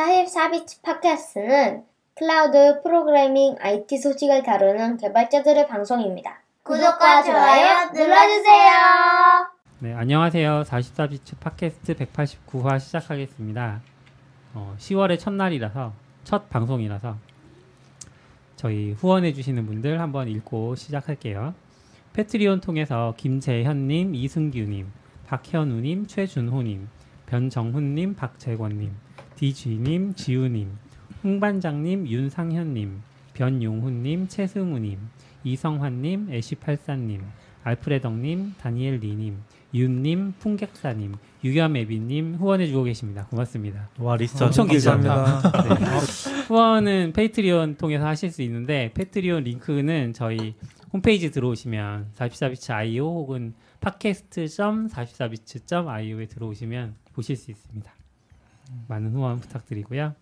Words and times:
44비치 0.00 0.82
팟캐스트는 0.82 1.84
클라우드 2.14 2.80
프로그래밍 2.82 3.56
IT 3.60 3.98
소식을 3.98 4.42
다루는 4.42 4.96
개발자들의 4.96 5.68
방송입니다. 5.68 6.40
구독과 6.62 7.22
좋아요 7.22 7.90
눌러주세요. 7.92 8.70
네, 9.80 9.92
안녕하세요. 9.92 10.62
44비츠 10.66 11.38
팟캐스트 11.40 11.94
189화 11.96 12.80
시작하겠습니다. 12.80 13.82
어, 14.54 14.74
10월의 14.78 15.18
첫날이라서 15.18 15.92
첫 16.24 16.48
방송이라서 16.48 17.16
저희 18.56 18.92
후원해 18.92 19.34
주시는 19.34 19.66
분들 19.66 20.00
한번 20.00 20.28
읽고 20.28 20.76
시작할게요. 20.76 21.54
패트리온 22.14 22.62
통해서 22.62 23.12
김재현님, 23.18 24.14
이승규님, 24.14 24.90
박현우님, 25.26 26.06
최준호님, 26.06 26.88
변정훈님, 27.26 28.16
박재권님, 28.16 28.92
디쥐님, 29.40 30.14
지우님, 30.16 30.68
홍반장님, 31.24 32.06
윤상현님, 32.06 33.00
변용훈님, 33.32 34.28
최승우님, 34.28 34.98
이성환님, 35.44 36.28
애쉬팔사님, 36.30 37.22
알프레덕님, 37.64 38.56
다니엘리님, 38.60 39.38
윤님, 39.72 40.34
풍객사님, 40.40 41.14
유겸애비님 41.42 42.34
후원해주고 42.34 42.82
계십니다. 42.82 43.28
고맙습니다. 43.30 43.88
와 43.98 44.18
리스트 44.18 44.44
엄청 44.44 44.68
길죠? 44.68 44.90
감사합니다. 44.90 45.62
네. 45.62 45.68
후원은 46.46 47.14
Patreon 47.14 47.76
통해서 47.76 48.06
하실 48.06 48.30
수 48.30 48.42
있는데 48.42 48.92
Patreon 48.92 49.44
링크는 49.44 50.12
저희 50.12 50.54
홈페이지 50.92 51.30
들어오시면 51.30 52.08
44비츠 52.14 52.74
IO 52.74 53.06
혹은 53.06 53.54
팟캐스트.44비츠 53.80 55.86
IO에 55.86 56.26
들어오시면 56.26 56.96
보실 57.14 57.36
수 57.36 57.50
있습니다. 57.50 57.90
많은 58.88 59.12
후원 59.12 59.38
부탁드리고요. 59.40 60.14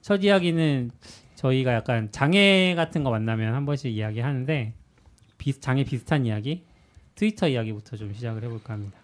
첫 0.00 0.22
이야기는 0.22 0.90
저희가 1.34 1.72
약간 1.74 2.08
장애 2.10 2.74
같은 2.74 3.04
거 3.04 3.10
만나면 3.10 3.54
한 3.54 3.66
번씩 3.66 3.92
이야기하는데 3.92 4.74
비, 5.38 5.60
장애 5.60 5.84
비슷한 5.84 6.26
이야기 6.26 6.64
트위터 7.14 7.48
이야기부터 7.48 7.96
좀 7.96 8.12
시작을 8.14 8.42
해볼까 8.44 8.74
합니다. 8.74 8.98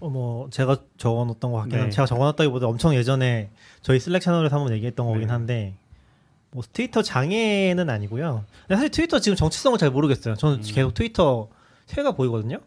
어, 0.00 0.08
뭐 0.08 0.48
제가 0.50 0.78
적어놓었던 0.96 1.50
것 1.50 1.58
같긴 1.58 1.72
네. 1.72 1.78
한데 1.80 1.94
제가 1.94 2.06
적어놨다기보다 2.06 2.66
엄청 2.66 2.94
예전에 2.94 3.50
저희 3.82 3.98
슬랙 3.98 4.20
채널에서 4.22 4.56
한번 4.56 4.72
얘기했던 4.74 5.06
거긴 5.06 5.22
네. 5.22 5.32
한데 5.32 5.74
뭐 6.50 6.62
트위터 6.72 7.02
장애는 7.02 7.90
아니고요. 7.90 8.44
근데 8.62 8.76
사실 8.76 8.90
트위터 8.90 9.18
지금 9.18 9.36
정체성을 9.36 9.76
잘 9.78 9.90
모르겠어요. 9.90 10.36
저는 10.36 10.58
음. 10.58 10.62
계속 10.64 10.94
트위터 10.94 11.48
새가 11.86 12.12
보이거든요. 12.12 12.58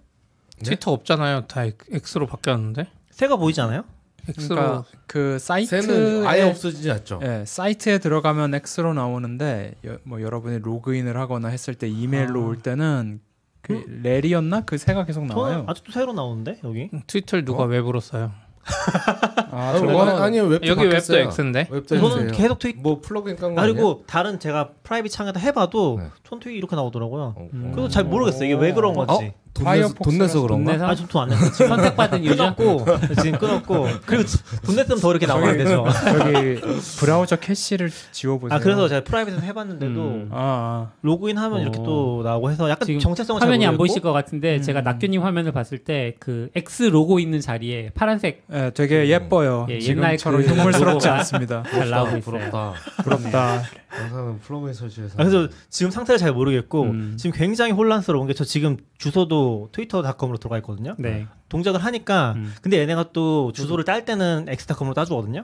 트위터 0.63 0.91
없잖아요. 0.91 1.47
다 1.47 1.63
X- 1.63 2.17
X로 2.17 2.27
바뀌었는데. 2.27 2.86
새가 3.11 3.38
보이지 3.38 3.61
않아요? 3.61 3.83
그러니까 4.25 4.83
그 5.08 5.39
사이트에 5.39 5.81
새는 5.81 6.27
아예 6.27 6.44
없어지지 6.44 6.91
않죠. 6.91 7.19
예, 7.23 7.44
사이트에 7.45 7.97
들어가면 7.97 8.53
X로 8.55 8.94
나오는데 8.94 9.75
여, 9.86 9.97
뭐 10.03 10.22
여러분이 10.22 10.59
로그인을 10.59 11.17
하거나 11.17 11.47
했을 11.50 11.73
때 11.75 11.88
이메일로 11.88 12.42
아. 12.42 12.45
올 12.47 12.58
때는 12.59 13.19
그 13.61 13.83
렐이었나 14.03 14.61
그 14.61 14.77
새가 14.77 15.05
계속 15.05 15.25
나와요. 15.25 15.66
아직도 15.67 15.92
새로 15.92 16.14
나오는데 16.14 16.59
여기. 16.64 16.89
트위터를 17.08 17.45
누가 17.45 17.64
웹으로 17.66 17.99
써요? 17.99 18.31
아, 18.64 18.64
아, 19.52 19.73
저거는 19.73 19.94
뭐, 19.94 20.22
아니요 20.22 20.44
웹도 20.44 20.67
여기 20.67 20.81
웹도 20.83 20.89
바뀌었어요. 20.89 21.27
X인데. 21.30 21.67
웹도 21.69 21.97
저는. 21.97 22.31
계속 22.31 22.59
트위 22.59 22.73
뭐 22.73 23.02
플러그인 23.02 23.36
깐거 23.36 23.59
아, 23.59 23.66
그리고 23.66 24.03
다른 24.08 24.39
제가 24.39 24.72
private 24.83 25.11
창에다 25.11 25.39
해봐도 25.39 25.97
네. 25.99 26.09
전 26.23 26.39
트위 26.39 26.58
이렇게 26.58 26.75
나오더라고요. 26.75 27.33
어, 27.38 27.49
음. 27.53 27.72
그래서 27.73 27.89
잘 27.89 28.03
모르겠어요. 28.03 28.45
이게 28.45 28.53
왜 28.53 28.73
그런 28.73 28.94
건지. 28.94 29.14
어? 29.14 29.33
돈 29.53 29.66
내서, 29.66 29.94
돈 29.94 30.17
내서 30.17 30.33
Firefox가 30.33 30.41
그런가? 30.41 30.71
내서 30.73 30.85
아, 30.88 30.95
좀 30.95 31.08
돈 31.08 31.21
안 31.21 31.30
냈어. 31.30 31.52
지금 31.52 31.67
선택받은 31.67 32.23
유저 32.25 32.55
끊었고 32.55 32.85
지금 33.21 33.39
끊었고 33.39 33.88
그리고 34.05 34.23
돈 34.66 34.75
냈으면 34.75 34.99
더 35.02 35.11
이렇게 35.11 35.25
나오면 35.25 35.49
안 35.49 35.58
되죠. 35.58 35.85
여기 36.19 36.61
브라우저 36.99 37.35
캐시를 37.38 37.89
지워보세요. 38.11 38.55
아 38.55 38.59
그래서 38.59 38.88
제가 38.88 39.03
private에서 39.03 39.41
해봤는데도 39.41 40.02
음. 40.02 40.30
아, 40.31 40.91
로그인하면 41.02 41.61
이렇게 41.61 41.80
어. 41.80 41.83
또 41.83 42.21
나오고 42.23 42.52
해서 42.52 42.69
약간 42.69 42.85
지금 42.85 42.99
정체성을 42.99 43.39
잘 43.39 43.47
화면이 43.47 43.66
안 43.66 43.77
보이실 43.77 44.02
것 44.02 44.11
같은데 44.13 44.58
음. 44.58 44.61
제가 44.61 44.81
낙교님 44.81 45.21
화면을 45.23 45.52
봤을 45.52 45.77
때 45.80 46.15
그 46.20 46.49
X 46.55 46.83
로고 46.83 47.20
있는 47.20 47.39
자리에 47.42 47.92
파란색 47.93 48.43
아. 48.52 48.65
예, 48.65 48.71
되게 48.73 49.08
예뻐요. 49.09 49.65
예, 49.70 49.80
옛날 49.81 50.17
지금처럼 50.17 50.42
그 50.42 50.47
흉물스럽지 50.47 51.08
로고가 51.08 51.14
않습니다. 51.20 51.64
잘 51.71 51.89
나오고 51.89 52.17
있어요. 52.17 52.21
부럽다. 52.21 52.73
부럽다. 53.03 53.64
영상은 53.99 54.39
플러그인 54.39 54.73
설치해서. 54.73 55.15
아, 55.17 55.23
그래서 55.26 55.47
지금 55.70 55.92
상태를 55.92 56.17
잘 56.20 56.31
모르겠고 56.31 56.83
음. 56.83 57.14
지금 57.17 57.37
굉장히 57.37 57.71
혼란스러운 57.71 58.27
게 58.27 58.33
저 58.33 58.45
지금 58.45 58.77
주소도 58.97 59.40
twitter.com으로 59.71 60.37
들어가 60.37 60.57
있거든요. 60.57 60.95
네. 60.97 61.27
동작을 61.49 61.83
하니까 61.83 62.33
음. 62.37 62.53
근데 62.61 62.79
얘네가 62.79 63.07
또 63.13 63.52
주소를 63.53 63.83
딸 63.85 64.05
때는 64.05 64.45
x.com으로 64.49 64.93
따주거든요. 64.93 65.43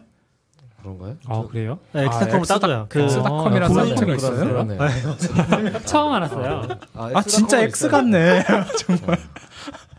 그런가요? 0.82 1.16
아 1.28 1.44
그래요? 1.50 1.80
네, 1.94 2.06
x.com으로 2.06 2.40
엑스닷- 2.44 2.62
따줘요. 2.62 2.86
그 2.90 3.00
x.com이라는 3.02 3.78
아, 3.78 3.84
사이트가 3.84 4.06
그- 4.06 4.16
있어요? 4.16 4.64
네. 4.64 4.78
처음 5.86 6.14
알았어요. 6.14 6.68
아 6.94 7.22
진짜 7.24 7.62
X 7.64 7.90
같네. 7.90 8.44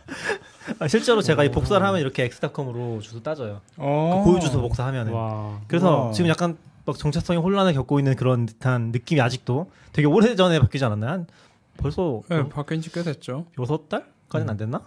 아, 0.80 0.86
실제로 0.88 1.22
제가 1.22 1.44
이 1.44 1.50
복사를 1.50 1.82
어. 1.82 1.88
하면 1.88 2.00
이렇게 2.00 2.24
x.com으로 2.24 3.00
주소 3.00 3.22
따져요. 3.22 3.60
어. 3.76 4.22
그 4.24 4.30
고유 4.30 4.40
주소 4.40 4.60
복사하면은. 4.60 5.12
와. 5.12 5.58
그래서 5.66 6.04
우와. 6.04 6.12
지금 6.12 6.28
약간 6.30 6.56
막 6.84 6.96
정체성의 6.98 7.42
혼란을 7.42 7.72
겪고 7.74 7.98
있는 7.98 8.14
그런 8.16 8.46
듯한 8.46 8.90
느낌이 8.92 9.20
아직도 9.20 9.70
되게 9.92 10.06
오래 10.06 10.34
전에 10.36 10.58
바뀌지 10.60 10.84
않았나요? 10.84 11.26
한 11.78 11.82
벌써 11.82 12.22
네, 12.28 12.48
바뀐 12.48 12.80
지 12.80 12.90
꽤 12.90 13.02
됐죠. 13.02 13.46
여섯 13.58 13.88
달까지는 13.88 14.50
안 14.50 14.56
됐나? 14.56 14.82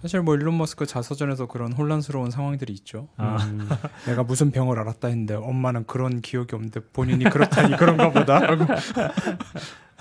사실 0.00 0.20
뭐 0.20 0.34
일론 0.34 0.58
머스크 0.58 0.84
자서전에서 0.84 1.46
그런 1.46 1.72
혼란스러운 1.72 2.30
상황들이 2.32 2.72
있죠. 2.72 3.08
아. 3.16 3.36
음. 3.44 3.68
내가 4.06 4.24
무슨 4.24 4.50
병을 4.50 4.78
알았다 4.80 5.06
했는데 5.08 5.34
엄마는 5.34 5.86
그런 5.86 6.20
기억이 6.20 6.54
없는데 6.56 6.80
본인이 6.92 7.24
그렇다니 7.24 7.76
그런가 7.76 8.10
보다. 8.10 8.40
하고. 8.40 8.64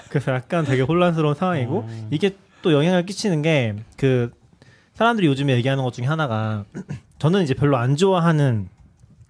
그래서 0.09 0.31
약간 0.34 0.66
되게 0.66 0.81
혼란스러운 0.81 1.36
상황이고 1.36 1.78
어. 1.88 2.08
이게 2.12 2.36
또 2.62 2.74
영향을 2.74 3.06
끼치는 3.06 3.42
게 3.42 3.75
그 3.98 4.31
사람들이 4.96 5.25
요즘에 5.28 5.53
얘기하는 5.56 5.84
것 5.84 5.94
중에 5.94 6.06
하나가 6.06 6.66
저는 7.19 7.44
이제 7.44 7.53
별로 7.53 7.78
안 7.78 7.96
좋아하는 7.96 8.69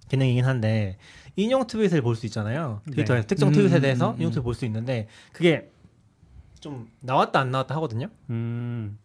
기능이긴 0.09 0.43
한데 0.45 0.97
인용 1.35 1.67
트윗을 1.67 2.01
볼 2.01 2.15
수 2.15 2.25
있잖아요. 2.25 2.81
트위터에 2.91 3.21
네. 3.21 3.27
특정 3.27 3.49
음, 3.49 3.53
트윗에 3.53 3.75
음, 3.77 3.81
대해서 3.81 4.11
음, 4.11 4.15
인용 4.17 4.31
트윗 4.31 4.43
볼수 4.43 4.65
있는데 4.65 5.07
그게 5.31 5.69
좀 6.61 6.87
나왔다 7.01 7.39
안 7.39 7.51
나왔다 7.51 7.75
하거든요. 7.75 8.07
음. 8.29 8.97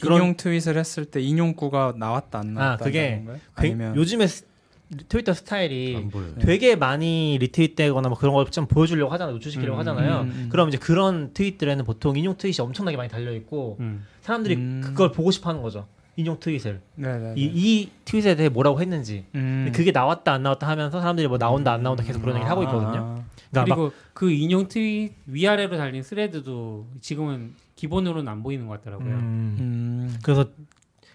그런- 0.00 0.20
인용 0.20 0.36
트윗을 0.36 0.76
했을 0.76 1.04
때 1.06 1.20
인용구가 1.20 1.94
나왔다 1.96 2.40
안 2.40 2.54
나왔다 2.54 2.84
아, 2.84 2.84
그게 2.84 3.16
건가요? 3.16 3.38
그- 3.54 3.60
아니면 3.62 3.96
요즘에 3.96 4.26
스- 4.26 4.44
트위터 5.08 5.32
스타일이 5.32 5.96
안 5.96 6.10
보여요. 6.10 6.34
되게 6.40 6.76
많이 6.76 7.38
리트윗되거나 7.40 8.08
뭐 8.08 8.18
그런 8.18 8.34
걸 8.34 8.44
좀 8.50 8.66
보여주려고 8.66 9.12
하잖아요. 9.14 9.34
노출시키려고 9.34 9.76
음, 9.76 9.80
하잖아요. 9.80 10.20
음, 10.22 10.32
음. 10.34 10.48
그럼 10.50 10.68
이제 10.68 10.76
그런 10.78 11.32
트윗들에는 11.32 11.84
보통 11.84 12.16
인용 12.16 12.36
트윗이 12.36 12.56
엄청나게 12.60 12.96
많이 12.96 13.08
달려 13.08 13.32
있고 13.32 13.76
음. 13.80 14.04
사람들이 14.20 14.56
음. 14.56 14.80
그걸 14.84 15.10
보고 15.12 15.30
싶어 15.30 15.48
하는 15.50 15.62
거죠. 15.62 15.86
인용 16.16 16.38
트윗을 16.38 16.80
네네. 16.96 17.34
이, 17.36 17.44
이 17.54 17.90
트윗에 18.04 18.36
대해 18.36 18.48
뭐라고 18.48 18.80
했는지 18.80 19.24
음. 19.34 19.72
그게 19.74 19.90
나왔다 19.90 20.32
안 20.32 20.42
나왔다 20.42 20.68
하면서 20.68 21.00
사람들이 21.00 21.26
뭐 21.28 21.38
나온다 21.38 21.72
안 21.72 21.82
나온다 21.82 22.04
계속 22.04 22.20
그런 22.20 22.36
얘기를 22.36 22.48
하고 22.50 22.62
있거든요. 22.64 23.16
아, 23.18 23.24
그러니까 23.54 23.74
막 23.76 23.76
그리고 23.76 23.92
그 24.12 24.30
인용 24.30 24.68
트윗 24.68 25.12
위아래로 25.26 25.76
달린 25.76 26.02
thread도 26.02 26.86
지금은 27.00 27.54
기본으로는 27.76 28.28
안 28.30 28.42
보이는 28.42 28.66
것 28.66 28.78
같더라고요. 28.80 29.14
음, 29.14 29.56
음. 29.60 30.18
그래서 30.22 30.46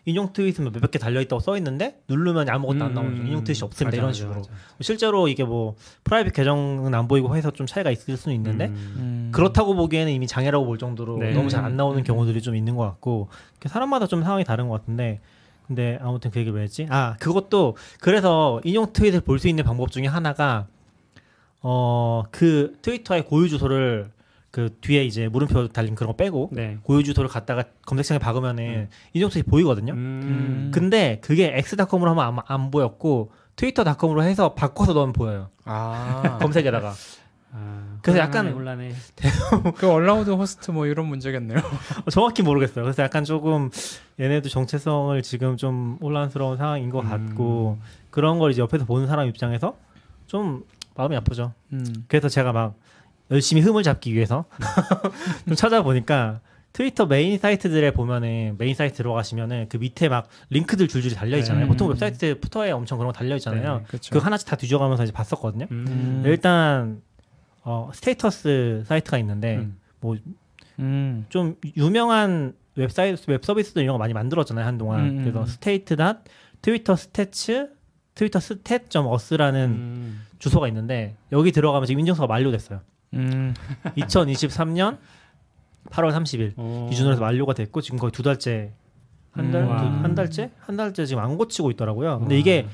인용 0.05 0.33
트윗은 0.33 0.63
몇백 0.71 0.91
개 0.91 0.97
달려 0.99 1.21
있다고 1.21 1.39
써 1.39 1.55
있는데 1.57 2.01
누르면 2.07 2.49
아무것도 2.49 2.83
안 2.83 2.91
음, 2.91 2.95
나오죠. 2.95 3.15
인용 3.27 3.43
트윗이 3.43 3.59
없습니다 3.63 3.85
맞아, 3.87 3.97
이런 3.97 4.07
맞아, 4.07 4.17
식으로. 4.17 4.35
맞아. 4.35 4.49
실제로 4.81 5.27
이게 5.27 5.43
뭐 5.43 5.75
private 6.05 6.33
계정은 6.33 6.95
안 6.95 7.07
보이고 7.07 7.35
해서 7.35 7.51
좀 7.51 7.67
차이가 7.67 7.91
있을 7.91 8.17
수는 8.17 8.35
있는데 8.37 8.67
음. 8.67 8.73
음. 8.97 9.31
그렇다고 9.33 9.75
보기에는 9.75 10.11
이미 10.11 10.25
장애라고 10.25 10.65
볼 10.65 10.77
정도로 10.79 11.17
네. 11.19 11.33
너무 11.33 11.49
잘 11.49 11.63
안 11.63 11.75
나오는 11.77 11.99
음. 11.99 12.03
경우들이 12.03 12.41
좀 12.41 12.55
있는 12.55 12.75
것 12.75 12.83
같고 12.83 13.27
사람마다 13.65 14.07
좀 14.07 14.23
상황이 14.23 14.43
다른 14.43 14.67
것 14.69 14.79
같은데 14.79 15.19
근데 15.67 15.99
아무튼 16.01 16.31
그 16.31 16.39
얘기를 16.39 16.57
왜 16.57 16.63
했지? 16.63 16.87
아 16.89 17.15
그것도 17.19 17.75
그래서 17.99 18.59
인용 18.63 18.91
트윗을 18.91 19.21
볼 19.21 19.37
수 19.37 19.47
있는 19.47 19.63
방법 19.63 19.91
중에 19.91 20.07
하나가 20.07 20.65
어 21.61 22.23
그 22.31 22.77
트위터의 22.81 23.25
고유 23.25 23.49
주소를 23.49 24.11
그 24.51 24.75
뒤에 24.81 25.03
이제 25.05 25.27
물음표 25.27 25.67
달린 25.69 25.93
그런 25.95 26.11
거 26.11 26.15
빼고 26.15 26.49
네. 26.53 26.77
고유 26.83 27.03
주소를 27.03 27.29
갖다가 27.29 27.63
검색창에 27.85 28.17
박으면은 28.19 28.89
인용 29.13 29.29
트윗 29.29 29.45
보이거든요. 29.45 29.93
음. 29.93 30.71
근데 30.73 31.19
그게 31.21 31.51
엑스닷컴으로 31.57 32.09
하면 32.11 32.23
아마 32.25 32.41
안 32.47 32.71
보였고 32.71 33.31
트위터닷컴으로 33.55 34.23
해서 34.23 34.53
바꿔서 34.55 34.93
넣으면 34.93 35.13
보여요. 35.13 35.49
아. 35.65 36.37
검색에다가. 36.41 36.93
아, 37.51 37.97
그래서 38.03 38.19
약간- 38.19 38.47
혼란해. 38.51 38.91
그 39.75 39.89
allowed 39.89 40.29
host 40.31 40.71
뭐 40.71 40.85
이런 40.85 41.07
문제겠네요. 41.07 41.57
어, 42.05 42.09
정확히 42.11 42.41
모르겠어요. 42.43 42.83
그래서 42.85 43.03
약간 43.03 43.23
조금 43.23 43.69
얘네도 44.19 44.49
정체성을 44.49 45.19
지금 45.23 45.57
좀 45.57 45.97
혼란스러운 46.01 46.57
상황인 46.57 46.89
것 46.89 47.01
같고 47.01 47.77
음. 47.79 47.85
그런 48.11 48.39
걸 48.39 48.51
이제 48.51 48.61
옆에서 48.61 48.85
보는 48.85 49.07
사람 49.07 49.27
입장에서 49.27 49.75
좀 50.27 50.63
마음이 50.99 51.15
아프죠. 51.15 51.53
음. 51.71 51.85
그래서 52.09 52.27
제가 52.27 52.51
막 52.51 52.75
열심히 53.31 53.61
흠을 53.61 53.83
잡기 53.83 54.13
위해서 54.13 54.45
좀 55.47 55.55
찾아보니까 55.55 56.41
트위터 56.73 57.05
메인 57.05 57.37
사이트들에 57.37 57.91
보면은 57.91 58.55
메인 58.57 58.75
사이트 58.75 58.97
들어가시면은 58.97 59.67
그 59.69 59.77
밑에 59.77 60.09
막 60.09 60.27
링크들 60.49 60.89
줄줄이 60.89 61.15
달려 61.15 61.37
있잖아요. 61.37 61.63
네. 61.63 61.67
보통 61.69 61.87
웹사이트 61.87 62.39
footer에 62.41 62.71
엄청 62.71 62.97
그런 62.97 63.13
거 63.13 63.17
달려 63.17 63.35
있잖아요. 63.37 63.77
네, 63.77 63.83
그쵸. 63.87 64.13
그 64.13 64.19
하나씩 64.19 64.47
다 64.47 64.57
뒤져가면서 64.57 65.03
이제 65.03 65.13
봤었거든요. 65.13 65.67
음. 65.71 66.23
일단 66.25 67.01
어, 67.63 67.89
status 67.93 68.83
사이트가 68.85 69.17
있는데 69.19 69.57
음. 69.57 69.77
뭐 70.01 70.17
음. 70.79 71.25
좀 71.29 71.55
유명한 71.77 72.53
웹사이트 72.75 73.31
웹 73.31 73.43
서비스들 73.43 73.83
이런 73.83 73.93
거 73.93 73.97
많이 73.97 74.13
만들었잖아요 74.13 74.65
한동안. 74.65 74.99
음, 74.99 75.05
음, 75.05 75.21
그래서 75.21 75.41
음. 75.41 75.45
state 75.45 75.95
dot 75.95 76.23
트위터 76.61 76.95
stats 76.97 77.69
twitterstat.us라는 78.15 79.69
음. 79.69 80.28
주소가 80.39 80.67
있는데 80.69 81.15
여기 81.31 81.51
들어가면 81.51 81.85
지금 81.85 81.99
인증서가 81.99 82.27
만료됐어요. 82.27 82.79
음. 83.13 83.53
2023년 83.97 84.97
8월 85.89 86.11
30일 86.13 86.53
어. 86.57 86.87
기준으로 86.89 87.13
해서 87.13 87.21
만료가 87.21 87.53
됐고 87.53 87.81
지금 87.81 87.97
거의 87.99 88.11
두 88.11 88.23
달째 88.23 88.73
한 89.31 89.51
달 89.51 89.63
음. 89.63 89.69
와. 89.69 89.77
한 90.03 90.15
달째 90.15 90.51
한 90.59 90.75
달째 90.75 91.05
지금 91.05 91.21
안 91.23 91.37
고치고 91.37 91.71
있더라고요. 91.71 92.19
근데 92.19 92.35
와. 92.35 92.39
이게 92.39 92.65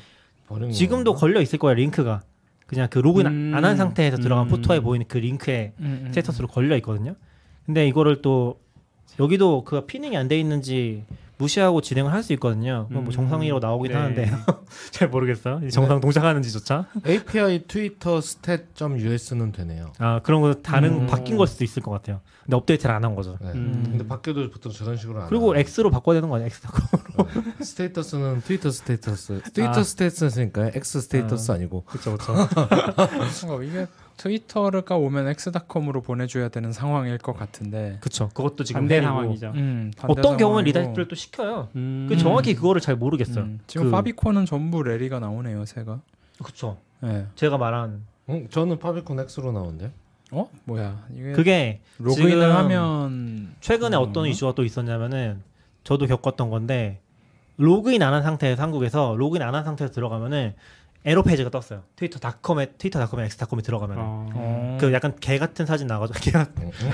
지금도? 0.71 1.13
걸려 1.15 1.41
있을 1.41 1.59
거예요 1.59 1.75
링크가 1.75 2.21
그냥 2.65 2.87
그 2.89 2.99
로그인 2.99 3.27
음. 3.27 3.51
안한 3.55 3.77
상태에서 3.77 4.17
들어간 4.17 4.45
음. 4.47 4.49
포토에 4.49 4.79
보이는 4.79 5.05
그 5.07 5.17
링크에 5.17 5.73
음, 5.79 6.01
음. 6.03 6.07
스테이터스로 6.09 6.47
걸려 6.47 6.75
있거든요. 6.77 7.15
근데 7.65 7.87
이거를 7.87 8.21
또 8.21 8.59
여기도 9.19 9.63
그 9.63 9.85
pinning이 9.85 10.15
안 10.17 10.27
돼 10.27 10.39
있는지 10.39 11.03
무시하고 11.37 11.81
진행을 11.81 12.11
할 12.13 12.23
수 12.23 12.33
있거든요. 12.33 12.85
그건 12.87 13.03
뭐 13.03 13.11
음. 13.11 13.15
정상이라고 13.15 13.59
나오긴 13.59 13.91
네. 13.91 13.97
하는데 13.97 14.31
잘 14.91 15.09
모르겠어요. 15.09 15.61
이 15.65 15.69
정상 15.69 15.99
동작하는지조차. 16.01 16.87
API 17.05 17.63
트위터 17.67 18.17
stat.us는 18.17 19.51
되네요. 19.51 19.91
아 19.99 20.21
그런 20.23 20.41
거 20.41 20.53
다른 20.55 21.01
음. 21.01 21.07
바뀐 21.07 21.37
걸 21.37 21.45
수도 21.47 21.63
있을 21.63 21.83
것 21.83 21.91
같아요. 21.91 22.21
근데 22.43 22.55
업데이트를 22.57 22.93
안 22.95 23.03
한 23.05 23.15
거죠. 23.15 23.37
네. 23.41 23.51
음. 23.53 23.83
근데 23.89 24.07
바뀌어도 24.07 24.49
보통 24.49 24.71
저런 24.71 24.97
식으로 24.97 25.21
안 25.21 25.27
그리고 25.29 25.51
하고. 25.53 25.59
X로 25.59 25.91
바꿔야 25.91 26.15
되는 26.15 26.29
거 26.29 26.35
아니야? 26.35 26.47
X 26.47 26.61
네. 26.61 27.63
스테이터스는 27.63 28.41
트위터 28.41 28.71
스테이터스 28.71 29.41
트위터 29.53 29.79
아. 29.79 29.83
스테이터스니까 29.83 30.71
X 30.73 31.01
스테이터스 31.01 31.51
아니고 31.51 31.83
그렇죠, 31.85 32.17
그렇죠. 32.17 32.33
뭔가 33.47 33.63
이게 33.63 33.87
트위터가 34.17 34.95
오면 34.97 35.27
엑스닷컴으로 35.27 36.01
보내줘야 36.01 36.49
되는 36.49 36.71
상황일 36.71 37.17
것 37.17 37.37
같은데. 37.37 37.97
그렇죠. 37.99 38.29
그것도 38.29 38.63
지금 38.63 38.81
반대. 38.81 39.01
상황이죠. 39.01 39.51
음, 39.55 39.91
반대 39.97 40.19
어떤 40.19 40.37
경우는. 40.37 40.63
리다이프를 40.65 41.07
또 41.07 41.15
시켜요. 41.15 41.69
음. 41.75 42.05
그 42.09 42.17
정확히 42.17 42.55
그거를 42.55 42.79
잘 42.81 42.95
모르겠어요. 42.95 43.43
음, 43.43 43.59
지금 43.67 43.87
그- 43.87 43.91
favicon은 43.91 44.45
전부 44.45 44.83
레리가 44.83 45.19
나오네요, 45.19 45.65
새가. 45.65 45.99
그렇죠. 46.41 46.77
네. 47.01 47.25
제가 47.35 47.57
말한 47.57 48.03
음, 48.29 48.47
저는 48.49 48.79
favicon 48.79 49.19
X로 49.19 49.51
나오는데. 49.51 49.91
어? 50.31 50.49
뭐야? 50.63 51.05
이게 51.13 51.31
그게 51.33 51.81
로그인을 51.99 52.55
하면 52.55 53.53
최근에 53.61 53.95
음. 53.95 54.01
어떤 54.01 54.25
이슈가 54.27 54.55
또 54.55 54.63
있었냐면은 54.63 55.41
저도 55.83 56.07
겪었던 56.07 56.49
건데 56.49 56.99
로그인 57.57 58.01
안 58.01 58.13
한 58.13 58.23
상태에서 58.23 58.61
한국에서 58.63 59.15
로그인 59.17 59.43
안 59.43 59.53
한 59.53 59.63
상태에서 59.63 59.93
들어가면은 59.93 60.55
에러 61.07 61.21
페이지가 61.21 61.51
떴어요. 61.51 61.83
트위터.com에 61.97 62.65
트위터.com에 62.79 63.25
엑스닷컴에 63.25 63.61
들어가면은 63.61 64.03
어. 64.03 64.29
어. 64.33 64.77
그 64.81 64.91
약간 64.91 65.13
개 65.19 65.37
같은 65.37 65.65
사진 65.67 65.85
나가지고 65.85 66.17
개 66.19 66.31
같- 66.31 66.49
음, 66.57 66.71
음, 66.81 66.91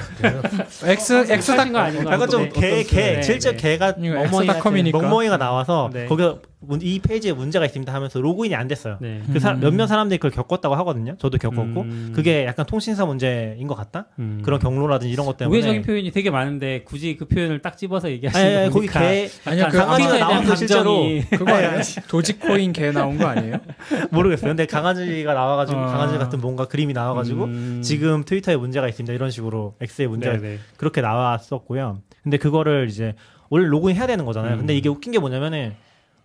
엑스 0.86 1.14
엑스닷 1.32 1.58
사진 1.58 1.72
거 1.74 1.80
아닌가? 1.80 2.12
약간 2.14 2.30
좀 2.30 2.50
네. 2.50 2.50
개개 2.84 3.14
네, 3.16 3.22
실제 3.22 3.52
네. 3.52 3.58
개가. 3.58 3.94
같은 3.94 4.92
멍멍이가 4.92 5.38
나와서 5.38 5.90
네. 5.94 6.06
거기서 6.08 6.30
문- 6.34 6.42
이 6.82 7.00
페이지에 7.00 7.34
문제가 7.34 7.66
있습니다 7.66 7.92
하면서 7.92 8.22
로그인이 8.22 8.54
안 8.56 8.68
됐어요. 8.68 8.98
네. 9.02 9.22
그 9.34 9.40
사- 9.40 9.54
음. 9.54 9.60
몇몇 9.62 9.88
사람들이 9.88 10.20
그걸 10.20 10.30
겪었다고 10.32 10.76
하거든요. 10.76 11.16
저도 11.18 11.40
겪었고 11.40 11.82
음. 11.82 12.12
그게 12.16 12.46
약간 12.46 12.66
통신사 12.68 13.04
문제인 13.06 13.66
것 13.68 13.74
같다. 13.74 14.06
음. 14.20 14.42
그런 14.44 14.60
경로라든지 14.60 15.12
이런 15.12 15.26
것 15.26 15.38
때문에 15.38 15.58
우회적인 15.58 15.82
표현이 15.82 16.12
되게 16.12 16.30
많은데 16.30 16.84
굳이 16.84 17.18
그 17.18 17.26
표현을 17.26 17.64
딱 17.64 17.78
집어서 17.78 18.08
아니, 18.08 18.16
얘기하시는 18.18 18.70
거기 18.70 18.88
개 18.88 19.28
아니요, 19.46 19.68
그 19.72 19.78
강아지가 19.78 20.14
대한 20.14 20.30
나와서 20.32 20.56
실제로 20.56 20.84
감정이 20.94 21.22
그거 21.32 21.52
아니에요? 21.52 21.82
도지코인 22.08 22.74
개 22.74 22.92
나온 22.92 23.18
거 23.18 23.26
아니에요? 23.26 23.56
모르겠어요. 24.12 24.50
근데 24.52 24.68
강아지가 24.68 25.34
나와가지고 25.34 25.80
어. 25.80 25.86
강아지 25.88 26.18
같은 26.20 26.40
뭔가 26.40 26.66
그림이 26.66 26.94
나와가지고 26.94 27.44
음. 27.46 27.82
지금 27.84 28.24
트위터에 28.24 28.56
문제가 28.56 28.88
있습니다. 28.88 29.12
이런 29.14 29.32
식으로 29.32 29.76
X에 29.82 30.06
문제가 30.06 30.38
네, 30.38 30.42
네. 30.42 30.60
그렇게 30.78 31.02
나왔었고요. 31.02 32.02
근데 32.22 32.38
그거를 32.38 32.88
이제 32.88 33.16
원래 33.50 33.66
로그인 33.68 33.96
해야 33.96 34.06
되는 34.06 34.26
거잖아요. 34.26 34.54
음. 34.54 34.58
근데 34.60 34.76
이게 34.76 34.90
웃긴 34.90 35.12
게 35.12 35.18
뭐냐면은 35.20 35.74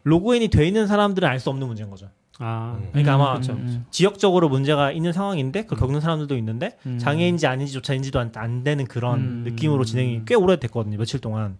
로그인이 0.06 0.48
돼 0.48 0.66
있는 0.66 0.86
사람들은 0.86 1.28
알 1.28 1.40
수 1.40 1.50
없는 1.50 1.66
문제인 1.66 1.90
거죠. 1.90 2.08
아, 2.38 2.78
음. 2.78 2.88
그러니까 2.92 3.14
아마 3.14 3.32
그렇죠. 3.32 3.58
지역적으로 3.90 4.48
문제가 4.48 4.92
있는 4.92 5.12
상황인데 5.12 5.62
그걸 5.64 5.78
겪는 5.80 6.00
사람들도 6.00 6.36
있는데 6.36 6.78
음. 6.86 6.98
장애인지 6.98 7.46
아닌지조차 7.48 7.94
인지도 7.94 8.20
안, 8.20 8.30
안 8.36 8.62
되는 8.62 8.84
그런 8.84 9.18
음. 9.18 9.42
느낌으로 9.44 9.84
진행이 9.84 10.22
꽤 10.26 10.34
오래됐거든요. 10.36 10.96
며칠 10.96 11.20
동안. 11.20 11.58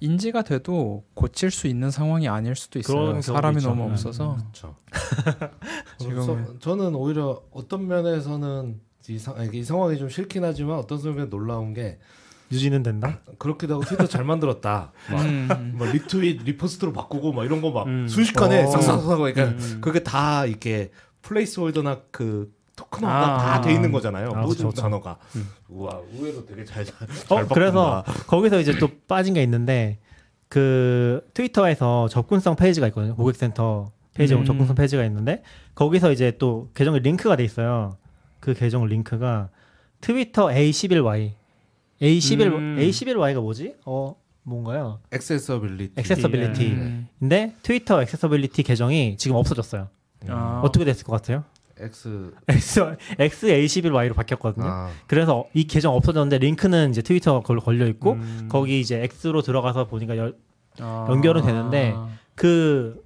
인지가 0.00 0.42
돼도 0.42 1.04
고칠 1.14 1.52
수 1.52 1.68
있는 1.68 1.92
상황이 1.92 2.26
아닐 2.28 2.56
수도 2.56 2.80
있어요. 2.80 3.20
사람이 3.22 3.58
있죠. 3.58 3.68
너무 3.68 3.84
음. 3.86 3.90
없어서. 3.92 4.36
그렇죠. 4.38 4.76
그래서 6.02 6.58
저는 6.58 6.96
오히려 6.96 7.40
어떤 7.52 7.86
면에서는 7.86 8.80
이, 9.08 9.18
상, 9.18 9.36
아니, 9.36 9.56
이 9.56 9.62
상황이 9.62 9.96
좀 9.98 10.08
싫긴 10.08 10.42
하지만 10.42 10.78
어떤 10.78 11.00
점에 11.00 11.26
놀라운 11.26 11.74
게 11.74 11.98
유지는 12.52 12.82
된다. 12.82 13.20
그렇기도 13.38 13.74
하고 13.74 13.84
트위터 13.84 14.06
잘 14.06 14.24
만들었다. 14.24 14.92
막, 15.10 15.24
음. 15.24 15.74
막 15.78 15.90
retweet 15.90 16.42
repost로 16.44 16.92
바꾸고 16.92 17.32
막 17.32 17.44
이런 17.44 17.60
거막 17.60 17.86
음. 17.86 18.08
순식간에 18.08 18.64
어. 18.64 18.66
싹싹싹 18.66 19.16
그러니까 19.16 19.44
음. 19.44 19.78
그게 19.80 20.02
다 20.02 20.44
이렇게 20.44 20.90
placeholder나 21.22 22.02
그 22.10 22.52
토큰화가 22.76 23.34
아. 23.34 23.38
다돼 23.38 23.72
있는 23.72 23.92
거잖아요. 23.92 24.32
아, 24.34 24.40
모든 24.40 24.48
그쵸, 24.48 24.68
그쵸. 24.68 24.82
단어가. 24.82 25.18
음. 25.36 25.48
우와 25.68 26.00
의외로 26.12 26.44
되게 26.44 26.64
잘 26.64 26.84
잘. 26.84 27.08
어, 27.30 27.46
그래서 27.46 28.04
거기서 28.26 28.60
이제 28.60 28.76
또 28.78 28.88
빠진 29.08 29.34
게 29.34 29.42
있는데 29.42 29.98
그 30.48 31.26
트위터에서 31.32 32.08
접근성 32.08 32.56
페이지가 32.56 32.86
있거든요. 32.88 33.16
고객센터 33.16 33.92
페이지 34.14 34.34
음. 34.34 34.44
접근성 34.44 34.74
페이지가 34.74 35.04
있는데 35.04 35.42
거기서 35.74 36.12
이제 36.12 36.36
또 36.38 36.70
계정에 36.74 36.98
링크가 36.98 37.36
돼 37.36 37.44
있어요. 37.44 37.96
그 38.40 38.54
계정 38.54 38.84
링크가 38.86 39.48
트위터 40.00 40.48
A11Y 40.48 41.32
A11 42.02 42.46
음. 42.52 42.76
A11Y가 42.80 43.40
뭐지? 43.40 43.74
어 43.86 44.16
뭔가요? 44.42 44.98
액세서빌리티. 45.12 45.92
액세서빌리티. 45.96 46.66
음. 46.72 47.08
근데 47.18 47.54
트위터 47.62 48.02
accessibility 48.02 48.62
계정이 48.64 49.16
지금 49.16 49.36
없어졌어요. 49.36 49.88
아. 50.28 50.60
어떻게 50.64 50.84
됐을 50.84 51.04
것 51.04 51.12
같아요? 51.12 51.44
X 51.78 52.32
X 52.48 52.80
X 53.18 53.46
A11Y로 53.46 54.14
바뀌었거든요. 54.14 54.66
아, 54.66 54.90
그래서 55.06 55.46
이 55.54 55.64
계정 55.66 55.94
없어졌는데 55.94 56.38
링크는 56.38 56.90
이제 56.90 57.02
트위터 57.02 57.40
걸로 57.42 57.60
걸려 57.60 57.86
있고 57.88 58.12
음. 58.12 58.48
거기 58.50 58.80
이제 58.80 59.00
X로 59.24 59.42
들어가서 59.42 59.86
보니까 59.86 60.16
열- 60.16 60.36
아. 60.80 61.06
연결은 61.08 61.42
되는데 61.44 61.94
그, 62.34 63.04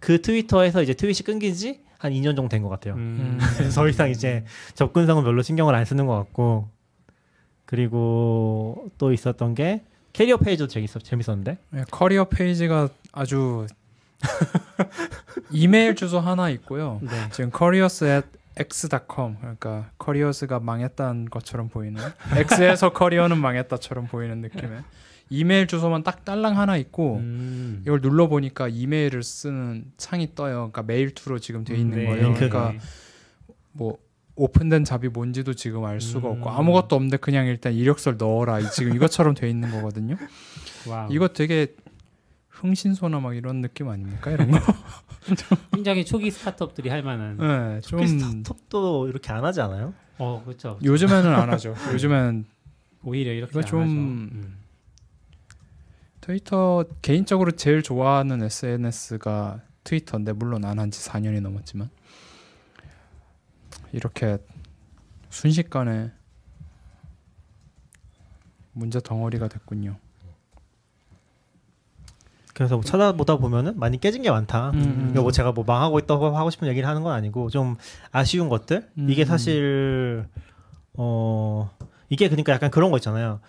그 0.00 0.20
트위터에서 0.22 0.82
이제 0.82 0.92
트윗이 0.94 1.20
끊긴 1.24 1.54
지한 1.54 1.78
2년 2.12 2.36
정도 2.36 2.48
된 2.48 2.62
것 2.62 2.68
같아요. 2.68 2.94
음. 2.94 3.38
더 3.74 3.88
이상 3.88 4.10
이제 4.10 4.44
접근성은 4.74 5.22
별로 5.24 5.42
신경을 5.42 5.74
안 5.74 5.84
쓰는 5.84 6.06
것 6.06 6.14
같고 6.16 6.68
그리고 7.66 8.90
또 8.98 9.12
있었던 9.12 9.54
게 9.54 9.82
캐리어 10.12 10.36
페이지도 10.36 10.68
재밌었, 10.68 11.02
재밌었는데 11.02 11.58
네, 11.70 11.84
커리어 11.90 12.24
페이지가 12.26 12.88
아주 13.12 13.66
이메일 15.50 15.94
주소 15.94 16.20
하나 16.20 16.48
있고요. 16.50 17.00
네. 17.02 17.10
지금 17.32 17.50
careers 17.56 18.04
at 18.04 18.28
x.com 18.56 19.36
그러니까 19.40 19.90
careers가 19.98 20.60
망했다는 20.60 21.30
것처럼 21.30 21.68
보이는 21.68 22.00
X에서 22.36 22.92
커리어는 22.92 23.38
망했다처럼 23.38 24.06
보이는 24.06 24.40
느낌의 24.40 24.82
이메일 25.30 25.66
주소만 25.66 26.04
딱 26.04 26.24
딸랑 26.24 26.58
하나 26.58 26.76
있고 26.76 27.16
음. 27.16 27.82
이걸 27.84 28.00
눌러 28.00 28.28
보니까 28.28 28.68
이메일을 28.68 29.22
쓰는 29.22 29.86
창이 29.96 30.34
떠요. 30.34 30.70
그러니까 30.70 30.82
mailto로 30.82 31.38
지금 31.38 31.64
돼 31.64 31.76
있는 31.76 31.98
네. 31.98 32.06
거예요. 32.06 32.28
링크가. 32.28 32.58
그러니까 32.60 32.84
뭐 33.72 33.98
open된 34.36 34.84
job이 34.84 35.08
뭔지도 35.08 35.54
지금 35.54 35.84
알 35.84 36.00
수가 36.00 36.28
없고 36.28 36.48
음. 36.50 36.54
아무것도 36.56 36.96
없는데 36.96 37.18
그냥 37.18 37.46
일단 37.46 37.72
이력서를 37.72 38.18
넣어라 38.18 38.60
이- 38.60 38.70
지금 38.72 38.94
이것처럼 38.96 39.34
돼 39.34 39.48
있는 39.48 39.70
거거든요. 39.70 40.16
와우. 40.88 41.12
이거 41.12 41.28
되게 41.28 41.74
흥신소나 42.48 43.20
막 43.20 43.36
이런 43.36 43.60
느낌 43.60 43.88
아닙니까 43.88 44.30
이런 44.30 44.50
거? 44.50 44.58
굉장히 45.72 46.04
초기 46.04 46.30
스타트업들이 46.30 46.88
할 46.88 47.02
만한. 47.02 47.36
네, 47.36 47.80
좀좀 47.80 48.06
스타트업도 48.42 49.08
이렇게 49.08 49.32
안 49.32 49.44
하지 49.44 49.60
않아요? 49.60 49.94
어, 50.18 50.42
그렇죠. 50.44 50.78
요즘에는 50.82 51.32
안 51.34 51.50
하죠. 51.50 51.74
요즘엔 51.92 52.44
오히려 53.02 53.32
이렇게 53.32 53.52
좀- 53.62 53.62
하죠. 53.62 53.78
음. 53.78 54.58
트위터 56.20 56.84
개인적으로 57.02 57.50
제일 57.52 57.82
좋아하는 57.82 58.42
SNS가 58.42 59.60
트위터인데 59.84 60.32
물론 60.32 60.64
안 60.64 60.78
한 60.78 60.90
지 60.90 61.00
4년이 61.06 61.40
넘었지만 61.40 61.90
이렇게 63.94 64.38
순식간에 65.30 66.10
문제 68.72 69.00
덩어리가 69.00 69.46
됐군요. 69.48 69.96
그래서 72.52 72.74
뭐 72.74 72.84
찾아보다 72.84 73.36
보면은 73.36 73.78
많이 73.78 74.00
깨진 74.00 74.22
게 74.22 74.30
많다. 74.30 74.70
음, 74.70 74.78
음. 74.78 74.94
그러니까 74.96 75.22
뭐 75.22 75.30
제가 75.32 75.52
뭐 75.52 75.64
망하고 75.64 75.98
있다고 76.00 76.36
하고 76.36 76.50
싶은 76.50 76.68
얘기를 76.68 76.88
하는 76.88 77.02
건 77.02 77.12
아니고 77.12 77.50
좀 77.50 77.76
아쉬운 78.10 78.48
것들 78.48 78.88
음. 78.98 79.08
이게 79.08 79.24
사실 79.24 80.26
어 80.94 81.70
이게 82.08 82.28
그러니까 82.28 82.52
약간 82.52 82.70
그런 82.70 82.90
거 82.90 82.96
있잖아요. 82.98 83.40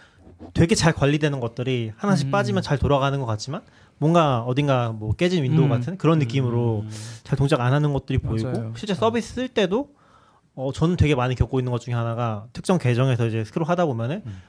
되게 0.54 0.76
잘 0.76 0.94
관리되는 0.94 1.40
것들이 1.40 1.92
하나씩 1.98 2.28
음. 2.28 2.32
빠지면 2.32 2.62
잘 2.62 2.78
돌아가는 2.78 3.20
것 3.20 3.26
같지만 3.26 3.62
뭔가 3.98 4.42
어딘가 4.42 4.92
뭐 4.92 5.14
깨진 5.14 5.44
윈도우 5.44 5.66
음. 5.66 5.70
같은 5.70 5.98
그런 5.98 6.20
느낌으로 6.20 6.86
잘 7.24 7.38
동작 7.38 7.62
안 7.62 7.74
하는 7.74 7.94
것들이 7.94 8.20
보이고 8.20 8.52
맞아요. 8.52 8.74
실제 8.76 8.94
서비스 8.94 9.36
쓸 9.36 9.48
때도 9.48 9.96
어 10.56 10.72
저는 10.72 10.96
되게 10.96 11.16
많이 11.16 11.36
겪고 11.36 11.60
있는 11.60 11.72
것 11.72 11.80
중에 11.82 11.94
하나가 11.94 12.48
특정 12.54 12.78
계정에서 12.78 13.28
이제 13.28 13.44
스크롤 13.44 13.68
하다 13.68 13.86
보면은 13.86 14.22
음. 14.26 14.42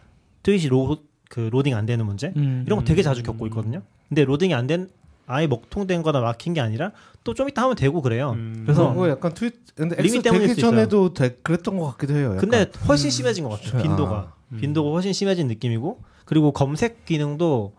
트윗이 0.43 0.67
로, 0.69 0.99
그 1.29 1.41
로딩 1.53 1.75
안 1.75 1.87
되는 1.87 2.07
문제 2.07 2.33
음. 2.37 2.63
이런 2.67 2.79
거 2.79 2.85
되게 2.85 3.03
자주 3.03 3.23
겪고 3.23 3.47
있거든요. 3.49 3.83
근데 4.09 4.25
로딩이 4.25 4.55
안 4.55 4.67
된 4.67 4.89
아예 5.29 5.49
먹통된 5.49 6.03
거나 6.05 6.21
막힌 6.21 6.55
게 6.55 6.61
아니라 6.61 6.93
또 7.25 7.35
좀 7.35 7.49
이따 7.49 7.63
하면 7.63 7.75
되고 7.75 8.01
그래요. 8.01 8.31
음. 8.37 8.63
그래서 8.65 8.93
그거 8.93 9.09
약간 9.09 9.35
트윗 9.35 9.75
근데 9.75 9.97
엑스 9.99 10.23
되기. 10.23 10.55
전에도 10.61 11.13
되, 11.13 11.31
그랬던 11.43 11.77
것 11.77 11.87
같기도 11.93 12.15
해요. 12.15 12.27
약간. 12.27 12.39
근데 12.39 12.71
훨씬 12.87 13.09
음. 13.09 13.11
심해진 13.11 13.43
것 13.45 13.51
같아요. 13.61 13.81
아. 13.81 13.83
빈도가 13.83 14.33
음. 14.53 14.59
빈도가 14.61 14.91
훨씬 14.91 15.13
심해진 15.13 15.49
느낌이고 15.49 16.01
그리고 16.25 16.53
검색 16.53 17.05
기능도 17.05 17.75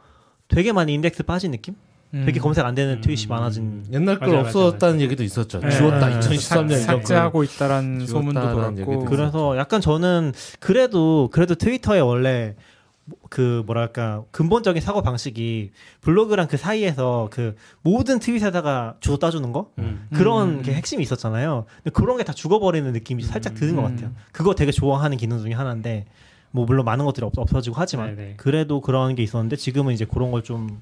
되게 0.50 0.74
많이 0.74 0.93
인덱스 0.93 1.24
빠진 1.24 1.51
느낌? 1.51 1.75
음. 2.14 2.24
되게 2.26 2.40
검색 2.40 2.66
안 2.66 2.74
되는 2.76 3.02
트윗이 3.02 3.26
음. 3.26 3.30
많아진. 3.30 3.86
옛날 3.92 4.18
걸 4.20 4.30
맞아, 4.30 4.38
맞아, 4.38 4.48
없어졌다는 4.50 5.02
얘기도 5.02 5.24
있었죠. 5.24 5.60
네. 5.60 5.70
지웠다 5.72 6.08
네. 6.10 6.20
2013년 6.20 6.70
삭- 6.80 6.86
삭제하고 6.98 7.44
있다라는 7.44 8.06
소문도 8.08 8.40
돌았고 8.54 9.06
그래서 9.06 9.58
약간 9.58 9.82
저는 9.82 10.32
그래도 10.60 11.30
그래도 11.32 11.56
트위터에 11.56 12.00
원래 12.00 12.56
뭐- 13.04 13.18
그 13.30 13.64
뭐랄까 13.66 14.24
근본적인 14.32 14.82
사고 14.82 15.02
방식이 15.02 15.72
블로그랑 16.02 16.48
그 16.48 16.58
사이에서 16.58 17.30
그 17.32 17.56
모든 17.82 18.20
트윗에다가 18.20 18.96
주소 19.00 19.18
따주는 19.18 19.52
거 19.54 19.72
음. 19.80 20.08
그런 20.14 20.50
음. 20.60 20.62
게 20.62 20.74
핵심이 20.74 21.04
있었잖아요. 21.04 21.66
근데 21.84 21.90
그런 21.92 22.18
게 22.18 22.24
다 22.24 22.34
죽어버리는 22.34 22.90
느낌이 22.92 23.24
살짝 23.24 23.54
드는 23.56 23.76
것 23.76 23.86
음. 23.86 23.96
같아요. 23.96 24.12
그거 24.32 24.56
되게 24.56 24.72
좋아하는 24.72 25.18
기능 25.18 25.40
중에 25.40 25.54
하나인데 25.54 26.06
뭐 26.52 26.66
물론 26.66 26.86
많은 26.86 27.04
것들이 27.06 27.26
없, 27.26 27.38
없어지고 27.38 27.76
하지만 27.78 28.16
네네. 28.16 28.34
그래도 28.38 28.80
그런 28.82 29.16
게 29.16 29.24
있었는데 29.24 29.56
지금은 29.58 29.94
이제 29.94 30.06
그런 30.06 30.32
걸좀 30.32 30.80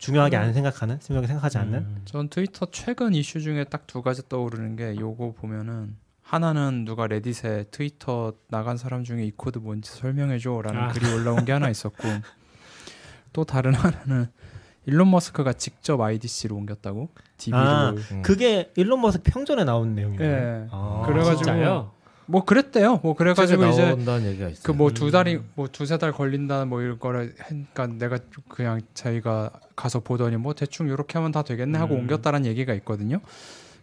중요하게 0.00 0.36
안 0.36 0.52
생각하는 0.54 0.98
중요하게 0.98 1.26
생각하지 1.28 1.58
않는 1.58 1.78
음. 1.78 2.02
전 2.06 2.28
트위터 2.28 2.66
최근 2.70 3.14
이슈 3.14 3.40
중에 3.40 3.64
딱 3.64 3.86
두 3.86 4.02
가지 4.02 4.26
떠오르는 4.28 4.76
게 4.76 4.96
요거 4.98 5.34
보면은 5.38 5.96
하나는 6.22 6.84
누가 6.84 7.06
레딧에 7.08 7.64
트위터 7.72 8.32
나간 8.48 8.76
사람 8.76 9.02
중에 9.04 9.24
이 9.24 9.32
코드 9.32 9.58
뭔지 9.58 9.90
설명해줘라는 9.92 10.80
아. 10.80 10.88
글이 10.88 11.12
올라온 11.12 11.44
게 11.44 11.52
하나 11.52 11.68
있었고 11.68 11.96
또 13.32 13.44
다른 13.44 13.74
하나는 13.74 14.28
일론 14.86 15.10
머스크가 15.10 15.52
직접 15.52 16.00
IDC로 16.00 16.56
옮겼다고 16.56 17.10
DB를 17.36 17.58
아, 17.58 17.90
음. 17.90 18.22
그게 18.22 18.70
일론 18.76 19.00
머스크 19.02 19.30
평전에 19.30 19.64
나온 19.64 19.94
내용이에요. 19.94 20.22
예. 20.24 20.66
아, 20.70 21.02
그래가지고 21.06 21.36
진짜요? 21.36 21.92
뭐 22.30 22.44
그랬대요. 22.44 23.00
뭐 23.02 23.14
그래가지고 23.14 23.62
이제. 23.72 23.82
그 24.62 24.70
뭐두 24.72 25.06
음. 25.06 25.10
달이 25.10 25.40
뭐 25.54 25.68
두세 25.68 25.98
달 25.98 26.12
걸린다 26.12 26.64
뭐 26.64 26.80
이런 26.80 26.98
거를 26.98 27.34
하니까 27.38 27.86
내가 27.88 28.18
그냥 28.48 28.80
자기가 28.94 29.50
가서 29.76 30.00
보더니 30.00 30.36
뭐 30.36 30.54
대충 30.54 30.88
이렇게 30.88 31.18
하면 31.18 31.32
다 31.32 31.42
되겠네 31.42 31.78
하고 31.78 31.94
음. 31.94 32.00
옮겼다라는 32.00 32.46
얘기가 32.46 32.72
있거든요. 32.74 33.20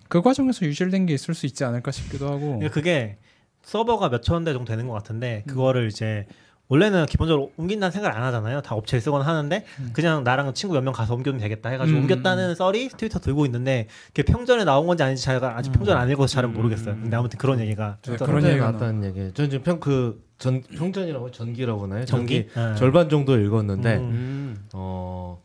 그 0.08 0.22
과정에서 0.22 0.66
유실된 0.66 1.06
게 1.06 1.14
있을 1.14 1.34
수 1.34 1.46
있지 1.46 1.64
않을까 1.66 1.92
싶기도 1.92 2.28
하고. 2.28 2.40
그러니까 2.40 2.72
그게 2.72 3.18
서버가 3.64 4.10
몇 4.10 4.22
천 4.22 4.44
대 4.46 4.54
정도 4.54 4.72
되는 4.72 4.88
것 4.88 4.94
같은데 4.94 5.44
그거를 5.48 5.88
이제 5.88 6.26
원래는 6.70 7.06
기본적으로 7.06 7.52
옮긴다는 7.56 7.92
생각을 7.92 8.18
안 8.18 8.24
하잖아요. 8.24 8.62
다 8.62 8.76
업체를 8.76 9.02
쓰거나 9.02 9.26
하는데 9.26 9.64
음. 9.80 9.90
그냥 9.94 10.24
나랑 10.26 10.54
친구 10.54 10.76
몇 10.76 10.82
명 10.84 10.92
가서 10.94 11.14
옮겨도 11.14 11.38
되겠다 11.38 11.70
해가지고 11.70 11.98
음. 11.98 12.02
옮겼다는 12.04 12.56
썰이 12.56 12.90
트위터 12.90 13.20
들고 13.20 13.46
있는데 13.46 13.88
그게 14.08 14.24
평전에 14.24 14.66
나온 14.66 14.86
건지 14.86 15.02
아닌지 15.04 15.24
제가 15.24 15.58
아직 15.58 15.70
음. 15.70 15.74
평전 15.74 15.98
안 15.98 16.10
읽어서 16.10 16.34
잘은 16.34 16.50
음. 16.50 16.54
모르겠어요. 16.56 16.96
근데 16.96 17.16
아무튼 17.16 17.40
그런 17.40 17.60
얘기가 17.62 17.98
네. 18.06 18.18
그런 18.18 18.44
얘기가 18.46 18.66
나왔다는 18.72 19.04
얘기. 19.06 19.34
전 19.34 19.50
지금 19.50 19.64
평그 19.64 20.22
전 20.40 20.62
평전이라고 20.62 21.32
전기라고 21.32 21.84
하나요? 21.84 22.04
전기 22.06 22.48
네. 22.54 22.76
절반 22.76 23.08
정도 23.10 23.40
읽었는데 23.40 23.96
음. 23.96 24.02
음. 24.02 24.66
어 24.74 25.42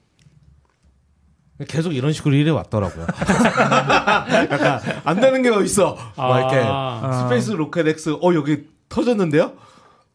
계속 1.68 1.94
이런 1.94 2.12
식으로 2.12 2.34
일해 2.34 2.50
왔더라고요. 2.50 3.06
약간 4.50 4.80
안 5.04 5.20
되는 5.20 5.40
게 5.42 5.50
어디 5.50 5.66
있어? 5.66 5.96
막 6.16 6.38
이렇게 6.40 6.56
아. 6.56 7.00
아. 7.02 7.22
스페이스 7.22 7.52
로켓 7.52 7.86
X 7.86 8.16
어 8.20 8.34
여기 8.34 8.66
터졌는데요? 8.88 9.52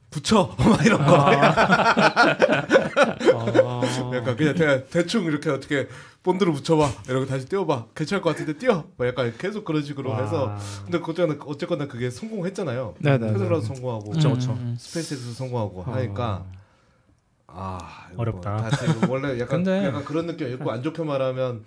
붙여 0.09 0.55
막 0.57 0.85
이런 0.85 1.05
거. 1.05 1.15
어. 3.33 3.81
약간 4.15 4.35
그냥 4.35 4.55
대, 4.55 4.85
대충 4.87 5.25
이렇게 5.25 5.49
어떻게 5.49 5.87
본드로 6.23 6.53
붙여봐 6.53 6.89
이러고 7.09 7.25
다시 7.25 7.45
띄워봐 7.47 7.87
괜찮을 7.95 8.21
것 8.21 8.31
같은데 8.31 8.53
띄워 8.57 8.89
막 8.97 9.07
약간 9.07 9.33
계속 9.37 9.63
그런 9.65 9.83
식으로 9.83 10.09
와. 10.11 10.21
해서 10.21 10.55
근데 10.83 10.99
그때는 10.99 11.39
어쨌거나 11.45 11.87
그게 11.87 12.09
성공했잖아요. 12.09 12.95
테슬라도 13.01 13.61
성공하고 13.61 14.11
그쵸, 14.11 14.33
그쵸. 14.33 14.51
음. 14.53 14.75
스페이스도 14.79 15.31
성공하고 15.33 15.83
하니까 15.83 16.45
아 17.47 18.07
어렵다. 18.17 18.69
뭐 19.01 19.09
원래 19.15 19.39
약간 19.39 19.63
근데- 19.63 19.85
약간 19.85 20.03
그런 20.05 20.27
느낌 20.27 20.51
있고 20.53 20.71
안 20.71 20.83
좋게 20.83 21.03
말하면 21.03 21.63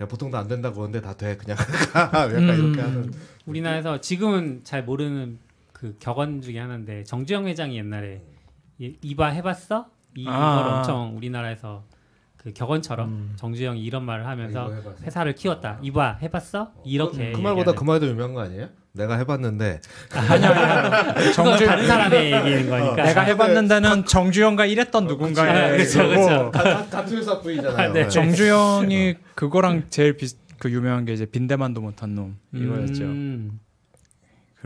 야 0.00 0.06
보통 0.06 0.30
다 0.30 0.38
안 0.40 0.46
된다고 0.48 0.82
하는데 0.82 1.00
다 1.00 1.14
돼 1.14 1.36
그냥 1.36 1.56
약간 1.94 2.30
음. 2.32 2.54
이렇게 2.74 2.80
하는 2.80 3.12
우리나라에서 3.46 4.00
지금은 4.00 4.60
잘 4.62 4.84
모르는 4.84 5.38
그 5.76 5.94
격언 5.98 6.40
중에 6.40 6.58
하나인데 6.58 7.04
정주영 7.04 7.46
회장이 7.46 7.76
옛날에 7.76 8.22
이- 8.78 8.96
이바 9.02 9.26
해봤어? 9.28 9.86
이, 10.16 10.22
이걸 10.22 10.32
아. 10.34 10.78
엄청 10.78 11.14
우리나라에서 11.18 11.84
그 12.38 12.54
격언처럼 12.54 13.08
음. 13.08 13.32
정주영이 13.36 13.82
이런 13.84 14.02
말을 14.04 14.26
하면서 14.26 14.72
해봤어. 14.72 14.94
회사를 15.04 15.34
키웠다. 15.34 15.78
이바 15.82 16.18
해봤어? 16.22 16.72
이렇게 16.86 17.32
그 17.32 17.40
말보다 17.40 17.72
그. 17.72 17.84
말도 17.84 18.06
유명한 18.06 18.32
거 18.34 18.40
아니에요? 18.42 18.68
내가 18.92 19.18
해봤는데 19.18 19.82
그건 20.08 21.32
정주 21.34 21.66
다른 21.66 21.86
사람의 21.86 22.32
얘기인 22.32 22.70
거니까. 22.70 23.02
내가 23.04 23.20
해봤는데는 23.22 24.06
정주영과 24.06 24.64
일했던 24.64 25.06
누군가의 25.06 25.76
그쵸, 25.76 26.08
그쵸. 26.08 26.12
얘기고 26.22 26.50
가- 26.52 26.86
같은 26.86 27.18
회사 27.18 27.38
부이잖아요 27.42 27.92
네. 27.92 28.08
정주영이 28.08 29.16
그거랑 29.34 29.84
제일 29.90 30.16
비슷 30.16 30.38
그 30.58 30.70
유명한 30.70 31.04
게 31.04 31.12
이제 31.12 31.26
빈대만도 31.26 31.82
못한 31.82 32.14
놈 32.14 32.38
이거였죠. 32.54 33.04
음. 33.04 33.60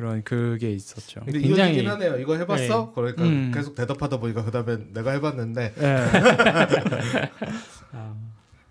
그런 0.00 0.22
그게 0.24 0.70
있었죠. 0.72 1.20
근데 1.24 1.40
굉장히- 1.40 1.72
이어지긴 1.74 1.90
하네요. 1.90 2.18
이거 2.18 2.36
해봤어? 2.36 2.92
그러니까 2.92 3.22
음. 3.22 3.52
계속 3.54 3.74
대답하다 3.74 4.18
보니까 4.18 4.44
그다음에 4.44 4.78
내가 4.92 5.12
해봤는데 5.12 5.74
예. 5.78 5.84
아. 7.92 8.14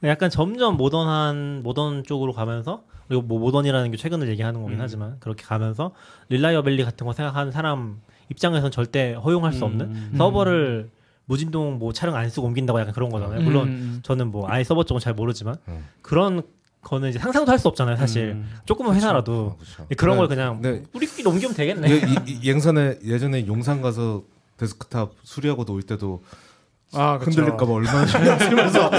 약간 0.03 0.29
점점 0.29 0.77
모던한 0.77 1.61
모던 1.63 2.03
쪽으로 2.03 2.33
가면서 2.33 2.83
그리고 3.07 3.21
뭐 3.23 3.39
모던이라는 3.39 3.91
게 3.91 3.97
최근을 3.97 4.27
얘기하는 4.29 4.61
거긴 4.61 4.77
음. 4.77 4.81
하지만 4.81 5.17
그렇게 5.19 5.43
가면서 5.43 5.91
reliability 6.29 6.83
같은 6.83 7.05
거 7.05 7.13
생각하는 7.13 7.51
사람 7.51 8.01
입장에서는 8.29 8.71
절대 8.71 9.13
허용할 9.13 9.53
수 9.53 9.65
없는 9.65 9.85
음. 9.87 10.13
서버를 10.17 10.89
무진동 11.25 11.77
뭐 11.79 11.93
차량 11.93 12.15
안 12.15 12.27
쓰고 12.29 12.47
옮긴다고 12.47 12.79
약간 12.79 12.93
그런 12.93 13.09
거잖아요. 13.09 13.41
물론 13.41 13.67
음. 13.67 13.99
저는 14.03 14.31
뭐 14.31 14.47
아예 14.49 14.63
서버 14.63 14.83
쪽은 14.83 14.99
잘 14.99 15.13
모르지만 15.13 15.55
음. 15.67 15.85
그런 16.01 16.41
거는 16.81 17.09
이제 17.09 17.19
상상도 17.19 17.51
할 17.51 17.59
수 17.59 17.67
없잖아요. 17.67 17.97
사실 17.97 18.29
음. 18.31 18.49
조금은 18.65 18.95
회사라도 18.95 19.57
그렇죠. 19.57 19.87
그런 19.97 20.17
걸 20.17 20.29
네, 20.29 20.35
그냥 20.35 20.61
네. 20.61 20.83
우리끼리 20.93 21.27
옮기면 21.27 21.53
되겠네. 21.55 21.89
이, 21.89 21.93
이, 22.25 22.39
이 22.43 22.49
용산에 22.49 22.99
예전에 23.03 23.45
용산 23.47 23.81
가서 23.81 24.23
데스크탑 24.57 25.11
수리하고 25.23 25.63
놓을 25.65 25.83
때도 25.83 26.23
아, 26.93 27.17
그쵸. 27.19 27.31
흔들릴까봐 27.31 27.71
얼마나 27.71 28.05
신경 28.07 28.39
쓰면서 28.39 28.89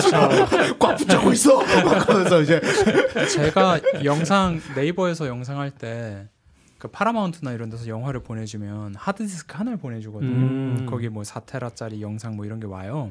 꽉 0.79 0.97
붙잡고 0.97 1.33
있어. 1.33 1.57
막 1.85 2.09
하면서 2.09 2.41
이제 2.43 2.61
제가 3.35 3.81
영상 4.05 4.61
네이버에서 4.77 5.27
영상 5.27 5.59
할 5.59 5.71
때 5.71 6.29
그 6.79 6.89
파라마운트나 6.89 7.53
이런 7.53 7.69
데서 7.69 7.87
영화를 7.89 8.23
보내주면 8.23 8.95
하드디스크 8.97 9.55
하나를 9.55 9.77
보내주거든요. 9.79 10.31
음. 10.31 10.87
거기 10.89 11.11
뭐 11.11 11.23
4테라짜리 11.25 12.01
영상 12.01 12.37
뭐 12.37 12.47
이런 12.47 12.59
게 12.59 12.67
와요. 12.67 13.11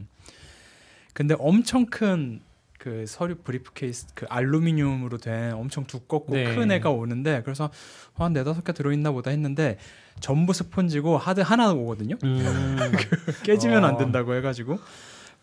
근데 1.14 1.36
엄청 1.38 1.86
큰 1.86 2.42
그 2.80 3.04
서류 3.06 3.36
브리프케이스 3.36 4.08
그 4.16 4.26
알루미늄으로 4.30 5.18
된 5.18 5.54
엄청 5.54 5.86
두껍고 5.86 6.34
네. 6.34 6.56
큰 6.56 6.72
애가 6.72 6.90
오는데 6.90 7.42
그래서 7.44 7.70
한 8.16 8.34
네다섯 8.34 8.64
개 8.64 8.74
들어있나 8.74 9.12
보다 9.12 9.32
했는데 9.32 9.78
전부 10.22 10.54
스폰지고 10.54 11.18
하드 11.18 11.42
하나 11.42 11.72
오거든요. 11.74 12.16
음. 12.24 12.78
깨지면 13.44 13.84
안 13.84 13.96
어. 13.96 13.98
된다고 13.98 14.34
해가지고 14.34 14.80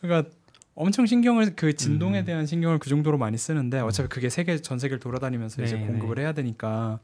그러니까 0.00 0.30
엄청 0.74 1.04
신경을 1.04 1.56
그 1.56 1.74
진동에 1.74 2.20
음. 2.20 2.24
대한 2.24 2.46
신경을 2.46 2.78
그 2.78 2.88
정도로 2.88 3.18
많이 3.18 3.36
쓰는데 3.36 3.80
어차피 3.80 4.08
그게 4.08 4.30
세계 4.30 4.56
전 4.56 4.78
세계를 4.78 4.98
돌아다니면서 4.98 5.62
이제 5.62 5.76
네, 5.76 5.86
공급을 5.86 6.16
네. 6.16 6.22
해야 6.22 6.32
되니까 6.32 7.00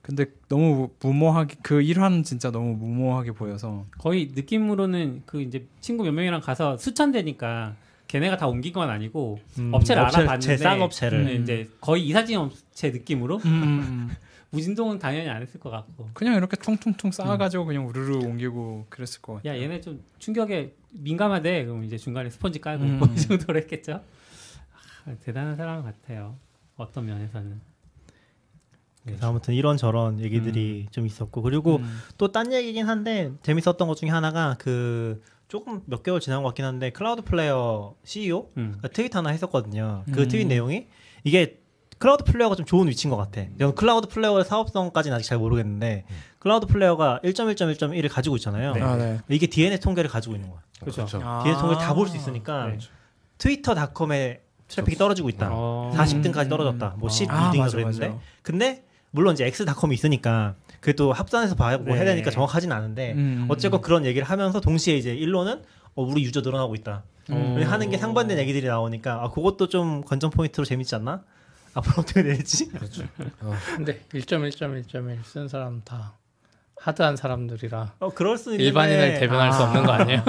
근데 0.00 0.26
너무 0.48 0.90
무모하게 1.00 1.56
그 1.62 1.82
일화는 1.82 2.22
진짜 2.22 2.52
너무 2.52 2.76
무모하게 2.76 3.32
보여서 3.32 3.86
거의 3.98 4.30
느낌으로는 4.32 5.22
그 5.26 5.40
이제 5.42 5.66
친구 5.80 6.04
몇 6.04 6.12
명이랑 6.12 6.40
가서 6.40 6.76
수천 6.76 7.10
대니까 7.10 7.74
걔네가 8.14 8.36
다 8.36 8.46
옮긴 8.46 8.72
건 8.72 8.90
아니고 8.90 9.40
음, 9.58 9.74
업체를 9.74 10.02
업체, 10.02 10.18
알아봤는데 10.18 10.56
제싼 10.56 10.80
업체를. 10.80 11.18
음, 11.18 11.42
이제 11.42 11.68
거의 11.80 12.06
이사진 12.06 12.38
업체 12.38 12.90
느낌으로 12.90 13.38
음, 13.44 14.14
무진동은 14.50 15.00
당연히 15.00 15.28
안 15.28 15.42
했을 15.42 15.58
것 15.58 15.70
같고. 15.70 16.10
그냥 16.14 16.36
이렇게 16.36 16.56
퉁퉁퉁 16.56 17.10
쌓아가지고 17.10 17.64
그냥 17.64 17.88
우르르 17.88 18.18
옮기고 18.18 18.86
그랬을 18.88 19.20
것 19.20 19.34
같아요. 19.34 19.52
야 19.52 19.60
얘네 19.60 19.80
좀 19.80 20.00
충격에 20.20 20.74
민감하대. 20.92 21.64
그럼 21.64 21.82
이제 21.82 21.98
중간에 21.98 22.30
스펀지 22.30 22.60
깔고 22.60 22.84
음. 22.84 23.00
이 23.16 23.20
정도로 23.20 23.58
했겠죠? 23.58 24.00
아, 25.06 25.14
대단한 25.24 25.56
사람 25.56 25.82
같아요. 25.82 26.36
어떤 26.76 27.06
면에서는. 27.06 27.60
그래서 29.04 29.28
아무튼 29.28 29.54
이런 29.54 29.76
저런 29.76 30.20
얘기들이 30.20 30.86
좀 30.92 31.04
있었고. 31.04 31.42
그리고 31.42 31.78
음. 31.78 31.98
또딴 32.16 32.52
얘기긴 32.52 32.86
한데 32.88 33.32
재밌었던 33.42 33.88
것 33.88 33.96
중에 33.96 34.08
하나가 34.08 34.54
그 34.60 35.20
조금 35.48 35.82
몇 35.86 36.02
개월 36.02 36.20
지난 36.20 36.42
것 36.42 36.48
같긴 36.48 36.64
한데 36.64 36.90
클라우드플레어 36.90 37.94
CEO 38.04 38.50
음. 38.56 38.78
가 38.82 38.88
트윗 38.88 39.14
하나 39.14 39.30
했었거든요. 39.30 40.04
그 40.12 40.22
음. 40.22 40.28
트윗 40.28 40.46
내용이 40.46 40.86
이게 41.22 41.60
클라우드플레어가 41.98 42.56
좀 42.56 42.66
좋은 42.66 42.88
위치인 42.88 43.10
것 43.10 43.16
같아. 43.16 43.42
저는 43.58 43.74
클라우드플레어의 43.74 44.44
사업성까지는 44.44 45.16
아직 45.16 45.26
잘 45.28 45.38
모르겠는데 45.38 46.04
클라우드플레어가 46.40 47.20
1.1.1.1을 47.22 48.10
가지고 48.10 48.36
있잖아요. 48.36 48.72
아, 48.84 48.96
네. 48.96 49.20
이게 49.28 49.46
DNS 49.46 49.80
통계를 49.80 50.10
가지고 50.10 50.34
있는 50.34 50.50
거야. 50.50 50.60
그렇죠. 50.80 51.06
아. 51.22 51.42
DNS 51.44 51.60
통계를 51.60 51.82
다 51.82 51.94
볼 51.94 52.08
수 52.08 52.16
있으니까 52.16 52.66
네. 52.68 52.78
트위터.com의 53.38 54.40
트래픽이 54.68 54.96
떨어지고 54.96 55.28
있다. 55.28 55.50
어. 55.52 55.92
40등까지 55.94 56.48
떨어졌다. 56.48 56.96
뭐 56.98 57.08
어. 57.08 57.12
12등인가 57.12 57.30
아, 57.30 57.52
맞아, 57.56 57.76
그랬는데. 57.76 58.08
맞아. 58.08 58.20
근데 58.42 58.84
물론 59.14 59.34
이제 59.34 59.46
X.com이 59.46 59.94
있으니까 59.94 60.56
그래도 60.80 61.12
합산해서 61.12 61.54
봐야 61.54 61.78
뭐 61.78 61.94
해야 61.94 62.02
네. 62.04 62.10
되니까 62.10 62.32
정확하진 62.32 62.72
않은데 62.72 63.12
음. 63.12 63.46
어쨌건 63.48 63.80
그런 63.80 64.04
얘기를 64.04 64.26
하면서 64.28 64.60
동시에 64.60 64.96
이제 64.96 65.14
일로는 65.14 65.62
어, 65.94 66.02
우리 66.02 66.24
유저 66.24 66.40
늘어나고 66.40 66.74
있다. 66.74 67.04
음. 67.30 67.62
하는 67.64 67.90
게 67.90 67.96
상반된 67.96 68.38
얘기들이 68.38 68.66
나오니까 68.66 69.22
아, 69.22 69.30
그것도 69.30 69.68
좀 69.68 70.02
관전 70.04 70.30
포인트로 70.30 70.64
재밌지 70.64 70.96
않나? 70.96 71.22
앞으로 71.74 72.02
어떻게 72.02 72.24
될지. 72.24 72.68
근데 73.76 74.00
1.1.1.1 74.12 75.24
쓴 75.24 75.46
사람 75.46 75.80
다 75.84 76.14
하드한 76.76 77.16
사람들이라 77.16 77.94
어 78.00 78.10
그럴 78.10 78.36
수 78.36 78.50
있는데 78.50 78.64
일반인을 78.64 79.20
대변할 79.20 79.52
수 79.52 79.62
아. 79.62 79.66
없는 79.68 79.84
거 79.86 79.92
아니에요? 79.92 80.24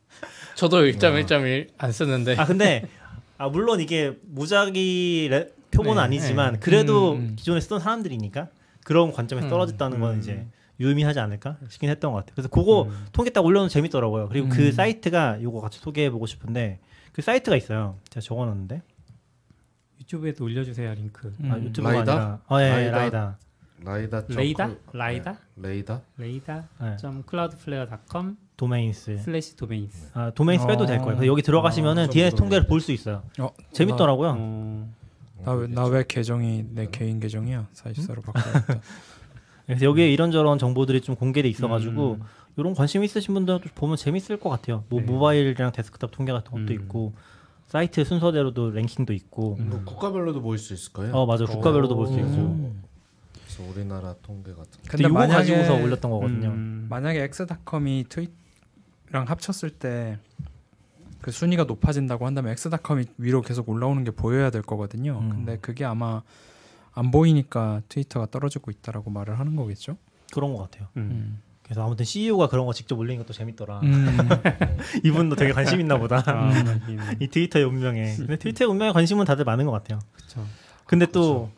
저도 0.56 0.78
1.1.1 0.80 1.68
안 1.76 1.92
쓰는데 1.92 2.36
아 2.36 2.46
근데 2.46 2.88
아 3.36 3.48
물론 3.48 3.80
이게 3.80 4.16
무작위 4.22 5.28
레- 5.30 5.48
표본은 5.70 5.96
네, 6.00 6.04
아니지만 6.04 6.60
그래도 6.60 7.12
음, 7.12 7.16
음. 7.30 7.36
기존에 7.36 7.60
쓰던 7.60 7.80
사람들이니까 7.80 8.48
그런 8.84 9.12
관점에서 9.12 9.46
음, 9.46 9.50
떨어졌다는 9.50 10.00
건 10.00 10.14
음. 10.14 10.18
이제 10.20 10.46
유의미하지 10.80 11.20
않을까 11.20 11.58
싶긴 11.68 11.90
했던 11.90 12.12
것 12.12 12.18
같아요. 12.18 12.32
그래서 12.34 12.48
그거 12.48 12.82
음. 12.84 13.06
통계 13.12 13.30
딱 13.30 13.44
올려놓으면 13.44 13.68
재밌더라고요. 13.68 14.28
그리고 14.28 14.48
그 14.48 14.66
음. 14.68 14.72
사이트가 14.72 15.42
요거 15.42 15.60
같이 15.60 15.78
소개해보고 15.78 16.26
싶은데 16.26 16.80
그 17.12 17.22
사이트가 17.22 17.56
있어요. 17.56 17.96
제가 18.08 18.22
적어놨는데 18.22 18.82
유튜브에도 20.00 20.44
올려주세요 20.44 20.94
링크. 20.94 21.32
음. 21.40 21.52
아, 21.52 21.58
유튜브가 21.58 21.92
radar? 21.94 22.12
아니라 22.12 22.40
어, 22.48 22.60
예, 22.60 22.64
예, 22.64 22.90
radar? 22.90 22.98
radar. 22.98 23.38
radar 23.82 24.26
점 24.26 24.36
radar? 24.36 24.66
클- 24.66 24.78
radar? 24.92 25.32
네, 25.54 25.68
radar 25.68 26.02
radar. 26.18 26.68
네. 26.80 26.96
점 26.98 27.22
클라우드플레어.com 27.24 28.36
domains. 28.56 29.18
slash 29.18 29.56
domains. 29.56 30.10
아, 30.14 30.30
domains 30.34 30.66
빼도 30.66 30.84
될 30.84 30.98
거예요. 30.98 31.16
그래서 31.16 31.26
여기 31.26 31.40
들어가시면은 31.42 32.04
아, 32.04 32.06
DNS 32.08 32.30
좀 32.36 32.40
통계를 32.40 32.66
볼 32.66 32.80
수 32.80 32.92
있어요. 32.92 33.22
어, 33.38 33.48
재밌더라고요. 33.72 34.86
어, 35.44 35.66
나나 35.68 35.86
왜 35.86 36.04
계정이 36.06 36.66
내 36.70 36.88
개인 36.90 37.20
계정이야? 37.20 37.68
사실상으로 37.72 38.22
바꿔야겠다. 38.22 38.80
그래서 39.66 39.84
여기에 39.84 40.10
이런저런 40.12 40.58
정보들이 40.58 41.00
좀 41.00 41.14
공개돼 41.14 41.48
있어가지고 41.48 42.14
음. 42.14 42.22
이런 42.56 42.74
관심 42.74 43.04
있으신 43.04 43.34
분들은 43.34 43.60
좀 43.60 43.70
보면 43.74 43.96
재밌을 43.96 44.38
것 44.38 44.50
같아요. 44.50 44.84
뭐 44.88 45.00
네. 45.00 45.06
모바일이랑 45.06 45.72
데스크탑 45.72 46.10
통계 46.10 46.32
같은 46.32 46.50
것도 46.50 46.72
음. 46.72 46.72
있고 46.72 47.14
사이트 47.66 48.04
순서대로도 48.04 48.70
랭킹도 48.70 49.12
있고. 49.12 49.56
음. 49.60 49.70
뭐 49.70 49.84
국가별로도 49.84 50.42
보일 50.42 50.58
수 50.58 50.74
있을 50.74 50.92
거예요. 50.92 51.14
어 51.14 51.24
맞아 51.26 51.44
국가별로도 51.44 51.94
볼수 51.94 52.14
오. 52.14 52.18
있고. 52.18 52.74
그래서 53.32 53.70
우리나라 53.70 54.14
통계 54.22 54.50
같은. 54.52 54.70
거. 54.70 54.88
근데 54.88 55.04
이거 55.04 55.14
가지고서 55.14 55.74
올렸던 55.76 56.10
거거든요. 56.10 56.48
음. 56.48 56.86
만약에 56.90 57.22
X.com이 57.22 58.06
트위터랑 58.08 59.28
합쳤을 59.28 59.70
때 59.70 60.18
그 61.20 61.30
순위가 61.30 61.64
높아진다고 61.64 62.26
한다면 62.26 62.52
X.com이 62.52 63.04
위로 63.18 63.42
계속 63.42 63.68
올라오는 63.68 64.02
게 64.04 64.10
보여야 64.10 64.50
될 64.50 64.62
거거든요. 64.62 65.18
음. 65.22 65.28
근데 65.28 65.58
그게 65.58 65.84
아마 65.84 66.22
안 66.92 67.10
보이니까 67.10 67.82
트위터가 67.88 68.26
떨어지고 68.26 68.70
있다라고 68.70 69.10
말을 69.10 69.38
하는 69.38 69.56
거겠죠. 69.56 69.96
그런 70.32 70.54
것 70.54 70.62
같아요. 70.62 70.88
음. 70.96 71.08
음. 71.10 71.42
그래서 71.62 71.84
아무튼 71.84 72.04
CEO가 72.04 72.48
그런 72.48 72.66
거 72.66 72.72
직접 72.72 72.98
올리는 72.98 73.22
것도 73.22 73.32
재밌더라. 73.32 73.80
음. 73.80 74.06
이분도 75.04 75.36
되게 75.36 75.52
관심 75.52 75.80
있나 75.80 75.98
보다. 75.98 76.22
아, 76.26 76.50
이 77.20 77.28
트위터의 77.28 77.64
운명에. 77.64 78.16
근데 78.16 78.36
트위터의 78.36 78.68
운명에 78.68 78.92
관심은 78.92 79.24
다들 79.24 79.44
많은 79.44 79.66
것 79.66 79.72
같아요. 79.72 80.00
그렇죠. 80.12 80.44
근데 80.86 81.06
또 81.06 81.50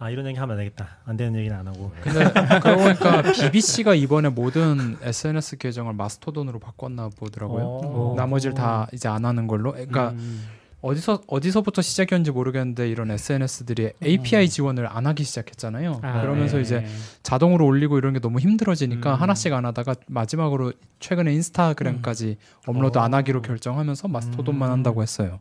아 0.00 0.10
이런 0.10 0.26
얘기 0.26 0.38
하면 0.38 0.56
안 0.56 0.64
되겠다. 0.64 0.88
안 1.04 1.16
되는 1.16 1.36
얘기는 1.38 1.56
안 1.56 1.66
하고. 1.66 1.90
근데 2.02 2.30
그러고 2.60 2.82
보니까 2.82 3.22
BBC가 3.32 3.94
이번에 3.94 4.28
모든 4.28 4.96
SNS 5.02 5.58
계정을 5.58 5.92
마스토돈으로 5.94 6.60
바꿨나 6.60 7.10
보더라고요. 7.18 7.64
어. 7.64 8.14
나머지를 8.16 8.54
다 8.54 8.86
이제 8.92 9.08
안 9.08 9.24
하는 9.24 9.48
걸로. 9.48 9.72
그러니까 9.72 10.10
음. 10.10 10.57
어디서 10.80 11.22
어디서부터 11.26 11.82
시작이었는지 11.82 12.30
모르겠는데 12.30 12.88
이런 12.88 13.10
SNS들이 13.10 13.90
API 14.04 14.48
지원을 14.48 14.86
안 14.86 15.06
하기 15.06 15.24
시작했잖아요. 15.24 16.00
아, 16.02 16.20
그러면서 16.22 16.56
네. 16.56 16.62
이제 16.62 16.86
자동으로 17.22 17.66
올리고 17.66 17.98
이런 17.98 18.12
게 18.12 18.20
너무 18.20 18.38
힘들어지니까 18.38 19.14
음. 19.14 19.20
하나씩 19.20 19.52
안 19.52 19.66
하다가 19.66 19.96
마지막으로 20.06 20.72
최근에 21.00 21.32
인스타그램까지 21.34 22.36
업로드 22.66 22.98
안 22.98 23.14
하기로 23.14 23.42
결정하면서 23.42 24.08
마스토돈만 24.08 24.68
음. 24.68 24.72
한다고 24.72 25.02
했어요. 25.02 25.40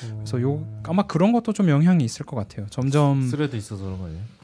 그래서 0.00 0.40
요 0.40 0.64
아마 0.84 1.02
그런 1.02 1.32
것도 1.32 1.52
좀 1.52 1.68
영향이 1.68 2.04
있을 2.04 2.24
것 2.24 2.36
같아요. 2.36 2.66
점점 2.70 3.28
스레드 3.28 3.56
있어서 3.56 3.84
그런 3.84 3.98
거 3.98 4.04
아니에요? 4.06 4.37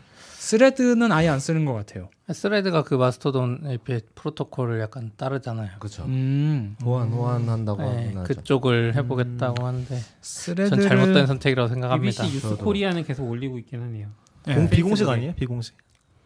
스레드는 0.44 1.10
아예 1.10 1.28
안 1.28 1.40
쓰는 1.40 1.64
것 1.64 1.72
같아요. 1.72 2.10
스레드가 2.30 2.82
그 2.82 2.94
마스토돈 2.94 3.62
API 3.66 4.02
프로토콜을 4.14 4.78
약간 4.80 5.10
따르잖아요. 5.16 5.70
그렇죠. 5.78 6.04
음, 6.04 6.76
호환 6.84 7.08
호환 7.08 7.48
한다고 7.48 7.82
네. 7.82 8.12
그쪽을 8.26 8.94
해보겠다고 8.94 9.66
하는데 9.66 9.98
스레드 10.20 10.68
전 10.68 10.82
잘못된 10.82 11.26
선택이라고 11.26 11.68
생각합니다. 11.68 12.22
BBC 12.24 12.34
뉴스 12.34 12.48
저도. 12.50 12.62
코리아는 12.64 13.04
계속 13.04 13.26
올리고 13.26 13.58
있긴 13.60 13.80
하네요. 13.80 14.08
네. 14.46 14.54
공, 14.54 14.68
비공식 14.68 15.06
페이스북에. 15.06 15.12
아니에요? 15.16 15.34
비공식. 15.34 15.76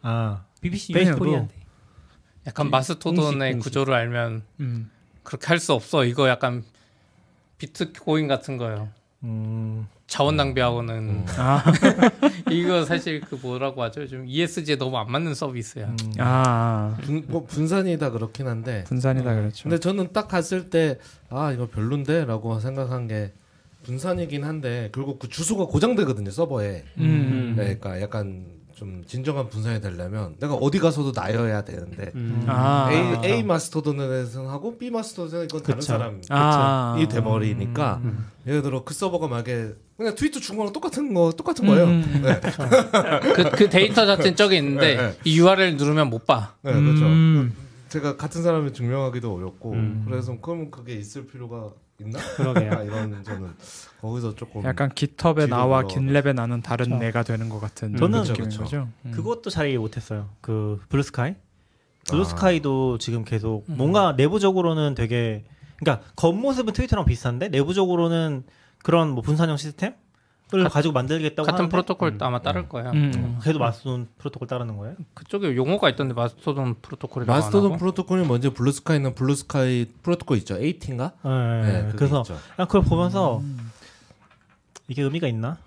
아 0.01 0.43
BBC 0.59 0.91
페이스북. 0.93 1.19
뉴스 1.19 1.19
코리아인데. 1.19 1.55
약간 2.47 2.65
공식, 2.65 2.71
마스토돈의 2.71 3.51
공식. 3.53 3.63
구조를 3.63 3.93
알면 3.93 4.43
음. 4.59 4.91
그렇게 5.23 5.47
할 5.47 5.59
수 5.59 5.71
없어. 5.71 6.03
이거 6.03 6.27
약간 6.27 6.65
비트코인 7.57 8.27
같은 8.27 8.57
거예요. 8.57 8.89
음, 9.23 9.87
자원 10.07 10.37
낭비하고는 10.37 10.93
음. 10.97 11.25
아, 11.37 11.61
이거 12.49 12.85
사실 12.85 13.19
그 13.21 13.35
뭐라고 13.35 13.83
하죠? 13.83 14.07
좀 14.07 14.25
ESG에 14.27 14.77
너무 14.77 14.97
안 14.97 15.11
맞는 15.11 15.33
서비스야. 15.35 15.87
음. 15.87 15.97
아, 16.19 16.95
분, 17.01 17.25
뭐 17.27 17.45
분산이다 17.45 18.11
그렇긴 18.11 18.47
한데. 18.47 18.85
분산이다 18.85 19.35
그렇죠. 19.35 19.63
근데 19.63 19.77
저는 19.79 20.13
딱 20.13 20.27
갔을 20.27 20.69
때 20.69 20.97
아 21.29 21.51
이거 21.51 21.67
별론데라고 21.67 22.59
생각한 22.59 23.07
게 23.07 23.31
분산이긴 23.83 24.43
한데 24.43 24.89
결국 24.93 25.19
그 25.19 25.27
주소가 25.29 25.65
고장되거든요 25.65 26.31
서버에. 26.31 26.83
음. 26.97 27.53
네, 27.57 27.77
그러니까 27.77 28.01
약간 28.01 28.45
좀 28.79 29.03
진정한 29.05 29.49
분산이 29.49 29.81
되려면 29.81 30.37
내가 30.39 30.53
어디 30.53 30.79
가서도 30.79 31.11
나여야 31.13 31.65
되는데 31.65 32.13
음. 32.15 32.45
아, 32.47 32.89
A, 32.89 33.29
A 33.29 33.43
마스터돈에서는 33.43 34.49
하고 34.49 34.77
B 34.77 34.89
마스터돈에서는 34.89 35.45
이건 35.47 35.63
다른. 35.63 35.81
사람이 35.81 36.21
아, 36.29 36.95
돼버리니까 37.11 37.99
음. 38.05 38.25
예를 38.47 38.61
들어 38.61 38.85
그 38.85 38.93
서버가 38.93 39.27
만약에 39.27 39.73
그냥 39.97 40.15
트위터 40.15 40.39
준 40.39 40.55
거랑 40.55 40.71
똑같은 40.71 41.13
거 41.13 41.33
똑같은 41.35 41.67
거예요. 41.67 41.87
음. 41.87 42.21
네, 42.23 42.39
그, 43.35 43.49
그 43.51 43.69
데이터 43.69 44.05
자체는 44.05 44.37
저기 44.37 44.55
있는데 44.55 44.95
네, 44.95 45.07
네. 45.09 45.17
이 45.25 45.37
URL 45.37 45.75
누르면 45.75 46.09
못 46.09 46.25
봐. 46.25 46.55
네, 46.61 46.71
그렇죠. 46.71 47.03
음. 47.03 47.53
제가 47.89 48.15
같은 48.15 48.43
사람을 48.43 48.71
증명하기도 48.71 49.35
어렵고 49.35 49.73
음. 49.73 50.05
그래서 50.07 50.39
그럼 50.39 50.71
그게 50.71 50.93
있을 50.93 51.27
필요가 51.27 51.71
있나? 51.99 52.19
그러게요. 52.35 52.71
아, 52.71 52.81
이런 52.83 53.23
저는 53.23 53.53
거기서 54.01 54.35
조금 54.35 54.63
약간 54.63 54.89
깃허브에 54.93 55.47
나와. 55.47 55.83
GitLab에 55.83 56.33
나는 56.33 56.61
다른 56.61 56.91
그쵸. 56.91 57.03
애가 57.03 57.23
되는 57.23 57.49
것 57.49 57.59
같은 57.59 57.95
저는 57.95 58.21
느낌인 58.21 58.49
그쵸, 58.49 58.63
그쵸. 58.63 58.63
거죠. 58.63 58.87
음. 59.05 59.11
그것도 59.11 59.49
잘 59.49 59.67
이해 59.69 59.77
못했어요. 59.77 60.29
그 60.41 60.79
블루스카이. 60.89 61.31
아. 61.31 62.11
블루스카이도 62.11 62.97
지금 62.97 63.23
계속 63.23 63.65
음. 63.69 63.77
뭔가 63.77 64.13
내부적으로는 64.13 64.95
되게 64.95 65.43
그러니까 65.77 66.05
겉모습은 66.15 66.73
트위터랑 66.73 67.05
비슷한데 67.05 67.49
내부적으로는 67.49 68.43
그런 68.83 69.09
뭐 69.09 69.21
분산형 69.21 69.57
시스템 69.57 69.93
을 70.51 70.67
가지고 70.67 70.93
만들겠다고 70.93 71.45
같은 71.45 71.59
하는데 71.59 71.71
프로토콜 71.71 72.09
음. 72.09 72.17
아마 72.21 72.41
따를 72.41 72.67
거야. 72.67 72.89
음. 72.91 73.37
그래도 73.39 73.59
마스토돈 73.59 74.07
프로토콜 74.17 74.47
따르는 74.47 74.77
거예요? 74.77 74.95
그쪽에 75.13 75.55
용어가 75.55 75.89
있던데 75.89 76.15
마스토돈 76.15 76.77
마스토돈 77.27 77.65
안 77.65 77.71
하고? 77.71 77.77
프로토콜이 77.77 78.25
먼저 78.25 78.51
블루스카이는 78.51 79.13
블루스카이 79.13 79.85
프로토콜 80.01 80.37
있죠. 80.39 80.55
AT인가? 80.55 81.11
네, 81.23 81.83
그게 81.85 81.97
그래서 81.97 82.21
있죠. 82.21 82.37
난 82.57 82.65
그걸 82.67 82.81
보면서 82.81 83.43
이게 84.87 85.03
의미가 85.03 85.27
있나? 85.27 85.57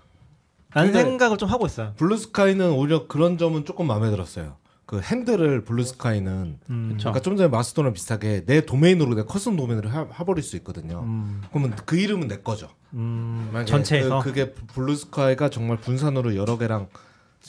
라는 0.73 0.91
생각을 0.91 1.37
좀 1.37 1.47
하고 1.49 1.65
있어요. 1.65 1.93
블루스카이는 1.95 2.71
오히려 2.71 3.07
그런 3.07 3.37
점은 3.37 3.63
조금 3.63 3.87
마음에 3.87 4.09
들었어요. 4.09 4.57
그 4.93 5.01
핸들을 5.01 5.63
블루스카이는 5.63 6.59
음, 6.69 6.89
그쵸. 6.91 7.09
그러니까 7.09 7.19
좀 7.21 7.35
전에 7.35 7.49
마스토돈이랑 7.49 7.93
비슷하게 7.93 8.45
내 8.45 8.61
도메인으로 8.61 9.15
내 9.15 9.23
custom 9.23 9.57
도메인으로 9.57 9.89
하, 9.89 10.07
해버릴 10.19 10.43
수 10.43 10.55
있거든요. 10.57 10.99
음, 10.99 11.41
그러면 11.49 11.75
그 11.83 11.95
이름은 11.95 12.27
내 12.27 12.37
거죠. 12.37 12.69
음, 12.93 13.51
전체에서 13.65 14.19
그, 14.19 14.33
게 14.33 14.51
블루스카이가 14.53 15.49
정말 15.49 15.77
분산으로 15.77 16.35
여러 16.35 16.59
개랑 16.59 16.89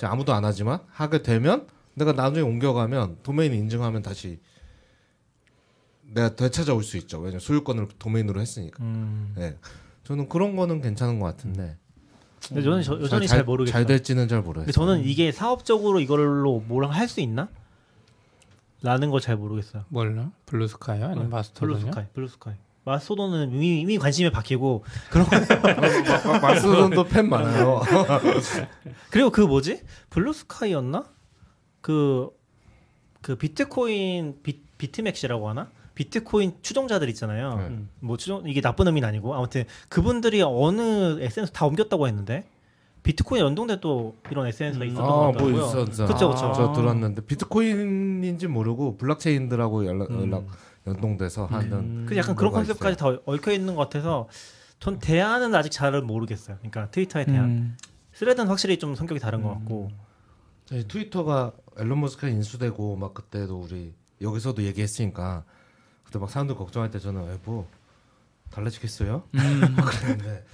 아무도 0.04 0.32
안 0.32 0.46
하지만 0.46 0.78
하게 0.90 1.20
되면 1.20 1.66
내가 1.92 2.12
나중에 2.12 2.40
옮겨가면 2.40 3.18
도메인 3.22 3.52
인증하면 3.52 4.00
다시 4.00 4.40
내가 6.00 6.34
되찾아올 6.34 6.82
수 6.82 6.96
있죠. 6.96 7.18
왜냐면 7.18 7.40
소유권을 7.40 7.88
도메인으로 7.98 8.40
했으니까. 8.40 8.82
음. 8.82 9.34
네. 9.36 9.58
저는 10.04 10.30
그런 10.30 10.56
거는 10.56 10.80
괜찮은 10.80 11.20
것 11.20 11.26
같은데. 11.26 11.76
근데 12.48 12.62
저는 12.62 12.82
저, 12.82 13.00
여전히 13.00 13.26
잘, 13.26 13.44
모르겠어요. 13.44 13.72
잘 13.72 13.86
될지는 13.86 14.28
잘 14.28 14.42
모르겠어요. 14.42 14.72
저는 14.72 15.04
이게 15.04 15.32
사업적으로 15.32 16.00
이걸로 16.00 16.60
뭘할수 16.66 17.20
있나? 17.20 17.48
라는 18.82 19.10
걸잘 19.10 19.36
모르겠어요. 19.36 19.82
네. 19.82 19.86
뭘요? 19.88 20.32
블루스카이요? 20.46 21.06
아니면 21.06 21.30
마스토돈이요? 21.30 21.78
블루스카이, 21.78 22.04
블루스카이. 22.12 22.54
마스토돈은 22.84 23.52
이미, 23.54 23.80
이미 23.80 23.98
관심이 23.98 24.30
바뀌고 24.30 24.84
그런 25.10 25.26
거 25.26 25.36
마- 26.30 26.38
마스토돈도 26.40 27.04
팬 27.04 27.30
많아요. 27.30 27.80
그리고 29.10 29.30
그 29.30 29.40
뭐지 29.40 29.80
블루스카이였나 30.10 31.04
그그 31.80 33.36
비트코인 33.38 34.40
비, 34.42 34.60
비트 34.76 35.04
maxi라고 35.04 35.48
하나 35.48 35.70
비트코인 35.94 36.54
추종자들 36.62 37.08
있잖아요. 37.10 37.56
네. 37.56 37.66
음. 37.66 37.88
뭐 38.00 38.16
추종 38.16 38.48
이게 38.48 38.60
나쁜 38.60 38.86
의미는 38.86 39.08
아니고 39.08 39.34
아무튼 39.34 39.64
그분들이 39.88 40.42
어느 40.42 41.20
SNS 41.20 41.52
다 41.52 41.66
옮겼다고 41.66 42.08
했는데 42.08 42.44
비트코인 43.04 43.44
연동돼 43.44 43.80
또 43.80 44.16
이런 44.30 44.46
SNS가 44.46 44.84
있었던 44.86 45.04
것 45.04 45.12
아, 45.12 45.16
뭐 45.16 45.32
같더라고요. 45.32 45.66
있었어. 45.66 46.06
그쵸, 46.06 46.30
그쵸. 46.30 46.52
저 46.54 46.72
들었는데 46.72 47.22
비트코인인지 47.26 48.48
모르고 48.48 48.96
블록체인들하고 48.96 49.86
연락, 49.86 50.10
음. 50.10 50.22
연락 50.22 50.46
연동돼서 50.86 51.46
하는 51.46 52.06
그 52.06 52.16
약간 52.16 52.34
그런 52.34 52.52
컨셉까지 52.52 52.96
다 52.96 53.06
얽혀 53.26 53.52
있는 53.52 53.74
것 53.74 53.82
같아서 53.82 54.28
전 54.80 54.98
대안은 54.98 55.54
아직 55.54 55.70
잘은 55.70 56.06
모르겠어요. 56.06 56.56
그러니까 56.58 56.90
트위터의 56.90 57.26
대안. 57.26 57.44
음. 57.44 57.76
스레드는 58.12 58.48
확실히 58.48 58.78
좀 58.78 58.94
성격이 58.94 59.20
다른 59.20 59.42
것 59.42 59.50
같고. 59.50 59.90
네, 60.70 60.86
트위터가 60.86 61.52
엘론 61.78 62.00
머스크가 62.00 62.28
인수되고 62.28 62.96
막 62.96 63.12
그때도 63.12 63.60
우리 63.60 63.92
여기서도 64.20 64.62
얘기했으니까 64.62 65.44
그때 66.14 66.20
막 66.20 66.30
사람들 66.30 66.54
걱정할 66.54 66.92
때 66.92 67.00
저는 67.00 67.22
에, 67.22 67.38
뭐 67.44 67.66
달라지겠어요? 68.52 69.24
그랬는데 69.32 70.44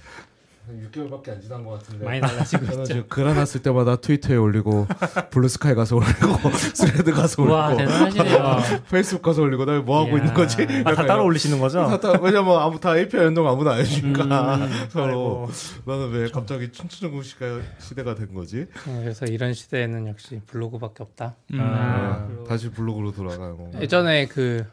한 0.65 0.89
6개월밖에 0.91 1.29
안 1.29 1.41
지난 1.41 1.63
것 1.63 1.71
같은데 1.73 2.03
많이 2.05 2.19
달라지고 2.21 2.65
저는 2.65 2.79
있죠. 2.81 2.85
지금 2.85 3.07
글 3.09 3.27
하나 3.27 3.45
쓸 3.45 3.61
때마다 3.61 3.95
트위터에 3.97 4.37
올리고 4.37 4.87
블루스카이 5.29 5.75
가서 5.75 5.97
올리고 5.97 6.49
스레드 6.73 7.11
가서 7.11 7.43
와 7.43 7.67
올리고 7.69 7.77
대단하시네요. 7.85 8.61
페이스북 8.89 9.21
가서 9.21 9.41
올리고 9.43 9.65
나 9.65 9.81
뭐 9.81 10.03
하고. 10.05 10.17
있는 10.17 10.33
거지? 10.33 10.63
아, 10.85 10.95
다 10.95 11.05
따로 11.05 11.25
올리시는 11.25 11.59
거죠? 11.59 11.85
다, 11.87 11.99
다, 11.99 12.19
왜냐면 12.21 12.59
아무 12.59 12.79
다 12.79 12.97
API 12.97 13.25
연동 13.25 13.47
아무나 13.47 13.73
안 13.73 13.79
해주니까 13.81 14.55
음. 14.55 14.69
서로 14.89 15.47
나는 15.85 16.09
왜 16.11 16.29
갑자기 16.31 16.71
춘추전국 16.71 17.23
시대가 17.23 18.15
된 18.15 18.33
거지? 18.33 18.65
그래서 18.83 19.25
이런 19.27 19.53
시대에는 19.53 20.07
역시 20.07 20.41
블로그밖에 20.47 21.03
없다. 21.03 21.35
음. 21.53 21.59
아. 21.61 22.27
네, 22.29 22.43
다시 22.47 22.69
블로그로 22.71 23.11
돌아가고 23.11 23.71
예전에 23.79 24.25
그 24.27 24.65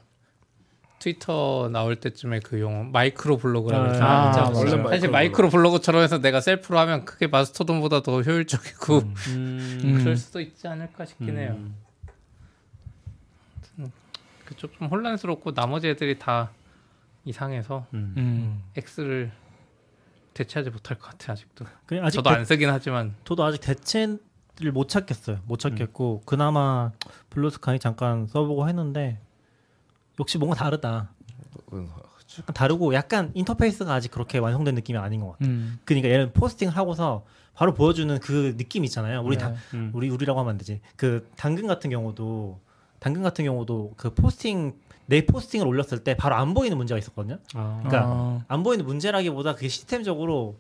트위터 0.99 1.69
나올 1.73 1.97
때쯤에 1.97 2.41
그 2.41 2.61
용어 2.61 2.83
마이크로 2.85 3.37
블로그라고 3.37 4.03
아. 4.03 4.31
아, 4.31 4.55
사실 4.55 4.79
마이크로 4.79 5.13
마이크로 5.13 5.51
블로그처럼 5.51 6.03
해서 6.03 6.19
내가 6.19 6.41
셀프로 6.41 6.79
하면 6.81 7.05
그게 7.05 7.27
마스토돈보다 7.27 8.03
더 8.03 8.21
효율적이고 8.23 8.99
음. 8.99 9.15
음. 9.85 9.99
그럴 9.99 10.17
수도 10.17 10.41
있지 10.41 10.67
않을까 10.67 11.05
싶긴 11.05 11.39
해요. 11.39 11.55
음. 11.57 11.75
그쪽 14.49 14.73
좀 14.73 14.89
혼란스럽고 14.89 15.53
나머지 15.53 15.89
애들이 15.89 16.19
다 16.19 16.51
이상해서 17.27 17.87
음. 17.93 18.15
음. 18.17 18.63
X를 18.77 19.31
대체하지 20.33 20.71
못할 20.71 20.99
것 20.99 21.11
같아 21.11 21.33
아직도. 21.33 21.67
아직 22.03 22.17
저도 22.17 22.31
대, 22.31 22.37
안 22.37 22.45
쓰긴 22.47 22.71
하지만 22.71 23.15
저도 23.25 23.45
아직 23.45 23.61
대체를 23.61 24.19
못 24.73 24.89
찾겠어요. 24.89 25.41
못 25.45 25.63
음. 25.65 25.71
찾겠고 25.71 26.23
그나마 26.25 26.93
블루스카이 27.29 27.79
잠깐 27.79 28.27
써보고 28.27 28.69
했는데 28.69 29.19
역시 30.19 30.39
뭔가 30.39 30.57
다르다. 30.57 31.11
음, 31.73 31.89
약간 32.39 32.55
다르고 32.55 32.95
약간 32.95 33.31
인터페이스가 33.35 33.93
아직 33.93 34.11
그렇게 34.11 34.39
완성된 34.39 34.75
느낌이 34.75 34.99
아닌 34.99 35.21
것 35.21 35.33
같아. 35.33 35.47
음. 35.47 35.79
그러니까 35.85 36.09
얘는 36.11 36.33
posting을 36.33 36.77
하고서 36.77 37.25
바로 37.55 37.75
보여주는 37.75 38.19
그 38.21 38.57
느낌 38.57 38.85
있잖아요. 38.85 39.23
우리 39.23 39.37
네. 39.37 39.43
다 39.45 39.55
음. 39.75 39.91
우리 39.95 40.09
우리라고 40.11 40.39
하면 40.41 40.53
안 40.53 40.59
되지. 40.59 40.81
그 40.97 41.29
당근 41.37 41.67
같은 41.67 41.91
경우도 41.91 42.61
당근 43.01 43.23
같은 43.23 43.45
경우도 43.45 43.95
그 43.97 44.15
포스팅 44.15 44.75
내 45.07 45.25
포스팅을 45.25 45.67
올렸을 45.67 46.05
때 46.05 46.17
바로 46.17 46.37
안 46.37 46.55
보이는 46.55 46.77
문제가 46.77 46.99
있었거든요. 46.99 47.39
아. 47.55 47.81
그러니까 47.83 48.05
아. 48.07 48.45
안 48.47 48.63
보이는 48.63 48.85
문제라기보다 48.85 49.55
그게 49.55 49.69
시스템적으로 49.69 50.57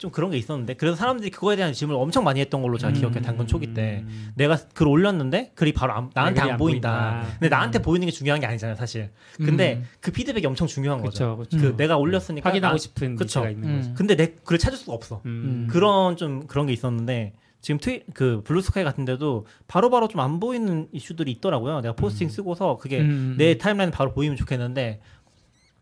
좀 0.00 0.10
그런 0.10 0.30
게 0.30 0.38
있었는데 0.38 0.74
그래서 0.74 0.96
사람들이 0.96 1.28
그거에 1.30 1.56
대한 1.56 1.74
질문을 1.74 2.00
엄청 2.00 2.24
많이 2.24 2.40
했던 2.40 2.62
걸로 2.62 2.78
제가 2.78 2.92
음. 2.92 2.94
기억해 2.94 3.20
당근 3.20 3.46
초기 3.46 3.74
때 3.74 4.02
음. 4.02 4.30
내가 4.34 4.56
글 4.72 4.88
올렸는데 4.88 5.52
글이 5.54 5.74
바로 5.74 5.92
안- 5.92 6.10
나한테 6.14 6.40
안 6.40 6.50
안 6.52 6.56
보인다. 6.56 6.90
보인다. 7.20 7.26
근데 7.38 7.48
나한테 7.50 7.82
보이는 7.82 8.06
게 8.06 8.10
중요한 8.10 8.40
게 8.40 8.46
아니잖아요, 8.46 8.76
사실. 8.76 9.10
근데 9.36 9.74
음. 9.74 9.84
그 10.00 10.10
피드백이 10.10 10.46
엄청 10.46 10.66
중요한 10.66 11.02
거죠. 11.02 11.36
그렇죠. 11.36 11.50
그렇죠. 11.50 11.58
그 11.58 11.76
내가 11.76 11.98
올렸으니까 11.98 12.48
확인하고 12.48 12.72
나- 12.74 12.78
싶은 12.78 13.16
그쵸. 13.16 13.46
있는 13.46 13.68
음. 13.68 13.76
거죠. 13.76 13.94
근데 13.94 14.16
내 14.16 14.28
글을 14.42 14.58
찾을 14.58 14.78
수가 14.78 14.94
없어. 14.94 15.20
음. 15.26 15.68
그런 15.70 16.16
좀 16.16 16.46
그런 16.46 16.66
게 16.66 16.72
있었는데 16.72 17.34
지금 17.60 17.78
트위 17.78 18.02
그 18.14 18.40
블루스카이 18.44 18.84
같은데도 18.84 19.44
바로바로 19.68 20.08
좀 20.08 20.22
안 20.22 20.40
보이는 20.40 20.88
이슈들이 20.92 21.30
있더라고요. 21.32 21.82
내가 21.82 21.94
포스팅 21.94 22.30
쓰고서 22.30 22.78
그게 22.78 23.00
음. 23.00 23.34
내 23.36 23.58
timeline 23.58 23.90
바로 23.90 24.14
보이면 24.14 24.38
좋겠는데 24.38 25.02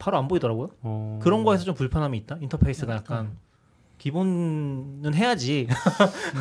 바로 0.01 0.19
안 0.19 0.27
보이더라고요. 0.27 0.71
어. 0.83 1.21
그런 1.23 1.45
거에서 1.45 1.63
좀 1.65 1.77
불편함이 1.77 2.19
있다. 2.19 2.39
인터페이스가 2.41 2.95
약간 2.97 3.31
기본은 3.99 5.13
해야지. 5.15 5.67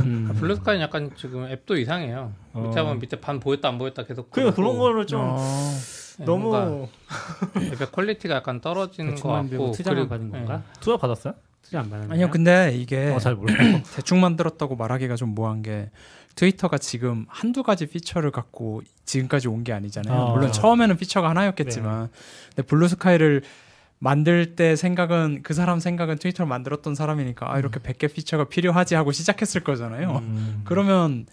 음. 0.03 0.31
블루스카이는 0.39 0.83
약간 0.83 1.11
지금 1.17 1.45
앱도 1.45 1.77
이상해요. 1.77 2.31
어. 2.53 2.61
밑에 2.61 2.79
하면 2.79 2.99
밑에 2.99 3.19
반 3.19 3.39
보였다 3.39 3.67
안 3.69 3.77
보였다 3.77 4.03
계속. 4.05 4.29
그러니까 4.31 4.55
그런 4.55 4.77
거를 4.77 5.05
좀 5.07 5.21
어. 5.23 5.37
네, 6.19 6.25
너무 6.25 6.87
앱의 7.57 7.91
quality가 7.91 8.35
약간 8.35 8.61
떨어지는 8.61 9.15
것 9.15 9.27
같고 9.29 9.71
그리고- 9.73 10.07
받은 10.07 10.31
네. 10.31 10.39
건가? 10.39 10.63
투자 10.79 10.97
받았어요? 10.97 11.33
투자 11.61 11.79
안 11.81 11.89
받는 11.89 12.11
아니요, 12.11 12.29
근데 12.31 12.71
이게 12.75 13.09
어, 13.09 13.19
잘 13.19 13.35
모르겠어. 13.35 13.83
대충 13.95 14.21
만들었다고 14.21 14.75
말하기가 14.75 15.15
좀 15.15 15.35
뭐한 15.35 15.61
게 15.63 15.89
트위터가 16.35 16.77
지금 16.77 17.25
한두 17.27 17.63
가지 17.63 17.87
피처를 17.87 18.31
갖고 18.31 18.81
지금까지 19.05 19.47
온 19.47 19.63
게 19.63 19.73
아니잖아요. 19.73 20.13
아, 20.27 20.31
물론. 20.33 20.51
처음에는 20.51 20.95
피처가 20.97 21.29
하나였겠지만 21.29 22.09
근데 22.55 22.61
블루스카이를 22.67 23.41
만들 23.99 24.55
때 24.55 24.75
생각은 24.75 25.41
그 25.43 25.53
사람 25.53 25.79
생각은 25.79 26.17
트위터를 26.17 26.47
만들었던 26.47 26.95
사람이니까 26.95 27.51
아 27.51 27.57
이렇게 27.57 27.79
100개 27.79 28.13
피처가 28.13 28.45
필요하지 28.45 28.95
하고 28.95 29.11
시작했을 29.11 29.63
거잖아요. 29.63 30.17
음. 30.17 30.61
그러면 30.65 31.25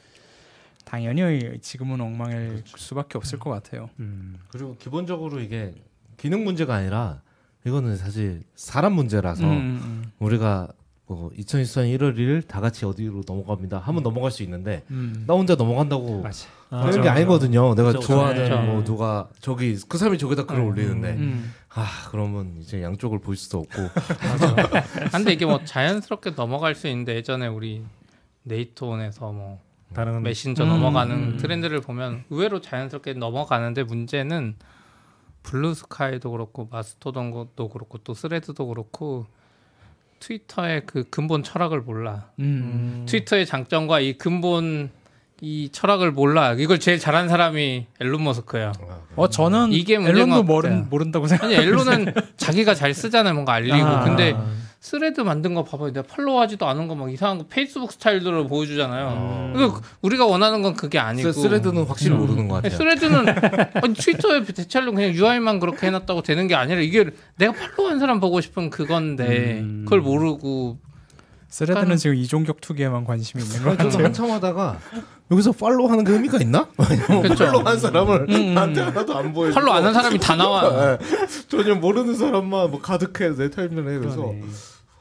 당연히 0.84 1.58
지금은 1.60 2.00
엉망일 2.00 2.62
수밖에 2.76 3.18
없을 3.18 3.38
것 3.38 3.50
같아요. 3.50 3.90
음. 4.00 4.38
그리고 4.48 4.76
기본적으로 4.78 5.40
이게 5.40 5.74
기능 6.16 6.44
문제가 6.44 6.74
아니라 6.74 7.20
이거는 7.66 7.96
사실 7.96 8.42
사람 8.54 8.92
문제라서 8.92 9.44
음, 9.44 9.50
음, 9.50 10.12
우리가 10.18 10.68
뭐 11.14 11.30
2024년 11.30 11.98
1월 11.98 12.16
1일 12.16 12.46
다 12.46 12.60
같이 12.60 12.84
어디로 12.84 13.22
넘어갑니다 13.26 13.78
하면 13.78 14.02
넘어갈 14.02 14.30
수 14.30 14.42
있는데 14.42 14.82
음. 14.90 15.24
나 15.26 15.34
혼자 15.34 15.54
넘어간다고 15.54 16.22
맞아. 16.22 16.48
아, 16.70 16.84
되는 16.86 17.02
게 17.02 17.08
아니거든요. 17.08 17.74
내가 17.74 17.92
그쵸, 17.92 18.00
좋아하는 18.00 18.42
그쵸. 18.48 18.60
뭐 18.62 18.84
누가 18.84 19.28
저기 19.40 19.76
그 19.88 19.96
사람이 19.96 20.18
저기다 20.18 20.46
글을 20.46 20.60
음, 20.62 20.66
올리는데 20.68 21.10
음. 21.12 21.54
아 21.70 21.86
그러면 22.10 22.56
이제 22.60 22.82
양쪽을 22.82 23.20
볼 23.20 23.36
수도 23.36 23.58
없고 23.58 23.88
근데 25.12 25.32
이게 25.32 25.46
뭐 25.46 25.64
자연스럽게 25.64 26.30
넘어갈 26.30 26.74
수 26.74 26.88
있는데 26.88 27.14
예전에 27.14 27.46
우리 27.46 27.84
네이트온에서 28.42 29.32
뭐 29.32 29.60
다른 29.92 30.22
메신저 30.22 30.64
음, 30.64 30.68
넘어가는 30.68 31.14
음. 31.14 31.36
트렌드를 31.36 31.80
보면 31.80 32.24
의외로 32.30 32.60
자연스럽게 32.60 33.14
넘어가는데 33.14 33.84
문제는 33.84 34.56
블루스카이도 35.44 36.30
그렇고 36.30 36.68
마스토돈도 36.70 37.68
그렇고 37.68 37.98
또 37.98 38.14
스레드도 38.14 38.66
그렇고 38.66 39.26
트위터의 40.24 40.82
그 40.86 41.04
근본 41.10 41.42
철학을 41.42 41.82
몰라. 41.82 42.30
음. 42.38 43.04
트위터의 43.06 43.44
장점과 43.44 44.00
이 44.00 44.14
근본 44.14 44.90
이 45.42 45.68
철학을 45.70 46.12
몰라. 46.12 46.54
이걸 46.54 46.80
제일 46.80 46.98
잘하는 46.98 47.28
사람이 47.28 47.86
엘론 48.00 48.24
머스크예요. 48.24 48.72
어 49.16 49.28
저는 49.28 49.72
이게 49.72 49.96
엘론도 49.96 50.36
것 50.36 50.42
모른. 50.44 50.88
모른다고 50.88 51.26
생각. 51.26 51.44
아니 51.44 51.54
엘론은 51.56 52.14
자기가 52.38 52.74
잘 52.74 52.94
쓰잖아요. 52.94 53.34
뭔가 53.34 53.52
알리고. 53.52 53.76
아. 53.76 54.04
근데 54.04 54.34
스레드 54.84 55.22
만든 55.22 55.54
거 55.54 55.64
봐봐요. 55.64 55.94
내가 55.94 56.06
follow하지도 56.06 56.66
않은 56.68 56.88
거 56.88 56.94
막 56.94 57.10
이상한 57.10 57.38
거 57.38 57.46
페이스북 57.48 57.90
스타일들을 57.90 58.46
보여주잖아요. 58.48 59.52
그러니까 59.54 59.80
우리가 60.02 60.26
원하는 60.26 60.60
건 60.60 60.74
그게 60.74 60.98
아니고. 60.98 61.32
스- 61.32 61.40
스레드는 61.40 61.84
확실히 61.84 62.14
모르는 62.14 62.48
것 62.48 62.56
같아요. 62.56 62.76
스레드는 62.76 63.24
아니, 63.82 63.94
트위터에 63.94 64.44
대체하려면 64.44 64.94
그냥 64.96 65.14
UI만 65.14 65.58
그렇게 65.58 65.86
해놨다고 65.86 66.20
되는 66.20 66.46
게 66.48 66.54
아니라 66.54 66.80
이게 66.82 67.06
내가 67.36 67.52
follow한 67.54 67.98
사람 67.98 68.20
보고 68.20 68.42
싶은 68.42 68.68
그건데 68.68 69.60
음. 69.60 69.84
그걸 69.86 70.02
모르고 70.02 70.76
스레드는 71.48 71.96
지금 71.96 72.16
이종격투기에만 72.16 73.04
관심이 73.06 73.42
있는 73.42 73.62
것 73.62 73.78
같아요. 73.78 74.04
한참 74.04 74.30
하다가 74.32 74.78
여기서 75.30 75.52
follow 75.52 75.88
하는 75.90 76.04
게 76.04 76.12
의미가 76.12 76.36
있나? 76.42 76.68
그쵸. 77.22 77.46
follow 77.46 77.62
한 77.64 77.78
사람을 77.78 78.26
음. 78.28 78.52
나한테 78.54 78.82
하나도 78.82 79.16
안 79.16 79.32
보여. 79.32 79.50
follow 79.50 79.72
안 79.72 79.84
한 79.86 79.94
사람이 79.94 80.18
다 80.18 80.36
나와. 80.36 80.98
전혀 81.48 81.74
모르는 81.74 82.14
사람만 82.16 82.70
뭐 82.70 82.80
가득해 82.82 83.34
내 83.36 83.48
timeline에 83.48 83.98
그래서 83.98 84.16
그러네. 84.16 84.42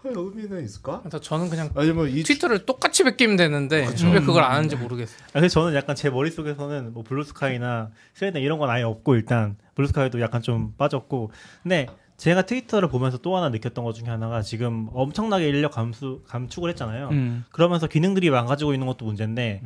어, 0.06 0.12
의미는 0.16 0.64
있을까? 0.64 1.00
그래서 1.00 1.20
저는 1.20 1.50
그냥 1.50 1.70
아니면 1.76 2.10
이 2.10 2.24
트위터를 2.24 2.66
똑같이 2.66 3.04
베끼면 3.04 3.38
되는데 3.38 3.88
왜 4.12 4.20
그걸 4.20 4.44
안 4.44 4.54
하는지 4.58 4.76
모르겠어요. 4.76 5.18
아, 5.30 5.40
그래서 5.40 5.62
저는 5.62 5.76
약간 5.76 5.96
제 5.96 6.10
머릿속에서는 6.10 6.94
뭐 6.94 7.04
블루스카이나 7.04 7.90
스레드 8.14 8.42
이런 8.42 8.60
건 8.60 8.70
아예 8.70 8.84
없고 8.84 9.16
일단 9.16 9.56
블루스카이도 9.76 10.20
약간 10.22 10.42
좀 10.42 10.74
빠졌고 10.78 11.32
근데 11.64 11.88
제가 12.18 12.44
트위터를 12.44 12.90
보면서 12.90 13.18
또 13.18 13.36
하나 13.36 13.50
느꼈던 13.50 13.84
것 13.84 13.94
중에 13.94 14.08
하나가 14.08 14.42
지금 14.42 14.88
엄청나게 14.94 15.48
인력 15.50 15.72
감수 15.72 16.22
감축을 16.28 16.70
했잖아요. 16.72 17.10
음. 17.10 17.46
그러면서 17.52 17.88
기능들이 17.88 18.30
망가지고 18.30 18.74
있는 18.74 18.88
것도 18.88 19.06
문제인데 19.06 19.62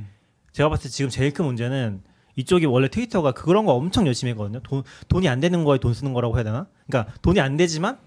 제가 0.54 0.70
봤을 0.70 0.84
때 0.84 0.90
지금 0.90 1.10
제일 1.10 1.34
큰 1.34 1.46
문제는 1.46 2.02
이쪽이 2.36 2.68
원래 2.68 2.88
트위터가 2.88 3.32
그런 3.32 3.66
거 3.66 3.74
엄청 3.74 4.06
열심히 4.08 4.32
했거든요. 4.32 4.60
돈, 4.62 4.84
돈이 5.08 5.28
안 5.28 5.40
되는 5.40 5.64
거에 5.64 5.80
돈 5.80 5.94
쓰는 5.94 6.14
거라고 6.14 6.36
해야 6.36 6.44
되나? 6.44 6.68
그러니까 6.88 7.14
돈이 7.22 7.40
안 7.40 7.58
되지만 7.58 7.98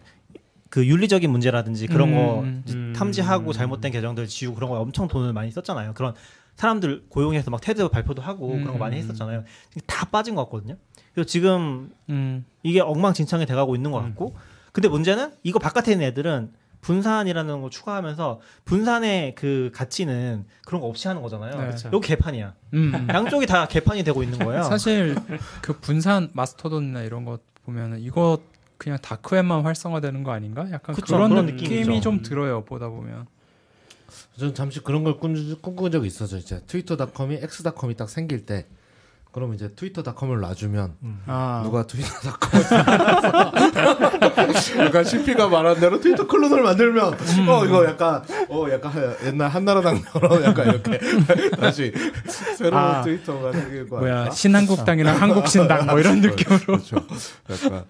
그 0.71 0.87
윤리적인 0.87 1.31
문제라든지 1.31 1.89
그런 1.89 2.11
음, 2.11 2.15
거 2.15 2.41
음, 2.41 2.65
음. 2.69 2.93
탐지하고 2.97 3.53
잘못된 3.53 3.91
계정들 3.91 4.29
지우고 4.29 4.55
그런 4.55 4.71
거 4.71 4.81
엄청 4.81 5.09
돈을 5.09 5.33
많이 5.33 5.51
썼잖아요. 5.51 5.95
그런 5.95 6.15
사람들 6.55 7.05
고용해서 7.09 7.51
막 7.51 7.61
테드 7.61 7.89
발표도 7.89 8.23
하고 8.23 8.49
그런 8.49 8.73
거 8.73 8.79
많이 8.79 8.97
음. 8.97 9.03
했었잖아요. 9.03 9.45
다 9.87 10.07
빠진 10.07 10.35
것 10.35 10.45
같거든요. 10.45 10.77
그래서 11.13 11.27
지금 11.27 11.91
음. 12.09 12.45
이게 12.63 12.81
엉망진창이 12.81 13.47
돼가고 13.47 13.75
있는 13.75 13.91
것 13.91 14.01
같고 14.01 14.37
근데 14.73 14.89
문제는 14.89 15.33
이거 15.43 15.59
바깥에 15.59 15.93
있는 15.93 16.07
애들은 16.07 16.53
분산이라는 16.83 17.61
거 17.61 17.69
추가하면서 17.69 18.41
분산의 18.65 19.35
그 19.35 19.71
가치는 19.75 20.47
그런 20.65 20.81
거 20.81 20.87
없이 20.87 21.09
하는 21.09 21.21
거잖아요. 21.21 21.71
네. 21.71 21.77
여기 21.93 22.09
개판이야. 22.09 22.55
음. 22.75 23.09
양쪽이 23.11 23.47
다 23.47 23.67
개판이 23.67 24.05
되고 24.05 24.23
있는 24.23 24.39
거예요. 24.39 24.63
사실 24.71 25.17
그 25.61 25.79
분산 25.81 26.31
마스터돈이나 26.33 27.03
이런 27.03 27.25
거 27.25 27.39
보면은 27.65 28.01
이거 28.01 28.39
그냥 28.81 28.99
다크웹만 29.03 29.61
활성화되는 29.61 30.23
거 30.25 30.33
아닌가? 30.33 30.67
약간 30.73 30.95
그쵸, 30.95 31.15
그런 31.15 31.29
그런 31.29 31.45
느낌이. 31.45 32.01
좀 32.01 32.23
들어요 32.23 32.65
보다 32.65 32.89
보면. 32.89 33.27
저는 34.39 34.55
잠시 34.55 34.81
그런 34.81 35.05
걸 35.05 35.19
꿈, 35.19 35.35
꿈꾼 35.61 35.93
적이 35.93 36.07
있어서 36.07 36.39
이제 36.39 36.63
트위터닷컴이 36.67 37.41
엑스닷컴이 37.43 37.95
딱 37.97 38.09
생길 38.09 38.47
때 38.47 38.67
그럼 39.33 39.53
이제 39.53 39.69
트위터닷컴을 39.77 40.41
놔주면 40.41 40.95
아 41.27 41.61
누가 41.63 41.87
트위터닷컴을 41.87 42.67
약간 44.87 45.05
CP가 45.05 45.49
말한 45.49 45.79
대로 45.79 46.01
트위터 46.01 46.27
클론을 46.27 46.63
만들면 46.63 47.15
어 47.49 47.65
이거 47.67 47.85
약간 47.85 48.25
어 48.49 48.67
약간 48.73 49.15
옛날 49.27 49.51
한나라당처럼 49.51 50.43
약간 50.43 50.69
이렇게 50.69 50.99
다시 51.61 51.93
새로운 52.57 52.83
아. 52.83 53.03
트위터가 53.03 53.53
생길 53.53 53.89
거 53.89 53.99
뭐야 53.99 54.17
아닐까? 54.21 54.35
신한국당이랑 54.35 55.21
한국신당 55.21 55.87
뭐 55.87 56.01
이런 56.01 56.21
느낌으로. 56.23 56.65
그렇죠. 56.65 56.97
약간 57.51 57.85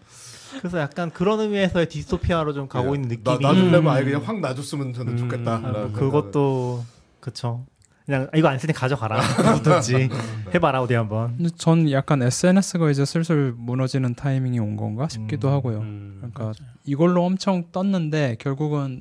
그래서 0.58 0.78
약간 0.78 1.10
그런 1.10 1.40
의미에서의 1.40 1.88
디스토피아로 1.88 2.52
좀 2.52 2.68
가고 2.68 2.94
있는 2.94 3.08
느낌이. 3.08 3.24
나, 3.24 3.38
놔주려면 3.40 3.82
음. 3.82 3.88
아예 3.88 4.04
그냥 4.04 4.22
확 4.24 4.40
놔줬으면 4.40 4.92
저는 4.92 5.16
좋겠다. 5.16 5.54
아, 5.54 5.58
뭐 5.58 5.92
그것도 5.92 6.84
그쵸. 7.20 7.64
그냥 8.06 8.28
이거 8.34 8.48
안 8.48 8.58
쓰니 8.58 8.72
가져가라. 8.72 9.20
음. 9.22 10.08
해봐라 10.52 10.82
어디 10.82 10.94
한번. 10.94 11.36
근데 11.36 11.50
전 11.56 11.90
약간 11.92 12.22
SNS가 12.22 12.90
이제 12.90 13.04
슬슬 13.04 13.54
무너지는 13.56 14.14
타이밍이 14.14 14.58
온 14.58 14.76
건가 14.76 15.06
싶기도 15.08 15.48
음. 15.48 15.52
하고요. 15.52 15.78
음. 15.78 16.16
그러니까 16.18 16.52
이걸로 16.84 17.24
엄청 17.24 17.64
떴는데 17.70 18.36
결국은 18.40 19.00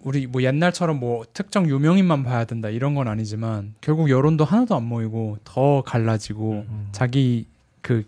우리 0.00 0.26
뭐 0.26 0.42
옛날처럼 0.42 0.98
뭐 1.00 1.24
특정 1.34 1.68
유명인만 1.68 2.22
봐야 2.22 2.44
된다 2.44 2.70
이런 2.70 2.94
건 2.94 3.08
아니지만 3.08 3.74
결국 3.80 4.08
여론도 4.08 4.44
하나도 4.44 4.74
안 4.74 4.84
모이고 4.84 5.38
더 5.44 5.82
갈라지고 5.82 6.64
음. 6.68 6.88
자기 6.92 7.46
그 7.82 8.04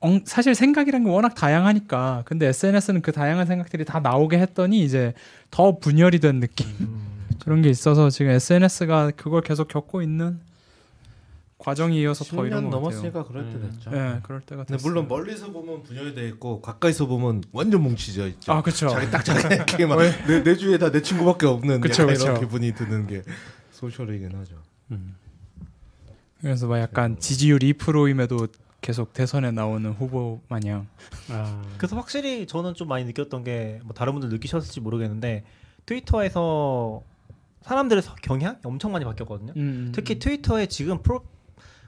엉- 0.00 0.22
사실 0.24 0.54
생각이란 0.54 1.04
게 1.04 1.10
워낙 1.10 1.34
다양하니까 1.34 2.22
근데 2.24 2.46
SNS는 2.46 3.02
그 3.02 3.12
다양한 3.12 3.46
생각들이 3.46 3.84
다 3.84 4.00
나오게 4.00 4.38
했더니 4.38 4.82
이제 4.82 5.12
더 5.50 5.78
분열이 5.78 6.20
된 6.20 6.40
느낌 6.40 6.66
음. 6.80 7.06
그런 7.42 7.62
게 7.62 7.68
있어서 7.70 8.08
지금 8.10 8.32
SNS가 8.32 9.12
그걸 9.16 9.42
계속 9.42 9.68
겪고 9.68 10.02
있는 10.02 10.40
과정이어서 11.58 12.24
더 12.24 12.36
10년 12.38 12.46
이런 12.46 12.70
것 12.70 12.70
같아요. 12.70 12.80
넘었으니까 12.80 13.24
그럴 13.24 13.44
때 13.44 13.50
음. 13.56 13.70
됐죠. 13.70 13.90
예, 13.92 14.20
그럴 14.22 14.40
때가 14.40 14.64
됐어요. 14.64 14.88
물론 14.88 15.06
멀리서 15.08 15.50
보면 15.52 15.82
분열이 15.82 16.14
돼 16.14 16.26
있고 16.28 16.62
가까이서 16.62 17.06
보면 17.06 17.42
완전 17.52 17.82
뭉치져 17.82 18.26
있죠. 18.28 18.52
아 18.52 18.62
그렇죠. 18.62 18.88
자기 18.88 19.10
딱 19.10 19.22
자기 19.22 19.42
느낌 19.58 19.90
내, 20.26 20.42
내 20.42 20.56
주위에 20.56 20.78
다 20.78 20.90
내 20.90 21.02
친구밖에 21.02 21.44
없는 21.46 21.82
그쵸, 21.82 22.04
약간 22.04 22.14
그쵸. 22.14 22.24
이런 22.28 22.40
기분이 22.40 22.72
드는 22.74 23.06
게 23.06 23.22
소셜이긴 23.72 24.34
하죠. 24.38 24.54
음. 24.92 25.14
그래서 26.40 26.66
막 26.66 26.78
약간 26.80 27.18
지지율 27.18 27.58
2%임에도 27.58 28.48
계속 28.80 29.12
대선에 29.12 29.50
나오는 29.50 29.90
후보 29.92 30.40
마냥. 30.48 30.86
아. 31.30 31.62
그래서 31.76 31.96
확실히 31.96 32.46
저는 32.46 32.74
좀 32.74 32.88
많이 32.88 33.04
느꼈던 33.04 33.44
게 33.44 33.80
뭐 33.84 33.92
다른 33.94 34.12
분들 34.14 34.28
느끼셨을지 34.30 34.80
모르겠는데 34.80 35.44
트위터에서 35.86 37.02
사람들의 37.62 38.02
서- 38.02 38.14
경향이 38.22 38.56
엄청 38.64 38.92
많이 38.92 39.04
바뀌었거든요. 39.04 39.52
음. 39.56 39.92
특히 39.94 40.18
트위터에 40.18 40.66
지금 40.66 41.02
pro- 41.02 41.24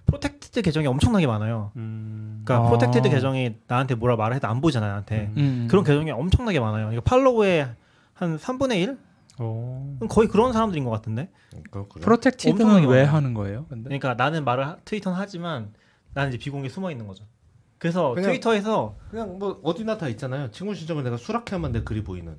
protected 0.07 0.62
계정이 0.62 0.87
엄청나게 0.87 1.26
많아요. 1.26 1.70
음. 1.76 2.42
그러니까 2.44 2.66
아. 2.66 2.68
protected 2.68 3.09
계정이 3.09 3.57
나한테 3.68 3.94
뭐라 3.94 4.16
말을 4.16 4.37
해도 4.37 4.48
안 4.48 4.61
보이잖아요, 4.61 4.90
나한테. 4.90 5.31
음. 5.37 5.68
그런 5.70 5.85
계정이 5.85 6.11
엄청나게 6.11 6.61
많아요. 6.61 6.87
그러니까 6.87 7.02
follow의 7.09 7.68
한 8.14 8.37
3분의 8.37 8.83
1? 8.83 8.98
오. 9.40 9.96
거의 10.11 10.28
그런 10.28 10.52
사람들인 10.52 10.85
것 10.85 10.90
같은데. 10.90 11.31
protected는 12.01 12.55
엄청나게 12.66 12.87
왜 12.87 13.02
많아요. 13.05 13.16
하는 13.16 13.33
거예요? 13.35 13.64
근데 13.68 13.85
그러니까 13.85 14.14
나는 14.14 14.44
말을 14.44 14.66
하- 14.66 14.76
트위터는 14.85 15.16
하지만 15.18 15.72
나는 16.14 16.31
이제 16.31 16.38
비공개 16.38 16.68
숨어 16.68 16.90
있는 16.90 17.07
거죠. 17.07 17.25
그래서 17.79 18.14
그냥- 18.14 18.31
트위터에서 18.31 18.96
그냥 19.11 19.38
뭐 19.38 19.61
어디나 19.64 19.98
다 19.98 20.09
있잖아요. 20.09 20.51
친구 20.51 20.75
신청을 20.75 21.03
내가 21.05 21.16
수락해야만 21.16 21.72
내 21.72 21.83
글이 21.83 22.05
보이는. 22.05 22.38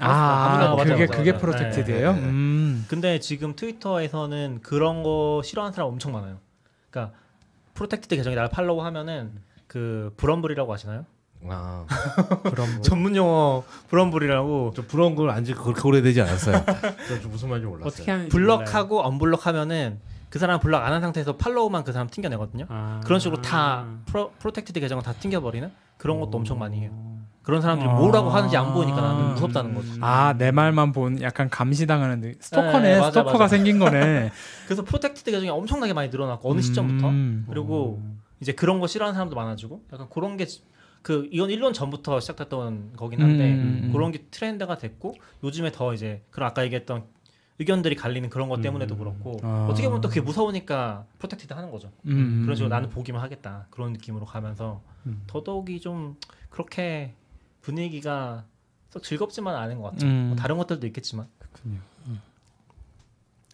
아, 0.00 0.74
그게 0.78 0.92
맞아, 1.06 1.16
그게 1.16 1.32
맞아. 1.32 1.40
protected예요? 1.40 2.12
네, 2.14 2.20
네, 2.20 2.26
네. 2.26 2.28
음. 2.32 2.84
근데 2.88 3.20
지금 3.20 3.54
트위터에서는 3.54 4.60
그런 4.62 5.02
거 5.04 5.40
싫어하는 5.44 5.72
사람 5.72 5.88
엄청 5.90 6.12
많아요. 6.12 6.38
그러니까 6.90 7.16
protected 7.74 8.16
계정이 8.16 8.34
나를 8.34 8.50
follow 8.50 8.82
하면은 8.84 9.32
그 9.68 10.12
블언블이라고 10.16 10.72
아시나요? 10.72 11.06
아, 11.48 11.86
그럼 12.44 12.82
전문 12.82 13.14
용어 13.16 13.64
블언블이라고 13.88 14.72
저걸 14.74 15.30
안지 15.30 15.54
그렇게 15.54 15.80
오래되지 15.86 16.22
않았어요. 16.22 16.64
저 17.22 17.28
무슨 17.28 17.50
말인지 17.50 17.66
몰랐어요. 17.68 17.86
어떻게 17.88 18.10
하는지 18.10 18.30
block하고 18.30 19.02
unblock하면은 19.02 20.00
그 20.34 20.40
사람 20.40 20.58
블럭 20.58 20.82
안 20.82 20.92
한 20.92 21.00
상태에서 21.00 21.36
follow만 21.36 21.84
그 21.84 21.92
사람 21.92 22.08
튕겨내거든요. 22.08 22.66
아. 22.68 23.00
그런 23.04 23.20
식으로 23.20 23.40
다 23.40 23.86
pro-, 24.04 24.32
protected 24.40 24.80
계정을 24.80 25.04
다 25.04 25.12
튕겨버리는 25.12 25.70
그런 25.96 26.18
것도 26.18 26.36
엄청 26.38 26.58
많이 26.58 26.80
해요. 26.80 26.90
오. 26.92 27.18
그런 27.44 27.62
사람들이 27.62 27.88
아. 27.88 27.92
뭐라고 27.92 28.30
하는지 28.30 28.56
안 28.56 28.74
보이니까 28.74 29.00
나는 29.00 29.34
무섭다는 29.34 29.74
거죠. 29.76 29.92
아, 30.00 30.34
내 30.36 30.50
말만 30.50 30.90
본 30.90 31.22
약간 31.22 31.48
감시당하는 31.48 32.20
느- 32.20 32.32
스토커네. 32.40 32.80
네, 32.80 32.98
맞아, 32.98 33.10
스토커가 33.12 33.38
맞아. 33.44 33.46
생긴 33.48 33.78
거네. 33.78 34.32
그래서 34.66 34.82
protected 34.82 35.30
계정이 35.30 35.50
엄청나게 35.50 35.92
많이 35.92 36.08
늘어났고 36.08 36.50
어느 36.50 36.60
시점부터 36.60 37.08
음. 37.10 37.46
그리고 37.48 38.02
이제 38.40 38.50
그런 38.50 38.80
거 38.80 38.88
싫어하는 38.88 39.14
사람도 39.14 39.36
많아지고 39.36 39.82
약간 39.92 40.08
그런 40.10 40.36
게 40.36 40.46
그 41.02 41.28
이건 41.30 41.50
1년 41.50 41.74
전부터 41.74 42.18
시작됐던 42.18 42.94
거긴 42.96 43.20
한데 43.20 43.52
음, 43.52 43.58
음, 43.58 43.80
음. 43.84 43.92
그런 43.92 44.10
게 44.10 44.24
트렌드가 44.30 44.78
됐고 44.78 45.14
요즘에 45.44 45.70
더 45.70 45.92
이제 45.92 46.22
그런 46.30 46.48
아까 46.48 46.64
얘기했던 46.64 47.04
의견들이 47.58 47.94
갈리는 47.94 48.28
그런 48.30 48.48
것 48.48 48.60
때문에도 48.60 48.96
음. 48.96 48.98
그렇고 48.98 49.38
아. 49.42 49.68
어떻게 49.70 49.86
보면 49.86 50.00
또 50.00 50.08
그게 50.08 50.20
무서우니까 50.20 51.06
protected 51.18 51.52
하는 51.52 51.70
거죠. 51.70 51.92
음, 52.06 52.42
그런 52.42 52.56
식으로 52.56 52.68
음. 52.68 52.70
나는 52.70 52.90
보기만 52.90 53.22
하겠다 53.22 53.66
그런 53.70 53.92
느낌으로 53.92 54.24
가면서 54.24 54.82
음. 55.06 55.22
더더욱이 55.26 55.80
좀 55.80 56.16
그렇게 56.50 57.14
분위기가 57.60 58.44
썩 58.90 59.02
즐겁지만 59.02 59.54
않은 59.54 59.80
것 59.80 59.92
같아요. 59.92 60.10
음. 60.10 60.26
뭐 60.28 60.36
다른 60.36 60.58
것들도 60.58 60.86
있겠지만 60.86 61.28
그렇군요. 61.38 61.80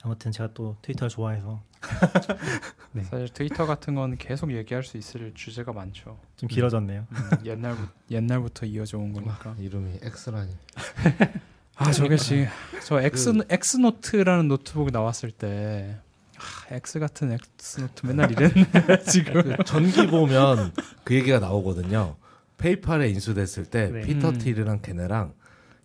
아무튼 0.02 0.32
제가 0.32 0.54
또 0.54 0.76
트위터를 0.80 1.10
좋아해서 1.10 1.62
네. 2.92 3.04
사실 3.04 3.28
트위터 3.28 3.66
같은 3.66 3.94
건 3.94 4.16
계속 4.16 4.52
얘기할 4.52 4.82
수 4.82 4.96
있을 4.96 5.32
주제가 5.34 5.72
많죠. 5.72 6.18
좀 6.36 6.48
길어졌네요. 6.48 7.06
음, 7.10 7.30
옛날부 7.44 7.86
옛날부터 8.10 8.66
이어져 8.66 8.98
온 8.98 9.12
거니까. 9.12 9.54
이름이 9.58 10.00
엑스라니. 10.02 10.56
아 11.80 11.92
저게 11.92 12.16
지금 12.16 12.46
저 12.84 13.00
엑스 13.00 13.32
엑스 13.48 13.76
노트라는 13.78 14.48
노트북 14.48 14.90
나왔을 14.90 15.30
때 15.30 15.96
아, 16.36 16.74
엑스 16.74 16.98
같은 16.98 17.32
엑스 17.32 17.80
노트 17.80 18.06
맨날 18.06 18.30
이랬는데 18.30 19.02
지금 19.08 19.56
그 19.56 19.64
전기 19.64 20.06
보면 20.06 20.72
그 21.04 21.14
얘기가 21.14 21.38
나오거든요. 21.38 22.16
페이팔에 22.58 23.08
인수됐을 23.08 23.64
때 23.64 23.88
네. 23.90 24.00
피터 24.02 24.28
음. 24.30 24.38
틸이랑 24.38 24.80
걔네랑 24.82 25.32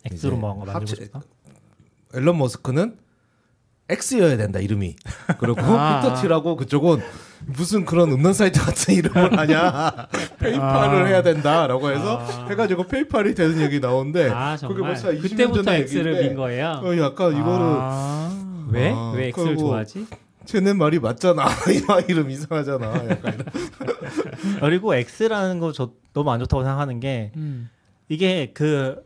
X로 0.04 0.36
뭔가 0.36 0.72
만들고 0.72 0.92
합체- 0.92 1.04
싶다. 1.04 1.22
일론 2.14 2.36
머스크는 2.38 2.98
X여야 3.88 4.36
된다 4.36 4.58
이름이. 4.58 4.96
그리고 5.38 5.60
아. 5.62 6.00
피터 6.00 6.14
틸하고 6.20 6.56
그쪽은 6.56 7.00
무슨 7.46 7.84
그런 7.84 8.10
음란 8.10 8.32
사이트 8.32 8.60
같은 8.60 8.94
이름을 8.94 9.38
하냐 9.38 10.08
PayPal을 10.40 11.02
아. 11.02 11.04
해야 11.06 11.22
된다라고 11.22 11.90
해서 11.90 12.18
아. 12.18 12.46
해가지고 12.48 12.84
PayPal이 12.88 13.34
되는 13.34 13.60
얘기 13.60 13.78
나오는데 13.78 14.30
아 14.30 14.56
그게 14.56 14.74
정말 14.74 14.82
벌써 14.94 15.08
20년 15.10 15.22
그때부터 15.22 15.62
전의 15.62 15.80
X를 15.82 16.06
얘기인데 16.14 16.28
민 16.28 16.36
거예요. 16.36 16.80
어, 16.82 16.96
약간 16.98 17.32
이거를 17.32 17.66
아, 17.78 18.66
왜? 18.70 18.92
아, 18.92 19.12
왜 19.14 19.26
X를 19.36 19.56
좋아하지? 19.56 20.06
쟤네 20.46 20.72
말이 20.74 20.98
맞잖아 20.98 21.44
이 21.70 22.10
이름 22.10 22.30
이상하잖아 22.30 23.08
약간. 23.10 23.44
그리고 24.60 24.94
X라는 24.94 25.60
거 25.60 25.72
저 25.72 25.90
너무 26.12 26.30
안 26.30 26.40
좋다고 26.40 26.62
생각하는 26.64 26.98
게 26.98 27.30
음. 27.36 27.68
이게 28.08 28.50
그 28.54 28.96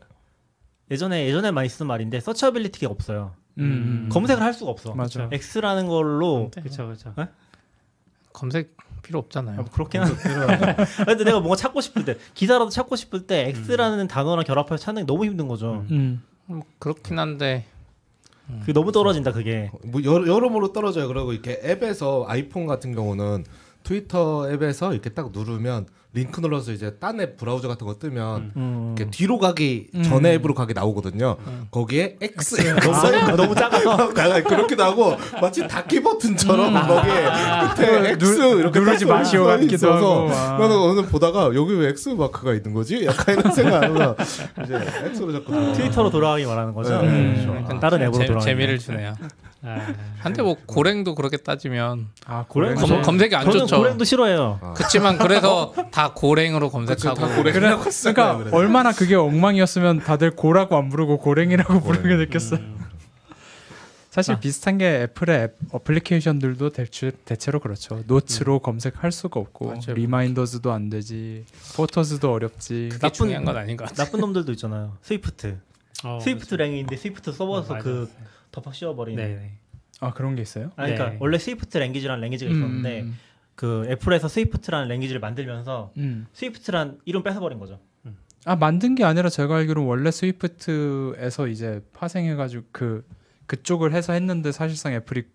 예전에 0.89 1.25
예전에 1.27 1.51
많이 1.51 1.67
쓰는 1.69 1.87
말인데 1.87 2.19
서처빌리티가 2.19 2.89
없어요. 2.89 3.33
음, 3.57 3.63
음. 4.05 4.09
검색을 4.11 4.41
할 4.41 4.53
수가 4.53 4.71
없어. 4.71 4.93
맞아. 4.93 5.29
X라는 5.31 5.87
걸로 5.87 6.49
그렇죠, 6.53 6.85
그렇죠. 6.85 7.13
검색 8.33 8.75
필요 9.01 9.19
없잖아요. 9.19 9.61
아, 9.61 9.63
그렇긴 9.65 10.01
한데. 10.01 10.15
근데 11.05 11.23
내가 11.23 11.39
뭔가 11.39 11.55
찾고 11.55 11.81
싶을 11.81 12.05
때 12.05 12.17
기사라도 12.33 12.69
찾고 12.69 12.95
싶을 12.95 13.27
때 13.27 13.53
X라는 13.55 14.07
단어랑 14.07 14.43
결합해서 14.45 14.77
찾는 14.77 15.03
게 15.03 15.05
너무 15.05 15.25
힘든 15.25 15.47
거죠. 15.47 15.85
음. 15.91 16.23
뭐 16.45 16.61
그렇긴 16.79 17.19
한데 17.19 17.65
그게 18.59 18.73
너무 18.73 18.91
떨어진다 18.91 19.31
그게. 19.31 19.71
뭐 19.83 20.03
여러, 20.03 20.27
여러 20.27 20.49
모로 20.49 20.73
떨어져요. 20.73 21.07
그리고 21.07 21.31
이렇게 21.33 21.59
앱에서 21.63 22.25
아이폰 22.27 22.67
같은 22.67 22.93
경우는 22.93 23.45
트위터 23.83 24.51
앱에서 24.51 24.93
이렇게 24.93 25.09
딱 25.11 25.31
누르면 25.31 25.87
링크 26.13 26.41
눌러서 26.41 26.73
이제 26.73 26.95
딴 26.99 27.21
앱 27.21 27.37
브라우저 27.37 27.69
같은 27.69 27.87
거 27.87 27.97
뜨면 27.97 28.51
음. 28.57 28.95
이렇게 28.97 29.09
뒤로 29.11 29.39
가기 29.39 29.87
전에 30.03 30.33
앱으로 30.33 30.53
가기 30.53 30.73
나오거든요. 30.73 31.37
거기에 31.71 32.17
X 32.21 32.57
너무, 32.81 33.35
너무 33.37 33.55
작아서 33.55 34.09
약간 34.09 34.43
그렇기도 34.43 34.83
하고 34.83 35.15
마치 35.41 35.65
닫기 35.65 36.01
버튼처럼 36.03 36.73
거기에 36.85 37.23
끝에 37.75 38.09
X 38.11 38.39
이렇게 38.59 38.79
누르지 38.81 39.05
딱 39.05 39.13
마시오 39.13 39.43
써 39.45 39.49
같기도 39.51 39.75
있어서 39.75 39.95
하고, 40.25 40.33
아. 40.33 40.57
나는 40.59 40.75
오늘 40.77 41.05
보다가 41.05 41.55
여기 41.55 41.75
왜 41.75 41.89
X 41.89 42.09
마크가 42.09 42.55
있는 42.55 42.73
거지? 42.73 43.05
약간 43.05 43.39
이런 43.39 43.51
생각하면서 43.53 44.15
이제 44.65 44.75
X로 45.13 45.31
자꾸 45.31 45.51
돌아가. 45.53 45.73
트위터로 45.73 46.09
돌아가기 46.09 46.45
말하는 46.45 46.73
거죠. 46.73 47.01
네, 47.01 47.07
음. 47.07 47.33
그렇죠. 47.45 47.55
약간 47.61 47.79
다른 47.79 48.01
앱으로 48.01 48.17
재- 48.17 48.25
돌아가는 48.25 48.45
재미를 48.45 48.79
주네요. 48.79 49.13
아, 49.63 49.77
한데 50.17 50.41
뭐 50.41 50.55
Golang도 50.65 51.13
그렇게 51.13 51.37
따지면 51.37 52.07
아 52.25 52.45
Golang 52.47 52.73
검, 52.73 52.99
검색이 53.03 53.35
안 53.35 53.43
저는 53.45 53.59
좋죠. 53.59 53.77
Golang도 53.77 54.03
싫어해요. 54.05 54.59
그렇지만 54.75 55.19
그래서 55.19 55.71
다 55.91 56.00
Golang으로 56.09 56.69
그렇죠. 56.69 57.09
검색하고 57.09 57.19
다 57.19 57.35
고래 57.35 57.51
그래, 57.51 57.75
그러니까 57.77 58.55
얼마나 58.55 58.91
그게 58.91 59.15
엉망이었으면 59.15 59.99
다들 59.99 60.31
Go라고 60.31 60.77
안 60.77 60.89
부르고 60.89 61.17
Golang이라고 61.19 61.81
부르게 61.81 62.17
됐겠어요. 62.17 62.59
사실 64.11 64.37
비슷한 64.41 64.77
게 64.77 65.03
애플의 65.03 65.43
앱, 65.43 65.55
어플리케이션들도 65.71 66.71
대체, 66.71 67.11
대체로 67.23 67.61
그렇죠. 67.61 68.03
Notes로 68.07 68.59
검색할 68.59 69.09
수가 69.13 69.39
없고 69.39 69.67
맞아요. 69.67 69.93
Reminders도 69.95 70.73
안 70.73 70.89
되지, 70.89 71.45
Photos도 71.77 72.29
어렵지. 72.29 72.89
그게 72.91 73.09
중요한 73.09 73.45
건 73.45 73.55
아닌 73.55 73.77
것 73.77 73.87
같아요. 73.87 74.05
나쁜 74.05 74.19
놈들도 74.19 74.51
있잖아요. 74.51 74.97
Swift. 75.01 75.59
어, 76.03 76.19
Swift 76.21 76.55
Lang인데 76.55 76.97
Swift 76.97 77.31
써버려서 77.31 77.73
어, 77.73 77.77
맞아. 77.77 77.83
그 77.83 78.11
덮어 78.51 78.73
씌워버리는. 78.73 79.23
네네. 79.23 79.51
아 80.01 80.11
그런 80.13 80.35
게 80.35 80.41
있어요? 80.41 80.71
아니, 80.75 80.91
그러니까 80.93 81.11
네. 81.11 81.17
원래 81.21 81.37
Swift 81.37 81.77
language라는 81.77 82.21
language가 82.21 82.51
있었는데 82.51 83.01
음, 83.01 83.17
그 83.55 83.85
애플에서 83.89 84.27
Swift라는 84.27 84.87
language를 84.87 85.19
만들면서 85.21 85.91
음. 85.97 86.27
Swift란 86.33 86.99
이름 87.05 87.23
뺏어버린 87.23 87.59
거죠. 87.59 87.79
아 88.45 88.55
만든 88.55 88.95
게 88.95 89.03
아니라 89.03 89.29
제가 89.29 89.57
알기로 89.57 89.85
원래 89.85 90.09
Swift에서 90.09 91.47
이제 91.47 91.83
파생해가지고 91.93 92.63
그 92.71 93.05
그쪽을 93.45 93.93
해서 93.93 94.13
했는데 94.13 94.51
사실상 94.51 94.93
애플이 94.93 95.25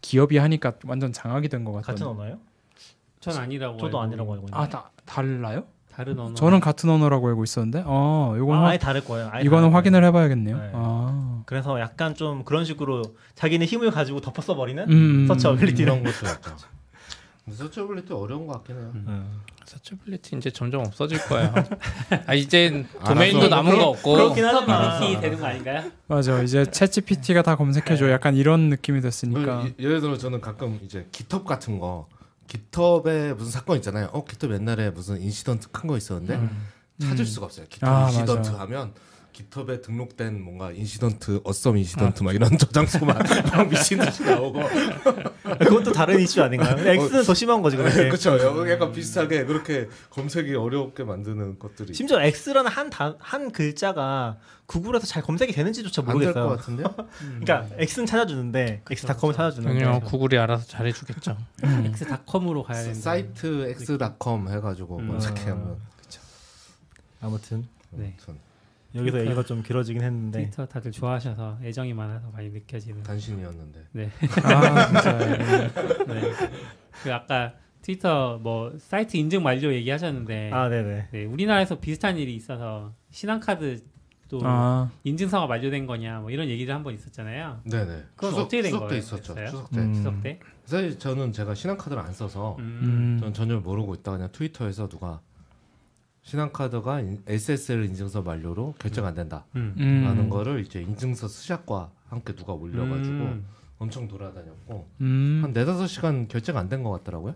기업이 0.00 0.38
하니까 0.38 0.72
완전 0.86 1.12
장악이 1.12 1.48
된 1.50 1.64
것 1.64 1.72
같아요. 1.72 1.94
같은 1.94 2.06
언어예요? 2.06 2.38
전 3.20 3.36
아니라고. 3.36 3.76
저도 3.78 4.00
알고 4.00 4.00
아니라고. 4.00 4.32
알고 4.34 4.46
있는데. 4.46 4.56
아 4.58 4.68
다, 4.68 4.90
달라요? 5.04 5.64
다른 5.92 6.18
언어. 6.18 6.34
저는 6.34 6.60
같은 6.60 6.88
언어라고 6.88 7.28
알고 7.28 7.44
있었는데. 7.44 7.82
어 7.86 8.34
이건 8.38 8.56
아, 8.56 8.62
확- 8.62 8.68
아예 8.70 8.78
다를 8.78 9.04
거예요. 9.04 9.28
아예 9.30 9.44
이거는 9.44 9.70
확인을 9.72 10.00
거예요. 10.00 10.08
해봐야겠네요. 10.08 10.56
네. 10.56 10.70
아. 10.72 11.42
그래서 11.44 11.78
약간 11.78 12.14
좀 12.14 12.42
그런 12.44 12.64
식으로 12.64 13.02
자기네 13.34 13.66
힘을 13.66 13.90
가지고 13.90 14.20
덮어 14.22 14.40
써버리는 14.40 14.90
음, 14.90 15.26
searchability 15.28 15.82
이런 15.82 16.02
것도 16.02 16.26
약간. 16.26 16.56
searchability 17.50 18.12
어려운 18.12 18.46
것 18.46 18.54
같긴 18.54 18.76
해요. 18.76 18.90
음. 18.94 19.40
searchability 19.66 20.36
이제 20.36 20.50
점점 20.50 20.80
없어질 20.80 21.18
거예요. 21.26 21.52
아 22.26 22.34
이제 22.34 22.86
도메인도. 23.04 23.48
남은 23.48 23.76
거 23.78 23.84
없고 23.88 24.12
그렇긴 24.14 24.44
하지만 24.44 24.98
커뮤니티 24.98 25.20
되는 25.20 25.38
거 25.38 25.46
아닌가요? 25.46 25.90
맞아. 26.06 26.42
이제 26.42 26.64
챗GPT가 26.64 27.42
다 27.44 27.56
검색해줘. 27.56 28.10
약간 28.10 28.34
이런 28.34 28.68
느낌이 28.70 29.00
됐으니까. 29.00 29.62
그 29.62 29.68
예- 29.68 29.84
예를 29.84 30.00
들어 30.00 30.16
저는 30.16 30.40
가끔 30.40 30.78
이제 30.82 31.06
GitHub 31.12 31.44
같은 31.44 31.78
거 31.78 32.08
GitHub에 32.46 33.34
무슨 33.34 33.50
사건 33.52 33.76
있잖아요. 33.76 34.08
어 34.12 34.24
GitHub 34.24 34.52
옛날에 34.52 34.90
무슨 34.90 35.20
incident 35.20 35.68
큰 35.70 35.88
거 35.88 35.96
있었는데 35.98 36.40
찾을 37.00 37.24
수가 37.26 37.46
없어요. 37.46 37.66
GitHub 37.68 37.88
아, 37.88 38.06
incident 38.08 38.50
맞아. 38.50 38.60
하면 38.60 38.92
GitHub에 39.34 39.80
등록된 39.82 40.40
뭔가 40.42 40.70
incident, 40.70 41.40
awesome 41.44 41.76
incident 41.76 42.22
막 42.22 42.34
이런 42.34 42.48
저장소만 42.56 43.18
막 43.52 43.68
미친 43.68 43.98
듯이 43.98 44.22
나오고 44.22 44.60
그것도 45.58 45.92
다른 45.92 46.20
이슈 46.20 46.40
아닌가요? 46.40 46.76
X는 46.78 47.24
더 47.24 47.34
심한 47.34 47.60
거지 47.60 47.76
그렇게. 47.76 48.08
그렇죠. 48.08 48.38
약간 48.70 48.92
비슷하게 48.92 49.44
그렇게 49.44 49.88
검색이 50.10 50.54
어렵게 50.54 51.02
만드는 51.02 51.58
것들이 51.58 51.92
심지어 51.92 52.22
X라는 52.22 52.70
한, 52.70 52.88
단, 52.90 53.16
한 53.18 53.50
글자가 53.50 54.38
구글에서 54.66 55.06
잘 55.06 55.22
검색이 55.22 55.52
되는지조차 55.52 56.02
모르겠어요. 56.02 56.48
같은데요? 56.48 56.94
그러니까 57.40 57.66
X는 57.76 58.06
찾아주는데 58.06 58.82
X.com을 58.88 59.34
찾아주는데 59.34 59.84
당연히 59.84 60.04
구글이 60.04 60.38
알아서 60.38 60.66
잘해주겠죠. 60.68 61.36
x닷컴으로 61.62 62.62
가야 62.62 62.84
된다. 62.84 63.00
사이트 63.00 63.74
x.com 63.80 64.48
해가지고 64.48 64.98
음. 64.98 65.08
검색하면 65.08 65.76
아무튼 67.20 67.66
네. 67.90 68.14
아무튼 68.26 68.53
여기서 68.94 69.20
얘기가 69.20 69.42
좀 69.44 69.62
길어지긴 69.62 70.02
했는데 70.02 70.38
트위터 70.42 70.66
다들 70.66 70.92
좋아하셔서 70.92 71.58
애정이 71.62 71.92
많아서 71.94 72.30
많이 72.30 72.50
느껴지는. 72.50 73.02
단신이었는데 73.02 73.80
네. 73.92 74.10
아 74.44 74.86
진짜. 74.86 75.18
네. 76.06 76.22
그 77.02 77.12
아까 77.12 77.54
트위터 77.82 78.38
뭐 78.42 78.72
사이트 78.78 79.16
인증 79.16 79.44
완료 79.44 79.72
얘기하셨는데 79.74 80.50
아 80.52 80.68
네네 80.68 81.08
네, 81.12 81.24
우리나라에서 81.24 81.80
비슷한 81.80 82.16
일이 82.16 82.34
있어서 82.36 82.92
신한카드 83.10 83.82
또 84.28 84.40
아 84.42 84.90
인증서가 85.04 85.46
만료된 85.46 85.86
거냐 85.86 86.20
뭐 86.20 86.30
이런 86.30 86.48
얘기도 86.48 86.72
한번 86.72 86.94
있었잖아요. 86.94 87.60
네네 87.64 88.04
그건 88.16 88.34
어떻게 88.40 88.62
된 88.62 88.70
추석 88.70 88.80
때 88.80 88.86
거예요? 88.88 88.98
있었죠. 88.98 89.34
됐어요? 89.34 89.46
추석 89.50 89.70
때 89.70 89.78
음. 89.80 89.92
추석 89.92 90.22
때. 90.22 90.40
사실 90.64 90.98
저는 90.98 91.32
제가 91.32 91.54
신한카드를 91.54 92.00
안 92.00 92.12
써서 92.14 92.56
음. 92.58 92.80
음. 92.82 93.18
전 93.20 93.34
전혀 93.34 93.58
모르고 93.60 93.94
있다가 93.96 94.16
그냥 94.16 94.30
트위터에서 94.32 94.88
누가 94.88 95.20
신한카드가 96.24 97.00
인- 97.00 97.22
SSL 97.26 97.84
인증서 97.84 98.22
만료로 98.22 98.74
결제 98.78 99.06
안 99.06 99.14
된다 99.14 99.44
음. 99.56 99.74
음. 99.78 100.02
라는 100.04 100.28
거를 100.30 100.60
이제 100.60 100.80
인증서 100.80 101.28
스샷과 101.28 101.90
함께 102.08 102.34
누가 102.34 102.52
올려가지고 102.54 103.14
음. 103.16 103.46
엄청 103.78 104.08
돌아다녔고 104.08 104.88
음. 105.02 105.40
한 105.42 105.52
네다섯 105.52 105.88
시간 105.88 106.26
결제 106.26 106.56
안된 106.56 106.82
것 106.82 106.90
같더라고요 106.90 107.34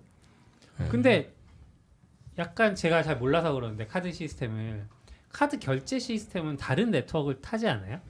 근데 0.90 1.34
약간 2.38 2.74
제가 2.74 3.02
잘 3.02 3.18
몰라서 3.18 3.52
그러는데 3.52 3.86
카드 3.86 4.10
시스템을 4.12 4.86
카드 5.30 5.58
결제 5.58 5.98
시스템은 5.98 6.56
다른 6.56 6.90
네트워크를 6.90 7.40
타지 7.42 7.68
않아요? 7.68 8.00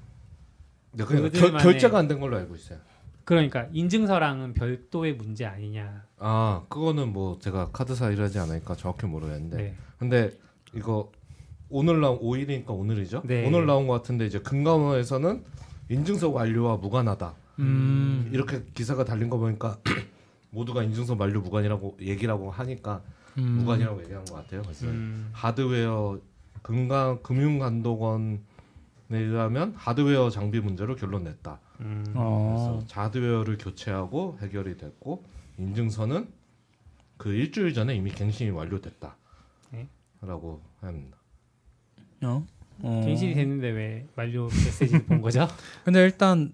네, 0.92 1.04
그러니까 1.04 1.38
결, 1.38 1.52
결제가 1.56 1.98
안 1.98 2.08
된 2.08 2.20
걸로 2.20 2.36
알고 2.36 2.54
있어요 2.54 2.78
그러니까 3.24 3.66
인증서랑은 3.72 4.54
별도의 4.54 5.14
문제 5.16 5.44
아니냐. 5.44 6.02
아 6.18 6.62
그거는 6.70 7.12
뭐 7.12 7.38
제가 7.38 7.70
카드사 7.72 8.10
일하지 8.10 8.38
않으니까 8.38 8.74
정확히 8.74 9.04
모르겠는데 9.06 9.56
네. 9.56 9.74
근데 9.98 10.30
이거 10.74 11.10
오늘 11.70 12.00
나온 12.00 12.18
5일이니까 12.20 12.70
오늘이죠 12.70 13.22
네. 13.24 13.46
오늘 13.46 13.66
나온 13.66 13.86
것 13.86 13.94
같은데 13.94 14.26
이제 14.26 14.38
금감원에서는 14.38 15.44
인증서 15.90 16.30
완료와 16.30 16.76
무관하다 16.76 17.34
음. 17.58 18.30
이렇게 18.32 18.62
기사가 18.74 19.04
달린 19.04 19.30
거 19.30 19.38
보니까 19.38 19.78
모두가 20.50 20.82
인증서 20.82 21.14
만료 21.14 21.40
무관이라고 21.40 21.98
얘기라고 22.00 22.50
하니까 22.50 23.02
음. 23.36 23.58
무관이라고 23.58 24.02
얘기한 24.02 24.24
것 24.24 24.34
같아요. 24.36 24.62
그래서 24.62 24.86
음. 24.86 25.28
하드웨어 25.32 26.20
금강 26.62 27.22
금융감독원에 27.22 28.38
의하면 29.10 29.74
하드웨어 29.76 30.30
장비 30.30 30.60
문제로 30.60 30.96
결론 30.96 31.24
냈다. 31.24 31.60
음. 31.80 32.04
어. 32.14 32.80
그래서 32.80 33.00
하드웨어를 33.00 33.58
교체하고 33.58 34.38
해결이 34.40 34.76
됐고 34.76 35.24
인증서는 35.58 36.28
그 37.16 37.32
일주일 37.32 37.74
전에 37.74 37.94
이미 37.94 38.10
갱신이 38.10 38.50
완료됐다. 38.50 39.16
네. 40.20 40.28
라고 40.28 40.62
합니다. 40.80 41.16
어? 42.22 42.46
어. 42.82 43.02
갱신이 43.04 43.34
됐는데 43.34 43.68
왜 43.70 44.06
만료 44.14 44.44
메시지를 44.46 45.04
본 45.04 45.20
거죠? 45.20 45.48
근데 45.84 46.00
일단 46.02 46.52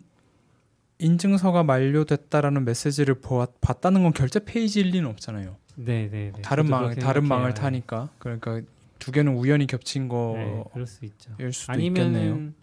인증서가 0.98 1.62
만료됐다라는 1.64 2.64
메시지를 2.64 3.14
보았, 3.16 3.50
봤다는 3.61 4.03
건 4.03 4.12
결제 4.12 4.40
페이지일 4.44 4.88
리는 4.90 5.09
없잖아요. 5.11 5.57
네, 5.77 6.09
네, 6.09 6.33
네. 6.35 6.42
다른 6.42 6.66
망 6.68 6.94
다른 6.94 7.27
망을. 7.27 7.53
타니까 7.53 8.09
그러니까 8.18 8.61
두 8.98 9.11
개는 9.12 9.35
우연히 9.35 9.66
겹친 9.66 10.05
네, 10.05 10.09
거일 10.09 10.64
그럴 10.72 10.87
수 10.87 11.05
있죠. 11.05 11.33
수도 11.53 11.81
있겠네요. 11.81 12.05
아니면은 12.33 12.55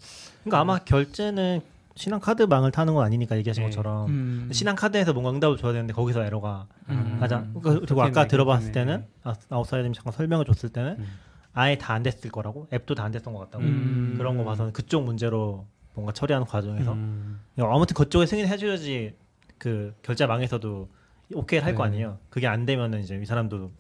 그러니까 0.43 0.59
아마 0.59 0.79
결제는 0.79 1.61
신한 2.01 2.19
카드망을 2.19 2.71
타는 2.71 2.93
건 2.95 3.05
아니니까 3.05 3.37
얘기하신 3.37 3.63
네. 3.63 3.69
것처럼 3.69 4.07
음. 4.09 4.49
신한 4.51 4.75
카드에서 4.75 5.13
뭔가 5.13 5.29
응답을 5.31 5.57
줘야 5.57 5.71
되는데 5.71 5.93
거기서 5.93 6.23
에러가 6.25 6.67
음. 6.89 7.17
가자. 7.19 7.41
그러니까 7.41 7.61
그리고 7.61 7.85
그렇겠네, 7.85 8.09
아까 8.09 8.27
들어봤을. 8.27 8.71
때는 8.71 9.05
아, 9.23 9.35
아웃사이드님 9.49 9.93
잠깐 9.93 10.11
설명을 10.13 10.45
줬을 10.45 10.69
때는 10.69 10.95
음. 10.99 11.07
아예 11.53 11.77
다 11.77 11.93
안 11.93 12.01
됐을 12.01 12.31
거라고 12.31 12.67
앱도 12.73 12.95
다 12.95 13.03
안 13.03 13.11
됐던 13.11 13.33
것 13.33 13.39
같다고 13.41 13.63
음. 13.63 14.15
그런 14.17 14.35
거 14.37 14.43
봐서는 14.43 14.73
그쪽 14.73 15.03
문제로 15.03 15.67
뭔가 15.93 16.11
처리하는 16.11 16.47
과정에서 16.47 16.93
음. 16.93 17.39
아무튼 17.57 17.93
그쪽에 17.93 18.25
승인 18.25 18.47
해줘야지 18.47 19.13
그 19.59 19.93
결제망에서도 20.01 20.89
오케이를 21.35 21.65
할거 21.67 21.83
네. 21.83 21.89
아니에요. 21.89 22.17
그게 22.29 22.47
안 22.47 22.65
되면은 22.65 23.01
이제 23.01 23.15
이 23.21 23.25
사람도 23.25 23.71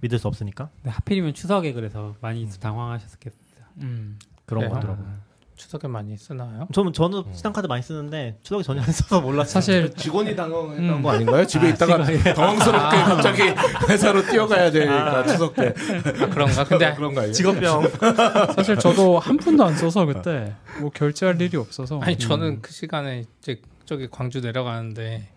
믿을 0.00 0.18
수 0.20 0.28
없으니까 0.28 0.68
네, 0.82 0.90
하필이면 0.90 1.34
추석에 1.34 1.72
그래서 1.72 2.14
많이 2.20 2.48
당황하셨겠어요. 2.48 3.64
음. 3.82 4.18
그런 4.46 4.62
네. 4.64 4.68
거 4.68 4.74
같더라고요. 4.74 5.23
추석에 5.56 5.86
많이 5.86 6.16
쓰나요? 6.16 6.66
저는 6.72 6.92
저는 6.92 7.22
신한카드 7.32 7.66
많이 7.68 7.80
쓰는데 7.82 8.38
추석에 8.42 8.62
전혀 8.64 8.80
안 8.82 8.90
써서 8.90 9.20
몰랐어요. 9.20 9.52
사실 9.52 9.92
직원이 9.94 10.34
당황했던 10.34 10.88
음. 10.88 11.02
거 11.02 11.10
아닌가요? 11.10 11.46
집에 11.46 11.68
있다가 11.70 11.98
당황스럽게 12.34 12.96
갑자기 12.96 13.42
회사로 13.88 14.22
뛰어가야 14.26 14.70
되니까 14.72 15.24
추석 15.26 15.54
때 15.54 15.68
아, 15.68 16.26
그런가? 16.28 16.64
근데 16.64 16.92
그런 16.94 17.14
거 17.14 17.20
아니에요? 17.20 17.32
직업병. 17.32 17.82
사실 18.56 18.76
저도 18.78 19.18
한 19.20 19.36
푼도 19.36 19.64
안 19.64 19.76
써서 19.76 20.04
그때 20.06 20.54
뭐 20.80 20.90
결제할 20.90 21.40
일이 21.40 21.56
없어서 21.56 22.00
아니 22.00 22.18
저는 22.18 22.60
그 22.60 22.72
시간에 22.72 23.24
이제 23.40 23.60
저기 23.86 24.08
광주 24.10 24.40
내려가는데 24.40 25.28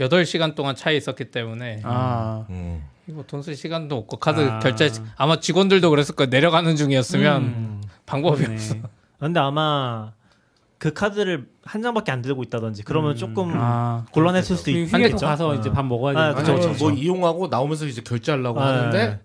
8시간 0.00 0.54
동안 0.54 0.74
차에 0.74 0.96
있었기 0.96 1.26
때문에 1.30 1.80
아 1.84 2.46
음. 2.50 2.82
이거 3.06 3.22
돈 3.26 3.42
쓸 3.42 3.54
시간도 3.54 3.94
없고 3.98 4.16
카드 4.16 4.40
아. 4.40 4.58
결제 4.60 4.90
아마 5.16 5.38
직원들도 5.38 5.90
그랬을 5.90 6.14
거예요. 6.14 6.30
내려가는 6.30 6.74
중이었으면 6.76 7.42
음. 7.42 7.82
방법이 8.06 8.38
그러네. 8.38 8.54
없어. 8.54 8.74
근데 9.24 9.40
아마 9.40 10.12
그 10.76 10.92
카드를 10.92 11.46
한 11.64 11.80
장밖에 11.80 12.12
안 12.12 12.20
들고 12.20 12.42
있다든지 12.42 12.82
그러면 12.82 13.12
음. 13.12 13.16
조금 13.16 13.52
아, 13.56 14.04
곤란했을 14.10 14.56
수도 14.56 14.64
그리고 14.70 14.80
있- 14.80 14.88
휴게소 14.92 15.06
있겠죠. 15.06 15.26
가서 15.26 15.48
어. 15.48 15.54
이제 15.54 15.70
밥 15.70 15.82
먹어야 15.86 16.14
아, 16.18 16.22
되는 16.28 16.34
그쵸, 16.34 16.52
아니, 16.52 16.60
그쵸, 16.60 16.84
뭐 16.84 16.90
그쵸. 16.90 17.02
이용하고 17.02 17.46
나오면서 17.48 17.86
이제 17.86 18.02
결제하려고 18.02 18.60
아, 18.60 18.66
하는데 18.66 19.20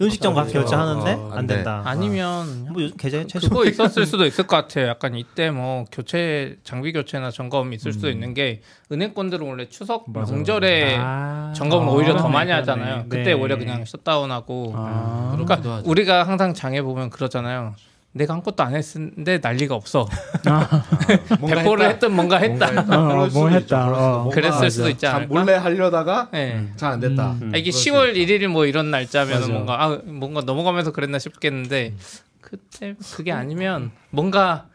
음식점 0.00 0.34
가서 0.34 0.50
어, 0.50 0.52
결제하는데 0.52 1.12
어, 1.14 1.30
안 1.32 1.38
안 1.38 1.46
돼. 1.48 1.54
된다. 1.56 1.82
아니면 1.84 2.68
뭐 2.72 2.82
요즘 2.82 2.96
계좌에 2.96 3.26
최소 3.26 3.48
그거 3.48 3.64
있었을 3.66 4.06
수도 4.06 4.26
있을 4.26 4.46
것 4.46 4.54
같아요. 4.56 4.86
약간 4.86 5.16
이때 5.16 5.50
뭐 5.50 5.84
교체 5.90 6.56
장비 6.62 6.92
교체나 6.92 7.32
점검 7.32 7.72
있을 7.72 7.92
수도 7.92 8.08
있는 8.08 8.34
게 8.34 8.62
은행권들은 8.92 9.44
원래 9.44 9.68
추석 9.68 10.08
맞아. 10.12 10.32
명절에 10.32 10.96
아. 11.00 11.52
점검을 11.56 11.88
아, 11.88 11.90
오히려 11.90 12.12
더 12.12 12.18
그러네, 12.28 12.32
많이 12.32 12.46
그러네. 12.46 12.60
하잖아요. 12.60 13.04
그때 13.08 13.22
네. 13.24 13.32
오히려 13.32 13.58
그냥 13.58 13.84
셧다운하고 13.84 14.72
아, 14.76 15.36
그러니까. 15.36 15.82
우리가 15.84 16.22
항상 16.22 16.54
장에 16.54 16.80
보면 16.80 17.10
그러잖아요. 17.10 17.74
내가 18.14 18.34
아무것도 18.34 18.62
안 18.62 18.74
했는데 18.74 19.38
난리가 19.38 19.74
없어. 19.74 20.06
뭔가 21.40 21.56
배포를 21.56 21.84
했다. 21.86 21.92
했든 21.92 22.12
뭔가 22.14 22.36
했다. 22.38 22.66
뭔가 22.72 22.82
했다. 22.82 22.98
어, 22.98 23.28
뭐 23.32 23.48
했다. 23.48 23.84
그럴 23.86 23.94
수도 23.94 23.96
어. 23.96 24.10
뭔가 24.18 24.34
그랬을 24.34 24.70
수도 24.70 24.88
있지 24.90 25.00
자, 25.00 25.16
않을까? 25.16 25.34
몰래 25.34 25.54
하려다가 25.54 26.28
네. 26.32 26.72
잘안 26.76 27.00
됐다. 27.00 27.32
음. 27.40 27.52
아, 27.54 27.56
이게 27.56 27.70
그럴 27.70 27.72
수 27.72 27.90
10월 27.90 28.14
1일 28.14 28.48
뭐 28.48 28.66
이런 28.66 28.90
날짜면. 28.90 29.50
뭔가 29.50 29.82
아 29.82 29.98
뭔가 30.04 30.42
넘어가면서 30.42 30.92
그랬나 30.92 31.18
싶겠는데 31.18 31.94
그때 32.40 32.94
그게 33.14 33.32
아니면 33.32 33.92
뭔가 34.10 34.66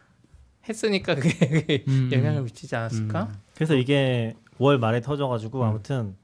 했으니까 0.68 1.16
그게 1.16 1.84
음. 1.88 2.10
영향을 2.12 2.42
미치지 2.42 2.76
않았을까? 2.76 3.30
그래서 3.56 3.76
이게 3.76 4.36
월 4.58 4.80
말에 4.80 5.02
터져가지고 5.02 5.62
음. 5.62 5.68
아무튼 5.68 6.16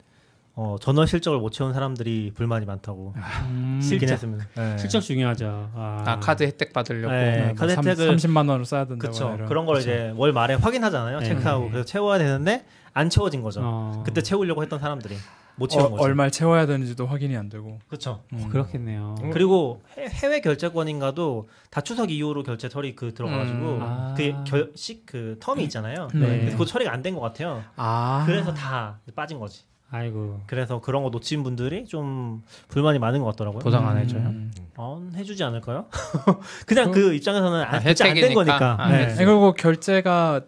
어, 0.56 0.76
전원 0.80 1.08
실적을 1.08 1.40
못 1.40 1.50
채운 1.52 1.74
사람들이 1.74 2.32
불만이 2.36 2.66
많다고 2.68 3.16
음, 3.48 3.80
싫긴 3.82 4.10
했습니다. 4.10 4.46
네. 4.56 4.78
실적 4.78 5.00
중요하죠. 5.02 5.72
아, 5.74 6.04
아 6.06 6.20
카드 6.20 6.44
혜택 6.44 6.72
받으려고 6.74 7.12
네. 7.12 7.32
네, 7.38 7.46
뭐 7.48 7.56
카드 7.56 7.74
삼- 7.74 7.84
혜택을- 7.84 8.06
30 8.08 8.30
만 8.30 8.48
원을 8.48 8.64
써야 8.66 8.86
된다고 8.86 9.12
그쵸. 9.12 9.36
그런 9.48 9.66
걸 9.66 9.80
이제 9.80 10.14
월 10.16 10.32
말에 10.32 10.54
확인하잖아요. 10.54 11.20
네. 11.22 11.26
체크하고 11.26 11.70
그래서 11.72 11.86
채워야 11.86 12.20
되는데 12.20 12.66
안 12.94 13.10
채워진 13.10 13.42
거죠. 13.42 13.62
어. 13.64 14.04
그때 14.06 14.22
채우려고 14.22 14.62
했던 14.62 14.80
사람들이 14.80 15.16
못 15.56 15.70
채운 15.70 15.86
어, 15.86 15.90
거죠. 15.90 16.04
얼마 16.04 16.30
채워야 16.30 16.68
되는지도 16.68 17.08
확인이 17.08 17.36
안 17.36 17.50
되고. 17.50 17.80
그렇죠. 17.88 18.22
음. 18.34 18.48
그렇겠네요. 18.50 19.16
음. 19.24 19.32
그리고 19.32 19.82
해- 19.98 20.06
해외 20.08 20.40
결제권인가도 20.42 21.50
다 21.72 21.82
추석 21.82 22.12
이후로 22.12 22.44
결제 22.44 22.70
털이 22.70 22.96
그 22.96 23.16
들어가가지고 23.16 23.58
음. 23.58 23.80
아. 23.82 24.14
그 24.16 24.34
결식 24.46 25.08
그 25.08 25.38
텀이 25.40 25.62
있잖아요. 25.62 26.10
네. 26.14 26.50
그거 26.52 26.64
처리가 26.66 26.92
안 26.94 27.02
된 27.02 27.16
것 27.16 27.22
같아요. 27.22 27.64
아. 27.76 28.22
그래서 28.28 28.54
다 28.54 29.00
빠진 29.16 29.40
거지. 29.40 29.64
아이고. 29.94 30.42
그래서 30.48 30.82
그런 30.82 31.04
거 31.04 31.12
놓친 31.12 31.44
분들이 31.44 31.86
좀 31.86 32.42
불만이 32.68 32.98
많은 32.98 33.20
것 33.20 33.28
같더라고요. 33.28 33.60
보상 33.60 33.88
안 33.88 33.98
해줘요. 34.00 34.22
음. 34.24 34.52
안 34.76 35.12
해주지 35.16 35.44
않을까요? 35.44 35.86
그냥 36.66 36.90
그 36.90 37.14
입장에서는 37.14 37.62
아, 37.62 37.68
안, 37.74 37.76
안된. 37.86 38.34
거니까. 38.34 38.76
아, 38.80 38.92
네. 38.92 39.14
그리고 39.16 39.54
결제가 39.54 40.42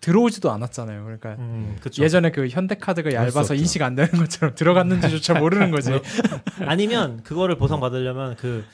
들어오지도 0.00 0.52
않았잖아요. 0.52 1.02
그러니까 1.02 1.30
음. 1.40 1.76
예전에 1.98 2.30
그 2.30 2.46
현대카드가 2.46 3.12
얇아서. 3.12 3.54
인식 3.54 3.82
안 3.82 3.96
되는 3.96 4.08
것처럼 4.12 4.54
들어갔는지조차 4.54 5.34
모르는 5.40 5.72
거지. 5.72 6.00
아니면 6.60 7.24
그거를 7.24 7.56
보상 7.56 7.80
받으려면 7.80 8.36
그 8.36 8.64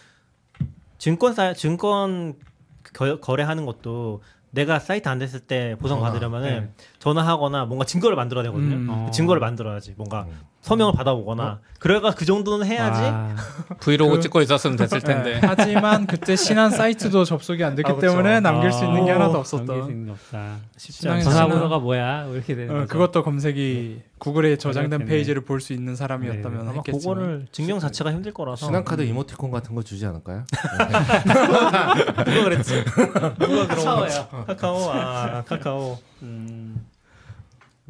증권사 0.98 1.54
증권 1.54 2.34
거, 2.92 3.18
거래하는 3.18 3.64
것도 3.64 4.22
내가 4.52 4.78
사이트 4.78 5.08
안 5.08 5.18
됐을 5.18 5.40
때 5.40 5.76
보상 5.80 5.98
전화, 5.98 6.10
받으려면은 6.10 6.60
네. 6.76 6.84
전화하거나 6.98 7.64
뭔가 7.64 7.84
증거를 7.84 8.16
만들어야 8.16 8.44
되거든요. 8.44 8.76
음. 8.76 8.86
어. 8.88 9.04
그 9.06 9.10
증거를 9.12 9.40
만들어야지 9.40 9.94
뭔가 9.96 10.22
음. 10.22 10.40
서명을 10.62 10.92
받아보거나 10.94 11.58
그래가 11.80 12.12
그 12.12 12.24
정도는 12.24 12.64
해야지. 12.64 13.00
와. 13.02 13.34
브이로그 13.80 14.14
그- 14.14 14.20
찍고 14.20 14.40
있었으면 14.42 14.76
됐을 14.76 15.00
텐데. 15.00 15.40
네, 15.40 15.46
하지만 15.46 16.06
그때 16.06 16.36
신한 16.36 16.70
사이트도 16.70 17.24
접속이 17.24 17.64
안 17.64 17.74
됐기 17.74 17.90
아, 17.90 17.94
그쵸. 17.96 18.06
때문에 18.06 18.38
남길 18.38 18.70
수 18.72 18.84
있는 18.84 19.04
게 19.04 19.10
아. 19.10 19.16
하나도 19.16 19.32
남길 19.32 19.40
없었던. 19.40 19.84
수 19.84 19.90
있는 19.90 20.06
게 20.06 20.12
없다. 20.12 20.56
쉽지 20.76 21.00
신앙의. 21.00 21.24
전화- 21.24 21.36
전화번호가 21.38 21.78
뭐야? 21.80 22.24
뭐 22.26 22.34
이렇게 22.36 22.54
되는 22.54 22.70
어, 22.72 22.78
거죠. 22.82 22.88
그것도 22.92 23.24
검색이 23.24 24.02
구글에 24.18 24.56
저장된. 24.56 25.04
페이지를 25.06 25.44
볼 25.44 25.60
수 25.60 25.72
있는 25.72 25.96
사람이었다면 25.96 26.52
네. 26.52 26.60
아마 26.60 26.72
했겠지만. 26.74 27.00
그거를 27.16 27.46
증명 27.50 27.80
자체가 27.80 28.12
힘들 28.12 28.32
거라서. 28.32 28.66
신한카드 28.66 29.02
이모티콘 29.02 29.50
같은 29.50 29.74
거 29.74 29.82
주지 29.82 30.06
않을까요? 30.06 30.44
누가 31.26 32.44
그랬지? 32.44 32.84
누가 32.84 33.66
그런 33.66 33.66
거? 33.66 33.66
카카오예요. 33.66 34.28
카카오 34.46 34.90
아 34.92 35.42
카카오. 35.44 35.98
음. 36.22 36.81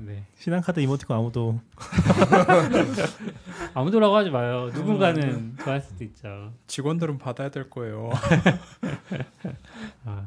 네. 0.05 0.24
신한카드 0.36 0.80
이모티콘 0.80 1.16
아무도 1.16 1.61
아무도라고 3.74 4.16
하지 4.16 4.30
마요. 4.30 4.70
누군가는 4.74 5.57
좋아할 5.62 5.80
수도 5.80 6.05
있죠. 6.05 6.53
직원들은 6.66 7.18
받아야 7.18 7.50
될 7.50 7.70
거예요. 7.70 8.11
아, 10.05 10.26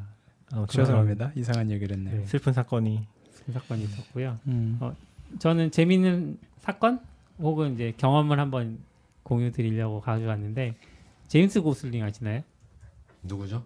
아무튼 0.52 0.84
죄송합니다. 0.84 1.32
이상한 1.34 1.70
얘기를 1.70 1.96
했네요. 1.96 2.20
네. 2.20 2.26
슬픈 2.26 2.52
사건이. 2.52 3.06
큰 3.44 3.54
사건이 3.54 3.84
있었고요. 3.84 4.38
음. 4.46 4.78
어, 4.80 4.94
저는 5.38 5.70
재밌는 5.70 6.38
사건 6.60 7.00
혹은 7.38 7.74
이제 7.74 7.92
경험을 7.96 8.40
한번 8.40 8.78
공유 9.22 9.52
드리려고 9.52 10.00
가져왔는데 10.00 10.74
제임스 11.28 11.60
고슬링 11.62 12.02
아시나요? 12.04 12.42
누구죠? 13.22 13.64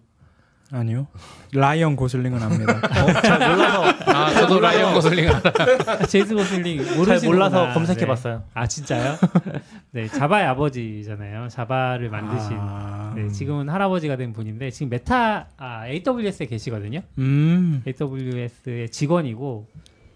아니요. 0.71 1.07
라이언 1.53 1.95
고슬링은 1.97 2.41
압니다. 2.41 2.79
잘 3.21 3.49
몰라서 3.49 3.83
아 4.05 4.33
저도 4.33 4.59
라이언 4.59 4.93
고슬링 4.93 5.27
알아. 5.27 5.41
아, 5.87 6.05
제임스 6.05 6.33
고슬링 6.33 6.77
모르시는구나. 6.77 7.19
잘 7.19 7.29
몰라서 7.29 7.67
네. 7.67 7.73
검색해 7.73 8.05
봤어요. 8.07 8.43
아 8.53 8.65
진짜요? 8.67 9.17
네, 9.91 10.07
자바의 10.07 10.45
아버지잖아요. 10.47 11.49
자바를 11.49 12.09
만드신. 12.09 12.57
아. 12.57 13.13
네, 13.15 13.27
지금은 13.29 13.67
할아버지가 13.69 14.15
된 14.15 14.31
분인데 14.31 14.71
지금 14.71 14.89
메타 14.89 15.47
아, 15.57 15.87
AWS에 15.87 16.45
계시거든요. 16.45 17.01
음. 17.17 17.83
AWS의 17.85 18.89
직원이고 18.89 19.67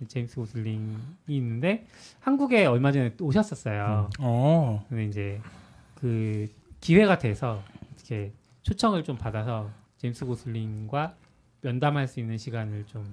제임스 0.08 0.36
고슬링이 0.36 0.96
있는데 1.28 1.86
한국에 2.22 2.66
얼마 2.66 2.94
전에 2.94 3.14
또 3.18 3.26
오셨었어요. 3.26 4.10
어. 4.20 4.86
근데 4.88 5.06
이제 5.06 5.42
그 5.96 6.48
기회가 6.80 7.18
돼서 7.18 7.62
이렇게 7.98 8.32
초청을 8.64 9.04
좀 9.04 9.18
받아서 9.18 9.70
제임스 10.06 10.26
고슬링과 10.26 11.16
면담할 11.62 12.08
수 12.08 12.20
있는 12.20 12.38
시간을 12.38 12.86
좀 12.86 13.04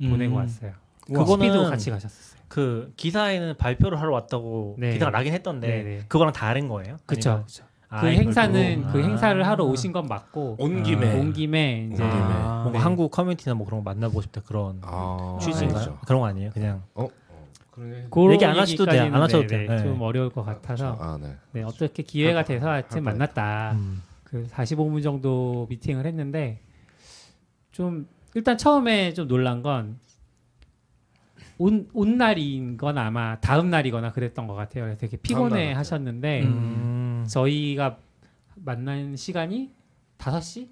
보내고 0.00 0.36
왔어요. 0.36 0.72
우와. 1.08 1.24
그거는 1.24 1.70
같이 1.70 1.90
가셨었어요. 1.90 2.40
그 2.48 2.92
기사에는 2.96 3.56
발표를 3.56 4.00
하러 4.00 4.12
왔다고 4.12 4.76
네. 4.78 4.92
기사가 4.92 5.10
나긴 5.10 5.32
했던데 5.32 5.66
네, 5.66 5.82
네. 5.82 6.04
그거랑 6.06 6.32
다른 6.32 6.68
거예요? 6.68 6.96
그렇죠. 7.06 7.44
아, 7.90 8.02
그 8.02 8.08
이걸 8.10 8.24
행사는 8.24 8.82
보고? 8.82 8.92
그 8.92 8.98
아. 8.98 9.02
행사를 9.02 9.46
하러 9.46 9.64
오신 9.64 9.92
건 9.92 10.06
맞고 10.06 10.56
온 10.60 10.78
아. 10.78 10.82
김에 10.82 11.18
온 11.18 11.32
김에 11.32 11.88
이제 11.92 12.02
온 12.04 12.10
김에. 12.10 12.22
아. 12.22 12.60
뭔가 12.62 12.72
네. 12.72 12.78
한국 12.78 13.10
커뮤니티나 13.10 13.54
뭐 13.54 13.66
그런 13.66 13.82
거 13.82 13.90
만나보고 13.90 14.20
싶다 14.22 14.42
그런 14.42 14.78
아, 14.82 15.38
취지인가요? 15.40 15.76
아니죠. 15.78 15.98
그런 16.06 16.20
거 16.20 16.26
아니에요? 16.26 16.50
그냥 16.50 16.82
어? 16.94 17.04
어. 17.04 17.08
그러네. 17.72 18.06
그런 18.10 18.32
얘기 18.32 18.44
안 18.44 18.56
하셔도 18.58 18.84
돼요. 18.86 19.00
안 19.02 19.06
얘기까지는 19.06 19.22
하셔도 19.22 19.40
네, 19.42 19.46
돼요. 19.48 19.70
네, 19.70 19.78
좀 19.82 19.98
네. 19.98 20.04
어려울 20.04 20.30
것 20.30 20.44
같아서 20.44 20.96
아, 21.00 21.18
네. 21.20 21.34
네, 21.52 21.62
어떻게 21.64 22.02
기회가 22.04 22.38
할- 22.38 22.44
돼서 22.44 22.66
할 22.66 22.72
하여튼. 22.74 23.02
만났다. 23.02 23.72
음. 23.72 24.02
그 24.30 24.46
45분 24.50 25.02
정도 25.02 25.66
미팅을 25.70 26.06
했는데 26.06 26.60
좀 27.72 28.06
일단 28.34 28.58
처음에 28.58 29.14
좀 29.14 29.26
놀란 29.26 29.62
건 29.62 29.98
온, 31.56 31.88
온 31.92 32.18
날인 32.18 32.76
건 32.76 32.98
아마 32.98 33.40
다음 33.40 33.70
날이거나 33.70 34.12
그랬던 34.12 34.46
것 34.46 34.54
같아요. 34.54 34.84
그래서 34.84 34.98
되게 34.98 35.16
피곤해. 35.16 35.72
하셨는데 35.72 36.42
음. 36.44 37.24
저희가 37.28 37.98
만난 38.56 39.16
시간이 39.16 39.70
5시 40.18 40.68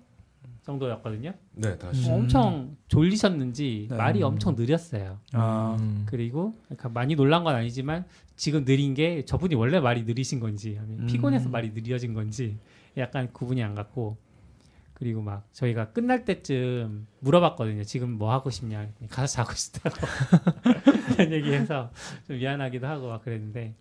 정도였거든요. 0.64 1.32
네, 1.54 1.78
다시. 1.78 2.08
음. 2.08 2.14
엄청 2.14 2.76
졸리셨는지 2.88 3.88
네. 3.90 3.96
말이 3.96 4.22
엄청 4.22 4.54
느렸어요. 4.54 5.18
아. 5.32 5.76
음. 5.80 6.04
그리고 6.06 6.54
그러니까 6.66 6.88
많이 6.90 7.16
놀란 7.16 7.42
건 7.42 7.54
아니지만 7.54 8.04
지금 8.36 8.64
느린 8.64 8.94
게 8.94 9.24
저분이 9.24 9.54
원래 9.54 9.80
말이 9.80 10.02
느리신 10.02 10.40
건지 10.40 10.76
아니면 10.80 11.04
음. 11.04 11.06
피곤해서 11.06 11.48
말이 11.48 11.72
느려진 11.72 12.14
건지 12.14 12.58
약간 12.96 13.32
구분이 13.32 13.62
안 13.62 13.74
갔고 13.74 14.16
그리고 14.94 15.20
막 15.20 15.46
저희가 15.52 15.90
끝날 15.92 16.24
때쯤 16.24 17.06
물어봤거든요. 17.20 17.84
지금 17.84 18.12
뭐 18.12 18.32
하고 18.32 18.48
싶냐? 18.48 18.88
가서 19.10 19.26
자고 19.34 19.52
싶다고 19.52 19.94
이런 21.14 21.32
얘기해서 21.32 21.90
좀 22.26 22.38
미안하기도 22.38 22.86
하고 22.86 23.08
막 23.08 23.22
그랬는데 23.22 23.74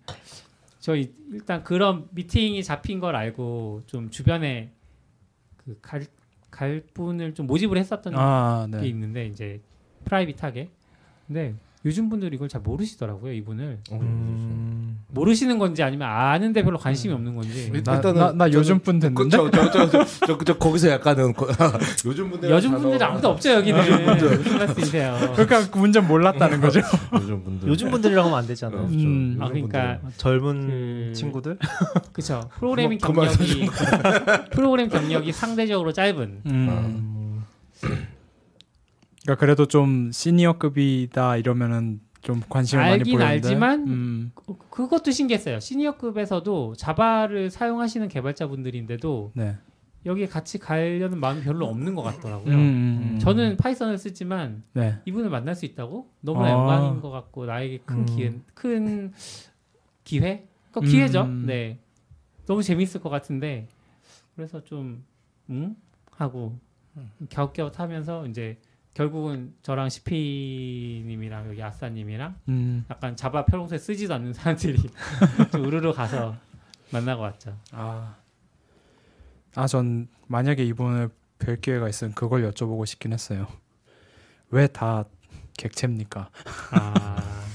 저희 0.79 1.13
일단 1.31 1.63
그런 1.63 2.07
미팅이 2.11 2.63
잡힌 2.63 2.99
걸 2.99 3.15
알고 3.15 3.83
좀 3.85 4.09
주변에 4.09 4.73
그갈 5.57 6.05
갈 6.51 6.83
분을 6.93 7.33
좀 7.33 7.47
모집을 7.47 7.77
했었던 7.77 8.13
아, 8.15 8.67
게 8.69 8.77
네. 8.77 8.87
있는데 8.89 9.25
이제 9.25 9.61
프라이빗하게 10.03 10.69
근데 11.27 11.55
요즘 11.85 12.09
분들이 12.09 12.35
이걸 12.35 12.49
잘 12.49 12.61
모르시더라고요 12.61 13.31
이분을 13.33 13.79
어, 13.91 13.99
음. 14.01 14.99
모르시는 15.09 15.59
건지 15.59 15.83
아니면 15.83 16.07
아는데 16.09 16.63
별로 16.63 16.77
관심이 16.79 17.13
없는 17.13 17.35
건지 17.35 17.69
일- 17.71 17.83
나, 17.83 17.95
일단은 17.95 18.19
나, 18.19 18.31
나 18.31 18.51
요즘 18.51 18.79
분 18.79 18.99
됐는데 18.99 19.29
저저저저 19.37 20.57
거기서 20.57 20.89
약간은 20.89 21.33
거- 21.33 21.47
요즘 22.05 22.31
분들 22.31 22.49
요즘 22.49 22.71
분들이 22.71 23.03
아무도 23.03 23.29
없죠 23.29 23.51
여기는 23.51 23.79
말씀이세요? 24.57 25.15
그러니까 25.33 25.69
그 25.69 25.77
문제 25.77 25.99
몰랐다는 25.99 26.59
거죠. 26.59 26.81
요즘 27.13 27.43
분들 27.43 27.69
요즘 27.69 27.91
분들이라고 27.91 28.27
하면 28.29 28.39
안 28.39 28.47
되잖아. 28.47 28.81
네, 28.81 28.87
음. 29.05 29.37
아 29.39 29.47
그러니까 29.47 29.99
젊은 30.17 30.67
그- 30.67 31.13
친구들. 31.13 31.57
그쵸 32.11 32.49
프로그래밍 32.57 32.97
경력이 32.97 33.69
프로그램 34.51 34.89
경력이 34.89 35.31
상대적으로 35.31 35.93
짧은 35.93 36.41
음. 36.47 37.43
그러니까 39.25 39.39
그래도 39.39 39.65
좀 39.65 40.11
시니어급이다 40.11 41.37
이러면은 41.37 41.99
좀 42.21 42.41
관심을 42.47 42.83
많이 42.83 42.93
알긴 42.93 43.17
보이는데. 43.17 43.25
알지만 43.33 43.87
음. 43.87 44.31
그- 44.35 44.55
그것도 44.69 45.11
신기했어요. 45.11 45.59
시니어급에서도 45.59 46.75
자바를 46.75 47.49
사용하시는 47.49 48.07
개발자분들인데도 48.07 49.31
네. 49.35 49.57
여기에 50.05 50.27
같이 50.27 50.59
가려는 50.59 51.19
마음이 51.19 51.41
별로 51.41 51.65
없는 51.67 51.95
것 51.95 52.03
같더라고요. 52.03 52.53
음, 52.53 52.59
음, 52.59 53.09
음. 53.15 53.19
저는 53.19 53.57
파이썬을 53.57 53.97
쓰지만 53.97 54.61
네. 54.73 54.99
이분을 55.05 55.31
만날 55.31 55.55
수 55.55 55.65
있다고 55.65 56.07
너무나 56.21 56.47
아. 56.47 56.51
영광인 56.51 57.01
것 57.01 57.09
같고 57.09 57.45
나에게 57.47 57.79
큰 57.85 57.97
음. 57.99 58.05
기회, 58.05 58.33
큰 58.53 59.13
기회, 60.03 60.47
그 60.71 60.81
기회죠. 60.81 61.21
음. 61.23 61.45
네, 61.47 61.79
너무 62.45 62.61
재밌을 62.61 63.01
것 63.01 63.09
같은데 63.09 63.67
그래서 64.35 64.63
좀 64.63 65.03
응? 65.49 65.75
하고 66.11 66.59
갸웃갸웃하면서 67.33 68.27
이제 68.27 68.59
결국은 68.95 69.53
저랑 69.61 69.89
시피님이랑 69.89 71.49
여기 71.49 71.61
아싸님이랑 71.61 72.35
음. 72.47 72.85
약간 72.89 73.15
자바 73.15 73.45
평소에 73.45 73.77
쓰지도 73.77 74.13
않는 74.15 74.33
사람들이 74.33 74.77
좀 75.51 75.65
우르르 75.65 75.93
가서 75.93 76.35
만나고 76.91 77.21
왔죠. 77.21 77.57
아. 77.71 78.15
아, 79.55 79.67
전 79.67 80.07
만약에 80.27 80.63
이분을 80.65 81.09
뵐 81.39 81.59
기회가 81.61 81.87
있으면 81.89 82.13
그걸 82.15 82.49
여쭤보고 82.49 82.85
싶긴 82.85 83.13
했어요. 83.13 83.47
왜 84.49 84.67
다 84.67 85.03
객체입니까? 85.57 86.29
아, 86.71 87.45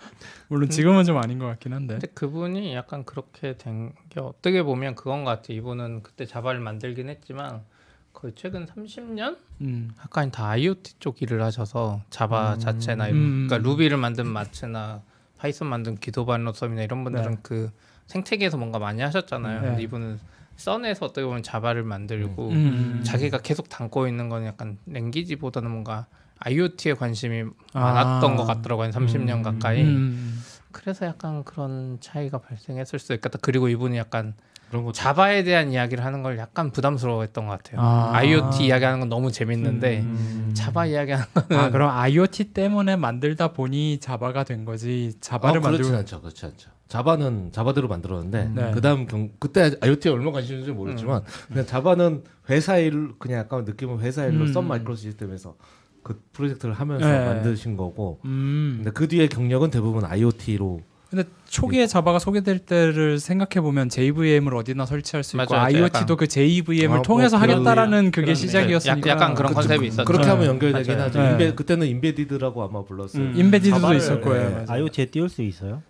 물론 0.48 0.68
지금은 0.68 1.04
좀 1.04 1.16
아닌 1.16 1.38
것 1.38 1.46
같긴 1.46 1.72
한데. 1.72 1.94
근데 1.94 2.06
그분이 2.08 2.74
약간 2.74 3.04
그렇게 3.04 3.56
된 3.56 3.94
게 4.10 4.20
어떻게 4.20 4.62
보면 4.62 4.94
그건 4.96 5.24
것 5.24 5.30
같아. 5.30 5.52
이분은 5.52 6.02
그때 6.02 6.26
자바를 6.26 6.60
만들긴 6.60 7.08
했지만 7.08 7.64
거의 8.12 8.32
최근 8.36 8.66
30년 8.66 9.36
음. 9.62 9.90
가까이 9.96 10.30
다 10.30 10.48
IoT 10.50 10.94
쪽 10.98 11.22
일을 11.22 11.42
하셔서 11.42 12.02
자바 12.10 12.58
자체나 12.58 13.08
이런- 13.08 13.18
음. 13.20 13.46
그러니까 13.48 13.68
루비를 13.68 13.96
만든 13.96 14.26
마츠나 14.26 15.02
파이썬 15.38 15.68
만든 15.68 15.96
귀도 15.96 16.21
반 16.21 16.36
로섬이나 16.36 16.82
이런 16.82 17.04
분들은 17.04 17.30
네. 17.30 17.38
그 17.42 17.70
생태계에서 18.08 18.56
뭔가 18.58 18.78
많이 18.78 19.00
하셨잖아요. 19.02 19.60
네. 19.60 19.66
근데 19.68 19.82
이분은 19.82 20.18
썬에서 20.56 21.06
어떻게 21.06 21.24
보면 21.24 21.42
자바를 21.42 21.82
만들고 21.84 22.50
음. 22.50 23.00
자기가 23.04 23.38
계속 23.38 23.68
담고 23.70 24.06
있는 24.08 24.28
건 24.28 24.44
약간 24.44 24.76
language보다는 24.86 25.70
뭔가 25.70 26.06
IoT에 26.40 26.94
관심이 26.94 27.44
아. 27.72 27.80
많았던 27.80 28.36
것 28.36 28.44
같더라고요. 28.44 28.86
한 28.86 28.90
30년 28.92 29.36
음. 29.38 29.42
가까이. 29.42 29.82
음. 29.82 30.42
그래서 30.72 31.06
약간 31.06 31.42
그런 31.44 31.98
차이가 32.00 32.38
발생했을 32.38 32.98
수도 32.98 33.14
있겠다. 33.14 33.38
그리고 33.40 33.68
이분이 33.68 33.96
약간 33.96 34.34
그런 34.70 34.84
거 34.84 34.92
자바에 34.92 35.42
대한 35.42 35.72
이야기를 35.72 36.04
하는 36.04 36.22
걸 36.22 36.38
약간 36.38 36.70
부담스러워했던 36.70 37.46
것 37.48 37.58
같아요. 37.58 37.80
아. 37.80 38.12
IoT 38.14 38.66
이야기하는 38.66 39.00
건 39.00 39.08
너무 39.08 39.32
재밌는데 39.32 40.00
음. 40.00 40.52
자바 40.54 40.86
이야기하는 40.86 41.26
아, 41.50 41.70
그럼 41.70 41.90
IoT 41.90 42.52
때문에 42.52 42.94
만들다 42.94 43.52
보니 43.52 43.98
자바가 43.98 44.44
된 44.44 44.64
거지. 44.64 45.14
자바를 45.20 45.58
아, 45.58 45.60
그렇진 45.60 45.82
만들고 45.82 45.98
않죠, 45.98 46.20
그렇지 46.20 46.46
않죠. 46.46 46.70
자바는 46.86 47.50
자바대로 47.50 47.88
만들었는데 47.88 48.50
네. 48.54 48.70
그다음 48.70 49.06
경 49.06 49.30
그때 49.40 49.72
IoT에 49.80 50.12
얼마 50.12 50.30
관심 50.30 50.54
있는지 50.54 50.72
모르지만 50.72 51.22
그냥 51.48 51.66
자바는 51.66 52.22
회사 52.48 52.78
일 52.78 53.12
그냥 53.18 53.40
약간 53.40 53.64
느낌은 53.64 53.98
회사 54.00 54.24
일로 54.24 54.44
음. 54.44 54.52
썬 54.52 54.68
마이크로 54.68 54.94
시스템에서 54.94 55.56
그 56.04 56.22
프로젝트를 56.32 56.74
하면서 56.74 57.06
네. 57.06 57.26
만드신 57.26 57.76
거고 57.76 58.20
음. 58.24 58.74
근데 58.78 58.90
그 58.92 59.08
뒤에 59.08 59.26
경력은 59.26 59.70
대부분 59.70 60.04
IoT로 60.04 60.80
근데 61.10 61.24
초기에 61.48 61.88
자바가 61.88 62.20
소개될 62.20 62.60
때를 62.60 63.18
생각해 63.18 63.60
보면 63.60 63.88
JVM을 63.88 64.54
어디나 64.54 64.86
설치할 64.86 65.24
수 65.24 65.36
있고 65.36 65.52
맞아요. 65.54 65.64
IoT도 65.66 65.82
약간- 65.98 66.16
그 66.16 66.28
JVM을 66.28 66.86
아, 66.90 66.94
뭐 66.98 67.02
통해서 67.02 67.36
그런- 67.36 67.56
하겠다라는 67.56 68.10
그게 68.12 68.26
그런- 68.26 68.34
시작이었으니까 68.36 69.10
약- 69.10 69.16
약간 69.16 69.34
그런 69.34 69.48
그- 69.50 69.54
컨셉이 69.56 69.78
그- 69.80 69.84
있었죠. 69.86 70.04
그렇게 70.04 70.24
네. 70.26 70.30
하면 70.30 70.46
연결되긴 70.46 70.92
맞아요. 70.94 71.06
하죠. 71.08 71.20
네. 71.20 71.30
임베, 71.32 71.54
그때는 71.56 71.86
embedded라고 71.88 72.62
아마 72.62 72.84
불렀어요. 72.84 73.22
음. 73.24 73.32
embedded도 73.36 73.94
있을 73.94 74.20
거예요. 74.20 74.48
네. 74.60 74.64
IoT에 74.68 75.06
띄울 75.06 75.28
수 75.28 75.42
있어요? 75.42 75.82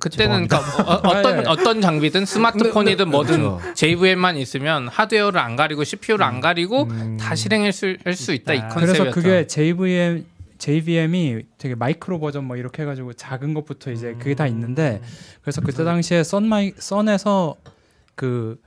그때는 0.00 0.48
그러니까 0.48 0.58
어, 0.82 1.00
떤 1.22 1.26
아, 1.38 1.38
예. 1.38 1.44
어떤 1.46 1.80
장비든 1.80 2.26
스마트폰이든 2.26 3.08
뭐든 3.10 3.38
그렇죠. 3.38 3.60
JVM만 3.74 4.36
있으면 4.36 4.88
하드웨어를 4.88 5.38
안 5.40 5.54
가리고 5.56 5.84
CPU를 5.84 6.24
안 6.26 6.40
가리고 6.40 6.88
다 7.18 7.34
실행할 7.36 7.72
수, 7.72 7.96
할수 8.04 8.34
있다 8.34 8.52
이 8.54 8.56
있다. 8.58 8.68
컨셉이었죠. 8.68 9.02
그래서 9.04 9.14
그게 9.14 9.46
JVM 9.46 10.24
JVM이 10.58 11.42
되게 11.56 11.74
마이크로 11.74 12.20
버전 12.20 12.44
뭐 12.44 12.56
이렇게 12.56 12.82
해가지고 12.82 13.14
작은 13.14 13.54
것부터 13.54 13.90
이제 13.90 14.14
그게 14.18 14.34
다 14.34 14.46
있는데 14.46 15.00
그래서 15.40 15.60
그때 15.60 15.84
당시에 15.84 16.22
썬마이 16.24 16.74
썬에서 16.76 17.56
그 18.14 18.60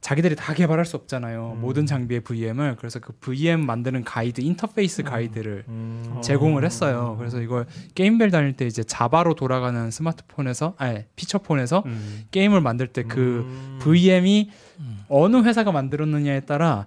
자기들이 0.00 0.36
다 0.36 0.52
개발할 0.52 0.84
수 0.84 0.96
없잖아요 0.96 1.56
모든 1.60 1.86
장비의 1.86 2.20
VM을 2.20 2.76
그래서 2.76 2.98
그 2.98 3.14
VM 3.20 3.64
만드는 3.64 4.04
가이드 4.04 4.42
인터페이스 4.42 5.02
가이드를 5.02 5.64
음. 5.68 6.20
제공을 6.22 6.64
했어요. 6.64 7.16
그래서 7.18 7.40
이걸 7.40 7.64
게임빌 7.94 8.30
다닐 8.30 8.52
때 8.52 8.66
이제 8.66 8.82
자바로 8.82 9.34
돌아가는 9.34 9.90
스마트폰에서 9.90 10.74
아니 10.76 11.04
피처폰에서 11.16 11.84
음. 11.86 12.24
게임을 12.30 12.60
만들 12.60 12.88
때그 12.88 13.20
음. 13.20 13.78
VM이 13.80 14.50
어느 15.08 15.36
회사가 15.38 15.72
만들었느냐에 15.72 16.40
따라 16.40 16.86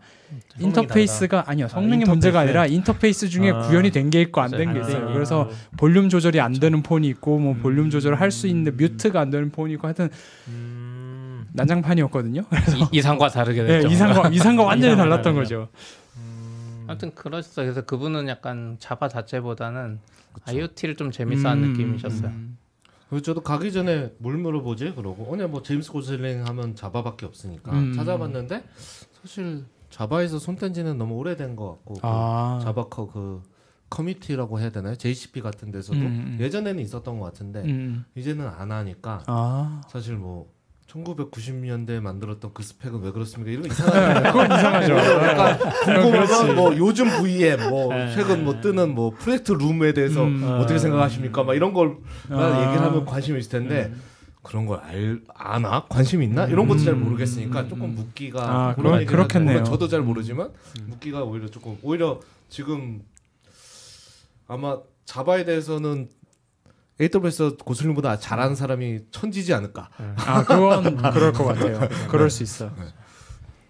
인터페이스가 0.59 1.45
아니요 1.47 1.67
성능의 1.67 1.99
인터페이스. 1.99 2.09
문제가 2.11 2.39
아니라 2.41 2.65
인터페이스 2.65 3.29
중에 3.29 3.51
아. 3.51 3.61
구현이 3.67 3.91
된 3.91 4.09
게 4.09 4.21
있고 4.21 4.41
안 4.41 4.51
된게안 4.51 4.77
있어요. 4.87 5.05
된 5.05 5.13
그래서 5.13 5.49
볼륨 5.77 6.09
조절이 6.09 6.39
안 6.39 6.53
되는 6.53 6.81
폰이 6.83 7.07
있고 7.09 7.37
뭐 7.39 7.53
음. 7.53 7.61
볼륨 7.61 7.89
조절을 7.89 8.19
할 8.19 8.31
수 8.31 8.47
있는데 8.47 8.71
mute가 8.71 9.19
안 9.21 9.29
되는 9.29 9.51
폰이 9.51 9.73
있고 9.73 9.87
하여튼 9.87 10.09
음. 10.47 11.45
난장판이었거든요. 11.53 12.43
이, 12.91 13.01
상과 13.01 13.29
다르게 13.29 13.61
네, 13.63 13.67
됐죠. 13.79 13.87
이상과 13.89 14.29
이상과 14.33 14.63
완전히 14.63 14.95
달랐던. 14.95 15.33
거죠. 15.35 15.69
음. 16.17 16.85
아무튼 16.87 17.13
그러셨어요. 17.15 17.65
그래서 17.65 17.81
그분은 17.85 18.27
약간 18.27 18.77
자바 18.79 19.07
자체보다는 19.09 19.99
IoT를 20.45 20.95
좀 20.95 21.11
재밌어하는 21.11 21.63
음, 21.63 21.71
느낌이셨어요. 21.73 22.27
음. 22.29 22.57
그리고 23.09 23.21
저도 23.23 23.41
가기 23.41 23.71
전에 23.71 24.11
뭘 24.19 24.35
물어보지 24.37 24.93
그러고 24.95 25.25
오늘 25.29 25.47
뭐 25.47 25.61
제임스 25.63 25.91
고슬링 25.91 26.45
하면 26.45 26.75
자바밖에 26.75 27.25
없으니까 27.25 27.71
음. 27.71 27.93
찾아봤는데 27.93 28.63
사실 29.21 29.63
자바에서 29.97 30.37
손뗀 30.37 30.73
지는 30.73 30.97
너무 30.97 31.15
오래된 31.15 31.55
것 31.55 31.69
같고 31.69 31.93
그 31.95 31.99
아. 32.03 32.59
자바커 32.61 33.07
그 33.07 33.41
커뮤니티라고 33.89 34.59
해야 34.59 34.69
되나요? 34.69 34.95
JCP 34.95 35.41
같은 35.41 35.71
데서도 35.71 35.99
음, 35.99 36.05
음. 36.05 36.37
예전에는 36.39 36.81
있었던 36.83 37.19
것 37.19 37.25
같은데 37.25 37.61
음. 37.63 38.05
이제는 38.15 38.47
안 38.47 38.71
하니까 38.71 39.23
아. 39.25 39.81
사실 39.89 40.15
뭐 40.15 40.51
1990년대에 40.87 41.99
만들었던 41.99 42.51
그 42.53 42.63
스펙은 42.63 43.01
왜 43.01 43.11
그렇습니까? 43.11 43.51
이런 43.51 43.63
거 43.63 43.69
이상하잖아요. 43.73 44.31
그건 44.31 44.57
이상하죠. 44.57 44.95
약간 44.95 45.59
궁금하면 46.01 46.55
뭐 46.55 46.77
요즘 46.77 47.09
VM 47.09 47.69
뭐 47.69 47.93
네. 47.93 48.13
최근 48.13 48.43
뭐 48.45 48.61
뜨는 48.61 48.93
뭐 48.93 49.09
프로젝트 49.17 49.51
룸에 49.53 49.93
대해서 49.93 50.23
음. 50.23 50.43
어떻게 50.61 50.77
생각하십니까? 50.77 51.43
막 51.43 51.55
이런 51.55 51.73
걸 51.73 51.97
아. 52.29 52.67
얘기를 52.67 52.85
하면 52.85 53.05
관심이 53.05 53.39
있을 53.39 53.51
텐데 53.51 53.93
그런 54.47 54.65
걸 54.65 54.79
알 54.79 55.21
아나 55.35 55.85
관심 55.89 56.21
있나 56.23 56.45
이런 56.45 56.67
것도 56.67 56.79
잘 56.79 56.95
모르겠으니까 56.95 57.67
조금 57.67 57.95
묻기가 57.95 58.41
아, 58.69 58.75
그런 58.75 58.93
그러- 59.05 59.05
그렇겠네요. 59.05 59.59
하죠. 59.59 59.71
저도 59.71 59.87
잘 59.87 60.01
모르지만 60.01 60.51
묻기가 60.85 61.23
오히려 61.23 61.47
조금 61.47 61.77
오히려 61.81 62.19
지금 62.49 63.01
아마 64.47 64.77
자바에 65.05 65.43
대해서는 65.45 66.09
AWS 66.99 67.57
고슬링보다 67.63 68.17
잘하는 68.19 68.55
사람이 68.55 69.01
천지지 69.11 69.53
않을까. 69.53 69.89
아 70.15 70.43
그건 70.43 70.95
그럴 71.13 71.31
것 71.33 71.43
같아요. 71.45 71.79
그럴 72.09 72.29
수 72.29 72.43
있어. 72.43 72.71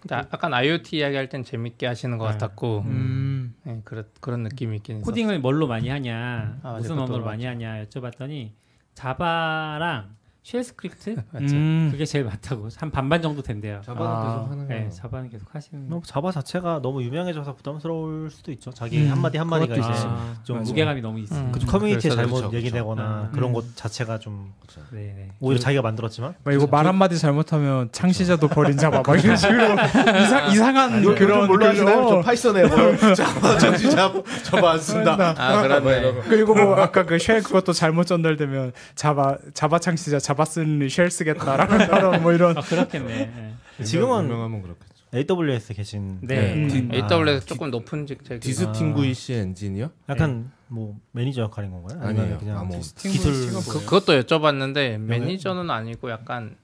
근데 0.00 0.14
아- 0.14 0.26
약간 0.32 0.54
IoT 0.54 0.96
이야기할 0.96 1.28
땐 1.28 1.42
재밌게 1.44 1.86
하시는 1.86 2.16
것 2.18 2.24
같았고 2.24 2.84
음. 2.86 3.54
네, 3.64 3.80
그런 3.84 4.04
그런 4.20 4.42
느낌이 4.44 4.76
있긴 4.76 4.96
있었어요. 4.98 5.04
코딩을 5.10 5.40
뭘로 5.40 5.66
많이 5.66 5.88
하냐, 5.88 6.58
아. 6.62 6.74
무슨 6.78 6.98
언어로 6.98 7.24
많이 7.24 7.44
하냐 7.44 7.84
여쭤봤더니 7.84 8.52
Java랑 8.94 10.16
shell 10.50 10.64
script 10.64 11.14
음. 11.42 11.88
그게 11.92 12.06
제일 12.06 12.24
맞다고 12.24 12.68
한 12.78 12.90
반반 12.90 13.20
정도 13.20 13.42
된대요. 13.42 13.82
Java는 13.84 14.06
아, 14.10 14.22
계속 14.24 14.50
하는 14.50 14.66
네, 14.68 14.84
거. 14.84 14.90
Java는 14.90 15.28
계속 15.28 15.54
하시는. 15.54 15.90
뭐 15.90 16.00
Java 16.02 16.32
자체가 16.32 16.80
너무 16.82 17.02
유명해져서 17.02 17.54
부담스러울 17.56 18.30
수도 18.30 18.50
있죠. 18.52 18.70
자기 18.72 18.98
음, 19.04 19.10
한마디 19.10 19.36
한마디가 19.36 19.74
이제. 19.76 19.82
아, 19.86 20.34
좀 20.44 20.62
무게감이 20.62 21.02
너무 21.02 21.18
있어. 21.20 21.34
음. 21.36 21.52
그 21.52 21.60
커뮤니티에 21.66 22.10
잘못 22.12 22.36
그렇죠, 22.36 22.48
그렇죠. 22.48 22.56
얘기되거나 22.56 23.28
음. 23.28 23.32
그런 23.34 23.50
음. 23.50 23.52
것 23.52 23.76
자체가 23.76 24.18
좀 24.20 24.54
네, 24.90 25.12
네. 25.14 25.28
오히려 25.38 25.60
자기가 25.60 25.82
만들었지만 25.82 26.34
막 26.42 26.54
이거 26.54 26.66
말 26.66 26.86
한마디 26.86 27.18
잘못하면 27.18 27.90
창시자도 27.92 28.48
버린 28.48 28.78
Java 28.78 29.02
막 29.06 29.22
이런 29.22 29.36
식으로 29.36 29.74
이상 30.22 30.50
이상한 30.50 31.04
요- 31.04 31.14
그런 31.14 31.46
뭘로 31.46 31.66
하시나요? 31.66 32.06
저 32.08 32.20
Python에 32.22 32.66
뭐 32.66 32.96
Java 33.14 33.58
정지 33.58 33.90
Java 33.90 34.22
Java 34.44 34.70
안 34.70 34.78
쓴다. 34.80 35.34
아 35.36 35.60
그러네. 35.60 36.22
그리고 36.26 36.54
뭐 36.54 36.74
아까 36.76 37.04
그 37.04 37.18
shell 37.18 37.42
그것도 37.42 37.74
잘못 37.74 38.06
전달되면 38.06 38.72
Java 38.94 39.36
Java 39.52 39.78
창시자 39.80 40.18
Java 40.18 40.37
자바스는 40.42 40.88
shell 40.88 41.10
쓰겠다라는 41.10 41.86
사람 41.86 42.22
뭐 42.22 42.32
이런 42.32 42.56
아, 42.56 42.60
그렇겠네. 42.60 43.54
예. 43.80 43.84
지금은 43.84 44.28
그렇겠죠. 44.62 44.88
AWS 45.14 45.74
계신 45.74 46.18
네. 46.20 46.54
음. 46.54 46.68
디- 46.68 46.88
AWS 46.96 47.42
아, 47.42 47.46
조금 47.46 47.70
높은 47.70 48.06
직책 48.06 48.40
distinguished 48.40 49.32
engineer? 49.34 49.90
약간 50.08 50.52
뭐 50.68 50.96
매니저 51.12 51.42
역할인 51.42 51.72
건가요? 51.72 51.98
아니면 52.02 52.22
아니에요. 52.24 52.38
그냥 52.38 52.58
아, 52.58 52.62
뭐 52.64 52.78
기술 52.98 53.32
그, 53.32 53.84
그것도 53.84 54.20
여쭤봤는데 54.20 54.98
매니저는 54.98 55.70
아니고 55.70 56.10
약간 56.10 56.56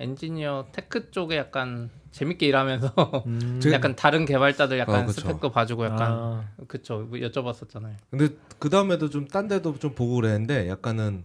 엔지니어 0.00 0.66
tech 0.72 1.10
쪽에 1.10 1.36
약간 1.36 1.90
재밌게 2.12 2.46
일하면서 2.46 3.24
음. 3.26 3.60
제- 3.60 3.70
약간 3.74 3.96
다른 3.96 4.24
개발자들 4.24 4.78
약간 4.78 5.02
아, 5.02 5.04
그쵸. 5.06 5.20
스펙도 5.22 5.50
봐주고 5.50 5.84
약간 5.84 6.12
아, 6.12 6.44
그쵸 6.68 7.06
뭐 7.08 7.18
여쭤봤었잖아요. 7.18 7.94
근데 8.10 8.28
그 8.58 8.70
다음에도 8.70 9.10
좀 9.10 9.26
딴 9.28 9.48
데도 9.48 9.78
좀 9.78 9.94
보고 9.94 10.14
그랬는데 10.16 10.68
약간은 10.68 11.24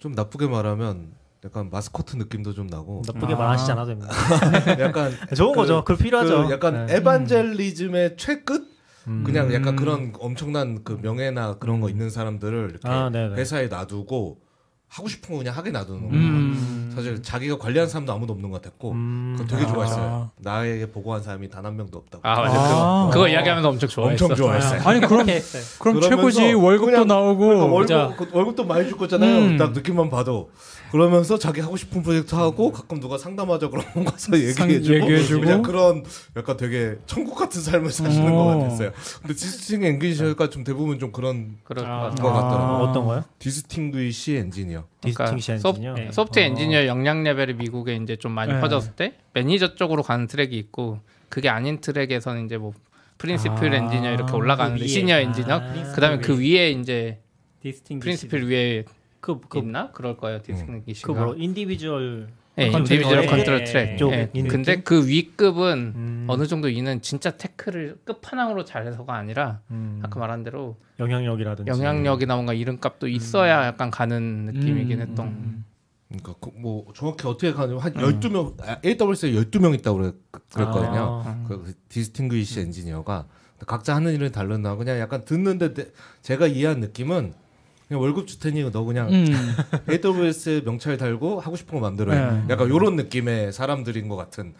좀 0.00 0.12
나쁘게 0.12 0.48
말하면 0.48 1.12
약간 1.44 1.68
마스코트 1.70 2.16
느낌도 2.16 2.54
좀 2.54 2.66
나고 2.66 3.02
나쁘게 3.06 3.34
아. 3.34 3.36
말하시지 3.36 3.70
않아도 3.72 3.88
됩니다. 3.88 4.12
약간 4.80 5.12
좋은 5.36 5.52
그- 5.52 5.56
거죠. 5.60 5.84
그걸 5.84 5.96
필요하죠. 5.98 6.46
그 6.46 6.52
약간 6.52 6.86
네. 6.86 6.96
evangelism의 6.96 8.16
최끝 8.16 8.68
음. 9.06 9.22
그냥 9.24 9.52
약간 9.54 9.76
그런 9.76 10.12
엄청난 10.18 10.82
그 10.84 10.98
명예나 11.00 11.58
그런 11.58 11.80
거 11.80 11.88
있는 11.88 12.10
사람들을 12.10 12.70
이렇게 12.70 12.88
아. 12.88 13.10
회사에 13.36 13.68
놔두고 13.68 14.40
하고 14.92 15.08
싶은 15.08 15.30
거 15.30 15.38
그냥 15.38 15.56
하게 15.56 15.70
놔두는 15.70 16.00
거. 16.02 16.08
음. 16.08 16.90
사실 16.92 17.22
자기가 17.22 17.58
관리한 17.58 17.88
사람도 17.88 18.12
아무도 18.12 18.32
없는 18.32 18.50
것 18.50 18.60
같았고 18.60 18.90
음. 18.90 19.36
그거 19.38 19.48
되게 19.56 19.64
아. 19.64 19.72
좋아했어요. 19.72 20.30
나에게 20.38 20.90
보고한 20.90 21.22
사람이 21.22 21.48
단 21.48 21.64
한 21.64 21.76
명도 21.76 21.98
없다고. 21.98 22.26
아 22.26 22.40
맞아 22.40 22.58
아. 22.58 23.04
그거 23.06 23.10
그거 23.12 23.28
이야기하면서 23.28 23.68
엄청 23.68 23.88
좋아했어. 23.88 24.24
엄청 24.24 24.36
좋아했어요. 24.36 24.80
아니 24.84 25.00
그럼 25.00 25.28
했어요. 25.28 25.62
그럼 25.78 26.00
최고지 26.00 26.54
월급도 26.54 27.04
나오고 27.04 27.38
그러니까 27.38 27.66
월급 27.66 28.16
그 28.16 28.28
월급도 28.36 28.64
많이 28.64 28.88
줄 28.88 28.96
거잖아요. 28.98 29.38
음. 29.50 29.56
딱 29.58 29.72
느낌만 29.72 30.10
봐도 30.10 30.50
그러면서 30.90 31.38
자기 31.38 31.60
하고 31.60 31.76
싶은 31.76 32.02
프로젝트 32.02 32.34
하고 32.34 32.72
가끔 32.72 33.00
누가 33.00 33.16
상담하자 33.18 33.68
그러면 33.68 34.04
가서 34.04 34.32
상- 34.52 34.68
얘기해주고 34.70 34.94
얘기해주고. 34.94 35.40
그냥 35.40 35.62
그런 35.62 36.04
약간 36.36 36.56
되게 36.56 36.96
천국 37.06 37.36
같은 37.36 37.60
삶을 37.60 37.90
사시는 37.90 38.32
어. 38.32 38.34
것 38.34 38.44
같았어요. 38.58 38.92
근데 39.20 39.34
distinguished가 39.34 40.50
좀 40.50 40.64
대부분 40.64 40.98
좀 40.98 41.12
그런 41.12 41.56
그럴 41.64 41.84
것 41.84 41.90
아. 41.90 42.10
것 42.10 42.32
같더라고요. 42.32 42.76
아, 42.76 42.78
어떤 42.82 43.04
거요? 43.06 43.24
distinguished 43.38 44.34
engineer. 44.36 44.84
소프- 45.02 45.52
엔지니어. 45.78 45.94
네. 45.94 46.12
소프트웨어 46.12 46.46
어. 46.46 46.48
엔지니어 46.50 46.86
역량 46.86 47.22
레벨이 47.22 47.54
미국에 47.54 47.96
이제 47.96 48.16
좀 48.16 48.32
많이 48.32 48.52
네. 48.52 48.60
퍼졌을 48.60 48.92
때 48.92 49.14
매니저 49.34 49.74
쪽으로 49.76 50.02
가는 50.02 50.26
트랙이 50.26 50.56
있고 50.58 51.00
그게 51.28 51.48
아닌 51.48 51.80
트랙에서는 51.80 52.46
이제 52.46 52.56
뭐 52.58 52.72
principal 53.18 53.72
아. 53.72 53.76
engineer 53.76 54.12
이렇게 54.12 54.32
올라가는데 54.32 54.78
그 54.80 54.84
위에. 54.84 54.88
시니어 54.88 55.14
아, 55.14 55.18
engineer 55.20 55.60
principal 55.60 55.94
그다음에 55.94 56.18
그 56.18 56.38
위에. 56.38 56.50
위에 56.50 56.70
이제 56.72 57.18
disting- 57.62 58.00
principal 58.00 58.48
위에 58.50 58.84
그, 59.20 59.40
그, 59.48 59.58
있나 59.58 59.90
그럴 59.92 60.16
거예요 60.16 60.40
distinguished가 60.42 61.12
그뭐 61.12 61.34
individual 61.36 62.28
네, 62.56 62.70
contributor 62.70 62.98
individual 62.98 63.22
예, 63.24 63.26
contributor 63.26 63.60
예, 63.60 63.64
트랙. 63.64 63.98
쪽 63.98 64.12
예. 64.12 64.28
있는 64.34 64.50
근데? 64.50 64.82
그 64.82 65.06
위급은 65.06 65.92
음. 65.94 66.24
어느 66.28 66.46
정도 66.46 66.68
이는 66.68 67.00
진짜 67.00 67.30
태클을 67.30 68.00
끝판왕으로 68.04 68.64
잘해서가 68.64 69.14
아니라 69.14 69.60
음. 69.70 70.00
아까 70.02 70.18
말한 70.20 70.42
대로 70.42 70.76
영향력이라든지 70.98 71.70
영향력이나 71.70 72.34
뭔가 72.34 72.52
이름값도 72.52 73.08
있어야 73.08 73.66
약간 73.66 73.90
가는 73.90 74.46
느낌이긴 74.46 75.00
음. 75.00 75.08
했던. 75.08 75.26
음. 75.28 75.64
그러니까 76.08 76.34
그 76.40 76.50
뭐 76.60 76.86
정확히 76.94 77.26
어떻게 77.28 77.52
가냐면 77.52 77.78
한 77.82 77.92
12명 77.94 78.54
AWS에 78.84 79.30
12명 79.32 79.72
있다고 79.78 79.98
그랬, 79.98 80.14
그랬거든요. 80.52 81.22
아. 81.24 81.44
그 81.48 81.72
디스팅구이시 81.88 82.60
엔지니어가 82.60 83.26
각자 83.66 83.94
하는 83.94 84.12
일은 84.12 84.32
다르나 84.32 84.74
그냥 84.74 84.98
약간 84.98 85.24
듣는데 85.24 85.72
내- 85.72 85.86
제가 86.22 86.48
이해한 86.48 86.80
느낌은 86.80 87.32
그냥 87.90 88.02
월급 88.02 88.28
줄 88.28 88.38
테니 88.38 88.70
너 88.70 88.84
그냥 88.84 89.08
음. 89.12 89.26
AWS 89.90 90.62
명찰 90.64 90.96
달고 90.96 91.40
하고 91.40 91.56
싶은 91.56 91.80
거 91.80 91.86
해. 92.14 92.20
네. 92.20 92.44
약간 92.48 92.68
요런 92.68 92.94
느낌의 92.94 93.52
사람들인 93.52 94.08
것 94.08 94.14
같은 94.14 94.54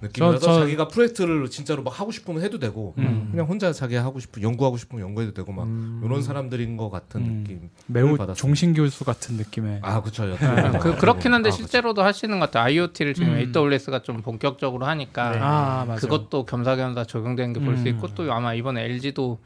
느낌이라서 0.00 0.38
저- 0.40 0.46
저- 0.54 0.60
자기가 0.62 0.88
프로젝트를 0.88 1.48
진짜로 1.48 1.84
막 1.84 2.00
하고 2.00 2.10
싶으면 2.10 2.42
해도 2.42 2.58
되고 2.58 2.94
음. 2.98 3.28
그냥 3.30 3.46
혼자 3.46 3.72
자기 3.72 3.94
하고 3.94 4.18
싶은 4.18 4.42
연구하고 4.42 4.78
싶으면 4.78 5.04
연구해도 5.04 5.32
되고 5.32 5.52
막 5.52 5.62
음. 5.62 6.00
요런 6.02 6.22
사람들인 6.22 6.76
것 6.76 6.90
같은 6.90 7.20
음. 7.20 7.44
느낌. 7.44 7.70
매우 7.86 8.16
받았어요. 8.16 8.34
종신 8.34 8.74
교수 8.74 9.04
같은 9.04 9.36
느낌의 9.36 9.78
아 9.82 10.02
그쵸. 10.02 10.36
그, 10.80 10.96
그렇긴 10.96 11.32
한데 11.34 11.50
아, 11.50 11.52
실제로도 11.52 12.02
하시는 12.02 12.40
것 12.40 12.46
같아요. 12.50 12.64
IoT를 12.64 13.14
지금 13.14 13.34
음. 13.34 13.52
AWS가 13.56 14.02
좀 14.02 14.22
본격적으로 14.22 14.86
하니까 14.86 15.30
네. 15.30 15.38
아 15.40 15.84
맞아 15.86 16.00
그것도 16.00 16.46
겸사겸사 16.46 17.04
적용되는 17.04 17.52
게 17.52 17.60
볼수 17.60 17.82
음. 17.84 17.86
있고 17.86 18.08
또 18.16 18.32
아마 18.32 18.54
이번에 18.54 18.82
LG도 18.86 19.38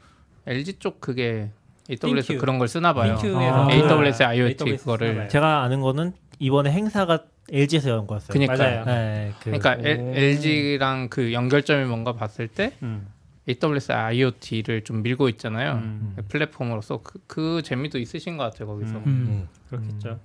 LG 0.47 0.79
쪽 0.79 0.99
그게 0.99 1.51
AWS 1.89 2.27
띵큐. 2.27 2.39
그런 2.39 2.59
걸 2.59 2.67
쓰나 2.67 2.93
봐요. 2.93 3.15
띵큐에서 3.15 3.67
아. 3.67 3.71
AWS 3.71 4.23
IoT 4.23 4.63
AWS 4.63 4.83
그거를. 4.83 5.29
제가 5.29 5.63
아는 5.63 5.81
거는 5.81 6.13
이번에 6.39 6.71
행사가 6.71 7.23
LG에서 7.51 7.89
연 7.91 8.07
거였어요. 8.07 8.45
맞아요. 8.45 8.85
네, 8.85 9.33
그, 9.39 9.51
그러니까 9.51 9.77
오. 9.79 10.13
LG랑 10.15 11.07
그 11.09 11.31
연결점이 11.31 11.85
뭔가 11.85 12.13
봤을 12.13 12.47
때 12.47 12.73
음. 12.83 13.07
AWS 13.47 13.93
IoT를 13.93 14.83
좀 14.83 15.01
밀고 15.01 15.29
있잖아요. 15.29 15.73
음. 15.75 16.15
플랫폼으로서 16.27 17.01
그, 17.01 17.19
그 17.25 17.61
재미도 17.63 17.99
있으신 17.99 18.35
것 18.35 18.43
같아요 18.43 18.67
거기서. 18.67 18.97
음. 18.97 19.05
음. 19.05 19.47
그렇겠죠. 19.69 20.19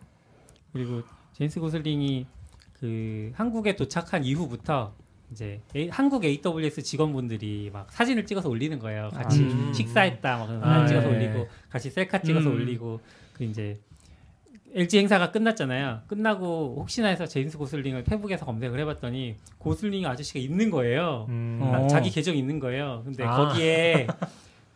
그리고 0.72 1.02
제임스 1.34 1.60
고슬링이 1.60 2.26
그 2.80 3.30
한국에 3.36 3.76
도착한 3.76 4.24
이후부터 4.24 4.92
이제 5.32 5.60
A- 5.74 5.88
한국 5.88 6.24
AWS 6.24 6.82
직원분들이 6.82 7.70
막 7.72 7.90
사진을 7.90 8.26
찍어서 8.26 8.48
올리는 8.48 8.78
거예요. 8.78 9.08
같이 9.12 9.40
음. 9.40 9.72
식사했다 9.74 10.38
막 10.38 10.46
사진 10.46 10.62
아, 10.62 10.86
찍어서 10.86 11.08
네. 11.08 11.16
올리고 11.16 11.48
같이 11.70 11.90
셀카 11.90 12.20
찍어서 12.22 12.50
음. 12.50 12.54
올리고 12.54 13.00
그 13.32 13.44
이제 13.44 13.80
LG 14.74 14.98
행사가 15.00 15.32
끝났잖아요. 15.32 16.02
끝나고 16.06 16.76
혹시나 16.78 17.08
해서 17.08 17.26
제임스 17.26 17.58
고슬링을 17.58 18.04
페북에서 18.04 18.44
검색을 18.46 18.78
해봤더니 18.80 19.36
고슬링 19.58 20.06
아저씨가 20.06 20.38
있는 20.38 20.70
거예요. 20.70 21.26
음. 21.28 21.58
어. 21.62 21.86
자기 21.88 22.10
계정 22.10 22.36
있는 22.36 22.58
거예요. 22.58 23.02
근데 23.04 23.24
아. 23.24 23.36
거기에 23.36 24.06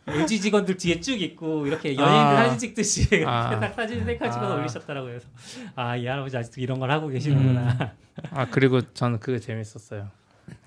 LG 0.07 0.39
직원들 0.39 0.77
뒤에 0.77 1.01
쭉 1.01 1.21
있고 1.21 1.67
이렇게 1.67 1.89
연예인들 1.95 2.35
아. 2.37 2.43
사진 2.43 2.57
찍듯이 2.59 3.23
아. 3.25 3.57
딱 3.59 3.73
사진 3.73 4.03
셀카 4.05 4.29
찍어서 4.29 4.53
아. 4.53 4.55
올리셨더라고요. 4.57 5.11
그래서 5.11 5.27
아이 5.75 6.05
할아버지 6.07 6.35
아직도 6.37 6.61
이런 6.61 6.79
걸 6.79 6.89
하고 6.91 7.07
계시는구나. 7.09 7.93
아 8.31 8.45
그리고 8.49 8.81
저는 8.93 9.19
그게 9.19 9.39
재밌었어요. 9.39 10.07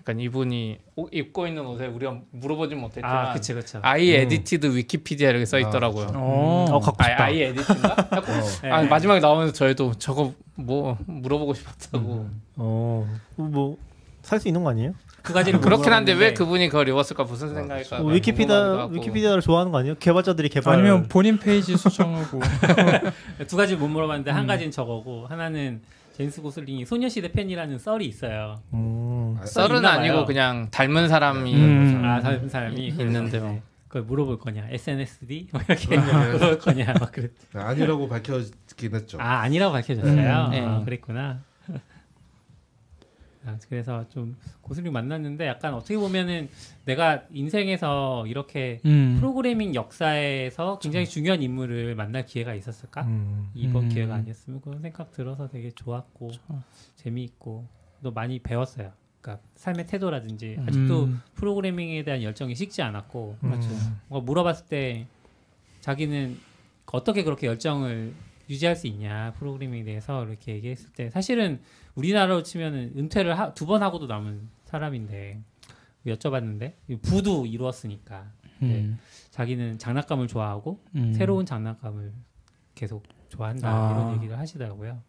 약간 0.00 0.18
이분이 0.18 0.78
옷- 0.96 1.10
입고 1.12 1.46
있는 1.46 1.66
옷에 1.66 1.86
우리가 1.86 2.16
물어보진 2.32 2.78
못했지만 2.78 3.16
아 3.28 3.32
그쵸 3.32 3.54
그쵸. 3.54 3.78
I 3.82 4.10
edited 4.12 4.74
Wikipedia 4.74 5.30
이렇게 5.30 5.44
써 5.44 5.58
있더라고요. 5.58 6.06
어. 6.14 6.66
어, 6.70 6.80
갖고 6.80 7.02
아, 7.04 7.08
싶다. 7.08 7.24
I 7.24 7.42
edit인가? 7.42 7.96
하고 8.10 8.26
네. 8.62 8.70
아, 8.70 8.82
마지막에 8.82 9.20
나오면서 9.20 9.52
저희도 9.52 9.94
저거 9.98 10.32
뭐 10.54 10.96
물어보고 11.06 11.54
싶었다고. 11.54 12.28
어, 12.56 13.06
뭐 13.36 13.76
살 14.22 14.38
수 14.38 14.48
있는 14.48 14.62
거 14.62 14.70
아니에요? 14.70 14.92
두 15.22 15.32
가지를 15.32 15.58
못 15.60 15.64
그렇긴 15.64 15.92
한데 15.94 16.12
왜 16.12 16.34
그분이 16.34 16.68
그걸 16.68 16.86
입었을까 16.88 17.24
무슨 17.24 17.48
생각일까? 17.54 17.96
뭐 18.00 18.10
궁금하기도 18.10 18.14
Wikipedia. 18.14 18.86
Wikipedia를 18.90 19.40
좋아하는 19.40 19.72
거 19.72 19.78
아니에요? 19.78 19.94
개발자들이 19.98 20.50
개발 20.50 20.74
아니면 20.74 21.08
본인 21.08 21.38
페이지 21.38 21.74
수정하고 21.76 22.38
두 23.48 23.56
가지를 23.56 23.78
못 23.80 23.88
물어봤는데 23.88 24.30
한 24.30 24.42
음. 24.42 24.46
가지는 24.46 24.70
저거고 24.70 25.26
하나는 25.26 25.80
제임스 26.20 26.42
고슬링이 26.42 26.84
소녀시대 26.84 27.32
팬이라는 27.32 27.78
썰이 27.78 28.04
있어요. 28.04 28.60
음. 28.74 29.38
썰은. 29.42 29.86
아니고 29.86 30.26
그냥 30.26 30.68
닮은 30.70 31.08
사람이 31.08 31.54
음. 31.54 32.02
아 32.04 32.20
다른 32.20 32.46
사람이 32.46 32.88
있는데 33.00 33.38
뭐. 33.40 33.62
그걸 33.88 34.02
물어볼 34.02 34.38
거냐 34.38 34.68
SNSD 34.70 35.48
뭐 35.52 35.62
이렇게 35.66 35.96
물어볼 35.98 36.58
거냐 36.58 36.92
막 37.00 37.10
그랬. 37.10 37.30
아니라고 37.54 38.06
밝혀지긴 38.06 38.94
했죠. 38.96 39.16
아 39.18 39.40
아니라고 39.40 39.72
밝혀졌어요. 39.72 40.44
음, 40.46 40.50
네. 40.50 40.60
아, 40.60 40.82
그랬구나. 40.84 41.40
아, 43.46 43.56
그래서 43.68 44.06
좀 44.08 44.36
고슬링 44.60 44.92
만났는데 44.92 45.46
약간 45.46 45.72
어떻게 45.74 45.96
보면은 45.96 46.48
내가 46.84 47.24
인생에서 47.32 48.26
이렇게 48.26 48.80
음. 48.84 49.16
프로그래밍 49.18 49.74
역사에서 49.74 50.78
굉장히 50.78 51.06
중요한 51.06 51.42
인물을 51.42 51.94
만날 51.94 52.26
기회가 52.26 52.54
있었을까? 52.54 53.02
음. 53.02 53.50
이번 53.54 53.84
음. 53.84 53.88
기회가 53.88 54.14
아니었으면 54.14 54.60
그런 54.60 54.80
생각 54.82 55.12
들어서 55.12 55.48
되게 55.48 55.70
좋았고 55.70 56.30
재미있고 56.96 57.66
또 58.02 58.10
많이 58.10 58.38
배웠어요. 58.40 58.92
그러니까 59.20 59.42
삶의 59.56 59.86
태도라든지 59.86 60.58
아직도 60.66 61.04
음. 61.04 61.22
프로그래밍에 61.34 62.04
대한 62.04 62.22
열정이 62.22 62.54
식지 62.54 62.82
않았고 62.82 63.38
맞죠. 63.40 63.68
뭔가 64.08 64.24
물어봤을 64.24 64.66
때 64.66 65.06
자기는 65.80 66.38
어떻게 66.92 67.22
그렇게 67.22 67.46
열정을 67.46 68.12
유지할 68.48 68.76
수 68.76 68.86
있냐 68.88 69.32
프로그래밍에 69.38 69.84
대해서 69.84 70.24
이렇게 70.26 70.54
얘기했을 70.54 70.90
때 70.92 71.08
사실은 71.10 71.60
우리나라로 71.94 72.42
치면은 72.42 72.92
은퇴를 72.96 73.34
두 73.54 73.66
번 73.66 73.82
하고도 73.82 74.06
남은 74.06 74.48
사람인데 74.64 75.40
여쭤봤는데 76.06 76.74
부도 77.02 77.46
이루었으니까 77.46 78.26
네. 78.60 78.80
음. 78.82 78.98
자기는 79.30 79.78
장난감을 79.78 80.28
좋아하고 80.28 80.80
음. 80.94 81.12
새로운 81.14 81.44
장난감을 81.46 82.12
계속 82.74 83.02
좋아한다 83.28 83.68
아. 83.68 83.90
이런 83.92 84.16
얘기를 84.16 84.38
하시더라고요. 84.38 85.00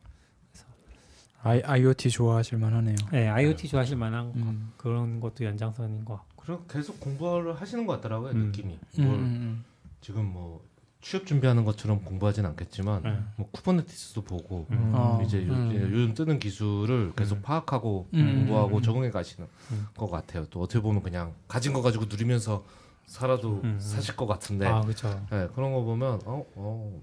I, 1.43 1.59
IoT 1.65 2.09
좋아하실 2.11 2.59
만하네요. 2.59 2.95
네, 3.11 3.27
IoT 3.27 3.67
좋아하실 3.67 3.97
만한 3.97 4.31
음. 4.35 4.71
그런 4.77 5.19
것도 5.19 5.43
연장선인 5.43 6.05
것 6.05 6.17
같고. 6.17 6.43
그리고 6.43 6.65
계속 6.67 6.99
공부를 6.99 7.59
하시는 7.59 7.85
것 7.87 7.93
같더라고요 7.93 8.31
음. 8.33 8.45
느낌이. 8.47 8.77
음, 8.99 9.03
뭘 9.03 9.15
음, 9.17 9.65
지금 10.01 10.25
뭐 10.25 10.63
취업 11.01 11.25
준비하는 11.25 11.65
것처럼 11.65 12.03
공부하진 12.03 12.45
않겠지만 12.45 13.01
네. 13.03 13.17
뭐 13.35 13.49
쿠버네티스도 13.51 14.21
보고 14.23 14.67
음. 14.69 14.91
어. 14.93 15.21
이제 15.25 15.47
요, 15.47 15.51
음. 15.51 15.71
요즘 15.73 16.13
뜨는 16.13 16.39
기술을 16.39 17.13
계속 17.15 17.41
파악하고 17.41 18.07
음. 18.13 18.35
공부하고 18.35 18.77
음. 18.77 18.81
적응해 18.81 19.09
가시는 19.09 19.47
음. 19.71 19.85
것 19.95 20.09
같아요. 20.09 20.45
또 20.51 20.61
어떻게 20.61 20.79
보면 20.79 21.01
그냥 21.01 21.33
가진 21.47 21.73
거 21.73 21.81
가지고 21.81 22.05
누리면서 22.05 22.63
살아도 23.07 23.61
음. 23.63 23.77
사실 23.79 24.15
것 24.15 24.27
같은데 24.27 24.67
아 24.67 24.81
그렇죠. 24.81 25.09
네, 25.31 25.47
그런 25.55 25.73
거 25.73 25.81
보면 25.81 26.21
어, 26.25 26.45
어 26.55 27.01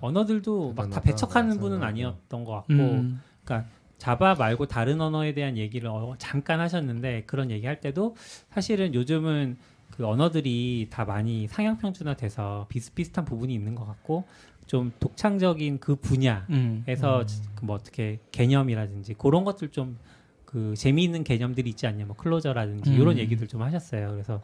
언어들도 0.00 0.72
막 0.74 0.90
다 0.90 1.00
배척하는 1.00 1.58
분은. 1.58 1.82
아니었던 1.82 2.44
것 2.44 2.52
같고, 2.52 2.72
음. 2.72 3.20
그러니까 3.44 3.68
자바 3.98 4.34
말고 4.34 4.66
다른 4.66 5.00
언어에 5.00 5.32
대한 5.34 5.56
얘기를 5.56 5.88
어, 5.88 6.14
잠깐 6.18 6.60
하셨는데 6.60 7.24
그런 7.26 7.50
얘기할 7.50 7.80
때도 7.80 8.14
사실은 8.50 8.94
요즘은 8.94 9.56
그 9.90 10.06
언어들이 10.06 10.88
다 10.90 11.04
많이 11.04 11.48
상향 11.48 11.78
평준화돼서 11.78 12.66
비슷비슷한 12.68 13.24
부분이 13.24 13.54
있는 13.54 13.74
것 13.74 13.86
같고 13.86 14.24
좀 14.66 14.92
독창적인 14.98 15.78
그 15.78 15.96
분야에서 15.96 17.20
음. 17.20 17.26
그뭐 17.54 17.74
어떻게 17.76 18.18
개념이라든지 18.32 19.14
그런 19.14 19.44
것들 19.44 19.68
좀 19.70 19.96
그 20.46 20.74
재미있는 20.74 21.22
개념들이 21.24 21.68
있지 21.70 21.86
않냐, 21.86 22.06
뭐 22.06 22.16
클로저라든지 22.16 22.90
음. 22.90 22.94
이런 22.94 23.18
얘기들 23.18 23.46
좀 23.46 23.60
하셨어요. 23.62 24.12
그래서 24.12 24.40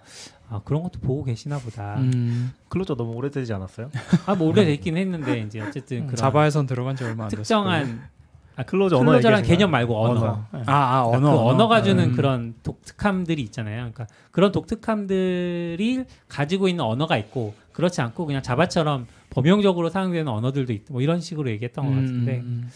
아, 0.49 0.61
그런 0.65 0.83
것도 0.83 1.01
보고 1.01 1.25
계시나 1.25 1.59
보다. 1.59 1.97
음. 2.01 2.53
클로저 2.69 2.97
너무 2.97 3.13
오래되지 3.15 3.51
않았어요? 3.55 3.91
아, 4.27 4.35
뭐 4.35 4.49
오래됐긴 4.49 4.97
했는데 4.99 5.41
이제 5.41 5.61
어쨌든 5.61 6.07
그런 6.07 6.17
자바에선 6.17 6.67
들어간 6.67 6.97
지 6.97 7.05
얼마 7.05 7.25
안 7.25 7.31
됐어요. 7.31 7.43
특정한 7.45 8.11
아, 8.57 8.63
클로저 8.65 8.97
언어 8.97 9.13
클로저란 9.13 9.43
개념? 9.45 9.71
말고 9.71 9.97
언어. 9.97 10.21
언어. 10.21 10.47
아, 10.53 10.63
아 10.67 11.05
그러니까 11.07 11.07
언어. 11.07 11.31
그 11.33 11.39
언어 11.49 11.69
가 11.69 11.83
주는 11.83 12.05
음. 12.05 12.13
그런 12.15 12.55
독특함들이 12.63 13.41
있잖아요. 13.45 13.77
그러니까 13.93 14.07
그런 14.31 14.53
독특함들이 14.53 16.05
가지고 16.29 16.69
있는 16.69 16.85
언어가 16.85 17.17
있고 17.17 17.55
그렇지 17.73 18.01
않고 18.01 18.27
그냥 18.27 18.43
자바처럼 18.43 19.07
범용적으로 19.31 19.89
사용되는 19.89 20.29
언어들도 20.29 20.73
있고 20.75 20.95
뭐 20.95 21.03
이런 21.03 21.21
식으로 21.21 21.51
얘기했던 21.51 21.85
것 21.87 21.91
같은데 21.93 22.41
음. 22.41 22.69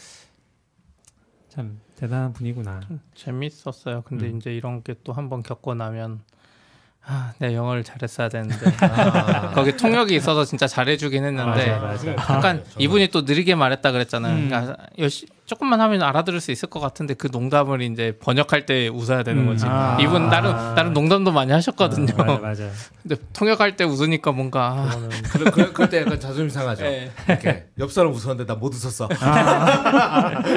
참 1.48 1.78
대단한 1.96 2.32
분이구나. 2.32 2.80
재밌었어요. 3.14 4.02
근데 4.02 4.28
음. 4.30 4.36
이제 4.38 4.54
이런 4.54 4.82
게 4.82 4.94
또 5.04 5.12
한번 5.12 5.42
겪고 5.42 5.74
나면 5.74 6.20
아, 7.08 7.32
내가 7.38 7.54
영어를 7.54 7.84
잘했어야 7.84 8.28
되는데 8.28 8.56
아, 8.84 9.50
거기 9.52 9.76
통역이 9.76 10.14
있어서 10.16 10.44
진짜 10.44 10.66
잘해주긴 10.66 11.24
했는데 11.24 11.70
맞아, 11.78 12.08
맞아. 12.08 12.34
약간 12.34 12.64
저는- 12.64 12.80
이분이 12.80 13.08
또 13.08 13.22
느리게 13.22 13.54
말했다 13.54 13.92
그랬잖아요. 13.92 14.34
음. 14.34 14.48
그러니까 14.48 14.76
열시, 14.98 15.26
조금만 15.46 15.80
하면 15.80 16.02
알아들을 16.02 16.40
수 16.40 16.50
있을 16.50 16.68
것 16.68 16.80
같은데 16.80 17.14
그 17.14 17.28
농담을 17.30 17.80
이제 17.82 18.18
번역할 18.20 18.66
때 18.66 18.88
웃어야 18.88 19.22
되는 19.22 19.42
음. 19.44 19.46
거지. 19.46 19.64
아. 19.68 19.96
이분 20.00 20.28
나름 20.28 20.52
나름 20.74 20.92
농담도 20.92 21.30
많이 21.30 21.52
하셨거든요. 21.52 22.12
맞아 22.16 22.38
맞아. 22.40 22.68
근데 23.02 23.14
통역할 23.32 23.76
때 23.76 23.84
웃으니까 23.84 24.32
뭔가 24.32 24.72
아, 24.72 24.84
그거는 24.86 25.08
그래, 25.30 25.50
그래, 25.52 25.70
그때 25.72 26.00
약간 26.00 26.18
자존심 26.18 26.48
상하죠. 26.48 26.84
예. 26.86 27.12
이렇게 27.28 27.66
옆 27.78 27.92
사람 27.92 28.10
웃었는데 28.12 28.46
나 28.52 28.56
못 28.56 28.74
웃었어. 28.74 29.06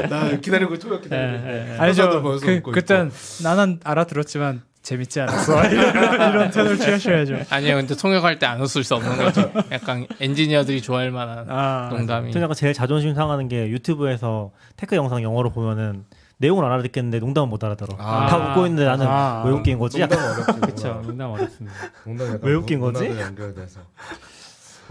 나 0.10 0.30
기다리고 0.42 0.80
초역 0.80 1.04
기다리고. 1.04 1.48
예, 1.48 1.52
예, 1.68 1.72
예. 1.74 1.76
사람들 1.78 2.04
아니죠. 2.04 2.40
그 2.64 2.72
그땐 2.72 3.12
나는 3.44 3.80
알아들었지만 3.84 4.64
재밌지 4.82 5.20
않았어. 5.22 5.64
이런, 5.70 5.96
이런 6.32 6.52
톤을 6.52 6.78
취하셔야죠. 6.78 7.40
아니에요. 7.50 7.76
근데 7.76 7.96
통역할 7.96 8.40
때 8.40 8.46
안 8.46 8.62
웃을 8.62 8.84
수 8.84 8.96
없는 8.96 9.18
거죠. 9.18 9.52
약간 9.72 10.08
엔지니어들이 10.20 10.82
좋아할 10.82 11.12
만한 11.12 11.46
아, 11.50 11.90
농담이. 11.92 12.32
전 12.32 12.42
약간 12.42 12.56
제일 12.56 12.74
자존심 12.74 13.14
상하는 13.14 13.48
게 13.48 13.68
유튜브에서 13.70 14.52
tech 14.78 14.96
영상 14.96 15.22
영어로 15.22 15.50
보면은 15.52 16.06
내용은 16.38 16.64
알아듣겠는데 16.64 17.20
농담은 17.20 17.50
못 17.50 17.62
알아들어. 17.64 17.96
아. 18.00 18.28
다 18.28 18.38
웃고 18.38 18.66
있는데 18.68 18.86
나는 18.86 19.06
아. 19.08 19.44
왜 19.46 19.52
웃긴 19.52 19.78
거지? 19.78 20.00
농담 20.00 20.20
어렵지. 20.20 20.52
그렇죠. 20.62 21.02
농담 21.06 21.32
어렵습니다. 21.32 21.76
농담 22.06 22.40
왜 22.42 22.54
웃긴 22.54 22.80
문- 22.80 22.94
거지? 22.94 23.06
연결돼서. 23.20 23.82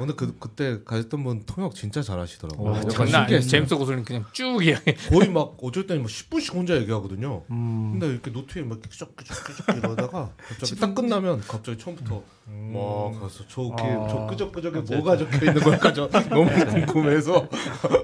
오늘 0.01 0.15
그 0.15 0.37
그때 0.39 0.79
가셨던 0.85 1.25
분 1.25 1.43
통역 1.45 1.75
진짜 1.75 2.03
잘하시더라고요. 2.03 2.71
와, 2.71 2.79
약간 2.79 2.91
장난 2.91 3.25
아니에요. 3.25 3.41
제임스 3.41 3.77
고슬링 3.77 4.05
그냥 4.05 4.25
쭉 4.33 4.65
이야기. 4.65 4.95
거의 5.09 5.29
막 5.29 5.57
어쩔 5.61 5.89
때는 5.89 6.03
뭐 6.03 6.09
10분씩 6.11 6.55
혼자 6.55 6.77
얘기하거든요. 6.77 7.43
음. 7.51 7.91
근데 7.93 8.07
이렇게 8.07 8.31
노트에 8.31 8.63
막 8.63 8.81
끄적끄적끄적 8.81 9.77
이러다가 9.77 10.33
갑자기 10.37 10.77
딱 10.77 10.95
끝나면 10.95 11.41
갑자기 11.41 11.79
처음부터 11.79 12.23
막 12.47 13.21
가서 13.21 13.45
저기 13.49 13.83
아. 13.83 14.07
저 14.09 14.27
끄적끄적에 14.31 14.81
뭐가 14.81 15.17
적혀 15.17 15.47
있는 15.47 15.55
걸까 15.63 15.93
저 15.93 16.09
너무 16.31 16.49
궁금해서 16.87 17.49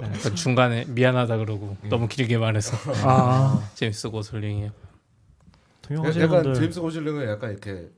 약간 0.02 0.34
중간에 0.34 0.84
미안하다 0.88 1.36
그러고 1.38 1.76
너무 1.88 2.08
길게 2.08 2.38
말해서 2.38 2.76
아, 3.04 3.70
제임스 3.74 4.10
고슬링이요. 4.10 4.70
통역하시는 5.82 6.26
약간 6.26 6.42
분들 6.42 6.60
제임스 6.60 6.80
고실링은 6.80 7.28
약간 7.28 7.50
이렇게 7.50 7.88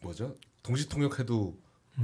뭐죠? 0.00 0.34
동시 0.62 0.88
통역해도 0.88 1.54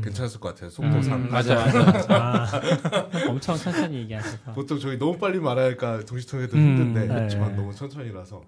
괜찮았을 0.02 0.40
것 0.40 0.48
같아요. 0.54 0.68
속도 0.70 0.88
음, 0.88 1.02
상. 1.02 1.30
맞아 1.30 1.54
맞아. 1.54 2.04
아, 2.10 2.46
엄청 3.30 3.56
천천히 3.56 3.96
얘기하셔서. 3.98 4.52
보통 4.52 4.78
저희 4.78 4.98
너무 4.98 5.16
빨리 5.18 5.38
말하니까 5.40 6.04
동시 6.04 6.26
통역해도 6.26 6.56
음, 6.56 6.60
힘든데 6.76 7.00
네. 7.00 7.06
그렇지만 7.08 7.56
너무 7.56 7.74
천천히라서 7.74 8.42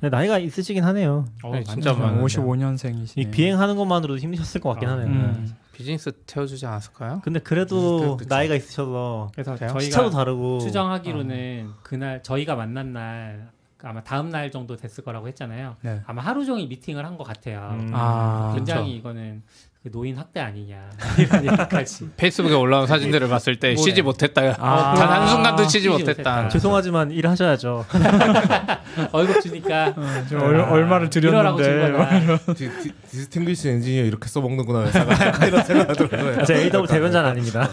근데 0.00 0.14
나이가 0.16 0.38
있으시긴 0.38 0.82
하네요. 0.84 1.24
어, 1.44 1.52
네, 1.52 1.62
진짜. 1.62 1.92
많아요. 1.94 2.24
55년생이시네. 2.24 3.16
이 3.16 3.30
비행하는 3.30 3.76
것만으로도 3.76 4.18
힘드셨을 4.18 4.60
것 4.60 4.70
같긴 4.70 4.88
아, 4.88 4.92
하네요. 4.92 5.06
음. 5.06 5.54
비즈니스 5.72 6.10
태워주지 6.26 6.66
않았을까요? 6.66 7.20
근데 7.24 7.40
그래도 7.40 8.16
그쵸. 8.16 8.28
나이가 8.28 8.54
있으셔서 8.54 9.30
그래서 9.34 9.54
그래요? 9.56 9.76
시차도 9.78 10.10
다르고 10.10 10.60
추정하기로는 10.60 11.70
그날 11.82 12.22
저희가 12.22 12.54
만난 12.54 12.92
날 12.92 13.50
아마 13.82 14.02
다음 14.02 14.30
날 14.30 14.50
정도 14.50 14.76
됐을 14.76 15.04
거라고 15.04 15.26
했잖아요. 15.28 15.76
네. 15.82 16.00
아마 16.06 16.22
하루 16.22 16.44
종일 16.44 16.68
미팅을 16.68 17.04
한 17.04 17.16
것 17.16 17.24
같아요. 17.24 17.70
음. 17.72 17.90
아, 17.92 18.52
굉장히 18.54 18.96
이거는 18.96 19.42
그 19.73 19.73
노인 19.92 20.16
학대 20.16 20.40
아니냐 20.40 20.88
이런 21.18 21.44
얘기까지. 21.44 22.08
페이스북에 22.16 22.54
올라온 22.54 22.86
사진들을 22.86 23.28
봤을 23.28 23.56
때 23.60 23.74
뭐래? 23.74 23.82
쉬지 23.82 24.00
못했다. 24.02 24.40
아. 24.58 24.94
단 24.94 25.08
한순간도 25.22 25.64
쉬지 25.68 25.88
못했다. 25.90 26.48
죄송하지만 26.48 27.10
일하셔야죠. 27.10 27.84
월급 29.12 29.42
주니까 29.42 29.88
어, 29.96 30.24
저 30.28 30.38
얼, 30.38 30.60
얼마를 30.60 31.10
준 31.10 31.20
드렸는데. 31.22 31.92
거다. 31.92 32.38
디, 32.54 32.70
디, 32.82 32.92
distinguished 33.10 33.68
engineer 33.68 34.04
이렇게 34.04 34.26
써먹는구나 34.28 34.86
약간 34.86 35.48
이런 35.48 35.62
생각이 35.62 35.92
들어요. 36.08 36.40
아, 36.40 36.44
제가 36.44 36.60
AWS 36.60 36.86
대변자는 36.86 37.30
아닙니다. 37.30 37.68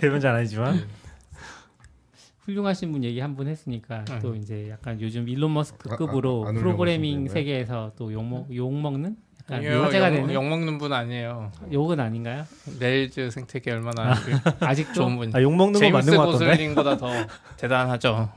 대변자는 0.00 0.38
아니지만 0.40 0.86
훌륭하신 2.44 2.92
분 2.92 3.04
얘기 3.04 3.20
한 3.20 3.36
분 3.36 3.46
했으니까 3.48 4.04
음. 4.10 4.18
또 4.20 4.34
이제 4.34 4.68
약간 4.70 5.00
요즘 5.00 5.28
일론 5.28 5.50
아, 5.50 5.54
머스크급으로 5.54 6.44
아, 6.46 6.48
안 6.50 6.54
프로그래밍 6.56 7.28
세계에서 7.28 7.92
또 7.96 8.12
욕먹 8.12 8.54
욕먹는 8.54 9.04
약간 9.04 9.27
아니요, 9.50 9.82
화제가 9.84 10.08
욕, 10.08 10.12
되는 10.14 10.34
욕 10.34 10.44
먹는 10.46 10.78
분 10.78 10.92
아니에요. 10.92 11.50
욕은 11.72 11.98
아닌가요? 12.00 12.44
Rails 12.78 13.30
생태계 13.30 13.70
얼마나 13.72 14.14
아직도 14.60 14.92
좋은 14.94 15.16
분. 15.16 15.30
아, 15.34 15.40
욕 15.42 15.54
먹는 15.54 15.80
거 15.80 15.90
맞는 15.90 16.16
것 16.16 16.24
같던데. 16.26 16.46
고슬링보다 16.50 16.96
더 16.98 17.10
대단하죠. 17.56 18.28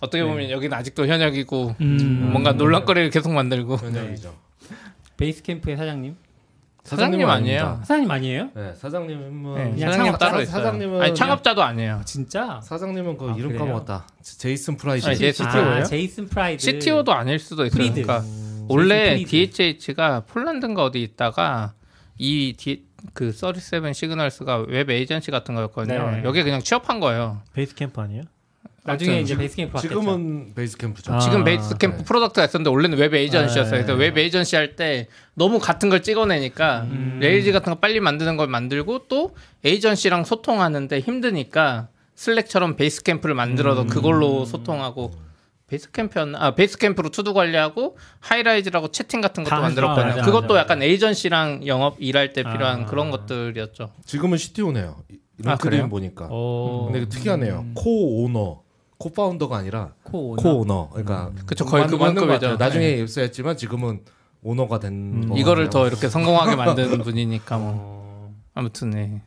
어떻게 0.00 0.22
보면 0.24 0.50
여기는 0.50 0.76
아직도 0.76 1.06
현역이고 1.06 1.76
음. 1.80 2.28
뭔가 2.32 2.52
논란거리를 2.52 3.10
계속 3.10 3.32
만들고 3.32 3.76
현역이죠. 3.76 4.34
Basecamp의 5.16 5.76
사장님. 5.76 6.16
사장님 6.84 7.26
아니에요. 7.26 7.60
아닙니다. 7.60 7.84
사장님 7.86 8.10
아니에요? 8.10 8.48
네, 8.54 8.74
사장님은 8.74 9.54
네, 9.54 9.70
그냥 9.72 9.90
사장님 9.92 10.12
따로 10.18 10.36
사- 10.36 10.42
있어요. 10.42 10.52
사장님은 10.56 11.00
아니 11.02 11.14
창업자도 11.14 11.62
아니에요. 11.62 12.02
진짜? 12.04 12.60
사장님은 12.62 13.16
그 13.16 13.30
아, 13.30 13.34
이름 13.38 13.48
그래요? 13.52 13.64
까먹었다. 13.64 14.06
제이슨 14.22 14.76
프라이드. 14.76 15.06
아니, 15.06 15.16
제 15.16 15.32
CTO 15.32 15.60
예요? 15.62 15.70
아, 15.76 15.82
제이슨 15.84 16.26
프라이드. 16.28 16.62
CTO도 16.62 17.12
아닐 17.14 17.38
수도 17.38 17.64
있어요. 17.64 17.78
프리드. 17.90 18.06
음, 18.64 18.76
원래. 18.76 19.16
DHH가 19.24 20.20
폴란드인가 20.26 20.84
어디 20.84 21.02
있다가 21.02 21.74
이 22.18 22.54
D, 22.56 22.84
그 23.12 23.32
37signals가 23.32 24.64
웹 24.68 24.88
에이전시 24.90 25.30
같은 25.30 25.54
거였거든요. 25.54 26.10
네. 26.10 26.22
여기 26.24 26.42
그냥 26.42 26.60
취업한 26.60 27.00
거예요. 27.00 27.42
Basecamp 27.52 28.00
아니에요? 28.00 28.22
나중에 28.86 29.20
이제 29.20 29.34
Basecamp. 29.36 29.78
지금은 29.80 30.52
Basecamp죠. 30.54 31.14
아, 31.14 31.18
지금 31.18 31.42
베이스 31.42 31.74
캠프 31.78 31.98
네. 31.98 32.04
product가 32.04 32.44
있었는데 32.44 32.68
원래는 32.70 32.98
웹 32.98 33.14
에이전시였어요. 33.14 33.80
아, 33.80 33.82
그래서 33.82 33.94
네. 33.96 34.04
웹 34.04 34.18
에이전시 34.18 34.56
할 34.56 34.76
때 34.76 35.08
너무 35.34 35.58
같은 35.58 35.88
걸 35.88 36.02
찍어내니까 36.02 36.82
음. 36.82 37.18
Rails 37.20 37.52
같은 37.52 37.72
거 37.72 37.78
빨리 37.78 38.00
만드는 38.00 38.36
걸 38.36 38.46
만들고 38.48 39.06
또 39.08 39.34
에이전시랑 39.64 40.24
소통하는데 40.24 41.00
힘드니까 41.00 41.88
Slack처럼 42.14 42.76
Basecamp를 42.76 43.34
만들어서 43.34 43.82
음. 43.82 43.86
그걸로 43.88 44.44
소통하고 44.44 45.12
Basecamp였나? 45.66 46.38
아 46.40 46.54
Basecamp로 46.54 47.08
to-do 47.10 47.32
관리하고 47.32 47.96
Highrise라고 48.20 48.88
채팅 48.88 49.20
같은 49.20 49.44
것도 49.44 49.50
다 49.50 49.60
만들었거든요. 49.62 50.06
하죠. 50.08 50.16
맞아, 50.18 50.26
그것도 50.26 50.48
맞아. 50.54 50.60
약간 50.60 50.82
에이전시랑 50.82 51.66
영업 51.66 51.96
일할 52.00 52.32
때 52.32 52.42
필요한 52.42 52.82
아. 52.82 52.86
그런 52.86 53.10
것들이었죠. 53.10 53.90
지금은 54.04 54.36
CTO네요. 54.38 54.96
아, 55.08 55.14
LinkedIn 55.38 55.56
그래요? 55.58 55.88
보니까. 55.88 56.26
오. 56.26 56.84
근데 56.86 57.00
그 57.00 57.08
특이하네요. 57.08 57.66
co-owner, 57.74 58.62
co-founder가 58.98 59.56
아니라 59.56 59.94
co-owner. 60.02 60.42
co-owner. 60.42 60.90
그러니까 60.90 61.32
그쵸, 61.46 61.64
거의 61.64 61.84
맞- 61.84 61.90
그. 62.14 62.26
같아요. 62.26 62.56
나중에 62.56 62.86
네. 62.96 63.00
입사했지만 63.00 63.56
지금은 63.56 64.02
오너가 64.42 64.78
된 64.78 64.92
음. 64.92 65.28
거 65.30 65.36
이거를. 65.38 65.70
더 65.70 65.86
이렇게 65.88 66.08
성공하게 66.08 66.56
만든 66.56 66.98
분이니까 67.02 67.56
뭐 67.58 67.72
어, 67.74 68.34
아무튼 68.52 68.90
네. 68.90 69.22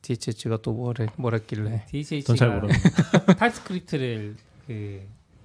DHH가 0.00 0.58
또 0.62 0.72
뭐래 0.72 1.06
뭐랬길래 1.16 1.84
DHH가 1.90 2.26
전잘 2.26 2.48
모르는. 2.54 2.74
TypeScript를 3.38 4.34
그 4.66 5.02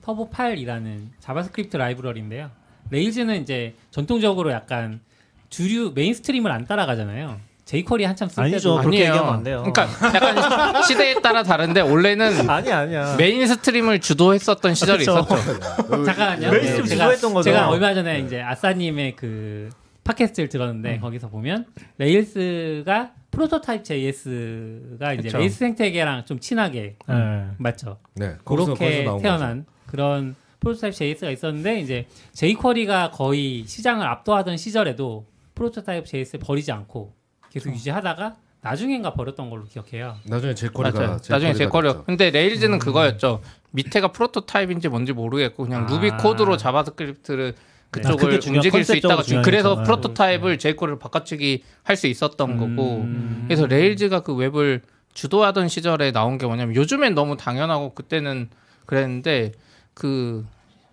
터보 0.07 0.29
8이라는 0.29 1.09
JavaScript 1.19 1.75
라이브러리인데요. 1.75 2.49
Rails는 2.91 3.41
이제 3.41 3.75
전통적으로 3.91 4.53
약간 4.53 5.01
주류 5.49 5.91
mainstream을 5.95 6.49
안 6.49 6.63
따라가잖아요. 6.65 7.37
jQuery 7.65 8.05
한참 8.05 8.29
쓸 8.29 8.43
아니죠. 8.43 8.57
때도 8.57 8.77
그렇게 8.77 8.87
아니에요. 8.87 9.09
얘기하면 9.09 9.33
안 9.33 9.43
돼요. 9.43 9.63
그러니까 9.65 10.15
약간 10.15 10.81
시대에 10.83 11.15
따라 11.15 11.43
다른데 11.43 11.81
원래는 11.81 12.49
아니 12.49 12.71
아니야. 12.71 13.17
mainstream을 13.17 13.99
주도했었던 13.99 14.75
시절이 14.75 14.99
그쵸. 14.99 15.19
있었죠. 15.19 15.59
잠깐만요. 16.05 16.51
mainstream 16.51 16.83
네, 16.85 16.89
주도했던 16.89 17.33
거죠. 17.33 17.43
제가 17.43 17.67
얼마 17.67 17.93
전에 17.93 18.21
이제 18.21 18.41
아싸님의 18.41 19.17
그 19.17 19.69
팟캐스트를 20.05 20.47
들었는데 20.47 20.99
거기서 20.99 21.27
보면 21.27 21.65
레일스가 21.97 23.11
프로토타입 23.31 23.83
JS가 23.83 25.11
이제 25.15 25.23
그쵸. 25.23 25.37
Rails 25.37 25.57
생태계랑 25.57 26.23
좀 26.23 26.39
친하게 26.39 26.95
네. 27.09 27.47
맞죠. 27.57 27.97
네, 28.15 28.35
거기서, 28.45 28.73
거기서 28.73 28.73
그렇게 28.75 29.03
나온 29.03 29.21
태어난 29.21 29.65
그런 29.87 30.35
Prototype 30.59 30.93
JS가 30.93 31.31
있었는데 31.31 31.79
이제 31.79 32.07
jQuery가 32.33 33.11
거의 33.11 33.63
시장을 33.65 34.05
압도하던 34.05 34.57
시절에도 34.57 35.25
Prototype 35.55 36.05
JS 36.05 36.37
버리지 36.39 36.71
않고 36.71 37.13
계속 37.51 37.71
유지하다가 37.73 38.35
나중엔가 38.61 39.13
버렸던 39.13 39.49
걸로 39.49 39.63
기억해요. 39.65 40.17
나중에 40.25 40.53
jQuery가 40.53 40.99
맞아요. 40.99 41.17
나중에 41.29 41.53
jQuery. 41.53 42.03
근데 42.03 42.29
Rails는 42.31 42.79
그거였죠. 42.79 43.41
밑에가 43.71 44.11
Prototype인지 44.11 44.89
뭔지 44.89 45.13
모르겠고 45.13 45.63
그냥 45.63 45.85
아. 45.85 45.91
루비 45.91 46.11
코드로 46.21 46.57
JavaScript를 46.57 47.53
그쪽을 47.91 48.17
그게 48.17 48.39
중요- 48.39 48.55
움직일 48.57 48.83
수 48.83 48.95
있다가 48.95 49.15
컨셉적으로 49.17 49.43
그래서 49.43 49.69
중요하니까. 49.69 49.83
Prototype을 49.95 50.57
jQuery로 50.59 50.99
바꿔치기 50.99 51.63
할 51.83 51.95
수 51.95 52.07
있었던 52.07 52.57
거고 52.57 52.97
음. 53.01 53.45
그래서 53.47 53.65
Rails가 53.67 54.21
그 54.21 54.33
웹을 54.35 54.81
주도하던 55.13 55.69
시절에 55.69 56.11
나온 56.11 56.37
게 56.37 56.45
뭐냐면 56.45 56.75
요즘엔 56.75 57.15
너무 57.15 57.37
당연하고 57.37 57.93
그때는 57.93 58.49
그랬는데 58.85 59.53
그 59.97 60.45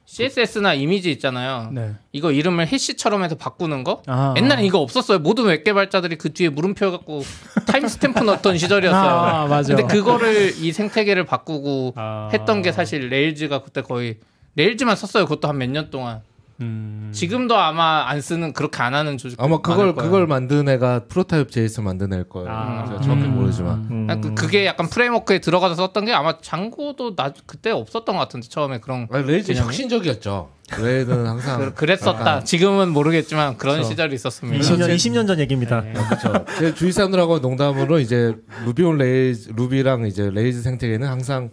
CSS나 0.07 0.75
이미지 0.75 1.11
있잖아요. 1.13 1.71
네. 1.73 1.93
이거 2.13 2.31
이름을 2.33 2.67
hash처럼 2.67 3.23
해서 3.25 3.37
바꾸는 3.37 3.85
거 3.85 4.03
아, 4.07 4.35
옛날에 4.37 4.65
이거 4.65 4.79
없었어요. 4.81 5.19
모든 5.19 5.45
웹 5.45 5.65
개발자들이 5.65 6.17
그 6.17 6.33
뒤에 6.33 6.49
물음표 6.51 6.91
갖고 6.91 7.23
timestamp 7.67 8.23
넣었던 8.23 8.59
시절이었어요. 8.59 9.11
아, 9.11 9.47
맞아. 9.47 9.75
근데 9.75 9.93
그거를 9.95 10.53
이 10.59 10.73
생태계를 10.73 11.25
바꾸고 11.25 11.95
아. 11.97 12.29
했던 12.33 12.61
게 12.63 12.71
사실 12.73 13.09
Rails가 13.09 13.63
그때 13.63 13.81
거의 13.83 14.19
Rails만 14.57 14.95
썼어요. 14.97 15.25
그것도 15.25 15.49
한 15.49 15.57
몇 15.59 15.71
년 15.71 15.91
동안. 15.91 16.21
음. 16.61 17.11
지금도 17.13 17.57
아마 17.57 18.09
안 18.09 18.21
쓰는 18.21 18.53
그렇게 18.53 18.83
안 18.83 18.95
하는 18.95 19.19
조직 19.19 19.41
아마 19.41 19.61
그걸 19.61 19.95
그걸 19.95 20.27
만든 20.27 20.69
애가 20.69 21.07
Prototype 21.09 21.51
JS 21.51 21.81
만든 21.81 22.13
애일 22.13 22.29
거예요. 22.29 22.49
아. 22.51 22.85
제가 22.87 23.01
정확히 23.01 23.25
음. 23.25 23.35
모르지만. 23.35 23.89
음. 23.91 24.21
그, 24.21 24.35
그게 24.35 24.67
약간 24.67 24.89
framework에 24.89 25.41
들어가서 25.41 25.75
썼던 25.75 26.05
게 26.05 26.13
아마 26.13 26.39
Django도 26.41 27.17
나 27.17 27.33
그때 27.47 27.71
없었던 27.71 28.15
것 28.15 28.21
같은데 28.21 28.49
처음에 28.49 28.79
그런 28.79 29.09
아니, 29.11 29.27
Rails 29.27 29.53
개념이? 29.53 29.67
혁신적이었죠. 29.67 30.51
Rails는 30.81 31.27
항상 31.27 31.73
그, 31.75 31.85
랬었다 31.85 32.43
지금은 32.45 32.91
모르겠지만 32.91 33.59
그런 33.59 33.85
시절이 33.85 34.15
있었습니다. 34.15 34.65
20년 34.65 34.95
20년 34.95 35.27
전 35.27 35.39
얘기입니다. 35.41 35.81
네. 35.83 35.93
그렇죠. 35.93 36.45
제 36.59 36.75
주위 36.75 36.93
사람들하고 36.93 37.41
농담으로 37.41 37.99
이제 37.99 38.35
Ruby 38.65 38.83
on 38.83 38.99
Rails 38.99 39.51
Ruby랑 39.57 40.07
이제 40.07 40.31
Rails 40.33 40.63
생태계는 40.63 41.07
항상 41.07 41.51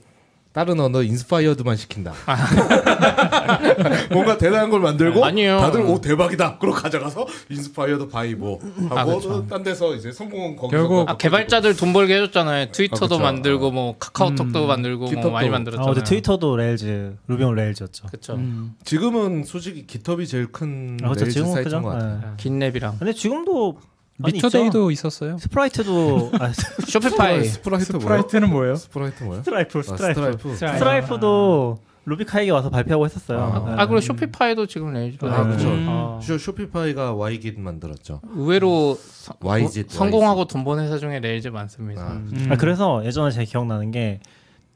다른 0.54 0.78
언어 0.82 1.02
inspired만 1.02 1.78
시킨다. 1.78 2.14
뭔가 4.12 4.38
대단한 4.38 4.70
걸 4.70 4.82
만들고 4.82 5.24
아니에요. 5.24 5.60
다들 5.60 5.82
오 5.82 6.02
대박이다. 6.02 6.58
그러고 6.58 6.78
가져가서 6.78 7.26
inspired 7.50 8.10
by 8.10 8.36
뭐 8.36 8.60
하고 8.90 9.22
아. 9.30 9.44
딴 9.50 9.64
데서 9.64 9.96
이제 9.96 10.12
성공은 10.12 10.58
거기서 10.58 10.78
결국 10.78 11.10
아, 11.10 11.16
개발자들 11.16 11.78
돈 11.78 11.94
벌게 11.94 12.16
해줬잖아요. 12.16 12.72
트위터도 12.74 13.06
아, 13.06 13.08
그쵸. 13.08 13.20
만들고 13.20 13.72
뭐 13.72 13.96
카카오톡도 13.98 14.64
음. 14.64 14.68
만들고 14.68 15.10
뭐. 15.10 15.32
많이 15.32 15.48
아, 15.48 15.52
만들었잖아요. 15.52 15.90
어제 15.90 16.04
Twitter도 16.04 16.58
Rails, 16.58 17.16
Ruby 17.28 17.44
on 17.46 17.56
Rails였죠. 17.56 18.08
그렇죠. 18.08 18.34
음. 18.34 18.76
지금은 18.84 19.46
솔직히 19.46 19.88
GitHub이 19.88 20.28
제일 20.28 20.52
큰 20.52 20.98
아, 21.02 21.08
그렇죠. 21.08 21.26
Rails 21.26 21.34
지금은 21.40 21.54
사이트인? 21.54 21.82
것 21.82 21.90
같아요. 21.92 22.20
네. 22.20 22.28
GitLab이랑 22.38 23.00
근데 23.00 23.14
지금도 23.14 23.78
미터데이도 24.26 24.92
있었어요. 24.92 25.38
Sprite도 25.38 26.32
아, 26.40 26.52
Shopify 26.88 27.46
Sprite? 27.46 27.86
Sprite는 27.94 28.50
뭐예요? 28.50 28.76
Sprite 28.76 29.24
뭐야? 29.24 29.40
스트라이프 29.40 29.80
아, 29.80 29.82
Stripe 29.82 30.14
Stripe. 30.14 30.54
Stripe. 30.56 30.78
Stripe 30.78 31.20
도 31.20 31.80
RubyKaigi 32.06 32.50
와서 32.52 32.70
발표하고 32.72 33.06
했었어요. 33.06 33.40
아. 33.40 33.64
네. 33.70 33.74
아 33.82 33.86
그리고 33.86 34.02
Shopify도 34.02 34.66
지금 34.66 34.92
Rails. 34.94 35.28
아, 35.30 35.44
그렇죠. 35.44 35.68
음. 35.70 35.86
어. 35.88 36.20
쇼, 36.22 36.38
Shopify가 36.38 37.14
YJIT 37.14 37.60
만들었죠. 37.60 38.22
의외로 38.36 38.96
서- 39.00 39.34
도- 39.40 39.84
성공하고 39.88 40.46
돈번 40.46 40.80
회사 40.80 40.98
중에 40.98 41.20
Rails 41.20 41.52
많습니다. 41.52 42.02
아. 42.02 42.12
음. 42.14 42.48
아, 42.50 42.58
그래서 42.58 43.06
예전에 43.06 43.30
제가 43.32 43.44
기억나는 43.46 43.92
게 43.92 44.20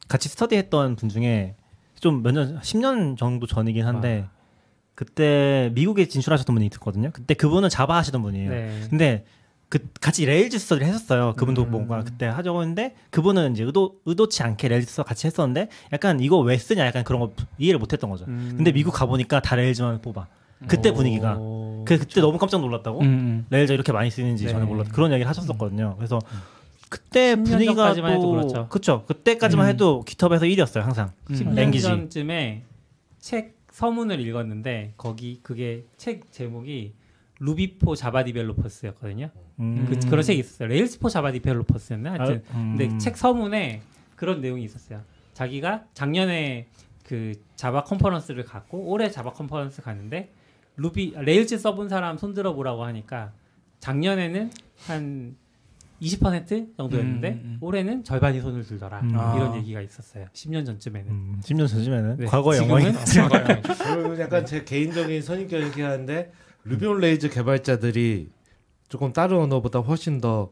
같이 0.08 0.30
스터디했던 0.30 0.96
분 0.98 1.10
중에 1.10 1.56
좀 2.00 2.22
몇 2.22 2.34
년, 2.34 2.60
10년 2.60 3.18
정도 3.18 3.48
전이긴 3.48 3.88
한데 3.88 4.26
그때 4.96 5.72
미국에 5.74 6.08
진출하셨던 6.08 6.56
분이 6.56 6.66
있었거든요. 6.68 7.12
그때 7.14 7.34
그분은 7.34 7.70
Java 7.70 7.96
하시던 7.98 8.22
분이에요. 8.22 8.50
네. 8.50 8.82
근데 8.90 9.26
그 9.68 9.80
같이 10.00 10.26
Rails 10.26 10.58
스터디를 10.58 10.88
했었어요. 10.88 11.34
그분도 11.36 11.64
음. 11.64 11.72
뭔가 11.72 12.02
그때 12.04 12.26
하자고 12.28 12.62
했는데 12.62 12.96
그분은 13.10 13.54
이제 13.54 13.64
의도 13.64 13.96
의도치 14.06 14.44
않게 14.44 14.70
Rails 14.70 14.88
스터 14.88 15.04
같이 15.04 15.28
했었는데 15.28 15.70
약간 15.92 16.20
이거 16.22 16.40
왜 16.40 16.58
쓰냐 16.58 16.86
약간 16.86 17.04
그런 17.04 17.20
거 17.20 17.34
이해를 17.58 17.80
못 17.80 17.92
했던 17.92 18.10
거죠. 18.10 18.26
음. 18.28 18.54
근데 18.56 18.72
미국 18.72 18.92
가 18.92 19.06
보니까 19.06 19.42
다 19.42 19.56
Rails만 19.56 20.02
뽑아. 20.02 20.28
그때 20.68 20.92
분위기가. 20.92 21.36
오. 21.38 21.84
그 21.86 21.98
그때 21.98 22.22
너무 22.22 22.38
깜짝 22.38 22.62
놀랐다고. 22.62 23.02
음, 23.02 23.06
음. 23.06 23.46
Rails 23.50 23.74
이렇게 23.74 23.92
많이 23.92 24.10
쓰는지 24.10 24.46
네. 24.46 24.52
전혀 24.52 24.66
몰랐. 24.66 24.90
그런 24.92 25.12
얘기를 25.12 25.28
하셨었거든요. 25.30 25.96
그래서 25.98 26.20
그때 26.90 27.36
10년 27.36 27.46
분위기가 27.46 27.76
전까지만 27.94 28.12
해도 28.12 28.22
또 28.22 28.32
그렇죠. 28.32 28.68
그쵸. 28.70 29.04
그때까지만 29.08 29.66
음. 29.66 29.70
해도 29.70 30.04
GitHub에서 30.06 30.46
1위였어요 30.46 30.82
항상. 30.82 31.12
음. 31.30 31.36
10년 31.36 31.54
language. 31.56 31.84
전쯤에 31.84 32.64
책 33.20 33.55
서문을 33.76 34.22
읽었는데 34.22 34.94
거기 34.96 35.42
그게 35.44 35.84
책 35.98 36.32
제목이 36.32 36.94
Ruby 37.40 37.72
for 37.72 37.96
Java 37.96 38.24
Developers였거든요. 38.24 39.32
음. 39.60 39.86
그, 39.90 40.00
그런 40.10 40.24
책이 40.24 40.40
있었어요. 40.40 40.70
Rails 40.70 40.95
for 40.95 41.10
Java 41.10 41.34
Developers였나? 41.34 42.12
하여튼 42.12 42.42
아, 42.54 42.58
음. 42.58 42.78
근데 42.78 42.98
책 42.98 43.18
서문에 43.18 43.82
그런 44.16 44.40
내용이 44.40 44.64
있었어요. 44.64 45.02
자기가 45.34 45.88
작년에 45.94 46.70
그 47.04 47.34
Java 47.58 47.84
컨퍼런스를 47.84 48.46
갔고 48.46 48.78
올해 48.90 49.12
Java 49.12 49.34
컨퍼런스 49.34 49.82
갔는데 49.82 50.32
Ruby 50.78 51.16
Rails 51.18 51.58
써본 51.58 51.90
사람 51.90 52.18
손들어 52.18 52.54
보라고 52.54 52.86
하니까 52.86 53.34
작년에는 53.82 54.52
한 54.88 55.36
20% 56.06 56.78
정도였는데 56.78 57.30
음, 57.30 57.42
음. 57.44 57.58
올해는 57.62 58.04
절반이 58.04 58.40
손을 58.42 58.64
들더라 58.64 59.00
음. 59.02 59.10
이런 59.10 59.54
아. 59.54 59.58
얘기가 59.58 59.82
있었어요. 59.82 60.28
10년 60.34 60.66
전쯤에는. 60.66 61.12
음, 61.12 61.40
10년 61.44 61.68
전쯤에는 61.68 62.18
네. 62.18 62.26
과거의 62.26 62.62
지금은 62.62 62.94
영광이. 63.18 63.62
그리고 63.62 64.20
약간 64.22 64.46
제 64.46 64.64
개인적인 64.64 65.22
선입견이긴 65.22 65.86
한데 65.86 66.32
Ruby 66.64 66.88
on 66.88 67.00
Rails 67.00 67.30
개발자들이 67.30 68.30
조금 68.88 69.14
다른 69.14 69.38
언어보다 69.38 69.80
훨씬 69.80 70.22
더 70.22 70.52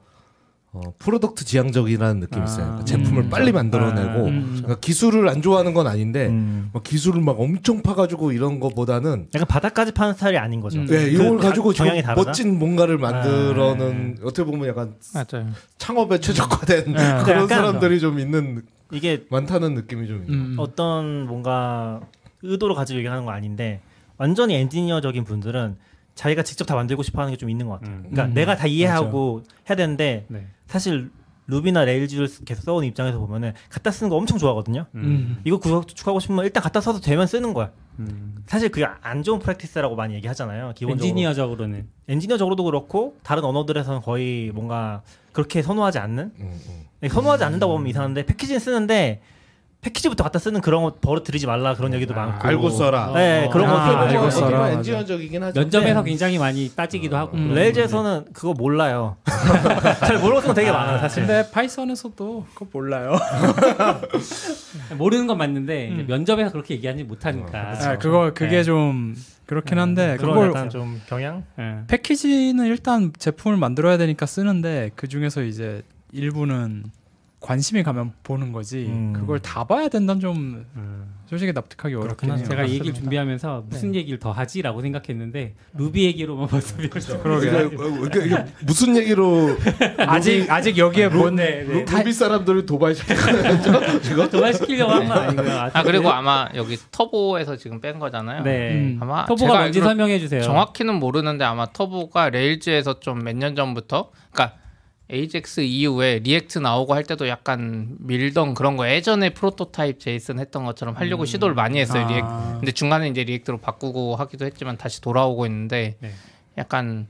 어, 0.75 0.81
product 0.97 1.45
지향적이라는 1.45 2.19
느낌이 2.21 2.45
있어요. 2.45 2.65
그러니까 2.65 2.81
아. 2.81 2.85
제품을 2.85 3.23
음. 3.25 3.29
빨리 3.29 3.51
만들어내고 3.51 4.25
음. 4.25 4.43
그러니까 4.57 4.79
기술을 4.79 5.29
안 5.29 5.43
좋아하는 5.43 5.75
건 5.75 5.85
아닌데 5.85 6.27
음. 6.29 6.71
막 6.73 6.81
기술을 6.81 7.21
막 7.21 7.39
엄청 7.39 7.83
파가지고 7.83 8.31
이런 8.31 8.59
거보다는 8.59 9.27
약간 9.35 9.47
바닥까지 9.47 9.91
파는 9.91 10.15
스타일이 10.15 10.37
아닌 10.39 10.61
거죠. 10.61 10.79
음. 10.79 10.87
네, 10.87 11.05
그 11.05 11.09
이걸 11.11 11.37
가- 11.37 11.49
가지고 11.49 11.69
경향이 11.73 12.01
다르다. 12.01 12.23
멋진 12.27 12.57
뭔가를 12.57 12.97
만들어는 12.97 14.17
어떻게 14.23 14.43
보면 14.49 14.67
약간 14.67 14.95
맞아요. 15.13 15.47
창업에 15.77 16.19
최적화된 16.19 16.85
네. 16.93 17.23
그런 17.23 17.47
사람들이 17.47 17.99
좀 17.99 18.17
있는 18.17 18.63
이게 18.91 19.25
많다는 19.29 19.75
느낌이 19.75 20.07
좀 20.07 20.23
있어요. 20.23 20.35
음. 20.35 20.55
어떤 20.57 21.27
뭔가 21.27 21.99
의도를 22.41 22.75
가지고 22.75 22.97
얘기하는 22.97 23.25
거 23.25 23.31
아닌데 23.31 23.79
완전히 24.17 24.55
엔지니어적인 24.55 25.23
분들은 25.23 25.75
자기가 26.15 26.43
직접 26.43 26.65
다 26.65 26.75
만들고 26.75 27.03
싶어 27.03 27.21
하는 27.21 27.31
게 27.33 27.37
좀 27.37 27.49
있는 27.49 27.67
것 27.67 27.79
같아요. 27.79 27.95
음. 27.95 27.99
그러니까 28.03 28.25
음. 28.25 28.33
내가 28.33 28.55
다 28.55 28.67
이해하고 28.67 29.43
해야 29.69 29.75
되는데 29.75 30.25
네. 30.29 30.47
사실 30.67 31.11
Ruby나 31.47 31.83
Rails를 31.83 32.29
계속 32.45 32.61
써온 32.63 32.85
입장에서 32.85 33.19
보면은 33.19 33.53
갖다 33.69 33.91
쓰는 33.91 34.09
거 34.09 34.15
엄청 34.15 34.37
좋아하거든요. 34.37 34.85
음. 34.95 35.41
이거 35.43 35.57
구축하고 35.59 36.19
싶으면 36.21 36.45
일단 36.45 36.63
갖다 36.63 36.79
써도 36.79 37.01
되면 37.01 37.27
쓰는 37.27 37.53
거야. 37.53 37.71
음. 37.99 38.35
사실 38.45 38.69
그게 38.69 38.85
안 39.01 39.23
좋은 39.23 39.39
practice라고 39.39 39.95
많이 39.95 40.13
얘기하잖아요. 40.15 40.71
기본적으로 40.75 41.05
엔지니어적으로는 41.09 41.87
엔지니어적으로도 42.07 42.63
그렇고 42.63 43.17
다른 43.23 43.43
언어들에서는 43.43 44.01
거의 44.01 44.51
뭔가 44.53 45.01
그렇게 45.33 45.61
선호하지 45.61 45.97
않는 45.99 46.31
음, 46.39 46.59
음. 46.69 46.83
네, 47.01 47.09
선호하지 47.09 47.43
않는다고 47.43 47.73
보면 47.73 47.89
이상한데 47.89 48.25
패키지는 48.25 48.59
쓰는데 48.59 49.21
패키지부터 49.83 50.23
갖다 50.23 50.39
쓰는 50.39 50.61
그런 50.61 50.81
거 50.83 50.95
버릇 50.95 51.23
들이지 51.23 51.45
말라 51.45 51.75
그런 51.75 51.93
얘기도 51.93 52.13
아, 52.13 52.25
많고 52.25 52.47
알고 52.47 52.69
써라. 52.69 53.11
네, 53.13 53.49
그런 53.51 53.69
아, 53.69 53.73
거 53.73 53.77
알고 53.79 53.99
어떻게 53.99 54.17
보면 54.17 54.31
써라. 54.31 54.69
엔지니어적이긴 54.71 55.43
하죠. 55.43 55.59
면접에서 55.59 56.01
네. 56.01 56.09
굉장히 56.09 56.37
많이 56.37 56.69
따지기도 56.73 57.17
하고 57.17 57.35
음. 57.35 57.43
그런 57.43 57.55
레일즈에서는 57.55 58.25
그거 58.33 58.53
몰라요. 58.53 59.17
잘 59.99 60.19
모르는 60.19 60.41
건 60.41 60.55
되게 60.55 60.71
많아요 60.71 60.99
사실. 60.99 61.27
근데 61.27 61.49
파이썬에서도 61.51 62.45
그거 62.53 62.67
몰라요. 62.71 63.17
모르는 64.97 65.27
건 65.27 65.37
맞는데 65.37 65.89
음. 65.89 66.05
면접에서 66.07 66.51
그렇게 66.51 66.75
얘기하지 66.75 67.03
못하니까 67.03 67.73
아, 67.81 67.97
그거 67.97 68.31
그게 68.33 68.57
네. 68.57 68.63
좀 68.63 69.15
그렇긴 69.45 69.79
한데 69.79 70.15
그런 70.17 70.33
그걸 70.33 70.47
약간 70.49 70.69
좀 70.69 71.01
경향. 71.07 71.43
예. 71.59 71.79
패키지는 71.87 72.65
일단 72.67 73.11
제품을 73.17 73.57
만들어야 73.57 73.97
되니까 73.97 74.25
쓰는데 74.25 74.91
그 74.95 75.09
중에서 75.09 75.43
이제 75.43 75.81
일부는 76.13 76.85
관심이 77.43 77.83
가면 77.83 78.13
보는 78.23 78.53
거지 78.53 78.85
음. 78.87 79.11
그걸 79.13 79.37
다 79.39 79.65
봐야 79.65 79.89
된다는 79.89 80.21
좀, 80.21 80.65
음. 80.77 81.13
솔직히 81.27 81.51
납득하기 81.51 81.93
어렵긴 81.95 82.29
해요. 82.37 82.43
제가 82.47 82.63
이 82.63 82.75
얘기를 82.75 82.93
준비하면서 82.93 83.65
무슨 83.67 83.93
얘기를 83.95 84.17
더 84.19 84.31
하지라고 84.31 84.81
생각했는데 84.81 85.55
루비 85.73 86.05
얘기로만 86.05 86.47
벌써 86.47 86.77
배웠어요. 86.77 87.19
그러게. 87.21 87.47
이게, 88.05 88.25
이게 88.27 88.45
무슨 88.65 88.95
얘기로 88.95 89.57
아직 90.07 90.49
아직 90.49 90.77
여기에 90.77 91.09
뭔 91.09 91.35
루, 91.35 91.83
루비 91.83 92.13
사람들을? 92.13 92.65
지금 94.01 94.29
도발시키려고 94.31 94.91
한 94.91 95.07
건 95.07 95.17
아니고요. 95.17 95.69
아 95.73 95.83
그리고 95.83 96.09
아마 96.11 96.47
여기 96.55 96.77
터보에서 96.91 97.57
지금 97.57 97.81
뺀 97.81 97.99
거잖아요. 97.99 98.43
네. 98.43 98.71
음. 98.73 98.97
아마 99.01 99.25
터보가 99.25 99.47
뭔지 99.53 99.63
알기로 99.79 99.85
설명해 99.85 100.19
주세요. 100.19 100.41
정확히는 100.43 100.95
모르는데 100.95 101.43
아마 101.43 101.65
터보가 101.65 102.29
레일즈에서 102.29 102.99
좀 102.99 103.19
몇 103.23 103.35
년 103.35 103.55
전부터 103.55 104.11
그러니까 104.31 104.57
AJAX 105.11 105.61
이후에 105.61 106.19
React 106.19 106.59
나오고 106.59 106.93
할 106.93 107.03
때도 107.03 107.27
약간 107.27 107.95
밀던 107.99 108.53
그런 108.53 108.77
거 108.77 108.87
예전에 108.89 109.31
Prototype 109.31 109.99
JS 109.99 110.39
했던 110.39 110.63
것처럼 110.63 110.95
하려고 110.95 111.25
시도를 111.25 111.55
많이 111.55 111.79
했어요. 111.79 112.07
리액 112.07 112.23
아. 112.23 112.57
근데 112.59 112.71
중간에 112.71 113.09
이제 113.09 113.23
React로 113.23 113.57
바꾸고 113.59 114.15
하기도 114.15 114.45
했지만 114.45 114.77
다시 114.77 115.01
돌아오고 115.01 115.45
있는데 115.45 115.97
네. 115.99 116.11
약간 116.57 117.07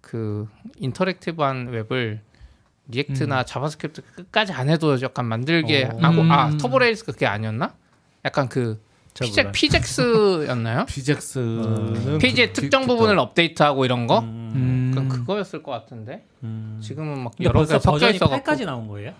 그 0.00 0.48
interactive한 0.78 1.68
웹을 1.68 2.20
React나 2.88 3.44
JavaScript 3.44 4.02
끝까지 4.16 4.52
안 4.52 4.68
해도 4.68 5.00
약간 5.02 5.26
만들게 5.26 5.84
어. 5.84 5.98
하고 6.00 6.22
아 6.22 6.48
음. 6.48 6.58
Turbo 6.58 6.78
Rails 6.78 7.04
그게 7.04 7.26
아니었나? 7.26 7.74
약간 8.24 8.48
그잘 8.48 8.78
PJAX. 9.22 9.52
PJAX였나요? 9.52 10.86
PJAX는 10.86 12.18
페이지의 12.18 12.48
그 12.48 12.52
특정 12.54 12.82
디- 12.82 12.86
부분을 12.88 13.18
업데이트하고 13.18 13.84
이런 13.84 14.06
거? 14.08 14.18
음. 14.20 14.90
그럼 14.92 15.08
그거였을 15.08 15.62
것 15.62 15.70
같은데 15.70 16.26
음. 16.42 16.80
지금은 16.82 17.20
막 17.22 17.32
여러 17.40 17.60
개 17.60 17.66
섞여 17.66 17.92
버전이 17.92 18.16
있어갖고 18.16 18.44
8까지 18.52 18.64
나온 18.66 18.88
거예요? 18.88 19.12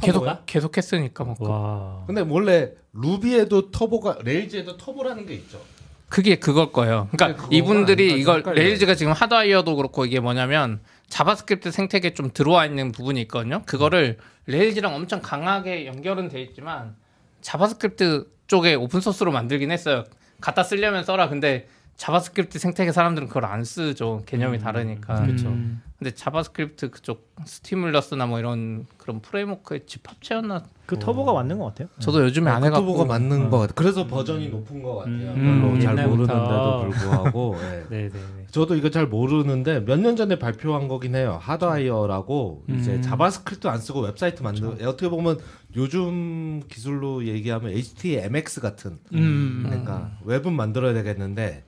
계속 0.00 0.20
Turbo가? 0.20 0.42
계속 0.46 0.76
했으니까 0.76 1.24
뭐 1.24 1.34
그- 1.38 1.46
와. 1.48 2.04
근데 2.06 2.22
원래 2.26 2.72
루비에도 2.94 3.70
터보가 3.70 4.18
레일즈에도 4.24 4.76
터보라는 4.76 5.26
게 5.26 5.34
있죠. 5.34 5.60
그게 6.08 6.36
그걸 6.36 6.72
거예요. 6.72 7.08
그러니까? 7.12 7.46
이분들이? 7.50 8.20
이걸 8.20 8.38
헷갈려요. 8.40 8.62
Rails가 8.62 8.94
지금 8.96 9.12
Hotwire도 9.12 9.76
그렇고 9.76 10.04
이게 10.04 10.20
뭐냐면 10.20 10.80
JavaScript 11.08 11.70
생태계에 11.70 12.12
좀 12.14 12.30
들어와 12.34 12.66
있는 12.66 12.90
부분이 12.92 13.20
있거든요. 13.22 13.62
그거를 13.66 14.18
Rails랑 14.46 14.94
엄청 14.94 15.22
강하게 15.22 15.86
연결은 15.86 16.28
돼 16.28 16.42
있지만 16.42 16.96
JavaScript 17.40 18.26
쪽에 18.46 18.74
open 18.74 19.00
source로 19.00 19.32
만들긴 19.32 19.70
했어요. 19.70 20.04
갖다 20.40 20.62
쓰려면 20.62 21.04
써라. 21.04 21.28
근데 21.28 21.68
JavaScript 21.96 22.58
생태계 22.58 22.92
사람들은 22.92 23.28
그걸 23.28 23.44
안 23.44 23.64
쓰죠. 23.64 24.22
개념이 24.26 24.58
다르니까. 24.58 25.26
그쵸. 25.26 25.48
음. 25.48 25.82
근데 26.02 26.16
JavaScript 26.16 26.90
그쪽 26.90 27.32
Stimulus나 27.46 28.26
뭐 28.26 28.40
이런 28.40 28.86
그런 28.96 29.20
framework의 29.20 29.82
집합체였나? 29.86 30.64
그 30.84 30.98
Turbo가 30.98 31.32
맞는 31.32 31.60
것 31.60 31.66
같아요. 31.66 31.86
저도 32.00 32.24
요즘에 32.24 32.50
안그 32.50 32.66
해갖고 32.66 32.84
Turbo가 32.86 33.04
맞는 33.04 33.50
것 33.50 33.58
같아요. 33.58 33.74
그래서 33.76 34.04
버전이 34.08 34.48
높은 34.48 34.82
것 34.82 34.96
같아요. 34.96 35.14
음, 35.30 35.60
별로 35.62 35.80
잘 35.80 35.92
옛날부터. 35.96 36.16
모르는데도 36.34 36.80
불구하고. 36.90 37.56
예. 37.60 37.86
네, 37.88 38.08
네, 38.08 38.10
네. 38.10 38.46
저도 38.50 38.74
이거 38.74 38.90
잘 38.90 39.06
모르는데 39.06 39.78
몇 39.84 39.96
년 40.00 40.16
전에 40.16 40.40
발표한 40.40 40.88
거긴 40.88 41.14
해요. 41.14 41.38
Hotwire라고 41.40 42.64
이제 42.70 42.94
음. 42.96 43.02
JavaScript 43.02 43.68
안 43.68 43.78
쓰고 43.78 44.00
웹사이트 44.00 44.42
만들. 44.42 44.66
어떻게 44.84 45.08
보면 45.08 45.38
요즘 45.76 46.62
기술로 46.68 47.24
얘기하면 47.26 47.70
HTMX 47.70 48.60
같은. 48.60 48.98
음. 49.14 49.62
그러니까 49.64 50.10
웹은 50.24 50.52
만들어야 50.52 50.94
되겠는데 50.94 51.62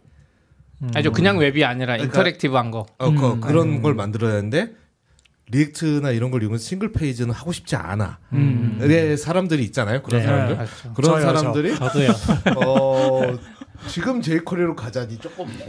아니죠. 0.95 1.13
그냥 1.13 1.39
웹이 1.39 1.65
아니라 1.65 1.97
그러니까- 1.97 2.05
interactive한 2.05 2.71
거. 2.71 2.87
어, 2.99 3.11
그, 3.13 3.33
음. 3.33 3.41
그런 3.41 3.81
걸 3.83 3.95
만들어야 3.95 4.33
되는데 4.33 4.73
React나 5.51 6.11
이런 6.11 6.31
걸 6.31 6.43
이용해서 6.43 6.63
single 6.65 6.93
page는 6.93 7.33
하고 7.35 7.53
싶지 7.53 7.77
않아. 7.77 8.19
음. 8.33 8.81
이게 8.83 9.17
사람들이 9.17 9.63
있잖아요. 9.65 10.03
그런 10.03 10.21
네. 10.21 10.27
사람들. 10.27 10.57
맞죠. 10.57 10.93
그런 10.95 11.11
저요, 11.13 11.21
저. 11.21 11.37
사람들이 11.39 11.75
저도요. 11.77 12.11
어, 12.67 13.39
지금 13.89 14.23
jQuery로 14.23 14.75
가자니 14.75 15.19
조금 15.19 15.47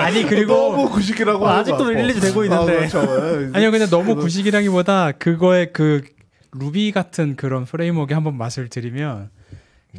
아니 0.00 0.24
그리고 0.24 0.54
너무 0.54 0.90
구식이라고 0.90 1.44
어, 1.44 1.48
하는 1.48 1.60
아직도. 1.60 1.90
release 1.90 2.20
되고 2.20 2.44
있는데. 2.44 2.72
아, 2.72 2.76
그렇죠. 2.88 3.42
예. 3.44 3.50
아니요 3.54 3.70
근데 3.70 3.86
너무 3.88 4.16
구식이라기보다 4.16 5.12
그거의 5.12 5.72
그 5.72 6.02
루비 6.52 6.90
같은 6.92 7.36
그런 7.36 7.64
framework에 7.64 8.14
한번 8.14 8.36
맛을 8.36 8.68
들이면 8.68 9.30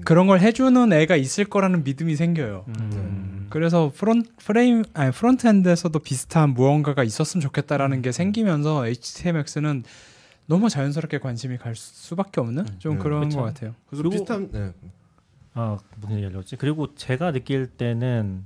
그런 0.05 0.27
걸 0.27 0.39
해주는 0.39 0.91
애가 0.93 1.15
있을 1.15 1.45
거라는 1.45 1.83
믿음이 1.83 2.15
생겨요. 2.15 2.65
음. 2.67 3.47
그래서 3.49 3.91
프론 3.95 4.23
프레임 4.37 4.83
아니 4.93 5.11
front 5.11 5.47
end에서도 5.47 5.97
비슷한 5.99 6.49
무언가가 6.53 7.03
있었으면 7.03 7.41
좋겠다라는 7.41 8.01
게 8.01 8.11
생기면서 8.11 8.85
HTMX는 8.87 9.83
너무 10.47 10.69
자연스럽게 10.69 11.19
관심이 11.19 11.57
갈 11.57 11.75
수밖에 11.75 12.39
없는 12.41 12.65
좀 12.79 12.93
음, 12.93 12.99
그런 12.99 13.23
그쵸. 13.23 13.37
것 13.39 13.43
같아요. 13.45 13.75
그리고- 13.89 14.09
비슷한 14.09 14.49
네. 14.51 14.73
아 15.53 15.77
무슨 15.99 16.15
얘기 16.15 16.25
하려고 16.25 16.41
했지? 16.41 16.55
그리고 16.55 16.93
제가 16.95 17.31
느낄 17.31 17.67
때는 17.67 18.45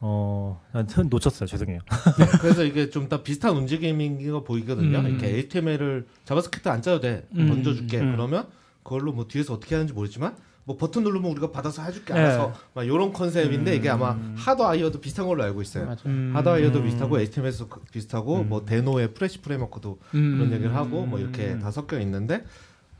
어 0.00 0.34
난 0.34 0.86
놓쳤어요. 1.10 1.46
죄송해요. 1.46 1.80
그래서 2.40 2.64
이게 2.64 2.90
좀 2.90 3.08
다 3.08 3.22
비슷한 3.22 3.56
움직임인 3.56 4.30
거 4.32 4.42
보이거든요. 4.42 4.98
음. 4.98 5.06
이렇게 5.06 5.28
HTML을 5.28 6.06
JavaScript 6.24 6.68
안 6.68 6.82
짜도 6.82 7.00
돼. 7.00 7.26
음. 7.36 7.48
던져줄게. 7.48 8.00
음. 8.00 8.12
그러면 8.12 8.46
그걸로 8.82 9.12
뭐 9.12 9.26
뒤에서 9.28 9.54
어떻게 9.54 9.74
하는지 9.76 9.92
모르지만 9.92 10.34
뭐 10.64 10.76
버튼 10.76 11.02
누르면 11.02 11.30
우리가 11.32 11.50
받아서 11.50 11.82
해줄게 11.82 12.14
네. 12.14 12.20
알아서 12.20 12.52
막 12.74 12.84
이런 12.84 13.12
컨셉인데 13.12 13.72
음. 13.72 13.76
이게 13.76 13.88
아마 13.88 14.16
Hotwire도 14.36 15.00
비슷한 15.00 15.26
걸로 15.26 15.42
알고 15.42 15.60
있어요. 15.62 15.86
맞아. 15.86 16.02
음. 16.08 16.30
하드와이어도 16.34 16.78
음. 16.80 16.84
비슷하고 16.84 17.18
HTMX도 17.18 17.68
그- 17.68 17.80
비슷하고 17.90 18.44
뭐 18.44 18.64
Deno의 18.64 19.14
Fresh 19.14 19.40
framework도 19.42 19.98
음. 20.14 20.36
그런 20.38 20.52
얘기를 20.52 20.74
하고 20.74 21.04
뭐 21.06 21.18
이렇게 21.18 21.58
다 21.58 21.70
섞여 21.70 21.98
있는데 22.00 22.44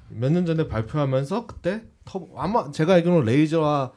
몇 0.08 0.30
년 0.32 0.44
전에 0.44 0.66
발표하면서 0.68 1.46
그때 1.46 1.84
터보 2.04 2.38
아마 2.38 2.70
제가 2.72 2.94
알기로는 2.94 3.24
Rails와 3.24 3.93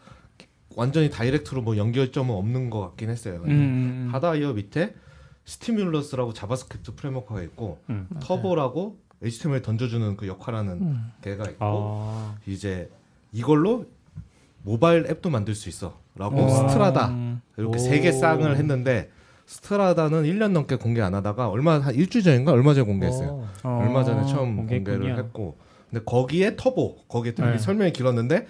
완전히 0.77 1.09
direct로 1.09 1.61
뭐 1.61 1.75
연결점은 1.77 2.35
없는 2.35 2.69
것 2.69 2.81
같긴 2.81 3.09
했어요. 3.09 3.41
음. 3.47 4.09
Hotwire 4.11 4.53
밑에 4.53 4.93
Stimulus라고 5.45 6.33
JavaScript 6.33 6.95
framework가 6.95 7.41
있고 7.43 7.79
음. 7.89 8.07
Turbo라고 8.19 8.99
HTML 9.23 9.61
던져주는 9.61 10.17
그 10.17 10.27
역할하는 10.27 10.73
음. 10.81 11.11
걔가 11.21 11.45
있고 11.49 11.57
아. 11.61 12.35
이제 12.45 12.89
이걸로 13.35 13.85
모바일 14.63 15.05
앱도 15.09 15.29
만들 15.29 15.53
수 15.55 15.67
있어라고 15.69 16.41
와. 16.41 16.49
Strada 16.69 17.13
이렇게 17.57 17.75
오. 17.75 17.79
세개 17.79 18.11
쌍을 18.13 18.55
했는데 18.55 19.11
Strada는 19.45 20.23
1년 20.23 20.51
넘게 20.51 20.77
공개 20.77 21.01
안 21.01 21.13
하다가 21.13 21.49
얼마 21.49 21.79
한 21.79 21.93
일주일 21.93 22.23
전인가 22.23 22.51
얼마 22.51 22.73
전에 22.73 22.85
공개했어요. 22.85 23.29
어. 23.29 23.49
어. 23.63 23.79
얼마 23.83 24.03
전에 24.03 24.25
처음 24.25 24.55
공개했군요. 24.55 24.97
공개를 24.97 25.17
했고 25.19 25.57
근데 25.91 26.03
거기에 26.03 26.55
터보 26.55 27.05
거기에 27.07 27.35
네. 27.35 27.57
설명이 27.57 27.91
길었는데 27.93 28.47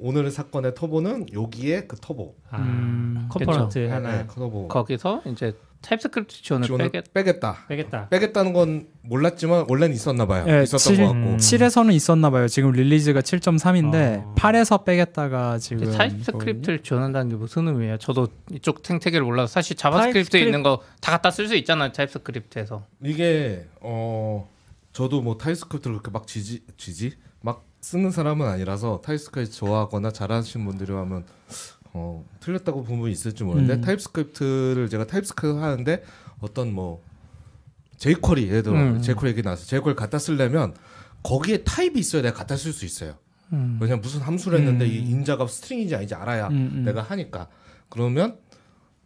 오늘의 0.00 0.30
사건의 0.30 0.74
Turbo는 0.74 1.26
여기에 1.32 1.82
그 1.86 1.96
터보 2.00 2.34
아. 2.50 2.58
음. 2.58 3.28
component 3.30 3.78
네, 3.78 3.88
하나 3.88 4.18
네, 4.18 4.26
터보 4.26 4.68
거기서 4.68 5.22
이제 5.26 5.54
TypeScript 5.80 6.42
지원을 6.42 6.66
지원을 6.66 6.90
빼겠. 6.90 7.12
빼겠다. 7.14 7.58
빼겠다. 7.68 8.08
빼겠다는 8.08 8.52
건 8.52 8.88
몰랐지만 9.02 9.66
원래는 9.68 9.94
있었나 9.94 10.26
봐요. 10.26 10.44
예, 10.48 10.64
있었던 10.64 10.78
칠- 10.78 10.96
것 10.96 11.12
같고. 11.12 11.28
음. 11.30 11.36
7에서는 11.36 11.92
있었나 11.92 12.30
봐요. 12.30 12.48
지금 12.48 12.72
release가 12.72 13.20
7.3인데 13.20 14.24
어. 14.24 14.34
8에서 14.36 14.84
빼겠다가 14.84 15.58
지금 15.58 15.92
TypeScript를 15.92 16.82
지원한다는 16.82 17.28
게 17.30 17.36
무슨 17.36 17.68
의미예요? 17.68 17.98
저도 17.98 18.26
이쪽 18.52 18.80
생태계를 18.84 19.24
몰라서 19.24 19.52
사실 19.52 19.76
JavaScript 19.76 20.30
TypeScrip- 20.30 20.46
있는 20.46 20.62
거 20.64 20.80
다 21.00 21.12
갖다 21.12 21.30
쓸 21.30 21.46
수 21.46 21.54
있잖아요. 21.54 21.92
TypeScript에서. 21.92 22.84
이게 23.04 23.64
어 23.80 24.48
저도 24.92 25.22
뭐 25.22 25.38
TypeScript를 25.38 25.96
그렇게 25.98 26.10
막 26.10 26.26
지지 26.26 26.64
지지 26.76 27.10
막 27.10 27.27
쓰는 27.88 28.10
사람은 28.10 28.46
아니라서 28.46 29.00
TypeScript 29.02 29.56
좋아하거나 29.56 30.10
잘하시는 30.10 30.66
분들이 30.66 30.92
하면 30.92 31.24
어 31.94 32.22
틀렸다고 32.40 32.84
부분이 32.84 33.10
있을지 33.10 33.44
모르는데 33.44 33.74
음. 33.76 33.80
TypeScript를 33.80 34.90
제가 34.90 35.06
TypeScript 35.06 35.58
하는데 35.58 36.04
어떤 36.40 36.70
뭐 36.70 37.02
jQuery 37.96 38.48
예를 38.48 38.62
들어 38.62 38.76
음. 38.76 39.00
jQuery 39.00 39.30
얘기 39.30 39.42
나왔어 39.42 39.64
jQuery 39.64 39.96
갖다 39.96 40.18
쓰려면 40.18 40.74
거기에 41.22 41.64
타입이 41.64 41.98
있어야 41.98 42.20
내가 42.20 42.36
갖다 42.36 42.58
쓸 42.58 42.74
수 42.74 42.84
있어요. 42.84 43.14
음. 43.54 43.78
왜냐면 43.80 44.02
무슨 44.02 44.20
함수를 44.20 44.58
했는데 44.58 44.84
음. 44.84 44.90
이 44.90 44.98
인자가 44.98 45.46
string인지 45.46 45.94
아닌지 45.94 46.14
알아야 46.14 46.48
음, 46.48 46.70
음. 46.74 46.84
내가 46.84 47.00
하니까 47.00 47.48
그러면 47.88 48.36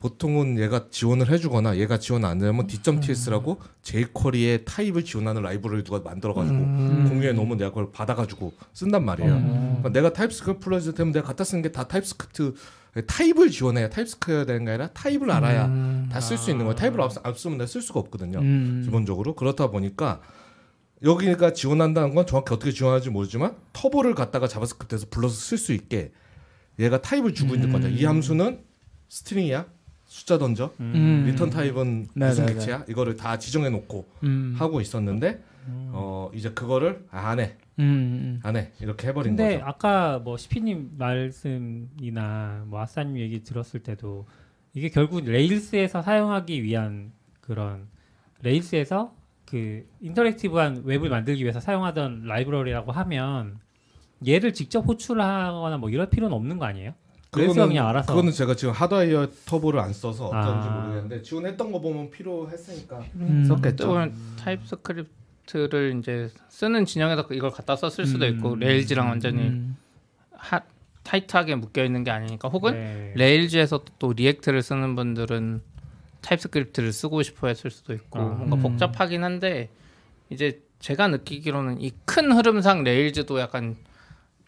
보통은 0.07 0.59
얘가 0.59 0.88
지원을 0.90 1.30
해주거나 1.30 1.76
얘가 1.76 1.96
지원 1.96 2.24
안 2.24 2.38
되면 2.40 2.66
d.ts라고 2.66 3.61
jQuery의 3.82 4.64
타입을 4.64 5.05
지원하는 5.05 5.42
라이브러리 5.42 5.84
누가 5.84 6.00
만들어가지고 6.00 6.57
음. 6.57 7.07
공유해 7.09 7.32
놓으면 7.32 7.57
내가 7.57 7.70
그걸 7.70 7.92
받아가지고 7.92 8.53
쓴단 8.72 9.05
말이에요. 9.05 9.32
음. 9.32 9.62
그러니까 9.78 9.90
내가 9.90 10.12
TypeScript 10.12 10.59
플러스 10.64 10.92
되면 10.92 11.12
내가 11.12 11.24
갖다 11.28 11.44
쓰는 11.44 11.62
게 11.62 11.70
다 11.70 11.86
TypeScript 11.87 12.55
타입을 13.07 13.50
지원해야 13.53 13.90
TypeScript가 13.91 14.45
되는 14.44 14.64
게 14.64 14.72
아니라 14.72 14.88
타입을 14.88 15.30
알아야 15.30 15.66
음. 15.66 16.09
다 16.11 16.18
쓸 16.18 16.37
수 16.36 16.50
있는 16.50 16.64
거예요. 16.64 16.74
타입을 16.74 17.00
안 17.00 17.09
쓰- 17.09 17.20
안 17.22 17.32
쓰면 17.34 17.59
내가 17.59 17.68
쓸 17.68 17.80
수가 17.80 18.00
없거든요. 18.00 18.40
음. 18.40 18.82
기본적으로 18.84 19.36
그렇다 19.36 19.70
보니까 19.70 20.20
여기가 21.05 21.53
지원한다는 21.53 22.12
건 22.16 22.26
정확히 22.26 22.53
어떻게 22.53 22.72
지원하는지 22.72 23.11
모르지만 23.11 23.55
Turbo를 23.72 24.16
갖다가 24.16 24.48
JavaScript에서 24.49 25.07
불러서 25.11 25.36
쓸 25.36 25.59
수 25.59 25.72
있게 25.72 26.11
얘가 26.80 27.00
타입을 27.00 27.34
주고 27.34 27.55
있는 27.55 27.70
거죠. 27.70 27.86
이 27.88 28.05
함수는 28.05 28.61
string이야. 29.09 29.66
숫자 30.13 30.37
던져. 30.37 30.75
음. 30.79 31.25
return 31.26 31.49
type은 31.49 32.09
네, 32.15 32.27
무슨 32.29 32.45
네, 32.45 32.53
객체야? 32.53 32.85
이거를 32.87 33.17
다 33.17 33.39
지정해 33.39 33.71
놓고 33.71 34.07
음. 34.25 34.55
하고 34.59 34.83
있었는데 34.83 35.43
어 35.67 36.31
이제 36.35 36.51
그거를 36.51 37.07
아, 37.11 37.29
안 37.31 37.41
해, 37.41 37.57
음, 37.79 38.39
안 38.43 38.57
해 38.57 38.73
이렇게 38.81 39.09
해버린 39.09 39.37
근데 39.37 39.55
거죠. 39.55 39.65
아까 39.67 40.19
뭐 40.19 40.37
시피님 40.37 40.97
말씀이나 40.99 42.65
뭐 42.67 42.81
아싸님 42.81 43.17
얘기 43.19 43.43
들었을 43.43 43.83
때도 43.83 44.27
이게 44.75 44.91
결국 44.91 45.25
Rails에서 45.24 46.03
사용하기 46.03 46.63
위한 46.63 47.13
그런 47.41 47.87
Rails에서 48.43 49.14
그 49.47 49.87
interactive한 50.03 50.83
웹을 50.85 51.09
만들기 51.09 51.43
위해서 51.43 51.59
사용하던 51.61 52.25
라이브러리라고 52.25 52.93
하면 52.93 53.59
얘를 54.27 54.53
직접 54.53 54.81
호출하거나 54.87 55.79
뭐 55.79 55.89
이럴 55.89 56.11
필요는 56.11 56.37
없는 56.37 56.59
거 56.59 56.67
아니에요? 56.67 56.93
Rails가 57.35 57.66
그냥 57.66 57.89
알아서 57.89 58.12
그거는 58.12 58.30
제가 58.33 58.55
지금 58.55 58.74
하드웨어 58.74 59.28
터보를 59.47 59.80
안 59.80 59.93
써서 59.95 60.26
어떤지 60.26 60.68
아. 60.68 60.80
모르겠는데 60.80 61.22
지원했던 61.22 61.72
거 61.72 61.80
보면 61.80 62.11
필요했으니까 62.11 63.03
음. 63.16 63.45
썼겠죠. 63.49 63.85
또는 63.87 64.12
타입 64.39 64.66
스크립트를 64.66 65.97
이제 65.99 66.28
쓰는 66.51 66.85
진영에서 66.85 67.26
이걸 67.33 67.51
갖다 67.51 67.74
썼을 67.74 68.07
수도 68.07 68.26
있고 68.26 68.57
Rails랑 68.57 69.09
완전히 69.09 69.49
음. 69.49 69.76
하, 70.33 70.61
타이트하게 71.05 71.55
묶여 71.55 71.83
있는 71.83 72.05
게 72.05 72.11
아니니까 72.11 72.49
혹은 72.49 72.74
네. 72.74 73.12
Rails에서 73.16 73.83
또 73.99 74.12
React를 74.12 74.61
쓰는 74.61 74.95
분들은 74.95 75.62
TypeScript를 76.20 76.93
쓰고 76.93 77.22
싶어 77.22 77.49
했을 77.49 77.70
수도 77.70 77.95
있고 77.95 78.18
아. 78.18 78.24
뭔가 78.24 78.57
음. 78.57 78.62
복잡하긴 78.62 79.24
한데 79.24 79.70
이제 80.28 80.61
제가 80.80 81.09
느끼기로는 81.09 81.80
이 81.80 81.93
큰 82.05 82.30
흐름상 82.33 82.85
Rails도 82.85 83.41
약간 83.41 83.76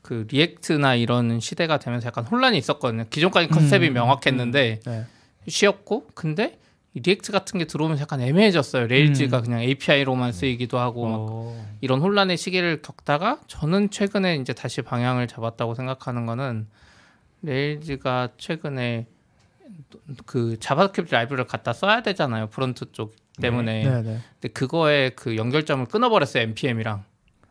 그 0.05 0.26
React나 0.28 0.97
이런 0.96 1.40
시대가 1.40 1.78
되면서 1.78 2.09
약간 2.09 2.24
혼란이 2.24 2.59
있었거든요. 2.59 3.07
기존까지 3.09 3.48
컨셉이 3.48 3.88
음. 3.88 3.94
명확했는데 3.94 4.80
네. 4.84 5.07
쉬었고 5.48 6.09
근데 6.12 6.59
이 6.92 7.00
React 7.01 7.32
같은 7.32 7.59
게 7.59 7.64
들어오면서 7.64 8.02
약간 8.02 8.20
애매해졌어요. 8.20 8.86
Rails가 8.87 9.39
음. 9.38 9.42
그냥 9.42 9.61
API로만 9.62 10.32
쓰이기도 10.32 10.78
하고 10.78 11.09
막 11.09 11.16
어. 11.20 11.66
이런 11.80 12.00
혼란의 12.02 12.36
시기를 12.36 12.82
겪다가 12.82 13.40
저는 13.46 13.88
최근에 13.88 14.36
이제 14.36 14.52
다시 14.52 14.82
방향을 14.82 15.26
잡았다고 15.26 15.74
생각하는 15.74 16.26
거는 16.26 16.66
Rails가 17.41 18.28
최근에 18.36 19.07
그 20.26 20.59
JavaScript 20.61 21.14
라이브러리를 21.14 21.46
갖다 21.46 21.72
써야 21.72 22.02
되잖아요 22.02 22.48
front 22.49 22.93
쪽 22.92 23.16
때문에 23.40 23.84
네, 23.84 24.02
네. 24.02 24.18
근데 24.34 24.52
그거의 24.52 25.16
그 25.16 25.36
연결점을 25.36 25.86
끊어버렸어요 25.86 26.42
npm이랑 26.42 27.05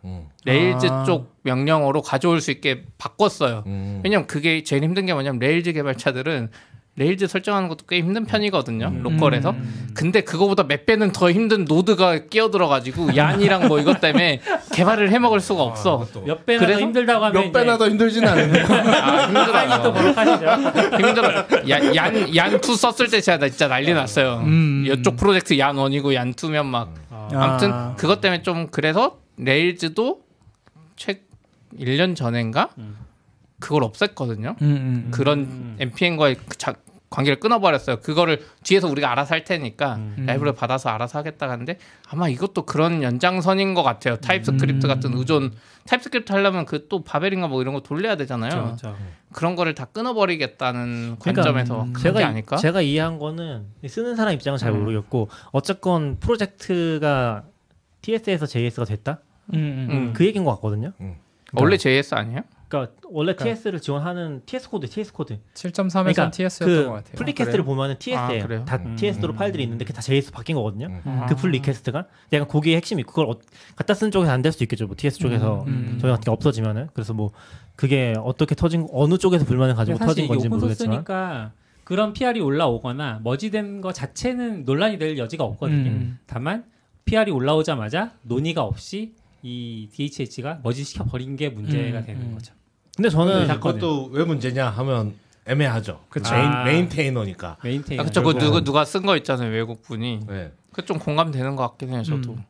음. 0.05 0.27
Rails 0.45 0.88
아. 0.87 1.03
쪽 1.03 1.33
명령어로 1.43 2.01
가져올 2.01 2.41
수 2.41 2.51
있게 2.51 2.83
바꿨어요 2.97 3.63
음. 3.67 4.01
왜냐면 4.03 4.27
그게 4.27 4.63
제일 4.63 4.83
힘든 4.83 5.05
게 5.05 5.13
뭐냐면 5.13 5.39
Rails 5.39 5.73
개발자들은 5.73 6.49
Rails 6.95 7.27
설정하는 7.27 7.69
것도 7.69 7.85
꽤 7.87 7.99
힘든 7.99 8.25
편이거든요 8.25 8.87
음. 8.87 9.03
로컬에서 9.03 9.51
음. 9.51 9.89
근데 9.95 10.21
그거보다 10.21 10.63
몇 10.63 10.85
배는 10.85 11.11
더 11.11 11.31
힘든 11.31 11.65
Node가 11.65 12.27
끼어들어가지고 12.27 13.15
Yarn이랑 13.15 13.67
뭐 13.67 13.79
이것 13.79 13.99
때문에 13.99 14.41
개발을 14.73 15.11
해먹을 15.11 15.39
수가 15.39 15.63
없어. 15.63 16.07
아. 16.15 16.19
몇 16.25 16.45
배나 16.45 16.59
더 16.59 16.65
그래서 16.65 16.81
힘들다고 16.81 17.25
하면 17.25 17.43
몇 17.43 17.51
배나 17.51 17.77
더 17.77 17.89
힘들진 17.89 18.27
않은데. 18.27 18.61
아 18.61 18.81
또 18.81 19.39
힘들어요. 19.39 19.93
버럭하시죠. 19.93 20.97
힘들어. 20.97 21.45
얀얀 21.69 22.31
얀2 22.31 22.75
썼을 22.75 23.09
때 23.09 23.21
제가 23.21 23.47
진짜 23.49 23.67
난리 23.67 23.93
났어요. 23.93 24.41
음. 24.45 24.85
이쪽 24.87 25.15
프로젝트 25.15 25.55
Yarn1이고 25.55 26.15
Yarn2면 26.15 26.65
막 26.65 26.93
어. 27.09 27.29
아무튼 27.33 27.71
아. 27.71 27.95
그것 27.97 28.19
때문에 28.19 28.41
좀 28.41 28.67
그래서 28.71 29.17
Rails도 29.38 30.21
최 30.95 31.21
1년 31.77 32.15
전인가 32.15 32.69
음. 32.77 32.97
그걸 33.59 33.81
없앴거든요. 33.84 34.61
음, 34.61 34.65
음. 35.07 35.07
그런 35.11 35.39
음. 35.39 35.75
npm과의 35.79 36.36
그 36.47 36.57
자- 36.57 36.73
관계를 37.09 37.39
끊어버렸어요. 37.39 37.97
그거를 37.97 38.43
뒤에서 38.63 38.88
우리가 38.88 39.11
알아서 39.11 39.36
할 39.36 39.43
테니까 39.43 39.95
음. 39.97 40.23
라이브를 40.25 40.53
받아서 40.55 40.89
알아서 40.89 41.19
하겠다 41.19 41.47
하는데 41.47 41.77
아마 42.09 42.27
이것도 42.27 42.65
그런 42.65 43.03
연장선인 43.03 43.75
것 43.75 43.84
같아요. 43.84 44.15
TypeScript 44.17 44.88
음. 44.88 44.89
같은 44.89 45.15
의존 45.15 45.53
TypeScript 45.86 46.31
하려면 46.31 46.65
그 46.65 46.88
또 46.89 47.03
Babel인가 47.03 47.47
뭐 47.47 47.61
이런 47.61 47.75
거 47.75 47.81
돌려야 47.81 48.15
되잖아요. 48.17 48.49
그렇죠. 48.63 48.97
그런 49.31 49.55
거를 49.55 49.75
다 49.75 49.86
끊어버리겠다는 49.86 51.17
그러니까, 51.19 51.43
관점에서 51.43 51.84
음, 51.84 51.93
그런 51.93 52.01
제가 52.03 52.19
게 52.19 52.25
아닐까? 52.25 52.55
제가 52.57 52.81
이해한 52.81 53.19
거는 53.19 53.67
쓰는 53.88 54.15
사람 54.15 54.34
입장은 54.34 54.57
잘 54.57 54.71
음. 54.71 54.79
모르겠고 54.79 55.29
어쨌건 55.51 56.17
프로젝트가 56.19 57.43
TS에서 58.03 58.45
JS가 58.45 58.85
됐다 58.85 59.19
음, 59.53 59.55
음. 59.55 59.87
음. 59.89 60.13
그 60.13 60.25
얘기인 60.25 60.43
것 60.45 60.51
같거든요. 60.55 60.93
원래 61.53 61.77
JS 61.77 62.13
아니에요? 62.15 62.41
그러니까 62.67 62.95
원래 63.11 63.35
그러니까. 63.35 63.43
TS를 63.55 63.79
지원하는 63.79 64.41
TS 64.47 64.67
코드, 64.69 64.87
TS 64.89 65.13
코드. 65.13 65.37
7.3에서 65.53 65.91
그러니까 66.01 66.31
TS였던 66.31 66.67
그 66.67 66.85
것 66.87 66.93
같아요. 66.93 67.15
pull 67.17 67.30
request를 67.30 67.63
보면은 67.63 67.99
TS예요. 67.99 68.43
아? 68.61 68.65
다 68.65 68.77
음. 68.83 68.95
TS로 68.95 69.33
파일들이 69.33 69.61
있는데 69.63 69.85
그게 69.85 69.93
다 69.93 70.01
JS 70.01 70.31
바뀐 70.31 70.55
거거든요. 70.55 70.87
음. 71.05 71.25
그 71.29 71.39
pull 71.39 71.51
request가 71.51 72.07
약간 72.33 72.47
거기에 72.47 72.75
핵심이 72.77 73.03
그걸 73.03 73.27
어, 73.29 73.37
갖다 73.75 73.93
쓴 73.93 74.09
쪽에서 74.09 74.31
안 74.31 74.41
될 74.41 74.51
수도 74.51 74.63
있겠죠. 74.63 74.87
뭐 74.87 74.95
TS 74.97 75.19
쪽에서 75.19 75.63
음. 75.67 75.97
저희 76.01 76.09
같은 76.09 76.23
게 76.23 76.31
없어지면은 76.31 76.89
그래서 76.93 77.13
뭐 77.13 77.31
그게 77.75 78.15
어떻게 78.17 78.55
터진 78.55 78.87
어느 78.91 79.19
쪽에서 79.19 79.45
불만을 79.45 79.75
가지고 79.75 79.99
사실 79.99 80.07
터진 80.09 80.27
건지 80.27 80.49
모르겠지만 80.49 81.05
그런 81.83 82.13
PR이 82.13 82.39
올라오거나 82.41 83.19
merge된 83.23 83.81
거 83.81 83.93
자체는 83.93 84.65
논란이 84.65 84.97
될 84.97 85.19
여지가 85.19 85.43
없거든요. 85.43 85.89
음. 85.91 86.17
다만 86.25 86.63
PR이 87.05 87.31
올라오자마자 87.31 88.13
논의가 88.23 88.63
없이 88.63 89.13
이 89.41 89.89
DHH가 89.91 90.59
merge시켜 90.63 91.03
버린 91.05 91.35
게 91.35 91.49
문제가 91.49 91.99
음, 91.99 92.05
되는 92.05 92.21
음. 92.21 92.33
거죠. 92.33 92.53
근데 92.95 93.09
저는 93.09 93.47
네, 93.47 93.53
그것도 93.55 94.09
왜 94.11 94.23
문제냐 94.23 94.69
하면 94.69 95.15
애매하죠. 95.45 95.99
그쵸. 96.09 96.33
메인, 96.33 96.45
아. 96.45 96.63
maintainer니까. 96.63 97.57
maintain. 97.63 97.99
아, 97.99 98.03
그쵸. 98.03 98.23
그 98.23 98.37
누가 98.37 98.61
누가 98.63 98.85
쓴 98.85 99.01
거 99.01 99.17
있잖아요 99.17 99.51
외국 99.51 99.81
분이. 99.81 100.21
네. 100.27 100.51
그좀 100.71 100.99
공감되는 100.99 101.55
것 101.55 101.63
같긴 101.69 101.89
해요 101.89 102.03
저도. 102.03 102.33
음. 102.33 102.43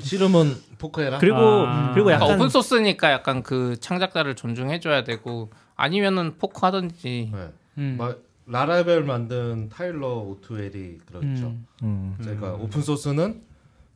싫으면 0.00 0.56
fork해라. 0.78 1.18
그리고 1.18 1.36
아. 1.38 1.92
그리고 1.94 2.10
약간 2.10 2.28
약간 2.28 2.36
오픈 2.36 2.48
소스니까 2.48 3.12
약간 3.12 3.42
그 3.42 3.76
창작자를 3.78 4.34
존중해줘야 4.34 5.04
되고 5.04 5.50
아니면은 5.76 6.36
포크 6.38 6.58
하든지. 6.66 7.30
네. 7.32 7.48
음. 7.78 7.94
막 7.98 8.18
Laravel 8.46 9.04
만든 9.04 9.68
Taylor 9.68 10.08
Otwell이 10.14 10.98
그렇죠. 11.06 11.26
음. 11.26 11.66
음. 11.82 12.16
그러니까 12.18 12.54
오픈 12.54 12.82
소스는 12.82 13.42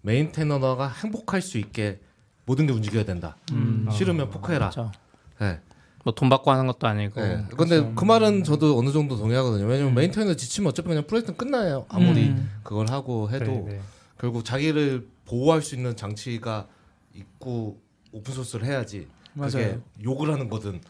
maintainer가 0.02 0.88
행복할 0.88 1.40
수 1.40 1.58
있게 1.58 2.00
모든 2.44 2.66
게 2.66 2.72
움직여야 2.72 3.04
된다. 3.04 3.36
음. 3.52 3.88
싫으면 3.90 4.30
fork해라. 4.30 4.70
그렇죠. 4.70 4.92
네. 5.40 5.60
뭐돈 6.04 6.28
받고 6.28 6.50
하는 6.50 6.66
것도 6.66 6.86
아니고. 6.88 7.20
네. 7.20 7.46
근데 7.56 7.92
그 7.94 8.04
말은 8.04 8.42
저도 8.42 8.76
어느 8.76 8.90
정도 8.90 9.16
동의하거든요. 9.16 9.66
왜냐면 9.66 9.94
maintainer 9.94 10.34
지치면 10.34 10.70
어차피 10.70 10.88
그냥 10.88 11.06
프로젝트는 11.06 11.36
끝나요. 11.36 11.86
아무리 11.88 12.30
음. 12.30 12.50
그걸 12.64 12.90
하고 12.90 13.30
해도 13.30 13.44
네, 13.44 13.74
네. 13.74 13.80
결국 14.18 14.44
자기를 14.44 15.06
보호할 15.24 15.62
수 15.62 15.76
있는 15.76 15.96
장치가 15.96 16.66
있고 17.14 17.80
오픈 18.10 18.34
소스를 18.34 18.66
해야지. 18.66 19.06
그게 19.38 19.56
맞아요. 19.64 19.82
욕을 20.02 20.32
하는 20.32 20.48
거든 20.50 20.80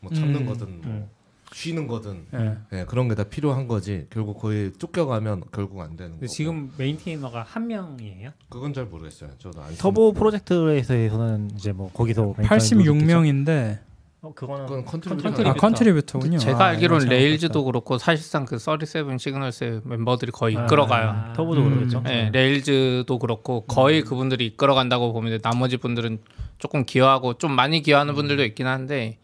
뭐 0.00 0.12
참는 0.12 0.42
음. 0.42 0.46
거든 0.46 0.80
뭐 0.80 1.08
쉬는 1.52 1.86
거든 1.86 2.26
네. 2.30 2.56
네, 2.70 2.84
그런 2.86 3.08
게 3.08 3.14
다 3.14 3.24
필요한 3.24 3.68
거지. 3.68 4.06
결국 4.10 4.40
거의 4.40 4.72
쫓겨가면 4.78 5.42
결국 5.52 5.80
안 5.80 5.96
되는 5.96 6.12
거고. 6.12 6.26
지금 6.26 6.72
maintainer가 6.78 7.42
한 7.46 7.66
명이에요. 7.66 8.30
그건 8.48 8.72
잘 8.72 8.86
모르겠어요. 8.86 9.30
저도 9.38 9.60
안 9.62 9.74
터보 9.76 10.12
프로젝트에서는 10.14 11.50
이제 11.56 11.72
뭐 11.72 11.90
거기서 11.92 12.34
86명인데 12.38 13.78
어, 14.24 14.32
그거는 14.34 14.66
그건 14.66 14.84
contributor. 14.84 15.22
contributor. 15.28 15.50
아 15.50 15.54
contributor군요. 15.54 16.38
제가 16.38 16.64
아, 16.64 16.68
알기로는 16.68 17.06
이거 17.06 17.14
Rails도 17.14 17.64
그렇고 17.64 17.98
사실상 17.98 18.44
그 18.44 18.56
37signals의 18.56 19.80
멤버들이 19.84 20.30
거의 20.30 20.56
아. 20.56 20.64
이끌어가요. 20.64 21.32
Turbo도 21.34 21.60
음. 21.62 21.70
그러겠죠. 21.70 22.02
네, 22.02 22.30
Rails도 22.32 23.18
그렇고 23.18 23.62
거의 23.66 24.02
그분들이 24.02 24.46
이끌어간다고 24.46 25.12
보면 25.12 25.32
돼. 25.32 25.38
나머지 25.38 25.76
분들은 25.76 26.20
조금 26.58 26.84
기여하고 26.84 27.34
좀 27.34 27.50
많이 27.52 27.82
기여하는 27.82 28.14
분들도 28.14 28.44
있긴 28.44 28.68
한데 28.68 29.18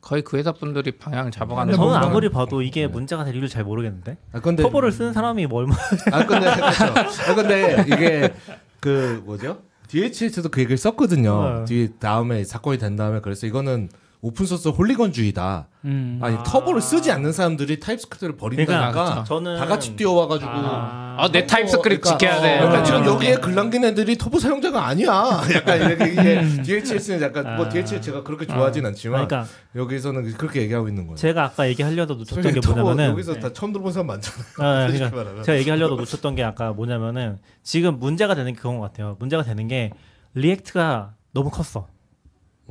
거의 0.00 0.22
그 0.22 0.36
회사 0.38 0.52
분들이 0.52 0.92
방향을 0.92 1.30
잡아가는 1.30 1.74
저는 1.74 1.94
아무리 1.94 2.28
봐도 2.30 2.62
이게 2.62 2.86
문제가 2.86 3.24
될 3.24 3.34
이유를 3.34 3.48
잘 3.48 3.64
모르겠는데 3.64 4.16
아 4.32 4.40
근데 4.40 4.62
Turbo를 4.62 4.92
쓰는 4.92 5.12
사람이 5.12 5.46
뭐 5.46 5.60
얼마 5.60 5.74
아 6.12 6.24
근데 6.26 6.54
그렇죠. 6.54 6.84
아 7.28 7.34
근데 7.34 7.84
이게 7.86 8.34
그 8.80 9.22
뭐죠? 9.26 9.58
DHH도 9.88 10.48
그 10.50 10.60
얘기를 10.60 10.78
썼거든요. 10.78 11.58
네. 11.60 11.64
뒤 11.64 11.92
다음에 11.98 12.44
사건이 12.44 12.78
된 12.78 12.96
다음에 12.96 13.20
그래서 13.20 13.46
이거는 13.46 13.88
오픈 14.22 14.44
소스 14.44 14.68
훌리건주의다. 14.68 15.68
음. 15.86 16.18
아니 16.22 16.36
Turbo를 16.44 16.82
쓰지 16.82 17.10
않는 17.10 17.32
사람들이 17.32 17.80
TypeScript를 17.80 18.36
버린다니까 18.36 18.92
그러니까 18.92 19.24
저는 19.24 19.56
다 19.56 19.64
같이 19.64 19.96
뛰어와가지고 19.96 20.50
아, 20.50 21.16
아, 21.18 21.28
내 21.32 21.46
TypeScript 21.46 22.02
그러니까, 22.02 22.18
지켜야 22.18 22.42
돼. 22.42 22.58
어, 22.58 22.66
약간 22.66 22.84
지금 22.84 23.02
이런 23.02 23.14
여기에 23.14 23.36
글 23.36 23.54
남긴 23.54 23.84
애들이 23.84 24.18
터보 24.18 24.38
사용자가 24.38 24.86
아니야. 24.86 25.40
약간 25.54 25.80
이렇게 25.80 26.12
이게 26.12 26.62
DHH는 26.62 27.22
약간 27.22 27.56
뭐 27.56 27.64
아. 27.64 27.68
DHH 27.70 28.02
제가 28.02 28.22
그렇게 28.22 28.46
좋아하진 28.46 28.84
않지만 28.84 29.26
그러니까 29.26 29.50
여기서는 29.74 30.34
그렇게 30.34 30.60
얘기하고 30.62 30.88
있는 30.88 31.06
거예요. 31.06 31.16
제가 31.16 31.44
아까 31.44 31.66
얘기하려다 31.68 32.12
놓쳤던 32.14 32.52
게 32.52 32.60
뭐냐면은 32.60 33.10
여기서 33.12 33.34
다 33.36 33.50
처음 33.54 33.72
들어본 33.72 33.92
사람 33.92 34.08
많잖아요. 34.08 34.44
아, 34.58 34.86
그러니까. 34.86 35.42
제가 35.44 35.58
얘기하려다 35.58 35.94
놓쳤던 35.94 36.34
게 36.34 36.44
아까 36.44 36.72
뭐냐면은 36.72 37.38
지금 37.62 37.98
문제가 37.98 38.34
되는 38.34 38.52
게 38.52 38.56
그건 38.58 38.78
것 38.78 38.82
같아요. 38.82 39.16
문제가 39.18 39.42
되는 39.44 39.66
게 39.66 39.92
React가 40.34 41.14
너무 41.32 41.48
컸어. 41.50 41.86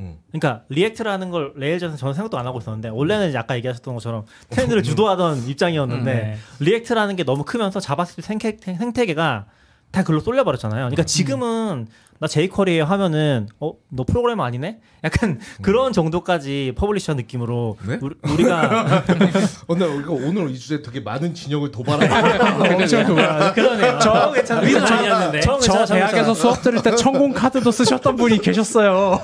음. 0.00 0.18
그러니까 0.32 0.64
React라는 0.70 1.30
걸 1.30 1.52
Rails에서 1.56 1.96
저는 1.96 2.14
생각도 2.14 2.38
안 2.38 2.46
하고 2.46 2.58
있었는데 2.58 2.88
원래는 2.88 3.28
이제 3.28 3.38
아까 3.38 3.54
얘기하셨던 3.56 3.94
것처럼 3.94 4.24
트렌드를 4.48 4.82
주도하던 4.84 5.46
입장이었는데 5.46 6.12
네. 6.12 6.36
React라는 6.58 7.16
게 7.16 7.24
너무 7.24 7.44
크면서 7.44 7.78
JavaScript 7.80 8.26
생태, 8.26 8.56
생태계가 8.76 9.46
다 9.92 10.02
글로 10.04 10.20
쏠려버렸잖아요. 10.20 10.84
그러니까 10.86 11.02
지금은 11.04 11.86
나 12.18 12.26
jQuery예요 12.28 12.84
하면은 12.84 13.48
어 13.60 13.72
너 13.92 14.04
프로그래머 14.04 14.44
아니네? 14.44 14.78
약간 15.04 15.40
그런 15.62 15.92
정도까지 15.92 16.74
publisher 16.76 17.14
느낌으로 17.14 17.76
네? 17.86 17.98
우리, 18.00 18.14
우리가 18.22 19.04
오늘 19.66 20.00
이거 20.00 20.12
오늘 20.12 20.50
이 20.50 20.58
주제 20.58 20.80
되게 20.80 21.00
많은 21.00 21.34
진영을 21.34 21.70
도발하고 21.72 22.64
엄청 22.74 23.04
그거. 23.04 23.52
그러네요. 23.52 23.98
저 24.00 24.30
괜찮은 24.32 24.68
위는 24.68 24.82
아니었는데. 24.84 25.40
저, 25.40 25.58
저 25.58 25.84
대학에서 25.84 26.34
수업 26.34 26.62
들을 26.62 26.80
때 26.82 26.94
천공 26.94 27.32
카드도 27.32 27.70
쓰셨던 27.70 28.16
분이 28.16 28.38
계셨어요. 28.38 29.20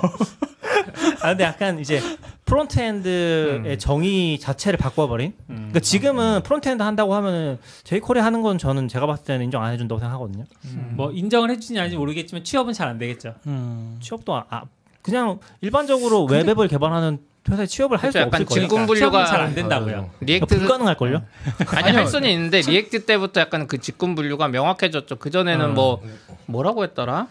아 1.23 1.29
근데 1.31 1.45
약간 1.45 1.79
이제 1.79 2.01
frontend의 2.45 3.79
정의 3.79 4.39
자체를 4.39 4.79
바꿔버린. 4.79 5.33
그러니까 5.47 5.81
지금은 5.81 6.43
frontend 6.43 6.83
한다고 6.83 7.15
하면은 7.15 7.59
jQuery 7.85 8.19
하는 8.21 8.43
건 8.43 8.59
저는 8.59 8.89
제가 8.89 9.07
봤을 9.07 9.25
때는 9.25 9.45
인정 9.47 9.63
안 9.63 9.73
해준다고 9.73 9.99
생각하거든요. 9.99 10.45
뭐 10.91 11.11
인정을 11.13 11.51
해주지는 11.51 11.81
않을지 11.81 11.97
모르겠지만 11.97 12.45
취업은 12.45 12.73
잘 12.73 12.87
안 12.87 12.99
되겠죠. 12.99 13.35
취업도 14.01 14.35
아, 14.35 14.45
아, 14.49 14.63
그냥 15.03 15.41
일반적으로 15.61 16.25
웹 16.27 16.49
앱을 16.49 16.69
개발하는 16.69 17.19
회사에 17.51 17.67
취업을 17.67 17.97
할 17.97 18.11
수 18.13 18.19
없을 18.21 18.45
거예요. 18.45 18.63
직군 18.63 18.69
취업은 18.69 18.87
분류가 18.87 19.25
잘 19.27 19.41
안 19.41 19.55
된다고요. 19.55 20.11
React 20.21 20.47
그러니까 20.47 20.67
불가능할 20.67 20.97
걸요. 20.97 21.23
아니 21.69 21.91
할 21.97 22.07
수는 22.07 22.29
있는데 22.31 22.61
React 22.61 23.05
때부터 23.07 23.41
약간 23.41 23.67
그 23.67 23.79
직군 23.79 24.15
분류가 24.15 24.49
명확해졌죠. 24.49 25.17
그 25.17 25.31
전에는 25.31 25.75
뭐 25.75 26.01
뭐라고 26.47 26.85
했더라? 26.85 27.27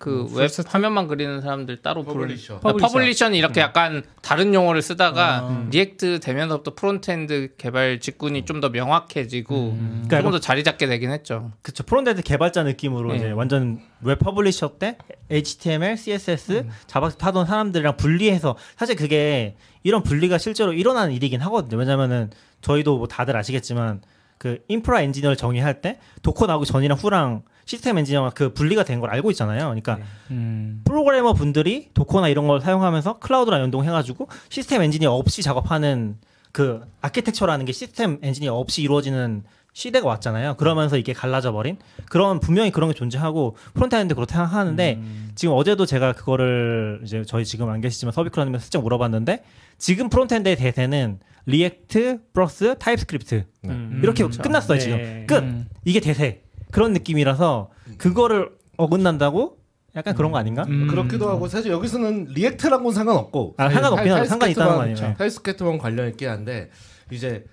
그 0.00 0.25
웹 0.25 0.50
화면만 0.66 1.08
그리는 1.08 1.42
사람들 1.42 1.82
따로 1.82 2.02
부르는 2.02 2.22
publisher. 2.28 2.60
publisher. 2.60 2.88
publisher는 2.88 3.36
이렇게 3.36 3.60
약간 3.60 4.02
다른 4.22 4.54
용어를 4.54 4.80
쓰다가 4.80 5.64
React 5.70 6.20
되면서부터 6.20 6.74
frontend 6.74 7.56
개발 7.58 8.00
직군이 8.00 8.44
좀 8.46 8.60
더 8.60 8.70
명확해지고 8.70 9.76
그러니까 9.78 10.16
조금 10.18 10.30
더 10.32 10.40
자리 10.40 10.64
잡게 10.64 10.86
되긴 10.86 11.10
했죠. 11.10 11.52
그쵸 11.62 11.82
frontend 11.84 12.22
개발자 12.22 12.62
느낌으로 12.62 13.10
네. 13.12 13.16
이제 13.18 13.30
완전 13.30 13.80
웹 14.00 14.18
publisher 14.18 14.78
때 14.78 14.96
HTML, 15.30 15.96
CSS, 15.98 16.66
JavaScript 16.86 17.24
하던 17.26 17.46
사람들이랑 17.46 17.96
분리해서 17.98 18.56
사실 18.76 18.96
그게 18.96 19.56
이런 19.82 20.02
분리가 20.02 20.38
실제로 20.38 20.72
일어나는 20.72 21.12
일이긴 21.14 21.40
하거든요. 21.42 21.78
왜냐면은 21.78 22.30
저희도 22.62 22.96
뭐 22.98 23.06
다들 23.06 23.36
아시겠지만 23.36 24.00
그 24.40 24.58
인프라 24.68 25.02
엔지니어를 25.02 25.36
정의할 25.36 25.82
때 25.82 25.98
Docker 26.22 26.46
나오기 26.46 26.64
전이랑 26.64 26.96
후랑 26.96 27.42
시스템 27.66 27.98
엔지니어가 27.98 28.30
그 28.30 28.54
분리가 28.54 28.84
된 28.84 28.98
걸 29.00 29.10
알고 29.10 29.30
있잖아요. 29.32 29.64
그러니까 29.66 29.98
음. 30.30 30.80
프로그래머 30.86 31.34
분들이 31.34 31.90
Docker나 31.92 32.28
이런 32.28 32.46
걸 32.48 32.62
사용하면서 32.62 33.18
클라우드랑 33.18 33.60
연동해가지고 33.60 34.28
시스템 34.48 34.80
엔지니어 34.80 35.12
없이 35.12 35.42
작업하는 35.42 36.16
그 36.52 36.80
아키텍처라는 37.02 37.66
게 37.66 37.72
시스템 37.72 38.18
엔지니어 38.22 38.54
없이 38.54 38.80
이루어지는 38.82 39.44
시대가 39.74 40.08
왔잖아요. 40.08 40.54
그러면서 40.56 40.96
이게 40.96 41.12
갈라져 41.12 41.52
버린 41.52 41.76
그런 42.08 42.40
분명히 42.40 42.70
그런 42.70 42.88
게 42.88 42.94
존재하고 42.94 43.56
frontend 43.74 44.14
그렇다 44.14 44.36
생각하는데 44.36 45.00
지금 45.34 45.54
어제도 45.54 45.84
제가 45.84 46.14
그거를 46.14 47.02
이제 47.04 47.22
저희 47.26 47.44
지금 47.44 47.68
안 47.68 47.82
계시지만 47.82 48.12
서비크라님한테 48.12 48.64
슬쩍 48.64 48.80
물어봤는데 48.82 49.44
지금 49.78 50.08
frontend의 50.08 50.56
대세는 50.56 51.20
React 51.46 52.20
플러스 52.32 52.76
TypeScript 52.78 53.44
음, 53.64 54.00
이렇게 54.02 54.22
그렇죠. 54.22 54.42
끝났어요 54.42 54.78
네. 54.78 54.84
지금 54.84 55.26
끝 55.26 55.34
음. 55.42 55.68
이게 55.84 56.00
대세 56.00 56.42
그런 56.70 56.92
느낌이라서 56.92 57.70
그거를 57.98 58.50
어긋난다고 58.76 59.58
약간 59.96 60.14
그런 60.14 60.30
거 60.30 60.38
아닌가? 60.38 60.64
음. 60.68 60.86
그렇기도 60.86 61.28
하고 61.28 61.48
사실 61.48 61.72
여기서는 61.72 62.26
React랑은 62.26 62.92
상관없고 62.92 63.54
아, 63.56 63.68
상관없긴 63.68 64.12
하죠. 64.12 64.24
상관이 64.24 64.52
있다는 64.52 64.74
거 64.76 64.80
아니에요. 64.82 64.96
네. 64.96 65.14
TypeScript만 65.14 65.78
관련 65.78 66.08
있긴 66.10 66.28
한데 66.28 66.70
이제 67.10 67.44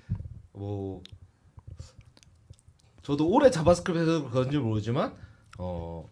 뭐 0.53 1.01
저도 3.01 3.27
오래 3.27 3.49
JavaScript에서 3.49 4.29
그런지 4.29 4.57
모르지만 4.57 5.13
어 5.57 5.77
그 5.77 6.07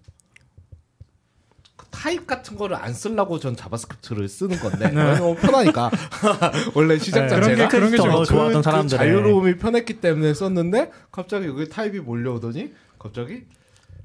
타입 2.05 2.27
같은 2.27 2.55
거를 2.55 2.75
안 2.75 2.93
쓰려고 2.93 3.39
전 3.39 3.55
JavaScript를 3.55 4.29
쓰는 4.29 4.59
건데. 4.59 4.89
너무 4.89 5.33
편하니까. 5.35 5.89
원래 6.75 6.99
시작 6.99 7.21
네, 7.21 7.27
그런 7.29 7.41
게- 7.41 7.47
자체가. 7.55 7.67
그런 7.69 7.89
게 7.91 8.00
좀 8.00 8.12
더 8.12 8.25
좋아하던 8.25 8.55
그 8.57 8.61
사람들의 8.63 8.99
자유로움이 8.99 9.57
편했기 9.57 10.01
때문에 10.01 10.35
썼는데 10.35 10.91
갑자기 11.11 11.47
여기 11.47 11.67
타입이 11.67 12.01
몰려오더니 12.01 12.73
갑자기 12.99 13.45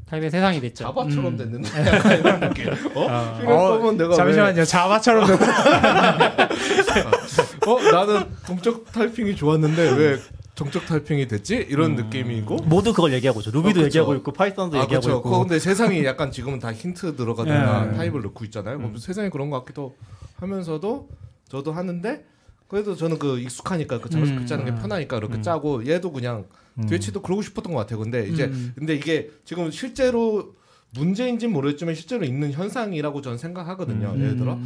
타입의 0.08 0.30
세상이 0.30 0.60
됐죠. 0.62 0.84
Java처럼 0.84 1.36
됐는데? 1.36 1.68
약간 1.86 2.18
이런 2.20 2.40
느낌. 2.40 2.70
어? 2.94 3.38
거면 3.44 3.96
내가 3.98 4.10
왜- 4.10 4.16
잠시만요. 4.16 4.64
Java처럼 4.64 5.26
됐 5.26 5.38
어 7.68 7.82
나는 7.92 8.24
동적 8.46 8.90
타이핑이 8.92 9.36
좋았는데 9.36 9.90
왜 9.90 10.18
정적 10.60 10.84
타이핑이 10.84 11.26
됐지? 11.26 11.56
이런 11.56 11.96
느낌이고. 11.96 12.56
모두 12.66 12.92
그걸 12.92 13.14
얘기하고 13.14 13.40
있죠. 13.40 13.50
Ruby도 13.50 13.80
어, 13.80 13.82
그쵸. 13.82 13.86
얘기하고 13.86 14.14
있고 14.16 14.32
Python도 14.32 14.76
아 14.76 14.82
얘기하고 14.82 15.06
그렇죠. 15.06 15.18
있고. 15.20 15.38
근데 15.40 15.58
세상이 15.58 16.04
약간 16.04 16.30
지금은 16.30 16.58
다 16.58 16.70
힌트 16.70 17.16
들어가거나 17.16 17.92
예. 17.92 17.96
타입을 17.96 18.20
넣고 18.20 18.44
있잖아요. 18.44 18.76
그럼 18.76 18.98
세상이 18.98 19.30
그런 19.30 19.48
것 19.48 19.60
같기도 19.60 19.96
하면서도 20.36 21.08
저도 21.48 21.72
하는데 21.72 22.26
그래도 22.68 22.94
저는 22.94 23.18
그 23.18 23.38
익숙하니까 23.38 24.00
그 24.00 24.10
JavaScript 24.10 24.46
짜는 24.46 24.64
게 24.66 24.74
편하니까 24.74 25.16
그렇게 25.16 25.40
짜고 25.40 25.86
얘도 25.86 26.12
그냥 26.12 26.44
트위치도 26.86 27.22
그러고 27.22 27.40
싶었던 27.40 27.72
것 27.72 27.78
같아요. 27.80 27.98
근데 27.98 28.28
이제 28.28 28.44
음. 28.44 28.74
근데 28.76 28.94
이게 28.94 29.30
지금 29.46 29.70
실제로 29.70 30.54
문제인지는 30.94 31.54
모르겠지만 31.54 31.94
실제로 31.94 32.22
있는 32.26 32.52
현상이라고 32.52 33.22
저는 33.22 33.38
생각하거든요. 33.38 34.12
예를 34.16 34.36
들어 34.36 34.58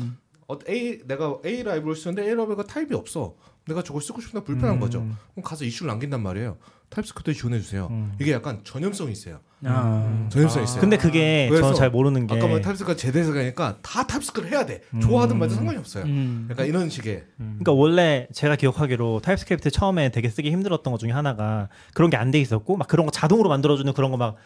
어, 0.49 0.59
A 0.69 1.03
내가 1.07 1.39
A 1.47 1.63
라이브러리를 1.63 1.95
쓰는데 1.95 2.25
A 2.29 2.35
라이브러리가 2.35 2.65
타입이 2.65 2.95
없어. 2.97 3.37
내가 3.67 3.83
저걸 3.83 4.03
쓰고 4.03 4.21
싶은데 4.21 4.45
불편한 4.45 4.79
거죠. 4.79 5.01
그럼 5.33 5.43
가서 5.43 5.65
이슈를 5.65 5.89
남긴단 5.89 6.23
말이에요. 6.23 6.57
TypeScript 6.91 7.33
지원해 7.33 7.59
주세요. 7.61 7.91
이게 8.21 8.33
약간 8.33 8.61
전염성이 8.63 9.13
있어요. 9.13 9.41
아. 9.65 10.29
전염성이 10.31 10.65
있어요. 10.65 10.81
근데 10.81 10.97
그게 10.99 11.49
저는 11.51 11.75
잘 11.75 11.91
모르는 11.91 12.27
게 12.27 12.37
아까 12.37 12.47
뭐 12.47 12.61
타입스크가 12.61 12.95
제대해서가니까 12.95 13.79
다 13.83 14.07
TypeScript를 14.07 14.51
해야 14.51 14.67
돼. 14.67 14.83
좋아하든 15.01 15.39
말든 15.39 15.57
상관이 15.57 15.79
없어요. 15.79 16.05
음. 16.05 16.47
약간 16.51 16.67
이런 16.67 16.91
식의 16.91 17.25
그러니까 17.39 17.73
원래 17.73 18.29
제가 18.33 18.57
기억하기로 18.57 19.21
TypeScript 19.21 19.71
처음에 19.71 20.11
되게 20.11 20.29
쓰기 20.29 20.51
힘들었던 20.51 20.93
것 20.93 20.99
중에 20.99 21.11
하나가 21.11 21.69
그런 21.95 22.11
게 22.11 22.17
안 22.19 22.31
돼 22.31 22.39
있었고 22.41 22.77
막 22.77 22.87
그런 22.87 23.07
거 23.07 23.13
자동으로 23.13 23.49
만들어주는 23.49 23.91
그런 23.95 24.11
거 24.11 24.24
막 24.24 24.37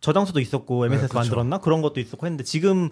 저장소도 0.00 0.40
있었고 0.40 0.84
MS에서 0.86 1.02
네, 1.02 1.08
그쵸. 1.08 1.18
만들었나 1.18 1.58
그런 1.58 1.82
것도 1.82 1.98
있었고 2.00 2.26
했는데 2.26 2.44
지금 2.44 2.88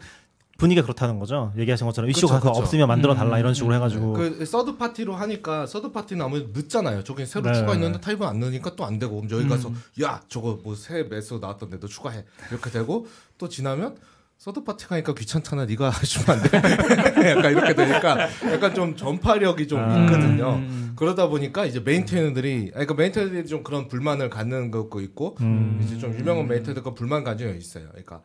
분위기가 0.58 0.84
그렇다는 0.84 1.20
거죠. 1.20 1.52
얘기하신 1.56 1.86
것처럼 1.86 2.10
이슈 2.10 2.22
그쵸, 2.22 2.34
가서 2.34 2.50
그쵸. 2.50 2.60
없으면 2.62 2.88
만들어 2.88 3.14
달라 3.14 3.36
음, 3.36 3.40
이런 3.40 3.54
식으로 3.54 3.74
해가지고 3.76 4.12
그 4.14 4.44
서드 4.44 4.76
파티로 4.76 5.14
하니까 5.14 5.66
서드 5.66 5.92
파티는 5.92 6.24
아무래도 6.24 6.48
늦잖아요. 6.52 7.04
저기 7.04 7.24
새로 7.26 7.44
네. 7.48 7.54
추가했는데 7.54 8.00
타입은 8.00 8.26
안 8.26 8.40
넣으니까 8.40 8.74
또 8.74 8.84
안 8.84 8.98
되고 8.98 9.14
그럼 9.20 9.30
여기 9.30 9.44
음. 9.44 9.48
가서 9.48 9.70
야 10.02 10.20
저거 10.28 10.58
뭐 10.64 10.74
새 10.74 11.04
메서드 11.04 11.34
나왔던데 11.34 11.78
너 11.78 11.86
추가해 11.86 12.24
이렇게 12.50 12.70
되고 12.70 13.06
또 13.38 13.48
지나면 13.48 13.96
third 14.36 14.64
party 14.64 14.86
가니까 14.88 15.14
귀찮잖아 15.14 15.64
네가 15.66 15.90
해주면 16.02 16.40
안 16.40 16.42
돼. 16.42 16.56
약간 17.30 17.52
이렇게 17.52 17.74
되니까 17.74 18.28
약간 18.52 18.74
좀 18.74 18.96
전파력이 18.96 19.68
좀 19.68 19.78
아. 19.78 20.04
있거든요. 20.06 20.54
음. 20.54 20.92
그러다 20.96 21.28
보니까 21.28 21.66
이제 21.66 21.78
maintainer들이 21.78 22.70
그러니까 22.72 22.94
maintainer들이 22.94 23.46
좀 23.46 23.62
그런 23.62 23.86
불만을 23.86 24.28
갖는 24.28 24.72
것도 24.72 25.00
있고 25.02 25.36
음. 25.40 25.80
이제 25.84 25.96
좀 25.98 26.18
유명한 26.18 26.48
maintainer가 26.48 26.94
불만 26.94 27.22
가지고 27.22 27.50
있어요. 27.52 27.84
그러니까 27.90 28.22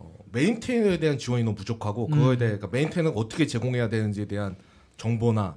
어, 0.00 0.12
maintainer에 0.32 0.98
대한 0.98 1.18
지원이 1.18 1.44
너무 1.44 1.54
부족하고 1.54 2.08
그거에 2.08 2.36
대해 2.36 2.52
그러니까 2.56 2.68
maintainer가 2.72 3.18
어떻게 3.20 3.46
제공해야 3.46 3.88
되는지에 3.88 4.24
대한 4.26 4.56
정보나 4.96 5.56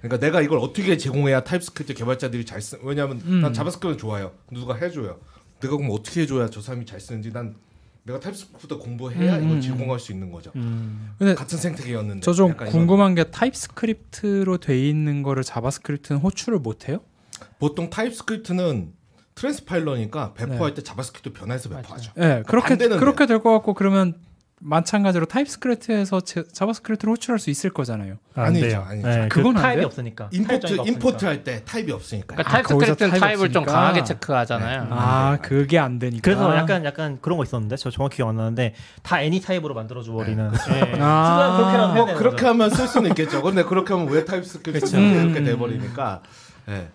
그러니까 0.00 0.18
내가 0.24 0.40
이걸 0.40 0.58
어떻게 0.58 0.96
제공해야 0.96 1.42
TypeScript 1.42 1.94
개발자들이 1.94 2.44
잘 2.44 2.60
쓰. 2.60 2.78
왜냐하면 2.82 3.20
음. 3.24 3.40
난 3.40 3.52
JavaScript 3.52 4.00
좋아요. 4.00 4.32
누가 4.52 4.74
해줘요. 4.74 5.18
내가 5.60 5.76
그럼 5.76 5.90
어떻게 5.90 6.22
해줘야 6.22 6.48
저 6.48 6.60
사람이 6.60 6.86
잘 6.86 7.00
쓰는지 7.00 7.32
난 7.32 7.56
내가 8.04 8.20
TypeScript 8.20 8.78
공부해야 8.78 9.36
음, 9.36 9.44
이걸 9.44 9.56
음, 9.56 9.60
제공할 9.60 9.98
수 9.98 10.12
있는 10.12 10.30
거죠. 10.30 10.52
음. 10.56 11.14
근데 11.18 11.34
같은 11.34 11.58
생태계였는데. 11.58 12.20
저 12.20 12.32
좀. 12.32 12.56
궁금한 12.56 13.14
게 13.14 13.24
TypeScript로 13.24 14.58
돼 14.58 14.88
있는 14.88 15.22
거를 15.22 15.42
JavaScript는 15.42 16.20
호출을 16.20 16.60
못 16.60 16.88
해요? 16.88 17.00
보통 17.58 17.90
TypeScript는 17.90 18.92
transpiler니까 19.38 20.34
배포할 20.34 20.74
때 20.74 20.82
JavaScript 20.82 21.32
변환해서 21.38 21.68
배포하죠. 21.68 22.12
네, 22.16 22.42
그렇게 22.46 22.76
그렇게 22.76 23.26
될 23.26 23.38
것 23.40 23.52
같고 23.52 23.74
그러면 23.74 24.14
마찬가지로 24.60 25.26
TypeScript에서 25.26 26.20
제- 26.22 26.42
JavaScript를 26.52 27.12
호출할 27.12 27.38
수 27.38 27.48
있을 27.48 27.70
거잖아요. 27.70 28.16
안 28.34 28.46
아니죠, 28.46 28.66
돼요. 28.66 28.84
아니죠. 28.88 29.08
네, 29.08 29.28
그건 29.28 29.52
그안 29.52 29.62
타입이 29.62 29.76
돼요? 29.76 29.86
없으니까 29.86 30.28
import 30.32 30.76
타입 30.76 30.88
import. 30.88 31.24
할 31.26 31.44
때 31.44 31.62
타입이 31.64 31.92
없으니까. 31.92 32.34
그러니까 32.34 32.50
아, 32.50 32.52
TypeScript는 32.54 33.10
타입이 33.10 33.20
타입을 33.20 33.52
좀 33.52 33.62
없으니까. 33.62 33.80
강하게 33.80 34.02
체크하잖아요. 34.02 34.82
네. 34.82 34.88
아, 34.90 35.38
그게 35.40 35.78
안 35.78 36.00
되니까. 36.00 36.22
그래서 36.24 36.56
약간 36.56 36.84
약간 36.84 37.18
그런 37.20 37.38
거 37.38 37.44
있었는데 37.44 37.76
저 37.76 37.90
정확히 37.90 38.16
기억 38.16 38.30
안 38.30 38.36
나는데 38.36 38.74
다 39.04 39.22
any 39.22 39.40
타입으로 39.42 39.74
만들어 39.74 40.02
줘 40.02 40.12
버리는 40.12 40.50
네. 40.50 40.92
아, 41.00 41.92
뭐 41.94 42.06
그렇게. 42.16 42.44
하면 42.44 42.70
쓸 42.70 42.88
수는 42.88 43.10
있겠죠. 43.10 43.42
근데 43.42 43.62
그렇게 43.62 43.92
하면 43.94 44.08
왜 44.08 44.24
TypeScript. 44.24 44.86
이렇게 44.96 45.38
음. 45.38 45.44
돼 45.44 45.56
버리니까. 45.56 46.22
예. 46.70 46.88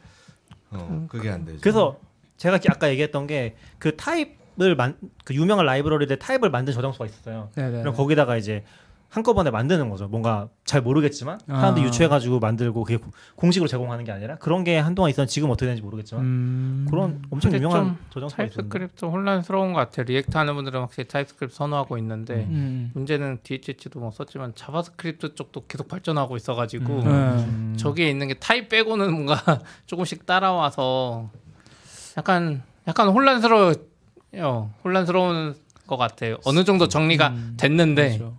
어, 0.71 1.05
그게 1.07 1.29
안 1.29 1.45
되죠. 1.45 1.59
그래서 1.61 1.97
제가 2.37 2.57
기- 2.57 2.67
아까 2.69 2.89
얘기했던 2.89 3.27
게 3.27 3.55
그 3.79 3.95
타입을 3.95 4.75
만 4.77 4.97
그 5.25 5.33
유명한 5.35 5.65
라이브러리에 5.65 6.15
타입을 6.17 6.49
만든 6.49 6.73
저장소가 6.73 7.05
있었어요. 7.05 7.49
네네. 7.55 7.79
그럼 7.81 7.95
거기다가 7.95 8.37
이제 8.37 8.63
한꺼번에 9.09 9.51
만드는 9.51 9.89
거죠. 9.91 10.07
뭔가 10.07 10.49
잘 10.65 10.81
모르겠지만 10.81 11.39
사람들이 11.45 11.85
아. 11.85 11.87
유추해가지고 11.87 12.39
만들고 12.39 12.83
그게 12.83 12.97
고- 12.97 13.11
공식으로 13.35 13.67
제공하는 13.67 14.05
게 14.05 14.11
아니라 14.11 14.37
그런 14.37 14.63
게 14.63 14.79
한동안 14.79 15.11
있었는데 15.11 15.29
지금 15.31 15.51
어떻게 15.51 15.67
되는지 15.67 15.83
모르겠지만 15.83 16.23
음. 16.23 16.87
그런 16.89 17.21
엄청 17.29 17.53
유명한 17.53 17.85
좀 17.85 17.97
저장소가 18.09 18.37
TypeScript 18.43 19.05
혼란스러운 19.05 19.73
것 19.73 19.79
같아요. 19.81 20.05
React 20.05 20.35
하는 20.35 20.55
분들은 20.55 20.79
확실히 20.79 21.07
TypeScript 21.07 21.55
선호하고 21.55 21.99
있는데 21.99 22.47
음. 22.49 22.89
문제는 22.95 23.37
DHH도 23.43 23.99
뭐 23.99 24.09
썼지만 24.09 24.53
JavaScript 24.55 25.35
쪽도 25.35 25.67
계속 25.67 25.87
발전하고 25.87 26.35
있어가지고 26.35 26.93
네. 27.03 27.09
음. 27.09 27.75
저기에 27.77 28.09
있는 28.09 28.27
게 28.29 28.33
타입 28.35 28.67
빼고는 28.69 29.13
뭔가 29.13 29.35
조금씩 29.85 30.25
따라와서 30.25 31.29
약간 32.17 32.63
약간 32.87 33.09
혼란스러워요. 33.09 33.75
혼란스러운 34.83 35.55
것 35.87 35.97
같아요. 35.97 36.37
어느 36.45 36.63
정도 36.63 36.87
정리가 36.87 37.29
음. 37.29 37.57
됐는데 37.57 38.17
그렇죠. 38.17 38.37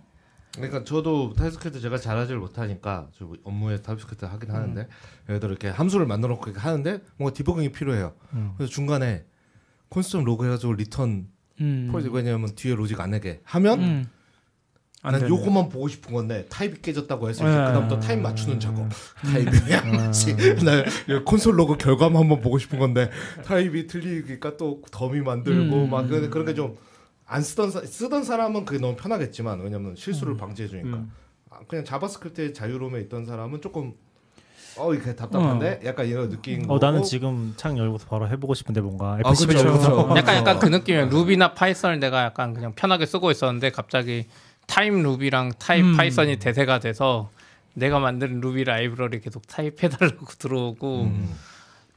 그러니까 0.55 0.83
저도 0.85 1.33
TypeScript 1.33 1.81
제가 1.81 1.97
잘하지를 1.97 2.39
못하니까 2.39 3.09
저 3.17 3.27
업무에 3.43 3.81
TypeScript 3.81 4.25
하긴 4.25 4.51
하는데 4.51 4.87
예를 5.27 5.39
들어 5.39 5.51
이렇게 5.51 5.67
함수를 5.67 6.05
만들어 6.05 6.33
놓고 6.35 6.49
이렇게 6.49 6.59
하는데 6.61 6.99
뭔가 7.17 7.33
디버깅이 7.33 7.71
필요해요. 7.71 8.13
음. 8.33 8.53
그래서 8.57 8.71
중간에 8.71 9.25
console 9.89 10.23
log 10.23 10.45
해가지고 10.45 10.73
return 10.73 11.27
음. 11.61 11.89
포인트 11.91 12.09
왜냐면 12.09 12.55
뒤에 12.55 12.75
로직 12.75 12.99
안 13.01 13.11
내게 13.11 13.41
하면 13.43 13.79
음. 13.79 13.83
안 13.83 14.14
난. 15.11 15.29
요것만 15.29 15.69
보고 15.69 15.87
싶은 15.87 16.13
건데 16.13 16.45
타입이 16.49 16.81
깨졌다고 16.81 17.31
때 17.31 17.43
네. 17.43 17.65
그다음부터 17.67 17.99
타입 17.99 18.19
맞추는 18.19 18.59
작업 18.59 18.87
타입이 19.23 19.73
안 19.73 19.91
맞지 19.95 20.35
나 20.63 20.83
console 21.23 21.57
log 21.59 21.77
결과만 21.77 22.21
한번 22.21 22.41
보고 22.41 22.57
싶은 22.57 22.79
건데 22.79 23.09
타입이 23.45 23.87
틀리니까 23.87 24.57
또 24.57 24.81
더미 24.91 25.21
만들고 25.21 25.83
음. 25.83 25.89
막 25.89 26.07
그런 26.07 26.29
그런 26.29 26.45
게 26.45 26.53
좀 26.53 26.75
안 27.27 27.41
쓰던 27.41 27.71
사, 27.71 27.81
쓰던 27.81 28.23
사람은 28.23 28.65
그게 28.65 28.79
너무 28.79 28.95
편하겠지만 28.95 29.61
왜냐면 29.61 29.95
실수를 29.95 30.37
방지해 30.37 30.67
주니까 30.67 30.97
음. 30.97 31.11
아, 31.49 31.57
그냥 31.67 31.83
JavaScript의 31.83 32.53
자유로움에 32.53 32.99
있던 33.01 33.25
사람은 33.25 33.61
조금 33.61 33.93
어 34.77 34.93
이게 34.93 35.15
답답한데 35.15 35.79
약간 35.85 36.05
이런 36.05 36.29
느낌 36.29 36.69
어 36.69 36.77
나는 36.77 37.01
지금 37.01 37.53
창 37.55 37.77
열고서 37.77 38.07
바로 38.07 38.27
해보고 38.27 38.53
싶은데 38.53 38.81
뭔가 38.81 39.13
아, 39.13 39.31
F11 39.31 39.47
그쵸, 39.47 39.59
열고서 39.59 40.07
그쵸. 40.07 40.17
약간 40.17 40.35
약간 40.35 40.59
그 40.59 40.65
느낌이에요. 40.67 41.05
Ruby나 41.07 41.53
Python을 41.53 41.99
내가 41.99 42.23
약간 42.25 42.53
그냥 42.53 42.73
편하게 42.75 43.05
쓰고 43.05 43.31
있었는데 43.31 43.71
갑자기 43.71 44.25
타입 44.67 44.93
Ruby랑 44.93 45.53
타입 45.59 45.83
음. 45.85 45.97
Python이 45.97 46.37
대세가 46.37 46.79
돼서 46.79 47.29
내가 47.73 47.99
만든 47.99 48.39
루비 48.41 48.63
라이브러리 48.63 49.19
계속 49.21 49.45
타입해달라고 49.47 50.25
들어오고 50.39 51.03
음. 51.03 51.29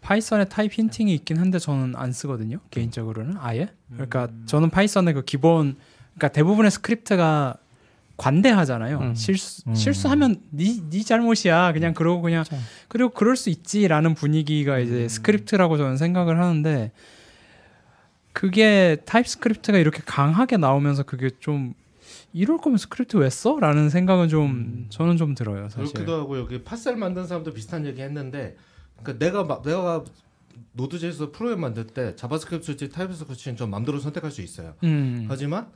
Python에 0.00 0.44
type 0.46 0.72
hinting이 0.72 1.12
있긴 1.14 1.38
한데 1.38 1.58
저는 1.58 1.94
안 1.96 2.12
쓰거든요. 2.12 2.58
개인적으로는 2.70 3.34
아예. 3.38 3.68
그러니까 3.92 4.28
저는 4.46 4.70
Python의 4.70 5.14
그 5.14 5.24
기본 5.24 5.76
그러니까 6.14 6.28
대부분의 6.28 6.70
스크립트가 6.70 7.56
관대하잖아요. 8.16 8.98
음. 8.98 9.14
실수 9.14 9.62
음. 9.68 9.74
실수하면 9.74 10.40
네 10.50 10.80
네 10.90 11.02
잘못이야. 11.02 11.72
그냥 11.72 11.94
그러고 11.94 12.22
그냥 12.22 12.40
맞아. 12.40 12.56
그리고 12.88 13.10
그럴 13.10 13.36
수 13.36 13.48
있지라는 13.50 14.14
분위기가 14.14 14.78
이제 14.78 15.08
스크립트라고 15.08 15.76
저는 15.76 15.96
생각을 15.96 16.40
하는데 16.40 16.90
그게 18.32 18.96
TypeScript가 19.04 19.78
이렇게 19.78 20.00
강하게 20.04 20.56
나오면서 20.56 21.02
그게 21.04 21.30
좀 21.40 21.74
이럴 22.32 22.58
거면 22.58 22.78
스크립트 22.78 23.16
왜 23.16 23.30
써? 23.30 23.58
라는 23.58 23.88
생각은 23.90 24.28
좀 24.28 24.86
저는 24.90 25.16
좀 25.16 25.34
들어요, 25.34 25.68
사실. 25.68 25.92
그렇기도 25.92 26.20
하고 26.20 26.38
여기 26.38 26.62
Parcel 26.62 26.96
만든 26.96 27.26
사람도 27.26 27.52
비슷한 27.54 27.86
얘기 27.86 28.02
했는데 28.02 28.56
그러니까 29.02 29.24
내가 29.24 29.44
막 29.44 29.62
내가 29.62 30.04
Node.js에서 30.72 31.30
프로그램 31.32 31.60
만들 31.60 31.86
때 31.86 32.14
JavaScript인지 32.16 32.90
TypeScript인지 32.90 33.58
좀 33.58 33.70
마음대로 33.70 33.98
선택할 33.98 34.30
수 34.30 34.42
있어요. 34.42 34.74
음. 34.84 35.26
하지만 35.28 35.66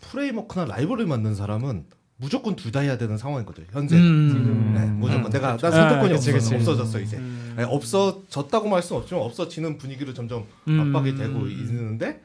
프레임워크나 0.00 0.64
라이브러리 0.66 1.06
만든 1.06 1.34
사람은 1.34 1.84
무조건 2.20 2.56
둘 2.56 2.72
다 2.72 2.80
해야 2.80 2.98
되는 2.98 3.16
상황이거든 3.16 3.66
현재. 3.70 3.96
음. 3.96 4.72
네, 4.74 4.86
무조건 4.86 5.26
음. 5.26 5.30
내가 5.30 5.56
난 5.56 5.64
아, 5.64 5.70
선택권이 5.70 6.12
그치, 6.14 6.30
없어 6.30 6.50
그치. 6.50 6.54
없어졌어 6.56 7.00
이제. 7.00 7.16
음. 7.16 7.54
네, 7.56 7.64
없어졌다고 7.64 8.68
말 8.68 8.82
수는 8.82 9.02
없지만 9.02 9.22
없어지는 9.24 9.78
분위기로 9.78 10.14
점점 10.14 10.44
음. 10.68 10.80
압박이 10.80 11.14
되고 11.16 11.46
있는데 11.46 12.20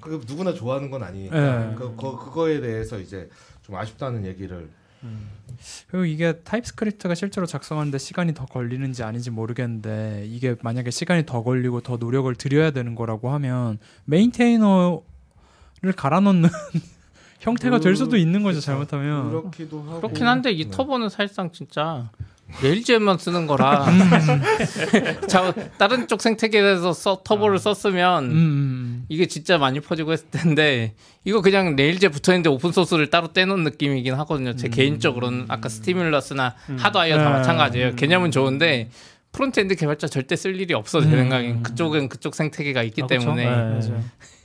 그 0.00 0.22
누구나 0.26 0.52
좋아하는 0.54 0.90
건 0.90 1.02
아니니까 1.02 1.68
네. 1.68 1.74
그, 1.76 1.94
그 1.96 2.16
그거에 2.16 2.60
대해서 2.60 2.98
이제 2.98 3.28
좀 3.62 3.76
아쉽다는 3.76 4.24
얘기를. 4.24 4.68
그리고 5.88 6.04
이게 6.04 6.40
TypeScript가 6.40 7.14
실제로 7.14 7.46
작성하는데 7.46 7.96
시간이 7.96 8.34
더 8.34 8.44
걸리는지 8.44 9.02
아닌지 9.02 9.30
모르겠는데 9.30 10.26
이게 10.26 10.56
만약에 10.62 10.90
시간이 10.90 11.24
더 11.24 11.42
걸리고 11.42 11.80
더 11.80 11.96
노력을 11.96 12.32
들여야 12.34 12.70
되는 12.70 12.94
거라고 12.94 13.30
하면 13.30 13.78
maintainer를 14.04 15.00
갈아넣는 15.96 16.50
형태가 17.40 17.80
될 17.80 17.96
수도 17.96 18.16
있는 18.18 18.42
거죠 18.42 18.60
잘못하면. 18.60 19.30
그렇기도 19.30 19.80
하고. 19.80 20.00
그렇긴 20.00 20.26
한데 20.26 20.52
이 20.52 20.64
네. 20.64 20.70
Turbo는 20.70 21.08
사실상 21.08 21.50
진짜 21.50 22.10
Rails에만 22.62 23.18
쓰는 23.18 23.46
거라 23.46 23.86
자, 25.28 25.52
다른 25.78 26.06
쪽 26.08 26.20
생태계에서 26.20 26.92
써, 26.92 27.22
Turbo를 27.24 27.58
썼으면 27.58 28.24
음, 28.24 28.30
음. 28.30 29.04
이게 29.08 29.26
진짜 29.26 29.58
많이 29.58 29.80
퍼지고 29.80 30.12
했을 30.12 30.28
텐데 30.30 30.94
이거 31.24 31.40
그냥 31.40 31.76
Rails에 31.76 32.08
붙어있는데 32.08 32.50
오픈 32.50 32.72
소스를 32.72 33.10
따로 33.10 33.32
떼놓은 33.32 33.64
느낌이긴 33.64 34.14
하거든요. 34.14 34.54
제 34.56 34.68
개인적으로는 34.68 35.46
아까 35.48 35.68
Stimulus나 35.68 36.54
Hotwire 36.78 37.18
다 37.18 37.28
음. 37.28 37.32
마찬가지예요. 37.32 37.96
개념은 37.96 38.30
좋은데 38.30 38.90
frontend 39.32 39.76
개발자 39.76 40.08
절대 40.08 40.36
쓸 40.36 40.60
일이 40.60 40.74
없어 40.74 41.00
제 41.00 41.06
음. 41.06 41.12
생각엔 41.12 41.62
그쪽은 41.62 42.08
그쪽 42.08 42.34
생태계가 42.34 42.82
있기 42.84 43.02
아? 43.02 43.06
때문에 43.06 43.44
네. 43.44 43.80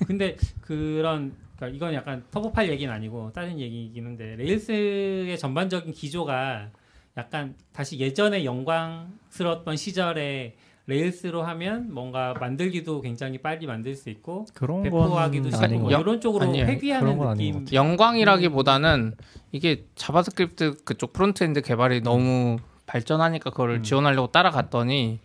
근데 0.06 0.38
그런 0.61 1.34
그러니까 1.56 1.76
이건 1.76 1.94
약간 1.94 2.23
터보팔 2.32 2.69
얘기는 2.69 2.94
아니고 2.94 3.32
다른 3.34 3.60
얘기이긴 3.60 4.06
한데 4.06 4.36
Rails의 4.38 5.38
전반적인 5.38 5.94
기조가 5.94 6.69
약간 7.18 7.56
다시 7.72 7.98
예전에 8.00 8.44
영광스러웠던 8.44 9.78
시절에 9.78 10.56
Rails로 10.88 11.41
하면 11.44 11.92
뭔가 11.94 12.36
만들기도 12.40 13.02
굉장히 13.02 13.40
빨리 13.40 13.66
만들 13.66 13.96
수 13.96 14.10
있고 14.10 14.46
그런 14.54 14.84
배포하기도 14.84 15.50
건 15.50 15.70
쉽고 15.70 15.92
영- 15.92 16.02
이런 16.02 16.22
쪽으로 16.22 16.46
아니에요. 16.46 16.66
회귀하는 16.68 17.18
느낌. 17.20 17.66
영광이라기보다는 17.74 19.16
이게 19.52 19.86
JavaScript 19.95 20.84
그쪽 20.84 21.14
frontend 21.14 21.62
개발이 21.62 22.02
너무 22.02 22.58
발전하니까 22.86 23.50
그거를 23.50 23.82
지원하려고 23.82 24.28
따라갔더니 24.28 25.20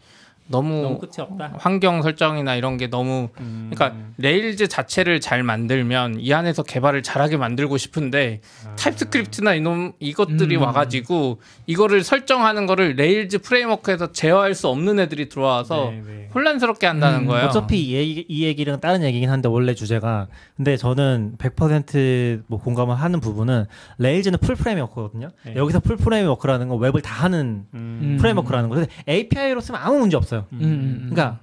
너무, 0.50 0.82
너무 0.82 0.98
끝이 0.98 1.12
없다. 1.18 1.54
환경 1.58 2.02
설정이나 2.02 2.56
이런 2.56 2.76
게 2.76 2.88
너무 2.88 3.28
음. 3.38 3.70
그러니까 3.72 3.98
Rails 4.18 4.66
자체를 4.68 5.20
잘 5.20 5.42
만들면 5.42 6.16
이 6.18 6.32
안에서 6.32 6.64
개발을 6.64 7.02
잘하게 7.02 7.36
만들고 7.36 7.76
싶은데 7.78 8.40
아. 8.66 8.74
TypeScript나 8.74 9.54
이놈 9.54 9.92
이것들이 10.00 10.56
음. 10.56 10.62
와가지고 10.62 11.38
이거를 11.66 12.02
설정하는 12.02 12.66
거를 12.66 12.94
Rails 12.96 13.38
framework에서 13.38 14.12
제어할 14.12 14.54
수 14.54 14.68
없는 14.68 14.98
애들이 14.98 15.28
들어와서 15.28 15.90
네, 15.90 16.02
네. 16.04 16.28
혼란스럽게 16.34 16.86
한다는 16.86 17.20
음, 17.20 17.26
거예요. 17.26 17.46
어차피 17.46 17.80
이, 17.80 17.94
얘기, 17.94 18.24
이 18.28 18.44
얘기는 18.44 18.80
다른 18.80 19.02
얘기긴 19.04 19.30
한데 19.30 19.48
원래 19.48 19.74
주제가 19.74 20.26
근데 20.56 20.76
저는 20.76 21.36
100%뭐 21.38 22.58
공감을 22.58 22.96
하는 22.96 23.20
부분은 23.20 23.66
Rails는 23.98 24.38
full 24.40 24.56
framework거든요. 24.56 25.28
네. 25.46 25.54
여기서 25.54 25.80
full 25.80 25.96
framework라는 25.96 26.68
건 26.68 26.80
웹을 26.80 27.02
다 27.02 27.24
하는 27.24 27.66
음. 27.74 28.16
framework라는 28.20 28.68
거예요. 28.68 28.86
API로 29.08 29.60
쓰면 29.60 29.80
아무 29.80 29.98
문제 29.98 30.16
없어요. 30.16 30.39
음, 30.52 30.58
음, 30.60 30.64
음. 30.64 31.10
그러니까 31.10 31.40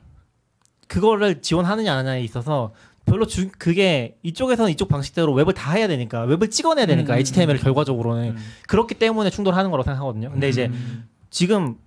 그거를 0.87 1.41
지원하느냐 1.41 1.91
안 1.91 1.99
하느냐에 1.99 2.21
있어서 2.23 2.73
별로 3.05 3.25
주, 3.25 3.49
그게 3.57 4.17
이쪽에서는 4.23 4.71
이쪽 4.71 4.89
방식대로 4.89 5.33
웹을 5.33 5.53
다 5.53 5.71
해야 5.71 5.87
되니까 5.87 6.23
웹을 6.23 6.49
찍어내야 6.49 6.85
되니까 6.85 7.13
음. 7.13 7.19
HTML 7.19 7.57
결과적으로는 7.59 8.31
음. 8.31 8.37
그렇기 8.67 8.95
때문에 8.95 9.29
충돌하는 9.29 9.71
거라고 9.71 9.85
생각하거든요. 9.85 10.31
근데 10.31 10.49
이제 10.49 10.67
음. 10.67 11.07
지금 11.29 11.77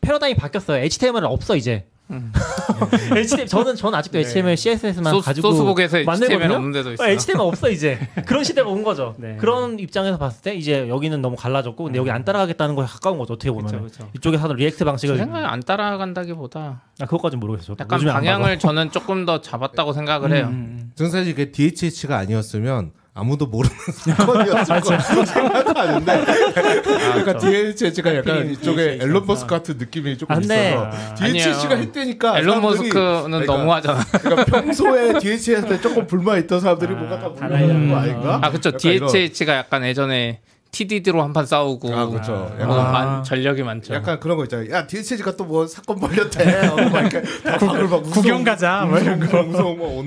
패러다임이 0.00 0.36
바뀌었어요. 0.36 0.82
HTML은 0.84 1.26
없어 1.28 1.56
이제. 1.56 1.86
음. 2.10 2.32
HTML 3.14 3.46
저는 3.46 3.76
저는 3.76 3.98
아직도 3.98 4.18
HTML, 4.18 4.56
CSS만 4.56 5.12
소스, 5.12 5.24
가지고 5.26 5.50
소스북에서 5.52 5.98
HTML 5.98 6.06
만들거든요? 6.06 6.54
없는 6.56 6.72
데도 6.72 6.88
어, 6.90 6.92
있어요. 6.92 7.08
HTML 7.10 7.40
없어 7.42 7.70
이제 7.70 7.98
그런 8.26 8.44
시대가 8.44 8.68
온 8.68 8.82
거죠. 8.82 9.14
네. 9.18 9.36
그런 9.38 9.78
입장에서 9.78 10.16
봤을 10.18 10.42
때 10.42 10.54
이제 10.54 10.88
여기는 10.88 11.20
너무 11.20 11.36
갈라졌고 11.36 11.84
근데 11.84 11.98
여기 11.98 12.10
안 12.10 12.24
따라가겠다는 12.24 12.74
거에 12.74 12.86
가까운 12.86 13.18
거죠. 13.18 13.34
어떻게 13.34 13.50
보면. 13.50 13.90
이쪽에서 14.16 14.44
하던 14.44 14.56
React 14.56 14.78
제 14.78 14.84
방식을 14.84 15.16
생각에 15.16 15.44
안 15.44 15.60
따라간다기보다 15.60 16.82
아 17.00 17.04
그것까지는 17.04 17.40
모르겠어요. 17.40 17.76
약간. 17.78 18.00
방향을 18.00 18.58
저는 18.58 18.90
조금 18.90 19.26
더 19.26 19.40
잡았다고 19.40 19.92
생각을 19.92 20.32
해요. 20.32 20.46
음, 20.48 20.52
음. 20.52 20.92
저는 20.94 21.10
사실 21.10 21.28
이게 21.28 21.50
DHH가 21.50 22.16
아니었으면 22.16 22.92
아무도 23.18 23.46
모르는 23.46 23.74
사건이었을 24.64 24.80
거 24.80 25.24
생각하는데 25.24 26.24
그러니까 26.82 27.38
DHH가 27.38 28.14
약간 28.16 28.36
하필 28.38 28.52
이쪽에. 28.52 28.98
앨런 29.02 29.26
머스크 29.26 29.50
같은 29.50 29.76
느낌이 29.78 30.16
조금 30.16 30.36
아, 30.36 30.38
근데- 30.38 30.70
있어서 30.70 31.14
DHH가 31.16 31.64
아니에요. 31.74 31.82
했대니까 31.82 32.38
앨런 32.38 32.62
머스크는 32.62 33.22
그러니까- 33.30 33.52
너무하잖아. 33.56 34.04
그러니까 34.22 34.44
평소에 34.62 35.18
DHH한테 35.18 35.80
조금 35.80 36.06
불만 36.06 36.38
있던 36.40 36.60
사람들이 36.60 36.92
아, 36.92 36.96
뭔가 36.96 37.16
다다 37.18 37.28
몰라가는 37.30 37.90
거. 37.90 37.96
아닌가? 37.96 38.40
아 38.42 38.48
그렇죠. 38.50 38.68
약간 38.68 38.78
DHH가 38.78 39.56
약간 39.56 39.84
예전에 39.84 40.40
TDD로 40.86 41.22
한 41.22 41.32
판 41.32 41.44
싸우고 41.46 41.92
아 41.94 42.06
그렇죠. 42.06 42.32
뭐 42.32 42.56
약간 42.60 42.92
많- 42.92 43.24
전력이 43.24 43.62
많죠. 43.62 43.94
약간 43.94 44.20
그런 44.20 44.36
거 44.36 44.44
있잖아요. 44.44 44.70
야 44.70 44.86
DHH가 44.86 45.36
또 45.36 45.44
뭐 45.44 45.66
사건 45.66 45.98
벌렸대. 45.98 46.68
어, 46.68 46.76
막 46.90 47.10
방을 47.58 47.88
막 47.88 48.02
구경 48.04 48.44
가자, 48.44 48.84
뭐 48.88 48.98
이런 48.98 49.18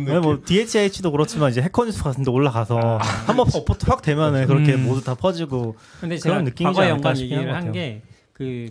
네, 0.05 0.19
뭐 0.19 0.39
DHH도 0.45 1.11
그렇지만 1.11 1.49
이제 1.51 1.61
Hacker 1.61 1.85
News 1.85 2.03
같은 2.03 2.23
데 2.23 2.31
올라가서 2.31 2.97
한번 3.27 3.47
upvote 3.53 3.85
확 3.89 4.01
되면은 4.01 4.47
그렇게 4.47 4.75
음. 4.75 4.85
모두 4.85 5.03
다 5.03 5.15
퍼지고 5.15 5.75
근데 5.99 6.17
그런 6.17 6.45
과거에 6.45 6.85
않을까 6.89 6.89
연관 6.89 7.17
얘기를 7.17 7.47
한한것게그 7.55 8.69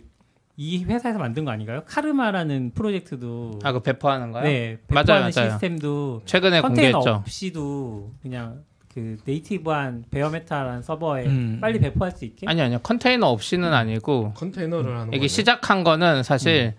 이 0.57 0.85
회사에서 0.85 1.19
만든 1.19 1.45
거 1.47 1.51
아닌가요? 1.53 1.83
Kamal이라는 1.87 2.73
프로젝트도 2.75 3.59
아, 3.65 3.73
그 3.73 3.81
배포하는 3.83 4.31
거요? 4.31 4.43
네 4.45 4.79
맞아요, 4.89 5.05
배포하는 5.07 5.31
맞아요. 5.35 5.51
시스템도 5.53 6.23
최근에 6.27 6.61
컨테이너 6.61 6.99
공개했죠. 6.99 7.21
없이도 7.23 8.11
그냥 8.23 8.61
그 8.93 9.17
native한 9.25 10.07
bare 10.11 10.29
metal이라는 10.29 10.83
서버에 10.83 11.27
음. 11.27 11.59
빨리 11.61 11.79
배포할 11.79 12.11
수 12.13 12.25
있게 12.25 12.47
아니 12.49 12.61
아니요. 12.61 12.81
컨테이너 12.83 13.29
없이는 13.29 13.73
아니고 13.73 14.33
컨테이너를 14.35 14.97
하는 14.99 15.13
이게. 15.13 15.29
시작한 15.29 15.85
거는 15.85 16.23
사실 16.25 16.75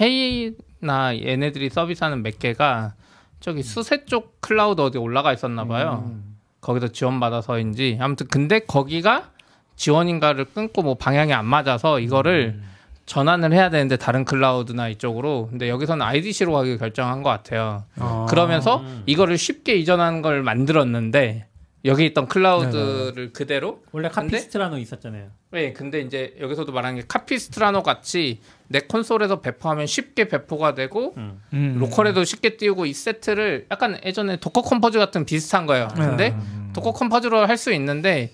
헤이나 0.00 1.16
얘네들이 1.16 1.70
서비스하는 1.70 2.22
몇 2.22 2.38
개가 2.38 2.94
저기 3.38 3.62
수세 3.62 4.04
쪽 4.04 4.40
클라우드 4.40 4.80
어디 4.80 4.98
올라가 4.98 5.32
있었나 5.32 5.64
봐요. 5.64 6.12
거기서 6.60 6.88
지원 6.88 7.20
받아서인지 7.20 7.98
아무튼 8.00 8.26
근데 8.28 8.58
거기가 8.60 9.30
지원인가를 9.76 10.46
끊고 10.46 10.82
뭐 10.82 10.94
방향이 10.94 11.32
안 11.32 11.44
맞아서 11.44 12.00
이거를 12.00 12.60
전환을 13.06 13.52
해야 13.52 13.68
되는데 13.70 13.96
다른 13.96 14.24
클라우드나 14.24 14.88
이쪽으로 14.88 15.48
근데 15.50 15.68
여기서는 15.68 16.04
IDC로 16.04 16.52
가기 16.52 16.78
결정한 16.78 17.22
것 17.22 17.30
같아요. 17.30 17.84
아. 17.98 18.26
그러면서 18.28 18.82
이거를 19.06 19.36
쉽게 19.38 19.74
이전하는 19.76 20.22
걸 20.22 20.42
만들었는데 20.42 21.46
여기 21.86 22.06
있던 22.06 22.28
클라우드를 22.28 23.34
그대로 23.34 23.82
원래 23.92 24.08
Capistrano 24.08 24.78
있었잖아요. 24.78 25.26
네, 25.50 25.74
근데 25.74 26.00
이제 26.00 26.34
여기서도 26.40 26.72
말하는 26.72 26.98
게 27.00 27.04
Capistrano 27.06 27.82
같이 27.82 28.40
내 28.68 28.80
콘솔에서 28.80 29.42
배포하면 29.42 29.86
쉽게 29.86 30.28
배포가 30.28 30.74
되고 30.74 31.12
음. 31.18 31.76
local에도 31.78 32.24
쉽게 32.24 32.56
띄우고 32.56 32.86
이 32.86 32.94
세트를 32.94 33.66
약간 33.70 34.00
예전에 34.02 34.36
Docker 34.36 34.62
Compose 34.62 34.98
같은 34.98 35.26
비슷한 35.26 35.66
거예요. 35.66 35.88
근데 35.94 36.30
음. 36.30 36.70
Docker 36.74 36.92
Compose로 36.92 37.46
할 37.46 37.58
수 37.58 37.70
있는데 37.74 38.32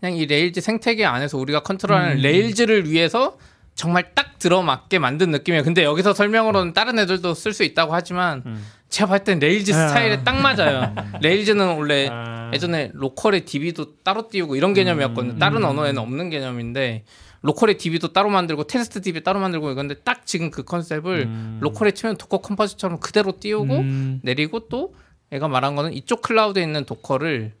그냥 0.00 0.16
이 0.16 0.24
Rails 0.26 0.60
생태계 0.60 1.04
안에서 1.04 1.38
우리가 1.38 1.60
컨트롤하는 1.64 2.18
음. 2.18 2.22
Rails를 2.22 2.88
위해서 2.88 3.36
정말 3.76 4.14
딱 4.14 4.38
들어맞게 4.38 4.98
만든 4.98 5.30
느낌이에요. 5.30 5.62
근데 5.62 5.84
여기서 5.84 6.14
설명으로는 6.14 6.72
다른 6.72 6.98
애들도 6.98 7.34
쓸 7.34 7.52
수 7.52 7.62
있다고 7.62 7.94
하지만 7.94 8.42
제가 8.88 9.10
봤을 9.10 9.24
땐 9.24 9.38
Rails 9.38 9.72
아. 9.72 9.88
스타일에 9.88 10.24
딱 10.24 10.40
맞아요. 10.40 10.94
Rails는 11.20 11.76
원래 11.76 12.08
아. 12.10 12.50
예전에 12.54 12.90
local에 12.94 13.40
DB도 13.40 13.98
따로 14.02 14.28
띄우고 14.28 14.56
이런 14.56 14.72
개념이었거든요. 14.72 15.38
다른 15.38 15.62
언어에는 15.64 16.00
없는 16.00 16.30
개념인데 16.30 17.04
local에 17.42 17.74
DB도 17.74 18.12
따로 18.14 18.30
만들고 18.30 18.64
테스트 18.64 19.02
DB 19.02 19.22
따로 19.22 19.40
만들고 19.40 19.70
이건데 19.70 19.94
딱 19.96 20.24
지금 20.24 20.50
그 20.50 20.64
컨셉을 20.64 21.58
local에 21.60 21.90
치면 21.90 22.16
Docker 22.16 22.38
Compose처럼 22.38 22.98
그대로 22.98 23.38
띄우고 23.38 23.74
음. 23.76 24.20
내리고 24.22 24.68
또 24.68 24.94
애가 25.30 25.48
말한 25.48 25.76
거는 25.76 25.92
이쪽 25.92 26.22
클라우드에 26.22 26.62
있는 26.62 26.84
Docker를 26.86 27.52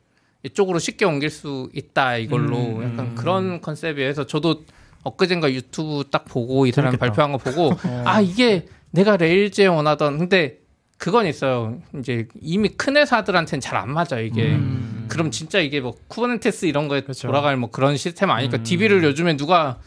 이쪽으로 0.44 0.78
쉽게 0.78 1.04
옮길 1.04 1.28
수 1.28 1.68
있다 1.74 2.16
이걸로 2.16 2.56
음. 2.56 2.84
약간 2.84 3.14
그런 3.14 3.60
컨셉이에요. 3.60 4.06
그래서 4.06 4.26
저도 4.26 4.64
엊그젠가 5.04 5.52
유튜브 5.52 6.04
딱 6.10 6.24
보고 6.24 6.66
이 6.66 6.72
사람 6.72 6.92
재밌겠다. 6.92 7.06
발표한 7.12 7.32
거 7.32 7.38
보고 7.38 7.72
아 8.04 8.20
이게 8.20 8.66
내가 8.90 9.16
Rails에 9.16 9.66
원하던 9.66 10.18
근데 10.18 10.58
그건 10.98 11.26
있어요. 11.26 11.78
이제 11.98 12.26
이미 12.40 12.70
큰 12.70 12.96
회사들한테는 12.96 13.60
잘 13.60 13.76
안 13.76 13.90
맞아 13.92 14.18
이게. 14.18 14.54
음. 14.54 15.06
그럼 15.08 15.30
진짜 15.30 15.60
이게 15.60 15.80
뭐 15.80 15.94
Kubernetes 16.08 16.66
이런 16.66 16.88
거에 16.88 17.02
그렇죠. 17.02 17.28
돌아갈 17.28 17.56
뭐 17.56 17.70
그런 17.70 17.96
시스템 17.96 18.30
아니까 18.30 18.62
DB를 18.62 19.04
요즘에 19.04 19.36
누가 19.36 19.78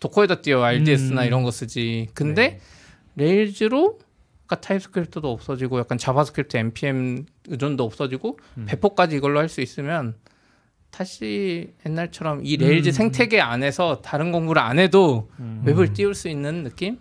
Docker에다 0.00 0.42
띄워 0.42 0.64
RDS나 0.64 1.22
음. 1.22 1.26
이런 1.26 1.42
거 1.44 1.50
쓰지. 1.50 2.08
근데 2.14 2.60
Rails로 3.14 3.98
아까 4.46 4.60
TypeScript도 4.60 5.30
없어지고 5.30 5.78
약간 5.78 5.98
JavaScript 5.98 6.56
npm 6.56 7.26
의존도 7.48 7.82
없어지고 7.84 8.38
배포까지 8.66 9.16
이걸로 9.16 9.38
할 9.40 9.48
수 9.48 9.60
있으면 9.60 10.14
다시 10.96 11.74
옛날처럼 11.84 12.40
이 12.42 12.56
Rails 12.56 12.88
음. 12.88 12.92
생태계 12.92 13.38
안에서 13.38 14.00
다른 14.00 14.32
공부를 14.32 14.62
안 14.62 14.78
해도 14.78 15.28
웹을 15.64 15.92
띄울 15.92 16.14
수 16.14 16.30
있는 16.30 16.64
느낌? 16.64 16.96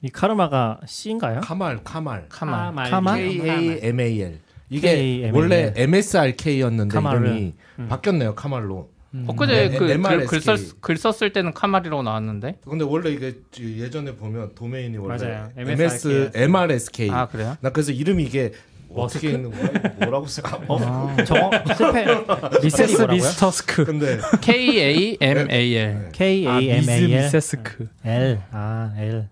이 0.00 0.08
카르마가 0.10 0.78
C인가요? 0.86 1.40
카말 1.40 1.80
카말 1.82 2.26
카마. 2.28 2.88
카마? 2.88 3.16
K 3.16 3.40
A 3.40 3.78
M 3.82 4.00
A 4.00 4.22
L 4.22 4.38
이게 4.70 4.94
K-A-M-A-L. 4.94 5.34
원래 5.34 5.72
M 5.76 5.92
S 5.94 6.16
R 6.16 6.36
K였는데 6.36 6.94
카마르. 6.94 7.26
이름이 7.26 7.54
바뀌었네요 7.88 8.36
카말로. 8.36 8.90
엊그제 9.26 9.68
네, 9.70 9.76
그, 9.76 9.90
MRSK. 9.90 10.18
글, 10.18 10.26
글, 10.26 10.40
썼, 10.40 10.80
글 10.80 10.96
썼을 10.96 11.32
때는 11.34 11.52
카말이라고 11.52 12.02
나왔는데 12.02 12.60
근데 12.66 12.84
원래 12.84 13.10
이게 13.10 13.34
예전에 13.60 14.14
보면 14.16 14.54
도메인이 14.54 14.96
원래 14.98 15.18
맞아요. 15.22 15.50
MS 15.56 16.30
M 16.34 16.54
R 16.56 16.72
S 16.72 16.90
K. 16.92 17.10
아 17.10 17.26
그래요? 17.26 17.56
나 17.60 17.70
그래서 17.70 17.90
이름이 17.92 18.22
이게 18.22 18.52
어떻게 18.96 19.30
있는 19.30 19.50
거야? 19.50 19.70
뭐라고 20.00 20.26
생각? 20.26 20.62
어? 20.70 21.16
저거 21.24 21.50
실패 21.76 22.06
미세스 22.62 22.92
뭐라고요? 22.92 23.14
미스터 23.16 23.50
스크. 23.50 23.84
근데 23.84 24.18
K 24.40 24.78
A 24.80 25.18
M 25.20 25.50
A 25.50 25.74
L 25.76 26.08
K 26.12 26.46
아, 26.46 26.58
A 26.60 26.68
M 26.70 26.78
미즈 26.80 26.90
A 26.90 27.12
L 27.12 27.24
미세스크. 27.24 27.88
L 28.04 28.42
아 28.52 28.92
L 28.96 29.28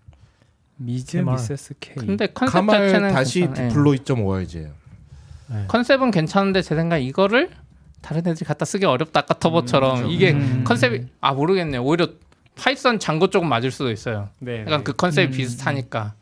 미즈. 0.76 1.16
미세스 1.18 1.74
K. 1.80 1.94
근데 1.96 2.26
컨셉 2.28 2.52
카말 2.52 2.88
자체는 2.88 3.12
다시 3.12 3.42
예. 3.42 3.52
디플로이 3.52 3.98
2.5Y지예요. 3.98 4.80
컨셉은 5.68 6.10
괜찮은데 6.10 6.62
제 6.62 6.74
생각 6.74 6.96
에 6.98 7.02
이거를 7.02 7.50
다른 8.02 8.26
애들이 8.26 8.44
갖다 8.46 8.64
쓰기 8.64 8.86
어렵다 8.86 9.20
아까 9.20 9.34
터보처럼 9.34 10.10
이게 10.10 10.32
음. 10.32 10.64
컨셉이 10.64 11.06
아 11.20 11.32
모르겠네요 11.32 11.82
오히려 11.82 12.08
파이썬 12.56 12.98
장고 12.98 13.28
조금 13.28 13.48
맞을 13.48 13.70
수도 13.70 13.90
있어요 13.90 14.30
네. 14.38 14.62
약간 14.62 14.84
그 14.84 14.92
컨셉이 14.94 15.26
음. 15.26 15.30
비슷하니까 15.36 16.14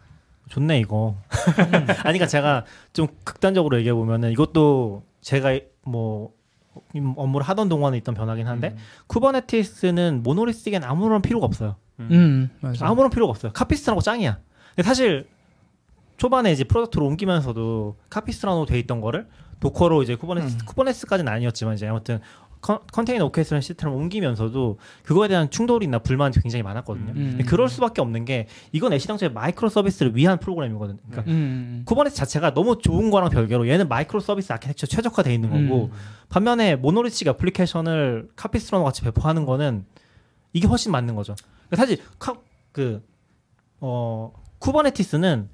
좋네 0.48 0.78
이거. 0.80 1.16
아니 2.04 2.18
그러니까 2.18 2.26
제가 2.26 2.64
좀 2.92 3.06
극단적으로 3.24 3.76
얘기해 3.78 3.94
보면은 3.94 4.30
이것도 4.32 5.04
제가 5.20 5.58
뭐 5.82 6.32
업무를 7.16 7.46
하던 7.46 7.68
동안에 7.68 7.96
있던 7.98 8.14
변화긴 8.14 8.46
한데 8.46 8.76
Kubernetes는 9.08 10.22
monolithic엔 10.22 10.84
아무런 10.84 11.22
필요가 11.22 11.46
없어요. 11.46 11.76
음 12.00 12.50
맞아. 12.60 12.86
아무런 12.86 13.10
필요가 13.10 13.30
없어요. 13.30 13.52
Capistrano 13.52 14.00
짱이야. 14.00 14.38
근데 14.74 14.82
사실 14.86 15.26
초반에 16.16 16.52
이제 16.52 16.64
product로 16.64 17.04
옮기면서도 17.06 17.96
Capistrano로 18.10 18.66
돼 18.66 18.78
있던 18.80 19.00
거를 19.00 19.26
Docker로 19.60 20.02
이제 20.02 20.14
Kubernetes 20.14 20.64
Kubernetes까지는 20.66 21.32
아니었지만 21.32 21.74
이제 21.74 21.86
아무튼 21.86 22.20
컨, 22.60 22.78
컨테이너 22.92 23.26
오케스트라 23.26 23.60
시스템을 23.60 23.94
옮기면서도 23.94 24.78
그거에 25.04 25.28
대한 25.28 25.50
충돌이나 25.50 25.98
불만이 26.00 26.34
굉장히 26.40 26.62
많았거든요. 26.62 27.12
음. 27.14 27.40
그럴 27.46 27.68
수밖에 27.68 28.00
없는 28.00 28.24
게 28.24 28.46
이건 28.72 28.92
애시 28.92 29.06
당초에 29.06 29.28
microservice를 29.28 30.16
위한 30.16 30.38
프로그램이거든요. 30.38 30.98
그러니까 31.08 31.30
음. 31.30 31.82
Kubernetes 31.84 32.16
자체가 32.16 32.54
너무 32.54 32.78
좋은 32.78 33.10
거랑 33.10 33.30
별개로 33.30 33.68
얘는 33.68 33.88
microservice 33.88 34.52
architecture 34.52 34.86
최적화돼 34.86 35.32
있는 35.32 35.50
거고 35.50 35.90
반면에 36.28 36.76
monolithic 36.76 37.28
애플리케이션을 37.28 38.30
Capistrano 38.36 38.84
같이 38.84 39.02
배포하는 39.02 39.44
거는 39.44 39.84
이게 40.52 40.66
훨씬 40.66 40.92
맞는 40.92 41.14
거죠. 41.14 41.34
그러니까 41.68 41.76
사실 41.76 42.04
카, 42.18 42.34
그 42.72 43.02
어, 43.80 44.32
Kubernetes는 44.58 45.48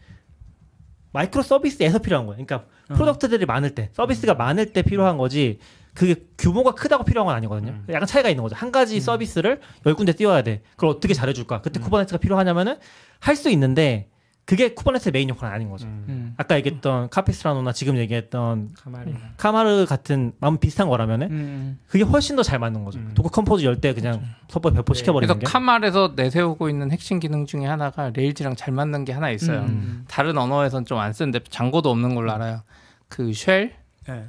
microservice에서 1.13 2.01
필요한 2.01 2.27
거예요. 2.27 2.45
그러니까 2.45 2.69
product들이 2.89 3.47
많을 3.47 3.75
때, 3.75 3.91
서비스가 3.93 4.35
많을 4.35 4.73
때 4.73 4.83
필요한 4.83 5.17
거지. 5.17 5.59
그게 5.95 6.17
규모가 6.39 6.73
크다고 6.73 7.05
필요한 7.05 7.27
건 7.27 7.37
아니거든요. 7.37 7.81
약간 7.91 8.07
차이가 8.07 8.29
있는 8.29 8.43
거죠. 8.43 8.57
한 8.57 8.73
가지 8.73 9.01
서비스를 9.01 9.61
열 9.87 9.95
군데 9.95 10.13
띄워야 10.13 10.43
돼. 10.43 10.63
그걸 10.73 10.91
어떻게 10.91 11.15
잘해줄까? 11.15 11.61
그때 11.63 11.79
Kubernetes가 11.81 12.19
필요하냐면은 12.19 12.77
할 13.21 13.37
수 13.37 13.49
있는데 13.51 14.09
그게 14.47 14.75
Kubernetes의 14.75 15.13
메인 15.13 15.29
역할은 15.31 15.55
아닌 15.55 15.71
거죠. 15.71 15.87
음. 15.87 16.35
아까 16.37 16.57
얘기했던 16.57 17.09
Capistrano나 17.09 17.73
지금 17.73 17.97
얘기했던 17.97 18.75
가만히. 18.79 19.15
Kamal 19.39 19.87
같은 19.89 20.33
마음 20.39 20.59
비슷한 20.59 20.89
거라면은 20.89 21.31
음. 21.31 21.79
그게 21.89 22.05
훨씬 22.05 22.37
더 22.37 22.43
잘 22.43 22.59
맞는 22.59 22.85
거죠. 22.85 22.99
Docker 23.15 23.31
Compose 23.31 23.65
열 23.65 23.77
때 23.81 23.95
그냥 23.95 24.21
서버 24.49 24.71
배포 24.71 24.93
시켜버리는 24.95 25.33
그래서 25.33 25.39
게. 25.39 25.47
Kamal에서 25.51 26.13
내세우고 26.17 26.69
있는 26.69 26.91
핵심 26.91 27.21
기능 27.21 27.47
중에 27.47 27.65
하나가 27.65 28.11
Rails랑 28.13 28.57
잘 28.57 28.75
맞는 28.75 29.05
게 29.07 29.13
하나 29.13 29.31
있어요 29.31 29.61
음. 29.61 30.05
다른 30.09 30.37
언어에선 30.37 30.85
좀 30.85 30.99
안 30.99 31.13
쓰는데 31.15 31.41
Django도 31.49 31.89
없는 31.89 32.15
걸로 32.15 32.31
알아요 32.33 32.63
그 33.09 33.33
shell? 33.33 33.73
네. 34.09 34.27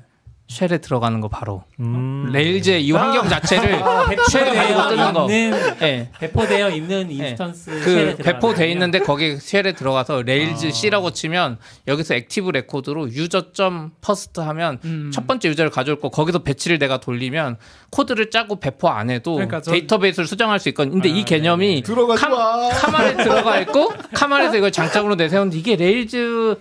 shell에 0.48 0.78
들어가는 0.78 1.22
거 1.22 1.28
바로 1.28 1.64
음. 1.80 2.30
Rails의 2.32 2.86
이 2.86 2.92
환경 2.92 3.28
자체를 3.28 3.82
shell에 4.30 4.52
뜨는 4.90 5.14
거 5.14 5.24
있는 5.32 5.60
예. 5.82 6.10
배포되어 6.20 6.70
있는 6.70 7.10
instance 7.10 7.72
그 7.84 7.84
쉘에 7.84 8.16
배포돼 8.16 8.70
있는데 8.72 9.00
거기 9.00 9.38
shell에 9.38 9.72
들어가서 9.74 10.22
Rails 10.22 10.70
C라고 10.72 11.10
치면 11.12 11.58
여기서 11.88 12.14
Active 12.14 12.52
Record로 12.52 13.10
user 13.10 13.54
점 13.54 13.92
first 14.02 14.40
하면 14.40 14.80
음. 14.86 15.10
첫 15.12 15.26
번째 15.26 15.50
유저를 15.50 15.72
가져올 15.72 16.00
거 16.00 16.10
거기서 16.10 16.40
batch를 16.44 16.78
내가 16.78 17.00
돌리면 17.00 17.58
코드를 17.90 18.30
짜고 18.30 18.60
배포 18.60 18.88
안 18.88 19.10
해도 19.10 19.34
그러니까 19.34 19.62
저- 19.62 19.72
데이터베이스를 19.72 20.28
수정할 20.28 20.60
수 20.60 20.70
있거든요. 20.70 20.94
근데 20.94 21.10
이 21.10 21.24
개념이 21.26 21.82
들어가지 21.82 22.22
카, 22.22 22.30
마. 22.30 22.70
Kamal에 22.70 23.18
들어가 23.18 23.60
있고 23.62 23.92
Kamal에서 24.14 24.58
이걸 24.58 24.72
장점으로 24.72 25.16
내세우는데 25.16 25.58
이게 25.58 25.76
Rails 25.76 26.56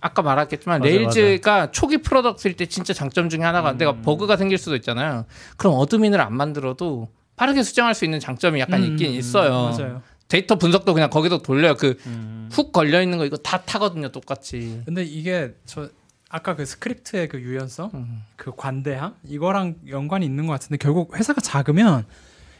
아까 0.00 0.22
말했겠지만 0.22 0.80
맞아요, 0.80 0.92
Rails가 0.92 1.70
초기 1.70 1.98
product일 1.98 2.56
때 2.56 2.66
진짜 2.66 2.92
장점 2.92 3.28
중에 3.28 3.40
하나가 3.40 3.72
음. 3.72 3.78
내가 3.78 4.00
버그가 4.00 4.36
생길 4.36 4.58
수도 4.58 4.76
있잖아요. 4.76 5.26
그럼 5.56 5.74
admin을 5.74 6.20
안 6.20 6.34
만들어도 6.34 7.08
빠르게 7.36 7.62
수정할 7.62 7.94
수 7.94 8.04
있는 8.04 8.20
장점이 8.20 8.60
약간 8.60 8.82
음, 8.82 8.92
있긴 8.92 9.12
있어요. 9.12 9.74
맞아요. 9.76 10.02
데이터 10.28 10.56
분석도 10.56 10.94
그냥 10.94 11.10
거기서 11.10 11.38
돌려요. 11.38 11.74
그 11.74 11.88
hook 11.88 12.06
음. 12.06 12.48
걸려 12.72 13.02
있는 13.02 13.18
거 13.18 13.24
이거 13.24 13.36
다 13.36 13.62
타거든요, 13.62 14.10
똑같이. 14.10 14.82
근데 14.84 15.02
이게 15.02 15.54
저 15.66 15.88
아까 16.28 16.54
그 16.54 16.64
스크립트의 16.64 17.28
그 17.28 17.40
유연성, 17.40 17.90
음. 17.94 18.22
그 18.36 18.52
관대함 18.56 19.14
이거랑 19.24 19.76
연관이 19.88 20.24
있는 20.24 20.46
것 20.46 20.52
같은데 20.52 20.76
결국 20.76 21.16
회사가 21.18 21.40
작으면 21.40 22.06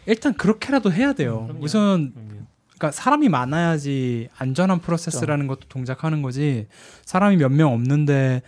일단 0.07 0.35
그렇게라도 0.35 0.93
해야 0.93 1.13
돼요. 1.13 1.45
그럼요. 1.47 1.65
우선 1.65 2.13
음. 2.17 2.47
그러니까 2.81 2.93
사람이 2.93 3.29
많아야지 3.29 4.29
안전한 4.39 4.81
프로세스라는 4.81 5.47
것도 5.47 5.61
동작하는 5.69 6.23
거지. 6.23 6.67
사람이 7.05 7.37
몇 7.37 7.51
명 7.51 7.75
없는데 7.75 8.41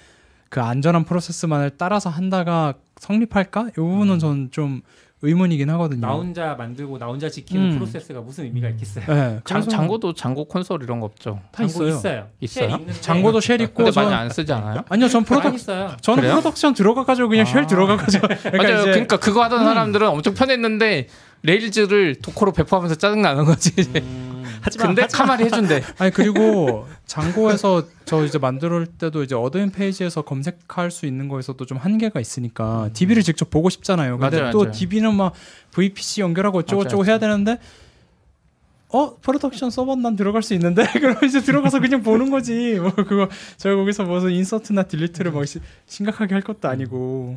그 0.49 0.61
안전한 0.63 1.05
프로세스만을 1.05 1.73
따라서 1.77 2.09
한다가 2.09 2.75
성립할까? 2.97 3.69
이 3.71 3.75
부분은 3.75 4.19
저는 4.19 4.49
좀 4.51 4.81
의문이긴 5.21 5.69
하거든요. 5.71 6.01
나 6.01 6.13
혼자 6.15 6.55
만들고 6.55 6.99
나 6.99 7.07
혼자 7.07 7.29
지키는 7.29 7.73
음. 7.73 7.75
프로세스가 7.75 8.21
무슨 8.23 8.45
의미가 8.45 8.71
있겠어요? 8.71 9.05
네, 9.07 9.41
장, 9.45 9.61
Django도 9.61 10.15
Django 10.15 10.47
콘솔 10.47 10.83
이런 10.83 10.99
거 11.01 11.07
없죠. 11.07 11.39
다 11.53 11.63
있어요. 11.65 11.89
있어요. 11.89 12.29
있어요? 12.41 12.79
Django도 13.03 13.41
shell 13.41 13.61
있고 13.61 13.75
근데 13.75 13.91
저, 13.91 14.03
많이 14.03 14.15
안 14.15 14.31
쓰지 14.31 14.51
않아요? 14.53 14.83
아니요, 14.89 15.09
전 15.09 15.25
prod 15.25 15.55
있어요. 15.55 15.95
저는 16.01 16.23
그래요? 16.23 16.35
production 16.37 16.75
들어가 16.75 17.05
가지고 17.05 17.29
그냥 17.29 17.45
shell 17.45 17.59
아. 17.61 17.67
들어가 17.67 17.97
가지고 17.97 18.27
그러니까 18.29 18.63
맞아요. 18.63 18.81
이제 18.81 18.91
그러니까 18.93 19.17
그거 19.19 19.43
하던 19.45 19.63
사람들은 19.65 20.09
엄청 20.09 20.35
편했는데 20.35 21.07
Rails를 21.43 22.17
Docker로 22.17 22.53
배포하면서 22.53 22.97
짜증 22.97 23.23
나는 23.23 23.45
거지. 23.45 23.73
하지만 24.65 24.89
근데 24.95 25.07
Kamal이 25.09 25.45
해준대. 25.45 25.83
아니 25.99 26.13
그리고 26.13 26.87
Django에서 27.07 27.85
저 28.05 28.25
이제 28.25 28.39
만들 28.39 28.87
때도 28.87 29.25
이제 29.25 29.35
admin 29.35 29.71
페이지에서 29.73 30.23
검색할 30.23 30.93
수 30.93 31.05
있는 31.07 31.27
거에서도 31.29 31.65
좀 31.67 31.79
한계가 31.79 32.21
있으니까 32.21 32.91
DB를 32.93 33.25
직접 33.25 33.51
보고 33.51 33.69
싶잖아요. 33.71 34.19
근데 34.19 34.39
맞아요, 34.39 34.53
또 34.53 34.59
맞아요. 34.61 34.73
DB는 34.73 35.15
막 35.17 35.33
VPC 35.73 36.21
연결하고 36.21 36.59
어쩌고저쩌고 36.59 37.07
해야 37.07 37.19
되는데 37.19 37.59
어 38.95 39.17
production 39.21 39.71
서버 39.71 39.97
난 39.97 40.15
들어갈 40.17 40.43
수 40.43 40.55
있는데 40.55 40.85
그럼 41.01 41.17
이제 41.25 41.41
들어가서 41.41 41.81
그냥 41.81 42.03
보는 42.05 42.31
거지. 42.31 42.79
뭐 42.79 42.93
그거 42.95 43.29
제가 43.57 43.75
거기서 43.75 44.05
무슨 44.05 44.31
insert나 44.31 44.85
delete를 44.85 45.33
막 45.33 45.45
시- 45.47 45.59
심각하게 45.87 46.35
할 46.35 46.43
것도 46.43 46.69
아니고. 46.69 47.37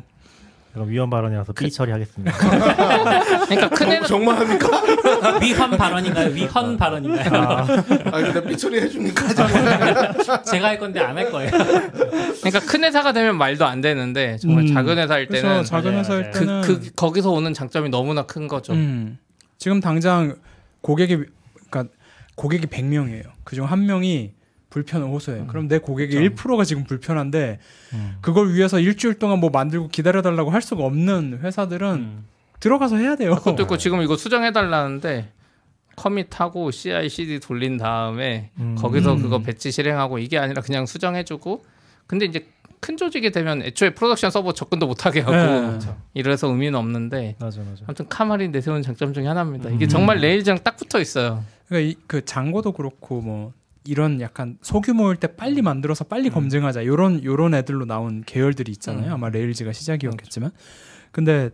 그럼 0.76 0.90
위헌 0.90 1.08
발언이라서 1.08 1.54
삐 1.54 1.70
처리하겠습니다. 1.70 2.36
그러니까 3.48 3.68
큰 3.70 3.92
애는 3.92 4.06
정말 4.06 4.36
합니까? 4.38 4.68
위헌 5.40 5.70
발언인가요? 5.70 6.34
위헌 6.34 6.76
발언인가요? 6.76 7.32
아 7.32 8.20
근데 8.20 8.44
삐 8.44 8.58
처리 8.58 8.82
해줍니까? 8.82 9.26
정말? 9.32 10.14
제가 10.44 10.68
할 10.68 10.78
건데 10.78 11.00
안 11.00 11.16
할 11.16 11.30
거예요. 11.32 11.50
그러니까 11.50 12.60
큰 12.66 12.84
회사가 12.84 13.14
되면 13.14 13.38
말도 13.38 13.64
안 13.64 13.80
되는데 13.80 14.36
정말 14.36 14.64
음, 14.64 14.74
작은 14.74 14.98
회사일 14.98 15.28
때는 15.28 15.64
작은 15.64 15.84
맞아요, 15.92 16.00
회사일 16.00 16.20
맞아요. 16.20 16.32
때는 16.34 16.60
그, 16.60 16.78
그 16.80 16.90
거기서 16.94 17.30
오는 17.30 17.54
장점이 17.54 17.88
너무나 17.88 18.26
큰 18.26 18.46
거죠. 18.46 18.74
음. 18.74 19.16
지금 19.56 19.80
당장 19.80 20.36
고객이 20.82 21.24
그러니까 21.70 21.94
고객이 22.34 22.66
100명이에요. 22.66 23.24
그중 23.44 23.64
한 23.64 23.86
명이 23.86 24.32
불편을 24.76 25.08
호소해요. 25.08 25.46
그럼 25.46 25.68
내 25.68 25.78
고객의 25.78 26.28
1%가 26.30 26.64
지금 26.64 26.84
불편한데 26.84 27.58
음. 27.94 28.16
그걸 28.20 28.52
위해서 28.52 28.78
일주일 28.78 29.14
동안 29.14 29.40
뭐 29.40 29.48
만들고 29.48 29.88
기다려 29.88 30.20
달라고 30.20 30.50
할 30.50 30.60
수가 30.60 30.84
없는 30.84 31.40
회사들은 31.42 31.94
음. 31.94 32.26
들어가서 32.60 32.96
해야 32.98 33.16
돼요. 33.16 33.36
그것도 33.36 33.62
있고 33.62 33.78
지금 33.78 34.02
이거 34.02 34.18
수정해 34.18 34.52
달라는데 34.52 35.32
commit하고 35.96 36.70
CI/CD 36.70 37.40
돌린 37.40 37.78
다음에 37.78 38.50
음. 38.58 38.74
거기서 38.76 39.14
음. 39.14 39.22
그거 39.22 39.38
batch 39.38 39.70
실행하고 39.70 40.18
이게 40.18 40.36
아니라 40.36 40.60
그냥 40.60 40.84
수정해주고 40.84 41.64
근데 42.06 42.26
이제 42.26 42.46
큰 42.80 42.98
조직이 42.98 43.30
되면 43.30 43.62
애초에 43.62 43.94
production 43.94 44.30
서버 44.30 44.52
접근도 44.52 44.86
못하게 44.86 45.20
하고 45.20 45.32
네. 45.32 45.78
이래서 46.12 46.48
의미는 46.48 46.78
없는데 46.78 47.36
맞아 47.38 47.62
맞아. 47.62 47.84
아무튼 47.86 48.08
Kamal이 48.10 48.48
내세운 48.48 48.82
장점 48.82 49.14
중에 49.14 49.26
하나입니다. 49.26 49.70
이게 49.70 49.86
음. 49.86 49.88
정말 49.88 50.18
Rails랑 50.18 50.58
딱 50.62 50.76
붙어 50.76 51.00
있어요. 51.00 51.42
그러니까 51.66 51.90
이, 51.90 51.96
그 52.06 52.22
Django도 52.22 52.72
그렇고 52.72 53.22
뭐 53.22 53.52
이런 53.86 54.20
약간 54.20 54.58
소규모일 54.62 55.16
때 55.16 55.28
빨리 55.36 55.62
만들어서 55.62 56.04
빨리 56.04 56.30
검증하자 56.30 56.84
요런 56.86 57.24
요런 57.24 57.54
애들로 57.54 57.84
나온 57.84 58.22
계열들이 58.24 58.72
있잖아요. 58.72 59.08
음. 59.08 59.12
아마 59.12 59.28
레일즈가 59.28 59.72
시작이었겠지만 59.72 60.50
근데 61.12 61.50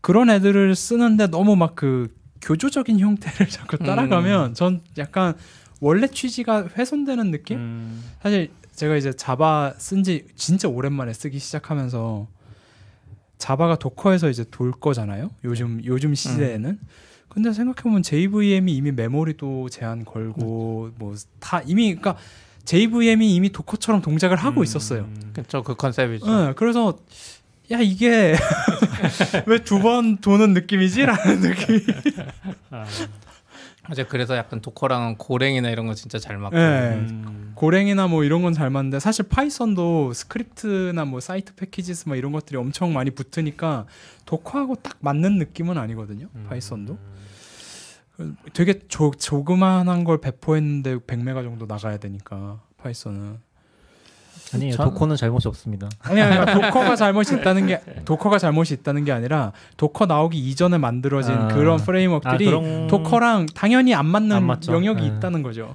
그런 0.00 0.30
애들을 0.30 0.74
쓰는데 0.74 1.28
너무 1.28 1.56
막 1.56 1.74
그 1.74 2.14
교조적인 2.42 3.00
형태를 3.00 3.48
자꾸 3.48 3.78
따라가면 3.78 4.54
전 4.54 4.80
약간 4.98 5.34
원래 5.80 6.06
취지가 6.06 6.68
훼손되는 6.76 7.30
느낌? 7.30 7.58
음. 7.58 8.04
사실 8.22 8.50
제가 8.74 8.96
이제 8.96 9.12
자바 9.12 9.74
쓴 9.78 10.02
지 10.04 10.26
진짜 10.36 10.68
오랜만에 10.68 11.12
쓰기 11.12 11.38
시작하면서 11.38 12.28
자바가 13.38 13.76
도커에서 13.76 14.30
이제 14.30 14.44
돌 14.50 14.70
거잖아요. 14.72 15.30
요즘 15.44 15.80
요즘 15.84 16.14
시대에는. 16.14 16.78
근데 17.36 17.52
생각해 17.52 17.82
보면 17.82 18.02
JVM이 18.02 18.72
이미 18.74 18.92
메모리도 18.92 19.68
제한 19.68 20.06
걸고 20.06 20.92
뭐 20.96 21.14
다 21.38 21.60
이미 21.66 21.94
그러니까 21.94 22.16
JVM이 22.64 23.34
이미 23.34 23.50
Docker처럼 23.52 24.00
동작을 24.00 24.38
하고 24.38 24.64
있었어요. 24.64 25.06
그렇죠. 25.34 25.62
그 25.62 25.74
컨셉이죠. 25.74 26.26
네, 26.46 26.52
그래서 26.56 26.98
야 27.70 27.78
이게 27.80 28.34
왜 29.44 29.58
두 29.58 29.78
번 29.82 30.16
도는 30.16 30.54
느낌이지라는 30.54 31.40
느낌 31.42 31.80
이. 33.86 33.94
맞아요. 33.94 34.06
그래서 34.08 34.36
약간 34.36 34.60
Docker랑은 34.60 35.16
Golang이나 35.18 35.70
이런 35.70 35.86
거 35.86 35.94
진짜 35.94 36.18
잘 36.18 36.38
맞고. 36.38 36.56
네. 36.56 36.94
음. 36.94 37.52
Golang이나 37.54 38.06
뭐 38.06 38.22
이런 38.24 38.42
건 38.42 38.52
잘 38.52 38.70
맞는데 38.70 39.00
사실 39.00 39.26
Python도 39.28 40.12
스크립트나 40.12 41.04
뭐 41.04 41.20
site-packages 41.20 42.08
막 42.08 42.16
이런 42.16 42.32
것들이 42.32 42.56
엄청 42.58 42.92
많이 42.92 43.10
붙으니까 43.10 43.86
도커하고 44.26 44.76
딱 44.76 44.96
맞는 45.00 45.38
느낌은 45.38 45.78
아니거든요. 45.78 46.28
음. 46.34 46.46
Python도 46.48 46.98
그 48.16 48.34
되게 48.54 48.80
조, 48.88 49.10
조그만한 49.10 50.04
걸 50.04 50.20
배포했는데 50.20 50.96
100메가 50.98 51.42
정도 51.42 51.66
나가야 51.66 51.98
되니까 51.98 52.60
Python은 52.78 53.38
아니에요. 54.54 54.72
전- 54.74 54.86
Docker는 54.90 55.16
잘못이 55.16 55.48
없습니다. 55.48 55.88
아니 56.00 56.20
아니 56.20 56.52
Docker가 56.60 56.94
잘못이 56.96 57.34
있다는 57.36 57.66
게 57.66 57.80
Docker가 58.04 58.38
잘못이 58.38 58.74
있다는 58.74 59.04
게 59.04 59.12
아니라 59.12 59.52
Docker 59.76 60.06
나오기 60.06 60.38
이전에 60.38 60.78
만들어진 60.78 61.34
아. 61.34 61.48
그런 61.48 61.80
아, 61.80 61.84
프레임워크들이 61.84 62.44
그런- 62.46 62.86
Docker랑 62.86 63.46
당연히 63.54 63.94
안 63.94 64.06
맞는 64.06 64.36
안. 64.36 64.60
영역이 64.68 65.00
네. 65.00 65.16
있다는 65.16 65.42
거죠. 65.42 65.74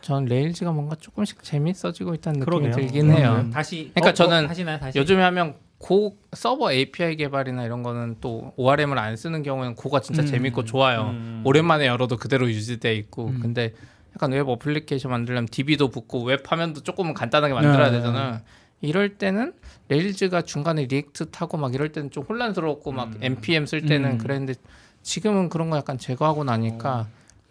전 0.00 0.24
Rails가 0.24 0.72
뭔가 0.72 0.96
조금씩 0.98 1.42
재밌어지고 1.42 2.14
있다는 2.14 2.40
느낌이 2.40 2.44
그러게요. 2.58 2.72
들긴 2.72 3.10
해요. 3.12 3.42
음. 3.44 3.50
다시 3.50 3.90
그러니까 3.94 4.08
어, 4.08 4.10
어, 4.10 4.14
저는 4.14 4.48
하시나요? 4.48 4.78
다시 4.78 4.98
요즘에 4.98 5.22
하면 5.24 5.54
Go 5.78 6.16
서버 6.32 6.72
API 6.72 7.16
개발이나 7.16 7.64
이런 7.64 7.82
거는 7.82 8.16
또 8.22 8.52
ORM을 8.56 8.98
안 8.98 9.16
쓰는 9.16 9.42
경우에는 9.42 9.74
Go가 9.74 10.00
진짜 10.00 10.22
음. 10.22 10.26
재밌고 10.26 10.64
좋아요. 10.64 11.10
음. 11.10 11.42
오랜만에 11.44 11.86
열어도 11.86 12.16
그대로 12.16 12.48
유지돼 12.48 12.94
있고. 12.94 13.26
음. 13.26 13.40
근데 13.42 13.74
약간 14.14 14.32
웹 14.32 14.48
어플리케이션 14.48 15.10
만들려면 15.10 15.46
DB도 15.46 15.88
붙고 15.88 16.24
웹 16.24 16.50
화면도 16.50 16.82
조금은 16.82 17.14
간단하게 17.14 17.54
만들어야 17.54 17.90
네. 17.90 17.98
되잖아. 17.98 18.42
이럴 18.80 19.16
때는 19.16 19.54
Rails가 19.88 20.42
중간에 20.42 20.86
React 20.86 21.30
타고 21.30 21.56
막 21.56 21.74
이럴 21.74 21.90
때는 21.90 22.10
좀 22.10 22.24
혼란스럽고 22.24 22.92
막 22.92 23.12
npm 23.20 23.66
쓸 23.66 23.86
때는 23.86 24.12
음. 24.12 24.18
그랬는데 24.18 24.54
지금은 25.02 25.48
그런 25.48 25.70
거 25.70 25.76
약간 25.76 25.98
제거하고 25.98 26.44
나니까 26.44 27.08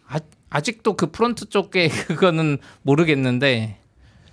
아, 0.08 0.20
아직도 0.50 0.96
그 0.96 1.12
front 1.12 1.50
쪽에 1.50 1.90
그거는 2.08 2.60
모르겠는데 2.84 3.80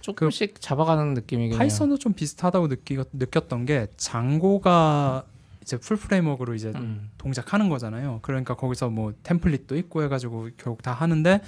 조금씩 0.01 0.61
잡아가는 0.61 1.15
느낌이긴 1.15 1.53
해요. 1.53 1.59
Python도 1.59 1.99
좀 1.99 2.13
비슷하다고 2.13 2.69
느끼, 2.69 2.99
느꼈던 3.13 3.67
게 3.67 3.87
Django가 3.97 5.25
이제 5.63 5.77
full 5.77 5.97
프레임워크로 5.97 6.55
이제 6.55 6.73
음. 6.75 7.11
동작하는 7.19 7.69
거잖아요. 7.69 8.21
그러니까 8.23 8.55
거기서 8.55 8.89
뭐 8.89 9.13
템플릿도 9.23 9.77
있고 9.77 10.03
해가지고 10.03 10.49
결국 10.57 10.83
다 10.83 10.93
하는데 10.93 11.41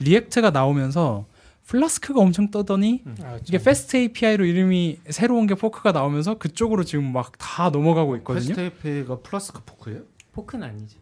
React가 0.00 0.50
나오면서 0.50 1.26
Flask가 1.66 2.20
엄청 2.20 2.50
떠더니 2.50 3.02
아, 3.22 3.38
이게 3.46 3.58
FastAPI로 3.58 4.44
이름이 4.44 4.98
새로운 5.10 5.46
게 5.46 5.54
fork가 5.54 5.92
나오면서 5.92 6.34
그쪽으로 6.38 6.82
지금 6.84 7.12
막 7.12 7.32
다 7.38 7.70
넘어가고 7.70 8.16
있거든요. 8.18 8.54
FastAPI가 8.56 9.18
Flask 9.20 9.60
fork예요? 9.64 10.00
fork는 10.32 10.66
아니죠. 10.66 10.98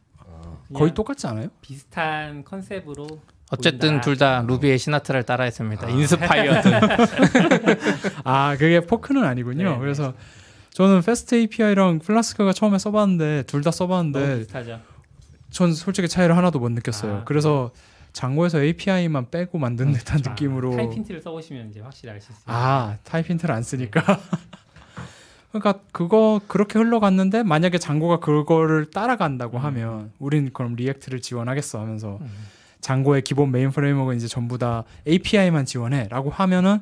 거의 0.72 0.90
그냥 0.90 0.94
똑같지 0.94 1.26
않아요? 1.26 1.48
비슷한 1.62 2.44
컨셉으로 2.44 3.06
어쨌든. 3.50 4.00
둘 4.02 4.16
다 4.18 4.42
Ruby의 4.46 4.78
Sinatra를 4.78 5.24
따라했습니다. 5.24 5.88
Inspired. 5.88 6.68
아 8.24 8.56
그게 8.58 8.80
fork는 8.80 9.24
아니군요. 9.24 9.64
네, 9.64 9.70
네. 9.72 9.78
그래서 9.78 10.12
저는 10.70 11.02
FastAPI랑 11.02 12.00
Flask가 12.00 12.52
처음에 12.52 12.78
써봤는데 12.78 13.44
둘 13.46 13.62
다 13.62 13.70
써봤는데 13.70 14.38
비슷하죠. 14.40 14.80
전 15.50 15.72
솔직히 15.72 16.08
차이를 16.08 16.36
하나도 16.36 16.58
못 16.58 16.68
느꼈어요. 16.70 17.16
아, 17.18 17.24
그래서 17.24 17.70
Django에서 18.22 18.60
API만 18.60 19.30
빼고 19.30 19.58
만든 19.58 19.92
듯한 19.92 20.20
아, 20.26 20.30
느낌으로. 20.30 20.72
type 20.72 20.89
hint를 20.89 21.22
써보시면 21.22 21.70
이제 21.70 21.78
확실히 21.80 22.10
알 22.10 22.20
수 22.20 22.32
있어요. 22.32 22.44
아 22.46 22.96
type 23.05 23.21
hint를 23.21 23.55
안 23.54 23.62
쓰니까. 23.62 24.02
그러니까 25.52 25.80
그거 25.92 26.40
그렇게 26.48 26.80
흘러갔는데 26.80 27.44
만약에 27.44 27.78
Django가 27.78 28.18
그거를 28.18 28.90
따라간다고 28.90 29.58
하면 29.58 30.10
우린 30.18 30.52
그럼 30.52 30.74
React를 30.74 31.20
지원하겠어 31.20 31.78
하면서 31.80 32.18
Django의 32.80 33.22
기본 33.22 33.52
메인 33.52 33.70
프레임워크는 33.70 34.16
이제 34.16 34.26
전부 34.26 34.58
다 34.58 34.82
API만 35.06 35.64
지원해라고 35.64 36.30
하면은 36.30 36.80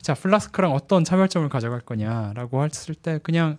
자 0.00 0.14
Flask랑 0.14 0.72
어떤 0.72 1.04
차별점을 1.04 1.48
가져갈 1.50 1.80
거냐라고 1.80 2.64
했을 2.64 2.94
때 2.94 3.20
그냥 3.22 3.58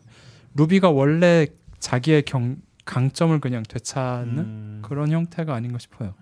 Ruby가 0.55 0.89
원래 0.89 1.45
자기의 1.79 2.23
경 2.23 2.57
강점을 2.85 3.39
그냥 3.39 3.63
되찾는 3.63 4.37
음. 4.39 4.79
그런 4.83 5.11
형태가 5.11 5.53
아닌가 5.53 5.77
싶어요. 5.79 6.13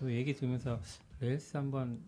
저 0.00 0.10
얘기 0.10 0.34
들으면서 0.34 0.78
Rails 1.20 1.56
한번 1.56 1.98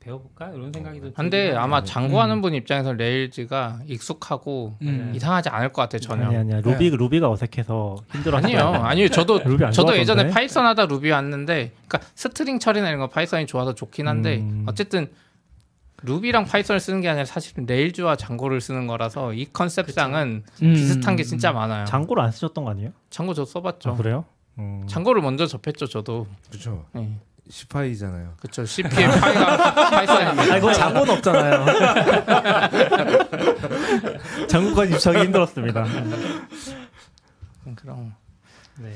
배워볼까 0.00 0.50
이런 0.50 0.72
생각이 0.72 1.00
좀. 1.00 1.12
근데 1.14 1.44
들긴 1.44 1.58
아마. 1.58 1.84
Django하는 1.84 2.40
분 2.42 2.54
입장에서 2.54 2.92
Rails가 2.92 3.80
익숙하고 3.86 4.74
음. 4.82 5.12
이상하지 5.14 5.48
않을 5.48 5.72
것 5.72 5.82
같아 5.82 5.98
전혀. 5.98 6.26
아니 6.26 6.36
아니야 6.36 6.60
루비 6.60 6.90
루비가 6.90 7.30
어색해서 7.30 7.96
힘들어. 8.12 8.38
아니요, 8.38 8.58
아니요. 8.60 9.08
저도 9.08 9.40
저도? 9.70 9.96
예전에 9.96 10.28
Python 10.30 10.66
하다 10.66 10.86
루비 10.86 11.10
왔는데, 11.10 11.72
그러니까 11.86 12.10
string 12.14 12.58
처리나 12.58 12.88
이런 12.88 12.98
거 13.00 13.08
Python이 13.08 13.46
좋아서 13.46 13.74
좋긴 13.74 14.08
한데 14.08 14.38
음. 14.38 14.64
어쨌든 14.68 15.08
Ruby랑 16.04 16.46
Python을 16.46 16.80
쓰는 16.80 17.00
게 17.00 17.08
아니라 17.08 17.24
사실은 17.24 17.66
Rails와 17.66 18.16
Django를 18.16 18.60
쓰는 18.60 18.86
거라서 18.86 19.32
이 19.32 19.46
컨셉상은 19.52 20.44
음. 20.62 20.74
비슷한 20.74 21.16
게 21.16 21.22
진짜 21.22 21.52
많아요. 21.52 21.84
Django를 21.86 22.22
안 22.22 22.32
쓰셨던 22.32 22.64
거 22.64 22.70
아니에요? 22.70 22.90
Django 23.10 23.34
저 23.34 23.44
써봤죠. 23.44 23.90
아, 23.90 23.96
그래요? 23.96 24.24
음. 24.58 24.84
Django를 24.88 25.22
먼저 25.22 25.46
접했죠, 25.46 25.86
저도. 25.86 26.26
그렇죠. 26.50 26.84
네. 26.92 27.18
시파이잖아요. 27.48 28.34
그렇죠. 28.38 28.64
CP의 28.64 29.08
파이가 29.08 29.74
Python입니다. 29.90 30.54
아 30.54 30.56
이거 30.56 30.72
Django는 30.72 31.14
없잖아요. 31.16 31.66
Django까지 34.48 34.92
유치하기 34.94 35.20
힘들었습니다. 35.26 35.84
음, 37.66 37.74
그럼 37.76 38.14
네. 38.78 38.92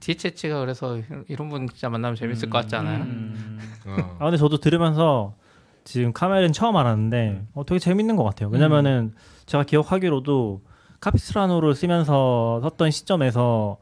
DHH가 0.00 0.60
그래서 0.60 0.98
이런 1.28 1.48
분 1.48 1.68
진짜 1.68 1.88
만나면 1.88 2.16
재밌을 2.16 2.50
것 2.50 2.58
같지 2.58 2.76
않아요? 2.76 3.02
음. 3.02 3.60
어. 3.86 4.16
아 4.18 4.24
근데 4.24 4.36
저도 4.36 4.58
들으면서 4.58 5.34
지금 5.86 6.12
Kamal은 6.12 6.52
처음 6.52 6.76
알았는데 6.76 7.46
어, 7.54 7.64
되게 7.64 7.78
재밌는 7.78 8.16
것 8.16 8.24
같아요. 8.24 8.48
왜냐면은 8.48 9.14
제가 9.46 9.62
기억하기로도 9.62 10.60
Capistrano를 11.00 11.74
쓰면서 11.76 12.60
썼던 12.62 12.90
시점에서 12.90 13.78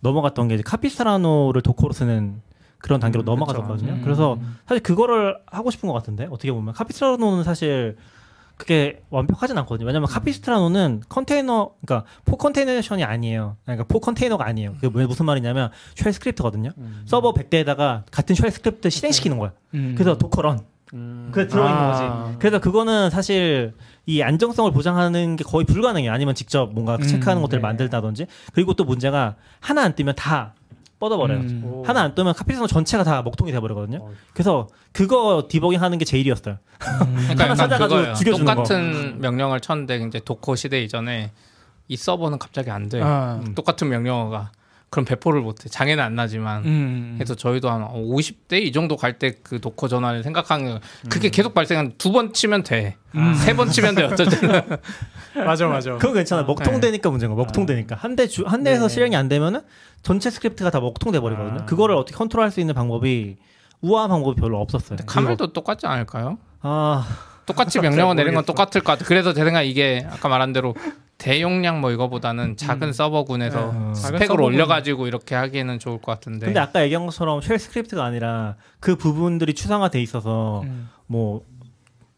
넘어갔던 0.00 0.48
게 0.48 0.54
이제 0.54 0.62
Capistrano를 0.62 1.62
Docker로 1.62 1.94
쓰는 1.94 2.42
그런 2.78 3.00
단계로 3.00 3.22
음, 3.22 3.24
넘어갔었거든요. 3.24 3.92
그쵸. 3.94 4.04
그래서 4.04 4.34
음. 4.34 4.58
사실 4.66 4.82
그거를 4.82 5.38
하고 5.46 5.70
싶은 5.70 5.88
것 5.88 5.94
같은데 5.94 6.26
어떻게 6.30 6.52
보면 6.52 6.74
Capistrano는 6.74 7.42
사실 7.42 7.96
그게 8.58 9.02
완벽하진 9.08 9.56
않거든요. 9.58 9.86
왜냐면 9.86 10.08
Capistrano는 10.08 11.04
컨테이너, 11.08 11.72
그러니까 11.84 12.08
for 12.26 12.36
containerization이 12.36 13.02
아니에요. 13.02 13.56
그러니까 13.64 13.84
for 13.88 14.00
container가 14.00 14.46
아니에요. 14.46 14.74
그게 14.74 14.90
왜 14.92 15.06
무슨 15.06 15.24
말이냐면 15.24 15.70
shell 15.94 16.12
script거든요. 16.12 16.72
음. 16.76 17.02
서버 17.06 17.32
100대에다가 17.32 18.02
같은 18.10 18.34
shell 18.34 18.50
script 18.50 18.90
실행시키는 18.90 19.38
거야. 19.38 19.52
음. 19.74 19.94
그래서 19.96 20.18
Docker 20.18 20.52
run. 20.52 20.75
음. 20.94 21.30
그게 21.32 21.46
들어있는 21.48 21.78
아. 21.78 22.24
거지. 22.24 22.38
그래서 22.38 22.58
그거는 22.60 23.10
사실 23.10 23.74
이 24.06 24.22
안정성을 24.22 24.70
보장하는 24.72 25.36
게 25.36 25.44
거의 25.44 25.64
불가능해 25.64 26.06
요. 26.06 26.12
아니면 26.12 26.34
직접 26.34 26.72
뭔가 26.72 26.96
음, 26.96 27.02
체크하는 27.02 27.42
것들을 27.42 27.60
네. 27.60 27.66
만들다든지. 27.66 28.26
그리고 28.52 28.74
또 28.74 28.84
문제가 28.84 29.36
하나 29.60 29.82
안 29.82 29.94
뜨면 29.94 30.14
다 30.14 30.54
뻗어버려요. 30.98 31.40
음. 31.40 31.62
오. 31.64 31.84
하나 31.84 32.02
안 32.02 32.14
뜨면 32.14 32.34
Capistrano 32.34 32.66
전체가 32.68 33.04
다 33.04 33.22
먹통이 33.22 33.52
돼버리거든요. 33.52 33.98
어. 34.00 34.10
그래서 34.32 34.68
그거 34.92 35.46
디버깅 35.48 35.82
하는 35.82 35.98
게 35.98 36.04
제일이었어요. 36.04 36.58
그러니까 36.78 37.04
하나 37.04 37.42
약간 37.42 37.56
찾아가지고 37.56 37.88
그거예요. 37.88 38.14
죽여주는 38.14 38.46
똑같은 38.46 39.20
명령을 39.20 39.60
쳤는데 39.60 39.96
이제 40.06 40.20
Docker 40.24 40.56
시대 40.56 40.82
이전에 40.82 41.32
이 41.88 41.96
서버는 41.96 42.38
갑자기 42.38 42.70
안 42.70 42.88
돼. 42.88 43.00
아. 43.02 43.40
똑같은 43.54 43.88
명령어가 43.88 44.52
그럼 44.88 45.04
배포를 45.04 45.40
못해. 45.42 45.68
장애는 45.68 46.02
안 46.02 46.14
나지만. 46.14 46.64
음. 46.64 47.14
그래서 47.18 47.34
저희도 47.34 47.68
한 47.70 47.82
50대 47.88 48.62
이 48.62 48.72
정도 48.72 48.96
갈 48.96 49.18
때 49.18 49.32
그 49.42 49.60
Docker 49.60 49.88
전환을 49.88 50.22
생각하는 50.22 50.66
거 50.66 50.74
음. 50.76 51.08
그게 51.10 51.28
계속 51.28 51.54
발생한 51.54 51.94
두 51.98 52.12
번 52.12 52.32
치면 52.32 52.62
돼. 52.62 52.96
음. 53.14 53.34
세번 53.34 53.70
치면 53.70 53.94
돼. 53.96 54.04
어쨌든 54.04 54.48
맞아 55.44 55.66
맞아. 55.66 55.92
그건 55.96 56.14
괜찮아. 56.14 56.42
요 56.42 56.46
먹통되니까 56.46 57.10
문제인 57.10 57.30
거. 57.30 57.36
먹통되니까 57.36 57.96
한대주한 57.96 58.62
대에서 58.62 58.88
네. 58.88 58.94
실행이 58.94 59.16
안 59.16 59.28
되면은 59.28 59.60
전체 60.02 60.30
script가 60.30 60.70
다 60.70 60.80
먹통돼 60.80 61.20
버리거든요. 61.20 61.60
아. 61.62 61.64
그거를 61.66 61.94
어떻게 61.96 62.16
컨트롤할 62.16 62.50
수 62.50 62.60
있는 62.60 62.74
방법이 62.74 63.36
우아한 63.82 64.08
방법이 64.08 64.40
별로 64.40 64.60
없었어요. 64.60 64.98
Kamal도 65.04 65.52
똑같지 65.52 65.86
않을까요? 65.86 66.38
아 66.62 67.06
똑같이 67.46 67.80
명령어 67.80 68.14
내린 68.14 68.34
건 68.34 68.44
똑같을 68.44 68.82
것 68.82 68.92
같아. 68.92 69.04
그래서 69.04 69.32
제 69.32 69.44
생각 69.44 69.62
이게 69.62 70.06
아까 70.10 70.28
말한 70.28 70.52
대로 70.52 70.74
대용량 71.18 71.80
뭐 71.80 71.92
이거보다는 71.92 72.56
작은 72.56 72.92
서버군에서 72.92 73.58
네. 73.58 73.72
작은 73.72 73.94
스펙을 73.94 74.26
서버군. 74.26 74.44
올려가지고 74.44 75.06
이렇게 75.06 75.34
하기에는 75.34 75.78
좋을 75.78 76.00
것 76.00 76.12
같은데. 76.12 76.46
근데 76.46 76.60
아까 76.60 76.82
얘기한 76.82 77.06
것처럼 77.06 77.40
shell 77.40 77.58
script가 77.58 78.04
아니라 78.04 78.56
그 78.80 78.96
부분들이 78.96 79.54
추상화돼 79.54 80.02
있어서 80.02 80.62
음. 80.64 80.90
뭐 81.06 81.42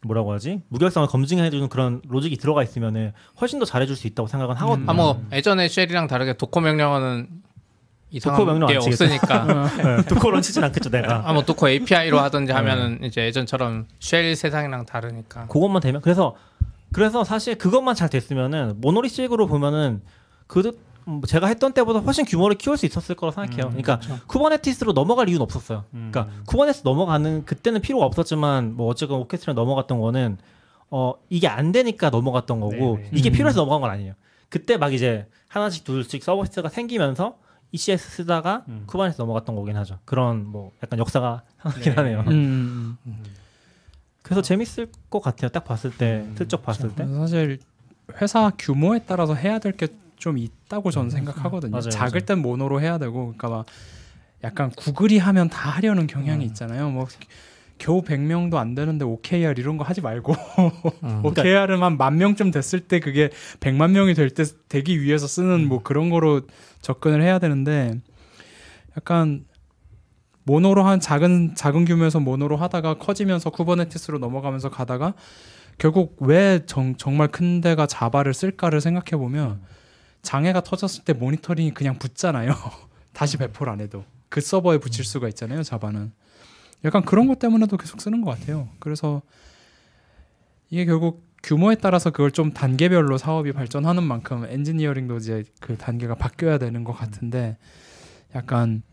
뭐라고 0.01 0.31
하지 0.31 0.61
무결성을 0.69 1.07
검증해주는 1.09 1.67
그런 1.69 2.01
로직이 2.07 2.37
들어가 2.37 2.63
있으면은 2.63 3.11
훨씬 3.39 3.59
더 3.59 3.65
잘해줄 3.65 3.95
수 3.95 4.07
있다고 4.07 4.27
생각은 4.27 4.55
하거든요. 4.55 4.91
아뭐 4.91 5.21
예전에 5.33 5.67
shell이랑 5.67 6.07
다르게 6.07 6.33
Docker 6.33 6.61
명령어는 6.61 7.27
Docker 8.17 8.45
명령 8.45 8.67
게 8.67 8.75
안. 8.75 8.81
없으니까 8.81 9.69
네, 9.77 10.03
Docker 10.05 10.29
run 10.29 10.41
치진 10.41 10.63
않겠죠 10.63 10.89
내가. 10.89 11.23
아뭐 11.29 11.43
Docker 11.43 11.69
API로 11.69 12.19
하든지 12.19 12.51
네. 12.51 12.57
하면은 12.57 13.03
이제 13.03 13.23
예전처럼 13.25 13.85
shell 13.99 14.35
세상이랑 14.35 14.85
다르니까 14.85 15.45
그것만 15.47 15.81
되면 15.81 16.01
그래서 16.01 16.35
그래서 16.91 17.23
사실 17.23 17.55
그것만 17.57 17.93
잘 17.95 18.09
됐으면은 18.09 18.75
monolithic으로 18.77 19.45
보면은 19.47 20.01
그 20.47 20.71
음, 21.07 21.21
제가 21.27 21.47
했던 21.47 21.73
때보다 21.73 21.99
훨씬 21.99 22.25
규모를 22.25 22.57
키울 22.57 22.77
수 22.77 22.85
있었을 22.85 23.15
거라 23.15 23.31
생각해요. 23.31 23.65
음, 23.67 23.81
그러니까 23.81 23.99
Kubernetes로 24.27 24.93
넘어갈 24.93 25.29
이유는 25.29 25.41
없었어요. 25.43 25.85
음. 25.93 26.09
그러니까 26.11 26.33
Kubernetes 26.45 26.81
넘어가는 26.83 27.45
그때는 27.45 27.81
필요가 27.81 28.05
없었지만 28.05 28.75
뭐 28.75 28.87
어쨌건 28.87 29.19
오케스트라 29.19 29.53
넘어갔던 29.53 29.99
거는 29.99 30.37
어 30.91 31.13
이게 31.29 31.47
안 31.47 31.71
되니까 31.71 32.09
넘어갔던 32.09 32.59
거고 32.59 32.97
네네. 32.97 33.09
이게 33.13 33.29
음. 33.29 33.33
필요해서 33.33 33.59
넘어간 33.59 33.81
건 33.81 33.89
아니에요. 33.91 34.13
그때 34.49 34.77
막 34.77 34.93
이제 34.93 35.27
하나씩 35.47 35.83
둘씩 35.83 36.23
서비스가 36.23 36.69
생기면서 36.69 37.37
ECS 37.71 38.09
쓰다가 38.11 38.63
음. 38.67 38.83
Kubernetes 38.87 39.21
넘어갔던 39.21 39.55
거긴 39.55 39.75
하죠. 39.77 39.99
그런 40.05 40.45
뭐 40.45 40.71
약간 40.83 40.97
역사가 40.99 41.43
하긴 41.57 41.83
네. 41.83 41.89
하네요. 41.91 42.23
음. 42.27 42.97
그래서 44.23 44.41
재밌을 44.41 44.91
것 45.09 45.21
같아요. 45.21 45.49
딱 45.49 45.63
봤을 45.65 45.91
때 45.95 46.25
음. 46.27 46.35
슬쩍 46.37 46.63
봤을 46.63 46.93
때. 46.95 47.05
사실 47.07 47.59
회사 48.21 48.51
규모에 48.57 48.99
따라서 49.07 49.33
해야 49.35 49.59
될 49.59 49.73
게 49.73 49.87
좀 50.19 50.37
있다고 50.37 50.91
저는 50.91 51.09
생각하거든요. 51.11 51.71
맞아요, 51.71 51.89
작을 51.91 52.19
맞아요. 52.19 52.25
땐 52.25 52.39
mono로 52.39 52.81
해야 52.81 52.97
되고, 52.97 53.27
그러니까 53.37 53.47
막 53.47 53.65
약간 54.43 54.69
구글이 54.69 55.17
하면 55.17 55.47
다 55.49 55.69
하려는 55.69 56.07
경향이 56.07 56.43
음. 56.43 56.49
있잖아요. 56.49 56.89
뭐 56.89 57.07
겨우 57.79 58.03
100명도 58.03 58.55
안 58.55 58.75
되는데 58.75 59.03
OKR 59.05 59.55
이런 59.57 59.77
거 59.77 59.83
하지 59.83 60.01
말고 60.01 60.33
음. 61.03 61.21
OKR은 61.25 61.81
한 61.81 61.97
만 61.97 62.17
명쯤 62.17 62.51
됐을 62.51 62.81
때 62.81 62.99
그게 62.99 63.29
100만 63.61 63.91
명이 63.91 64.13
될 64.13 64.29
때 64.29 64.43
되기 64.67 65.01
위해서 65.01 65.25
쓰는 65.25 65.67
뭐 65.67 65.81
그런 65.81 66.09
거로 66.11 66.41
접근을 66.81 67.21
해야 67.23 67.39
되는데 67.39 67.93
약간 68.97 69.45
mono로 70.43 70.83
한 70.83 70.99
작은 70.99 71.55
작은 71.55 71.85
규모에서 71.85 72.19
mono로 72.19 72.57
하다가 72.57 72.95
커지면서 72.95 73.49
Kubernetes로 73.51 74.17
넘어가면서 74.19 74.69
가다가 74.69 75.13
결국 75.77 76.17
왜 76.19 76.61
정, 76.65 76.95
정말 76.95 77.27
큰 77.29 77.61
데가 77.61 77.85
Java를 77.87 78.33
쓸까를 78.33 78.81
생각해 78.81 79.11
보면 79.21 79.61
장애가 80.21 80.61
터졌을 80.61 81.05
때 81.05 81.13
모니터링이 81.13 81.73
그냥 81.73 81.97
붙잖아요. 81.99 82.53
다시 83.13 83.37
배포를 83.37 83.71
안 83.71 83.79
해도 83.79 84.03
그 84.29 84.41
서버에 84.41 84.79
붙일 84.79 85.05
수가 85.05 85.27
있잖아요. 85.29 85.63
Java는 85.63 86.11
약간 86.85 87.03
그런 87.03 87.27
것 87.27 87.39
때문에도 87.39 87.77
계속 87.77 88.01
쓰는 88.01 88.21
것 88.21 88.37
같아요. 88.39 88.69
그래서 88.79 89.21
이게 90.69 90.85
결국 90.85 91.27
규모에 91.43 91.75
따라서 91.75 92.09
그걸 92.11 92.31
좀 92.31 92.51
단계별로 92.51 93.17
사업이 93.17 93.51
발전하는 93.53 94.03
만큼 94.03 94.45
엔지니어링도 94.47 95.17
이제 95.17 95.43
그 95.59 95.77
단계가 95.77 96.15
바뀌어야 96.15 96.57
되는 96.57 96.83
것 96.83 96.93
같은데 96.93 97.57
약간 98.35 98.83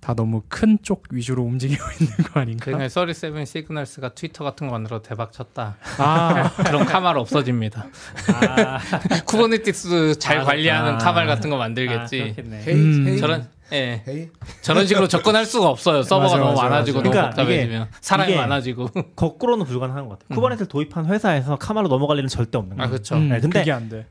다 0.00 0.12
너무 0.12 0.42
큰 0.50 0.76
쪽 0.82 1.04
위주로 1.12 1.44
움직이고 1.44 1.82
있는 1.98 2.14
거 2.30 2.40
아닌가? 2.40 2.64
그러니까 2.66 2.88
37signals가 2.90 4.10
트위터 4.14 4.44
같은 4.44 4.66
거 4.66 4.72
만들어 4.74 5.00
대박 5.00 5.32
쳤다. 5.32 5.76
아, 5.98 6.50
그런 6.62 6.84
Kamal 6.84 7.16
없어집니다. 7.16 7.86
아, 8.34 8.78
Kubernetes 9.24 10.18
잘 10.18 10.40
아, 10.40 10.44
관리하는 10.44 10.94
아. 10.96 10.98
Kamal 10.98 11.26
같은 11.26 11.48
거 11.48 11.56
아, 11.56 11.60
만들겠지. 11.60 12.18
그렇겠네. 12.18 12.64
HEY 12.66 12.74
음. 12.74 13.06
HEY 13.08 13.18
저런 13.18 13.48
예 13.72 14.02
HEY 14.06 14.28
저런 14.62 14.86
식으로 14.86 15.08
접근할 15.08 15.46
수가 15.46 15.68
없어요. 15.68 16.02
서버가 16.02 16.24
맞아, 16.24 16.36
너무 16.38 16.50
맞아, 16.50 16.62
많아지고 16.68 16.98
맞아. 16.98 17.02
너무 17.10 17.12
그러니까 17.12 17.36
복잡해지면 17.42 17.88
사람이 18.00 18.32
이게 18.32 18.40
많아지고. 18.40 18.88
거꾸로는 19.16 19.64
불가능한 19.64 20.04
것 20.08 20.18
같아요. 20.18 20.26
음. 20.30 20.34
Kubernetes를 20.34 20.68
도입한 20.68 21.06
회사에서 21.06 21.56
Kamal로 21.56 21.88
넘어갈 21.88 22.18
일은 22.18 22.28
절대 22.28 22.58
없는 22.58 22.74
아 22.74 22.84
거예요. 22.84 22.90
그렇죠. 22.90 23.14
음, 23.16 23.28
네, 23.30 23.40
근데 23.40 23.60
그게 23.60 23.72
안 23.72 23.88
돼. 23.88 24.06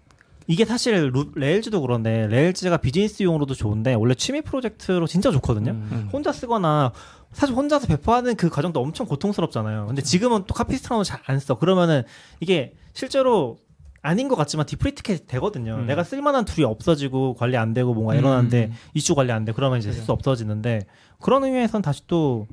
이게 0.48 0.66
사실 0.66 1.10
루, 1.14 1.32
Rails도 1.36 1.80
그런데 1.82 2.28
Rails가 2.28 2.78
비즈니스용으로도 2.78 3.54
좋은데 3.54 3.94
원래 3.94 4.14
취미 4.14 4.42
프로젝트로 4.42 5.08
진짜 5.08 5.32
좋거든요. 5.32 5.72
음. 5.72 6.10
혼자 6.12 6.32
쓰거나 6.34 6.92
사실 7.32 7.56
혼자서 7.56 7.88
배포하는 7.88 8.36
그 8.36 8.50
과정도 8.50 8.80
엄청 8.82 9.06
고통스럽잖아요. 9.08 9.88
근데 9.88 10.02
지금은 10.02 10.44
또 10.48 10.54
Capistrano 10.54 11.04
잘안 11.04 11.40
써. 11.40 11.56
그러면은 11.56 12.04
이게 12.40 12.74
실제로 12.94 13.58
아닌 14.04 14.28
것 14.28 14.36
같지만 14.36 14.66
deprecate 14.66 15.28
되거든요. 15.28 15.76
음. 15.76 15.88
내가 15.88 16.04
쓸만한 16.04 16.44
tool이 16.44 16.66
없어지고 16.66 17.36
관리 17.36 17.56
안 17.58 17.74
되고 17.74 17.94
뭔가 17.94 18.14
음. 18.14 18.20
일어나는데 18.20 18.72
이슈 18.94 19.16
관리 19.16 19.32
안 19.32 19.46
돼. 19.46 19.54
그러면 19.54 19.80
이제 19.80 19.92
쓸수 19.92 20.12
없어지는데 20.12 20.82
그런 21.22 21.44
의미에선 21.46 21.82
다시 21.82 22.06
또 22.06 22.46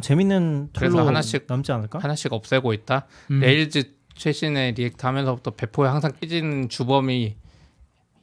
재밌는 0.00 0.70
그래서 0.74 0.96
tool로 0.96 1.06
하나씩 1.06 1.44
남지 1.46 1.70
않을까? 1.72 1.98
하나씩 1.98 2.32
없애고 2.32 2.72
있다. 2.72 3.06
음. 3.30 3.40
Rails 3.40 3.92
최신의 4.14 4.72
React 4.72 5.04
하면서부터 5.04 5.50
배포에 5.52 5.88
항상 5.88 6.12
깨지는 6.18 6.70
주범이 6.70 7.36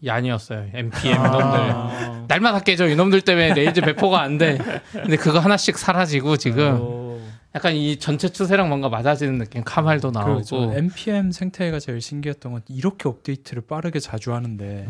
Yarn이었어요. 0.03 0.69
NPM 0.73 1.17
아. 1.19 1.27
이놈들. 1.27 2.27
날마다 2.27 2.61
깨져 2.61 2.87
이놈들 2.87 3.21
때문에 3.21 3.53
Rails 3.53 3.81
배포가 3.81 4.21
안 4.21 4.39
돼. 4.39 4.57
근데 4.91 5.17
그거 5.17 5.37
하나씩 5.37 5.77
사라지고 5.77 6.37
지금 6.37 6.81
오. 6.81 7.21
약간 7.53 7.75
이 7.75 7.97
전체 7.99 8.29
추세랑 8.29 8.69
뭔가 8.69 8.87
맞아지는 8.89 9.37
느낌. 9.39 9.63
Kamal도 9.63 10.11
나오고. 10.11 10.33
그렇죠. 10.33 10.71
npm 10.73 11.31
생태가 11.31 11.79
제일 11.79 11.99
신기했던 12.01 12.53
건 12.53 12.61
이렇게 12.69 13.09
업데이트를 13.09 13.63
빠르게 13.63 13.99
자주 13.99 14.33
하는데 14.33 14.87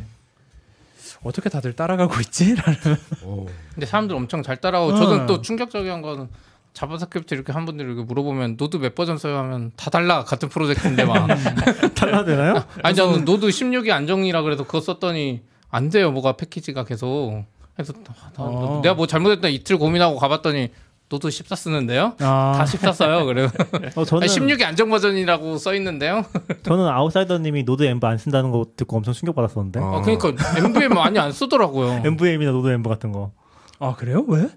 어떻게 1.23 1.49
다들 1.49 1.73
따라가고 1.73 2.19
있지? 2.21 2.53
라는 2.55 2.79
오. 3.25 3.47
근데 3.73 3.85
사람들 3.85 4.15
엄청 4.15 4.43
잘 4.43 4.57
따라오고 4.57 4.93
응. 4.93 4.97
저는 4.97 5.25
또 5.27 5.41
충격적인 5.41 6.01
거는 6.01 6.29
JavaScript 6.73 7.33
이렇게 7.33 7.51
한 7.51 7.65
분들 7.65 7.85
이렇게 7.85 8.03
물어보면 8.03 8.55
Node 8.57 8.77
몇 8.77 8.95
버전 8.95 9.17
써요 9.17 9.37
하면 9.39 9.71
다 9.75 9.89
달라 9.89 10.23
같은 10.23 10.47
프로젝트인데 10.47 11.03
막 11.03 11.27
달라야 11.95 12.23
되나요? 12.23 12.63
아니 12.81 12.95
저는 12.95 13.25
Node 13.25 13.47
16이 13.47 13.91
안정이라 13.91 14.41
그래서 14.43 14.63
그거 14.65 14.79
썼더니 14.79 15.41
안 15.69 15.89
돼요 15.89 16.11
뭐가 16.11 16.37
패키지가 16.37 16.85
계속 16.85 17.43
그래서 17.75 17.91
나- 17.93 18.13
나- 18.37 18.43
어. 18.43 18.79
내가 18.81 18.95
뭐 18.95 19.05
잘못했다 19.05 19.49
이틀 19.49 19.77
고민하고 19.77 20.17
가봤더니 20.17 20.69
Node 21.11 21.29
14 21.29 21.55
쓰는데요 21.57 22.13
아, 22.19 22.53
다 22.57 22.65
14 22.65 22.93
써요 22.93 23.25
그래요 23.25 23.49
어, 23.95 24.05
저는 24.05 24.23
아니, 24.23 24.33
16이 24.33 24.63
안정 24.63 24.89
버전이라고 24.89 25.57
써 25.57 25.75
있는데요 25.75 26.23
저는 26.63 26.87
Outsider님이 26.87 27.63
nodenv 27.63 28.07
안 28.07 28.17
쓴다는 28.17 28.51
거 28.51 28.65
듣고 28.77 28.95
엄청 28.95 29.13
충격 29.13 29.35
받았었는데. 29.35 29.79
어. 29.81 29.97
아, 29.97 30.01
그러니까 30.01 30.29
NVM 30.57 30.93
많이 30.93 31.19
안 31.19 31.33
쓰더라고요 31.33 32.03
NVM이나 32.05 32.51
nodenv 32.51 32.87
같은 32.89 33.11
거. 33.11 33.31
아 33.79 33.93
그래요? 33.95 34.23
왜? 34.29 34.47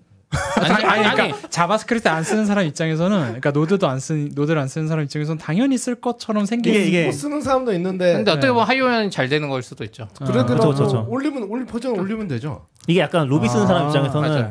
아니 0.56 0.72
아니, 0.72 0.84
아니 0.84 1.04
아니 1.06 1.16
그러니까 1.16 1.48
JavaScript 1.48 2.08
안 2.08 2.22
쓰는 2.22 2.46
사람 2.46 2.66
입장에서는 2.66 3.18
그러니까 3.18 3.50
Node도 3.50 3.88
안 3.88 3.98
쓰는 3.98 4.30
Node를 4.34 4.60
안 4.60 4.68
쓰는 4.68 4.86
사람 4.86 5.04
입장에서는 5.04 5.38
당연히 5.38 5.76
쓸 5.76 5.96
것처럼 5.96 6.46
생긴 6.46 6.74
이게 6.74 6.84
이게 6.86 7.02
뭐 7.04 7.12
쓰는 7.12 7.40
사람도 7.40 7.72
있는데 7.74 8.14
근데 8.14 8.30
어떻게 8.30 8.46
네. 8.46 8.52
보면 8.52 8.66
하위 8.68 8.84
호환이 8.84 9.10
잘 9.10 9.28
되는 9.28 9.48
걸 9.48 9.62
수도 9.62 9.84
있죠 9.84 10.08
그래도 10.18 10.46
그쵸, 10.54 10.68
그쵸, 10.70 10.84
그쵸. 10.84 11.06
올리면 11.08 11.44
올리 11.44 11.64
버전 11.64 11.98
올리면 11.98 12.28
되죠. 12.28 12.66
이게 12.86 13.00
약간 13.00 13.26
루비 13.28 13.48
쓰는 13.48 13.66
사람 13.66 13.84
아, 13.84 13.86
입장에서는 13.86 14.28
맞아요 14.28 14.50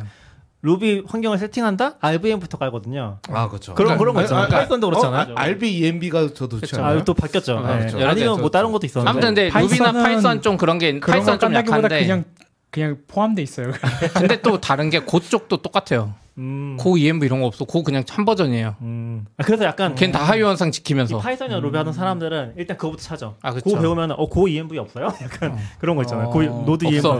루비 0.65 1.03
환경을 1.07 1.37
세팅한다? 1.39 1.95
RVM부터 1.99 2.57
깔거든요. 2.57 3.17
아 3.29 3.49
그렇죠. 3.49 3.73
그런 3.75 3.97
그런 3.97 4.15
거 4.15 4.21
있잖아요. 4.21 4.47
Python도 4.47 4.89
그렇잖아요. 4.89 5.33
어? 5.33 5.35
rbenv가 5.35 6.33
저도 6.33 6.55
그쵸. 6.55 6.67
좋지 6.67 6.75
아, 6.77 6.85
않아요? 6.85 6.95
이거 6.95 7.03
또 7.03 7.13
바뀌었죠. 7.13 7.57
어, 7.57 7.67
네. 7.67 7.79
그렇죠. 7.79 7.97
개 7.97 8.03
아니면 8.05 8.29
뭐 8.29 8.37
있죠. 8.37 8.49
다른 8.49 8.71
것도 8.71 8.85
있었는데. 8.87 9.09
아무튼 9.09 9.35
근데 9.35 9.59
Ruby나 9.59 9.91
Python 9.91 10.41
좀 10.41 10.55
그런 10.55 10.79
게 10.79 10.99
그런 11.01 11.17
Python 11.19 11.37
건 11.37 11.46
좀 11.46 11.53
약한데 11.55 11.99
그냥 12.03 12.23
그냥 12.71 12.97
포함돼 13.09 13.41
있어요. 13.41 13.71
근데 14.15 14.41
또 14.41 14.61
다른 14.61 14.89
게 14.89 15.01
Go 15.01 15.19
쪽도 15.19 15.57
똑같아요. 15.61 16.13
음. 16.37 16.77
Go 16.79 16.97
env 16.97 17.25
이런 17.27 17.41
거 17.41 17.47
없어. 17.47 17.65
Go 17.65 17.83
그냥 17.83 18.03
한 18.09 18.23
버전이에요. 18.23 18.75
음. 18.81 19.25
아, 19.37 19.43
그래서 19.43 19.65
약간 19.65 19.93
걔는 19.95 20.13
다 20.13 20.23
하위 20.23 20.35
호환성 20.35 20.69
이 20.69 20.71
지키면서. 20.71 21.19
Python이나 21.19 21.59
Ruby 21.59 21.75
하는 21.77 21.91
사람들은 21.91 22.53
일단 22.57 22.77
그거부터 22.77 23.03
찾아. 23.03 23.33
아. 23.41 23.51
그거 23.51 23.79
배우면 23.79 24.13
어 24.13 24.30
Go 24.30 24.47
env 24.47 24.77
없어요? 24.79 25.07
약간 25.21 25.57
그런 25.79 25.97
거 25.97 26.03
있잖아요. 26.03 26.29
어. 26.29 26.31
Go 26.31 26.41
Node 26.41 26.85
없어. 26.87 27.19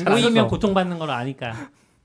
env. 0.00 0.04
보이면 0.06 0.48
고통받는 0.48 0.98
걸 0.98 1.10
아니까. 1.10 1.52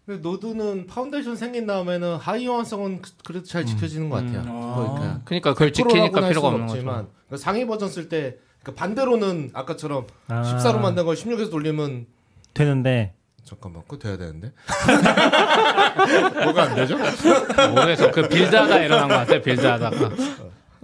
근데 0.06 0.22
Node는 0.22 0.88
Foundation 0.88 1.36
생긴 1.38 1.66
다음에는 1.66 2.18
하위 2.18 2.37
호환성은 2.37 3.02
그래도 3.26 3.46
잘 3.46 3.66
지켜지는 3.66 4.10
것 4.10 4.18
같아요. 4.18 4.44
그러니까 4.44 5.22
그러니까 5.24 5.54
그걸 5.54 5.72
지키니까 5.72 6.28
필요가 6.28 6.50
없는 6.50 6.68
거죠. 6.68 6.74
없지만 6.80 7.08
그러니까 7.28 7.38
상위 7.38 7.66
버전 7.66 7.88
쓸때 7.90 8.38
그러니까 8.62 8.80
반대로는 8.82 9.52
아까처럼 9.54 10.08
아. 10.28 10.42
14로 10.42 10.80
만든 10.80 11.06
걸 11.06 11.16
16에서 11.16 11.50
돌리면 11.52 12.08
되는데 12.54 13.14
잠깐만 13.46 13.84
그거 13.88 13.98
돼야 13.98 14.18
되는데 14.18 14.52
뭐가 16.44 16.64
안 16.64 16.76
되죠? 16.76 16.98
모르겠어. 16.98 18.12
그 18.12 18.28
빌드하다 18.28 18.80
일어난 18.84 19.08
것 19.08 19.16
같아요. 19.16 19.42
빌드하다가 19.42 20.10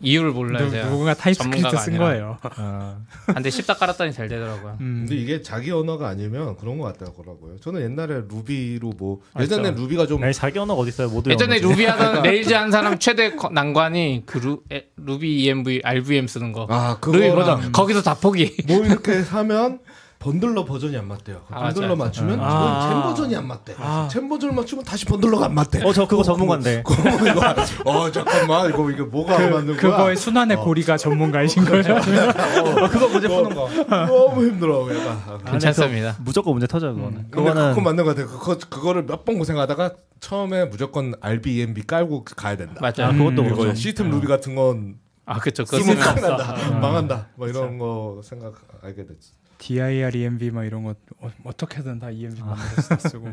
이유를 0.01 0.31
몰라요. 0.31 0.65
누- 0.65 0.71
제가. 0.71 0.89
누군가 0.89 1.13
TypeScript 1.13 1.69
쓴 1.77 1.93
아니라. 1.93 2.05
거예요. 2.05 2.37
아, 2.55 2.97
근데 3.27 3.49
씹다 3.49 3.75
깔았더니 3.75 4.13
잘 4.13 4.27
되더라고요. 4.27 4.77
음. 4.81 5.05
근데 5.07 5.15
이게 5.21 5.41
자기 5.41 5.71
언어가 5.71 6.07
아니면 6.07 6.55
그런 6.57 6.77
것 6.77 6.85
같더라고요. 6.97 7.57
저는 7.61 7.81
옛날에 7.81 8.21
Ruby로 8.29 8.93
뭐. 8.97 9.21
예전에 9.39 9.71
Ruby가 9.71 10.07
좀 10.07 10.23
아니 10.23 10.33
자기 10.33 10.59
언어가 10.59 10.81
어디 10.81 10.89
있어요? 10.89 11.09
모두 11.09 11.29
예전에. 11.31 11.59
루비 11.59 11.85
하던 11.85 12.23
Rails 12.23 12.53
한 12.53 12.71
사람 12.71 12.97
최대 12.99 13.35
거- 13.35 13.49
난관이 13.49 14.23
그 14.25 14.37
루, 14.37 14.61
에, 14.71 14.85
Ruby 14.97 15.43
env, 15.43 15.81
RVM 15.83 16.27
쓰는 16.27 16.51
거. 16.51 16.67
아, 16.69 16.97
버전. 17.01 17.71
거기서 17.71 18.01
다 18.01 18.13
포기. 18.15 18.55
뭐 18.67 18.85
이렇게 18.85 19.21
사면 19.23 19.79
Bundler 20.19 20.65
버전이 20.65 20.97
안 20.97 21.07
맞대요. 21.07 21.43
아, 21.49 21.61
Bundler 21.63 21.87
맞아요. 21.87 21.95
맞추면 21.95 22.39
아. 22.41 22.89
젠 22.89 23.01
버전이 23.03 23.35
안 23.37 23.47
맞대. 23.47 23.75
아. 23.79 24.07
젠 24.11 24.27
버전을 24.27 24.53
맞추면 24.53 24.83
다시 24.83 25.05
Bundler가 25.05 25.45
안 25.45 25.55
맞대. 25.55 25.81
어, 25.81 25.93
저 25.93 26.05
그거 26.05 26.23
전문가인데. 26.23 26.83
그거 26.83 27.09
이거 27.25 27.55
어 27.89 28.11
잠깐만 28.11 28.69
이거 28.69 28.91
이게 28.91 29.01
뭐가 29.01 29.37
안 29.37 29.49
맞는 29.49 29.67
거야? 29.67 29.77
그거의 29.77 30.17
순환의 30.17 30.57
고리가 30.57 30.97
전문가이신 30.97 31.63
거죠? 31.63 31.93
어, 31.95 32.87
그거 32.89 33.07
문제 33.07 33.29
푸는 33.29 33.55
거 33.55 33.69
너무 33.87 34.45
힘들어 34.45 34.85
약간. 34.93 35.21
아, 35.45 35.51
괜찮습니다. 35.51 36.15
저- 36.17 36.21
무조건 36.23 36.53
문제 36.53 36.67
터져요, 36.67 36.95
그거는. 36.95 37.13
근데 37.15 37.29
그거는 37.31 37.69
그거 37.69 37.81
맞는 37.81 38.03
것 38.03 38.15
같아. 38.15 38.27
그거 38.29 38.57
그거를 38.69 39.03
몇 39.05 39.23
번 39.23 39.37
고생하다가 39.37 39.91
처음에 40.19 40.65
무조건 40.65 41.13
RBMB 41.21 41.83
깔고 41.87 42.25
가야 42.25 42.57
된다. 42.57 42.75
맞아요. 42.81 43.11
아, 43.11 43.11
그것도 43.13 43.41
음, 43.43 43.53
그렇죠. 43.55 43.73
시스템 43.75 44.09
루비 44.09 44.27
같은 44.27 44.55
건 44.55 44.95
아, 45.25 45.39
그쵸. 45.39 45.63
그거 45.63 45.77
쓰면 45.81 45.95
쓰면 46.01 46.15
큰일 46.15 46.27
난다. 46.29 46.55
망한다. 46.79 47.27
뭐 47.35 47.47
이런 47.47 47.77
거 47.77 48.19
생각 48.23 48.55
알게 48.83 49.05
됐지. 49.05 49.31
Dir, 49.59 50.15
env 50.15 50.51
막 50.51 50.63
이런 50.63 50.83
거 50.83 50.95
어, 51.19 51.29
어떻게든 51.43 51.99
다 51.99 52.09
env 52.09 52.41
만들어서 52.41 52.95
다 52.95 53.09
쓰고. 53.09 53.27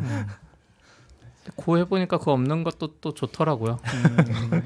고 1.54 1.78
해보니까 1.78 2.18
그거 2.18 2.32
없는 2.32 2.64
것도 2.64 3.00
또 3.00 3.14
좋더라고요. 3.14 3.78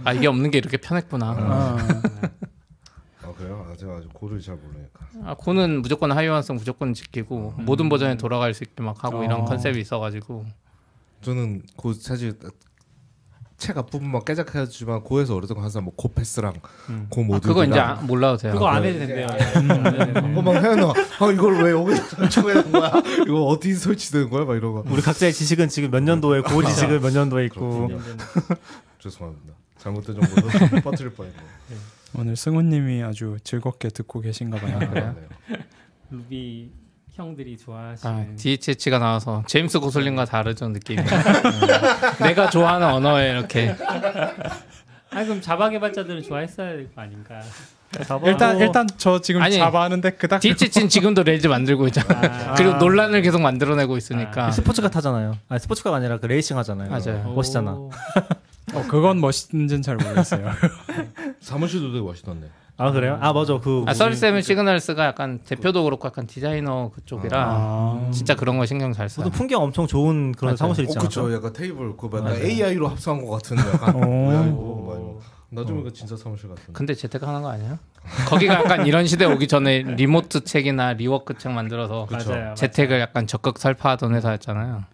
아, 0.04 0.12
이게 0.12 0.26
없는 0.26 0.50
게 0.50 0.58
이렇게 0.58 0.78
편했구나. 0.78 1.26
아, 1.26 1.76
아 3.22 3.34
그래요? 3.34 3.66
아, 3.70 3.76
제가 3.76 3.98
아직 3.98 4.12
고를 4.14 4.40
잘 4.40 4.56
모르니까. 4.56 5.06
아, 5.24 5.34
고는 5.34 5.82
무조건 5.82 6.10
하이원성 6.10 6.56
무조건 6.56 6.94
지키고 6.94 7.54
모든 7.58 7.88
버전에 7.90 8.16
돌아갈 8.16 8.54
수 8.54 8.64
있게 8.64 8.82
막 8.82 9.04
하고 9.04 9.22
이런 9.22 9.42
어. 9.42 9.44
컨셉이 9.44 9.78
있어가지고 9.78 10.46
저는 11.20 11.62
고 11.76 11.92
사실 11.92 12.38
책 13.60 13.76
앞부분만 13.76 14.24
깨작하지만 14.24 15.02
고에서 15.02 15.36
오래동안 15.36 15.64
항상 15.64 15.84
뭐 15.84 15.92
고패스랑 15.94 16.54
음. 16.88 17.06
고 17.10 17.20
아, 17.20 17.24
모듈 17.24 17.40
그거 17.42 17.64
이제 17.64 17.78
아- 17.78 17.94
몰라도 17.96 18.38
돼요. 18.38 18.54
그거 18.54 18.66
안 18.68 18.82
네. 18.82 18.88
해도 18.88 19.06
된대요. 19.06 19.26
그거만 20.14 20.64
해놔. 20.64 20.92
아 21.20 21.30
이걸 21.32 21.62
왜 21.62 21.70
여기다 21.72 22.02
설치해 22.04 22.54
놓은 22.54 22.72
거야? 22.72 22.90
이거 23.26 23.44
어디 23.44 23.74
설치되는 23.74 24.30
거야? 24.30 24.44
막 24.46 24.56
이런 24.56 24.72
거. 24.72 24.82
우리 24.88 25.02
각자의 25.02 25.32
지식은 25.34 25.68
지금 25.68 25.90
몇 25.90 26.02
년도에 26.02 26.40
고 26.40 26.64
지식은 26.64 27.00
몇 27.02 27.10
년도에 27.12 27.44
있고 27.46 27.86
그렇군요. 27.88 27.98
죄송합니다. 28.98 29.54
잘못된 29.78 30.16
정보를 30.20 30.80
퍼뜨릴 30.82 31.12
뻔했네요. 31.14 31.42
오늘 32.18 32.36
승우님이 32.36 33.02
아주 33.02 33.36
즐겁게 33.44 33.88
듣고 33.90 34.20
계신가 34.20 34.58
봐요. 34.58 34.78
네. 34.94 35.12
루비 36.10 36.70
형들이 37.12 37.56
아, 37.60 37.64
좋아하시는. 37.64 38.36
DHH가 38.36 38.98
나와서 38.98 39.42
제임스 39.46 39.80
고슬링과 39.80 40.24
다르죠 40.24 40.68
느낌이. 40.68 40.98
음. 41.00 41.06
내가 42.22 42.50
좋아하는 42.50 42.86
언어에 42.88 43.30
이렇게 43.30 43.74
아 45.12 45.24
그럼 45.24 45.40
자바 45.40 45.70
개발자들은 45.70 46.22
좋아했어야 46.22 46.68
될 46.70 46.88
거 46.94 47.02
아닌가. 47.02 47.40
일단 48.24 48.60
일단 48.60 48.86
저 48.98 49.20
지금 49.20 49.42
아니, 49.42 49.56
Java 49.56 49.82
하는데 49.82 50.08
그닥 50.10 50.40
DHH는 50.40 50.88
지금도 50.88 51.24
Rails 51.24 51.48
만들고 51.48 51.88
있잖아. 51.88 52.20
아. 52.50 52.54
그리고 52.54 52.74
논란을 52.74 53.20
계속 53.22 53.40
만들어내고 53.40 53.96
있으니까. 53.96 54.52
스포츠카 54.52 54.90
타잖아요. 54.90 55.36
아니 55.48 55.58
스포츠카가 55.60 55.96
아니라 55.96 56.18
그 56.18 56.26
레이싱 56.26 56.56
하잖아요. 56.58 56.88
맞아요. 56.90 57.32
멋있잖아. 57.34 57.72
오. 57.72 57.90
어, 58.72 58.84
그건 58.86 59.20
멋있는지는 59.20 59.82
잘 59.82 59.96
모르겠어요. 59.96 60.52
사무실도 61.40 61.90
되게 61.92 62.00
멋있던데. 62.04 62.46
아 62.80 62.90
그래요? 62.92 63.18
아 63.20 63.32
맞아 63.34 63.58
그 63.60 63.84
아, 63.86 63.92
서리세븐 63.92 64.40
시그널스가 64.40 65.04
약간 65.04 65.38
대표도 65.44 65.84
그렇고 65.84 66.08
약간 66.08 66.26
디자이너 66.26 66.90
그쪽이라 66.94 67.38
아. 67.38 68.10
진짜 68.10 68.34
그런 68.34 68.56
거 68.56 68.64
신경 68.64 68.92
잘 68.94 69.10
써요. 69.10 69.26
저도 69.26 69.36
풍경 69.36 69.62
엄청 69.62 69.86
좋은 69.86 70.32
그런 70.32 70.50
맞아요. 70.50 70.56
사무실 70.56 70.84
어 70.84 70.88
있잖아요. 70.88 71.06
그쵸. 71.08 71.34
약간 71.34 71.52
테이블 71.52 71.94
그거 71.96 72.18
약간 72.18 72.32
맞아요. 72.32 72.42
AI로 72.46 72.88
합성한 72.88 73.26
것 73.26 73.32
같은 73.32 73.58
약간 73.58 73.94
오. 73.96 74.00
모양이고. 74.08 75.20
나중에 75.52 75.82
그 75.82 75.92
진짜 75.92 76.16
사무실 76.16 76.48
같은데. 76.48 76.72
근데 76.72 76.94
재택 76.94 77.26
하는 77.26 77.42
거 77.42 77.50
아니에요? 77.50 77.78
거기가 78.28 78.54
약간 78.54 78.86
이런 78.86 79.06
시대 79.06 79.24
오기 79.26 79.46
전에 79.48 79.80
Remote 79.82 80.44
책이나 80.44 80.92
Rework 80.94 81.36
책 81.36 81.52
만들어서 81.52 82.06
그쵸. 82.06 82.30
맞아요. 82.30 82.54
재택을 82.54 83.00
약간 83.00 83.26
적극 83.26 83.58
설파하던 83.58 84.14
회사였잖아요. 84.14 84.84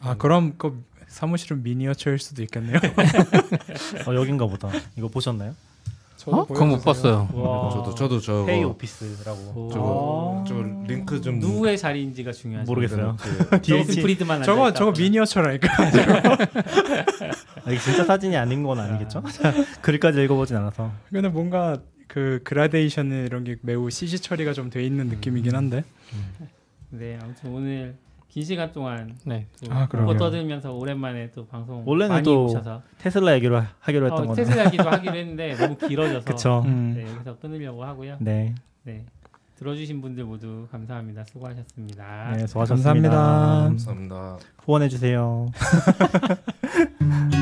아 0.00 0.14
그럼 0.16 0.54
그 0.58 0.82
사무실은 1.06 1.62
미니어처일 1.62 2.18
수도 2.18 2.42
있겠네요. 2.42 2.78
어, 4.08 4.14
여긴가 4.14 4.46
보다. 4.46 4.68
이거 4.96 5.08
보셨나요? 5.08 5.54
어? 6.26 6.44
그건 6.46 6.68
못 6.70 6.82
봤어요. 6.84 7.28
와. 7.32 7.70
저도 7.72 7.94
저도 7.94 8.20
저거 8.20 8.44
fake 8.46 8.64
office라고. 8.64 9.38
오. 9.54 9.70
저거 9.72 10.44
저 10.46 10.54
링크 10.86 11.20
좀 11.20 11.38
누구의 11.38 11.78
자리인지가 11.78 12.32
중요하죠. 12.32 12.70
모르겠어요. 12.70 13.16
저거 13.62 13.84
DH. 13.84 14.02
프리드만 14.02 14.42
저거. 14.42 14.72
저거 14.72 14.92
미니어처라니까. 14.96 15.68
아, 17.64 17.70
이게 17.70 17.78
진짜 17.80 18.04
사진이 18.04 18.36
아닌 18.36 18.62
건 18.62 18.78
아니겠죠? 18.80 19.22
글까지 19.82 20.22
읽어보진 20.24 20.56
않아서. 20.56 20.90
근데 21.10 21.28
뭔가 21.28 21.78
그 22.08 22.40
그라데이션 22.44 23.26
이런 23.26 23.44
게 23.44 23.56
매우 23.62 23.90
CG 23.90 24.20
처리가 24.20 24.52
좀 24.52 24.70
돼 24.70 24.84
있는 24.84 25.08
느낌이긴 25.08 25.54
한데. 25.54 25.84
네 26.90 27.18
아무튼 27.22 27.50
오늘 27.52 27.96
긴 28.36 28.44
시간 28.44 28.70
동안 28.70 29.16
네. 29.24 29.46
또 29.64 29.72
아. 29.72 29.88
뭐 30.02 30.14
떠들면서 30.14 30.70
오랜만에 30.74 31.30
또 31.30 31.46
방송 31.46 31.82
원래는 31.86 32.16
많이 32.16 32.22
또 32.22 32.44
오셔서 32.44 32.82
테슬라 32.98 33.34
얘기로 33.36 33.56
하- 33.56 33.66
하기로 33.80 34.04
했던 34.08 34.24
어, 34.24 34.26
건데. 34.26 34.44
테슬라 34.44 34.66
얘기도 34.66 34.82
하기로 34.92 35.14
했는데 35.16 35.54
너무 35.54 35.74
길어져서 35.78 36.26
그쵸. 36.26 36.62
음. 36.66 36.92
네, 36.94 37.10
여기서 37.10 37.38
끊으려고 37.38 37.82
하고요. 37.82 38.18
네. 38.20 38.54
네. 38.82 39.06
들어주신 39.54 40.02
분들 40.02 40.24
모두 40.24 40.68
감사합니다. 40.70 41.24
수고하셨습니다. 41.24 42.32
네, 42.36 42.46
수고하셨습니다. 42.46 43.10
감사합니다. 43.10 43.64
감사합니다. 43.68 44.36
후원해 44.58 44.90
주세요. 44.90 45.46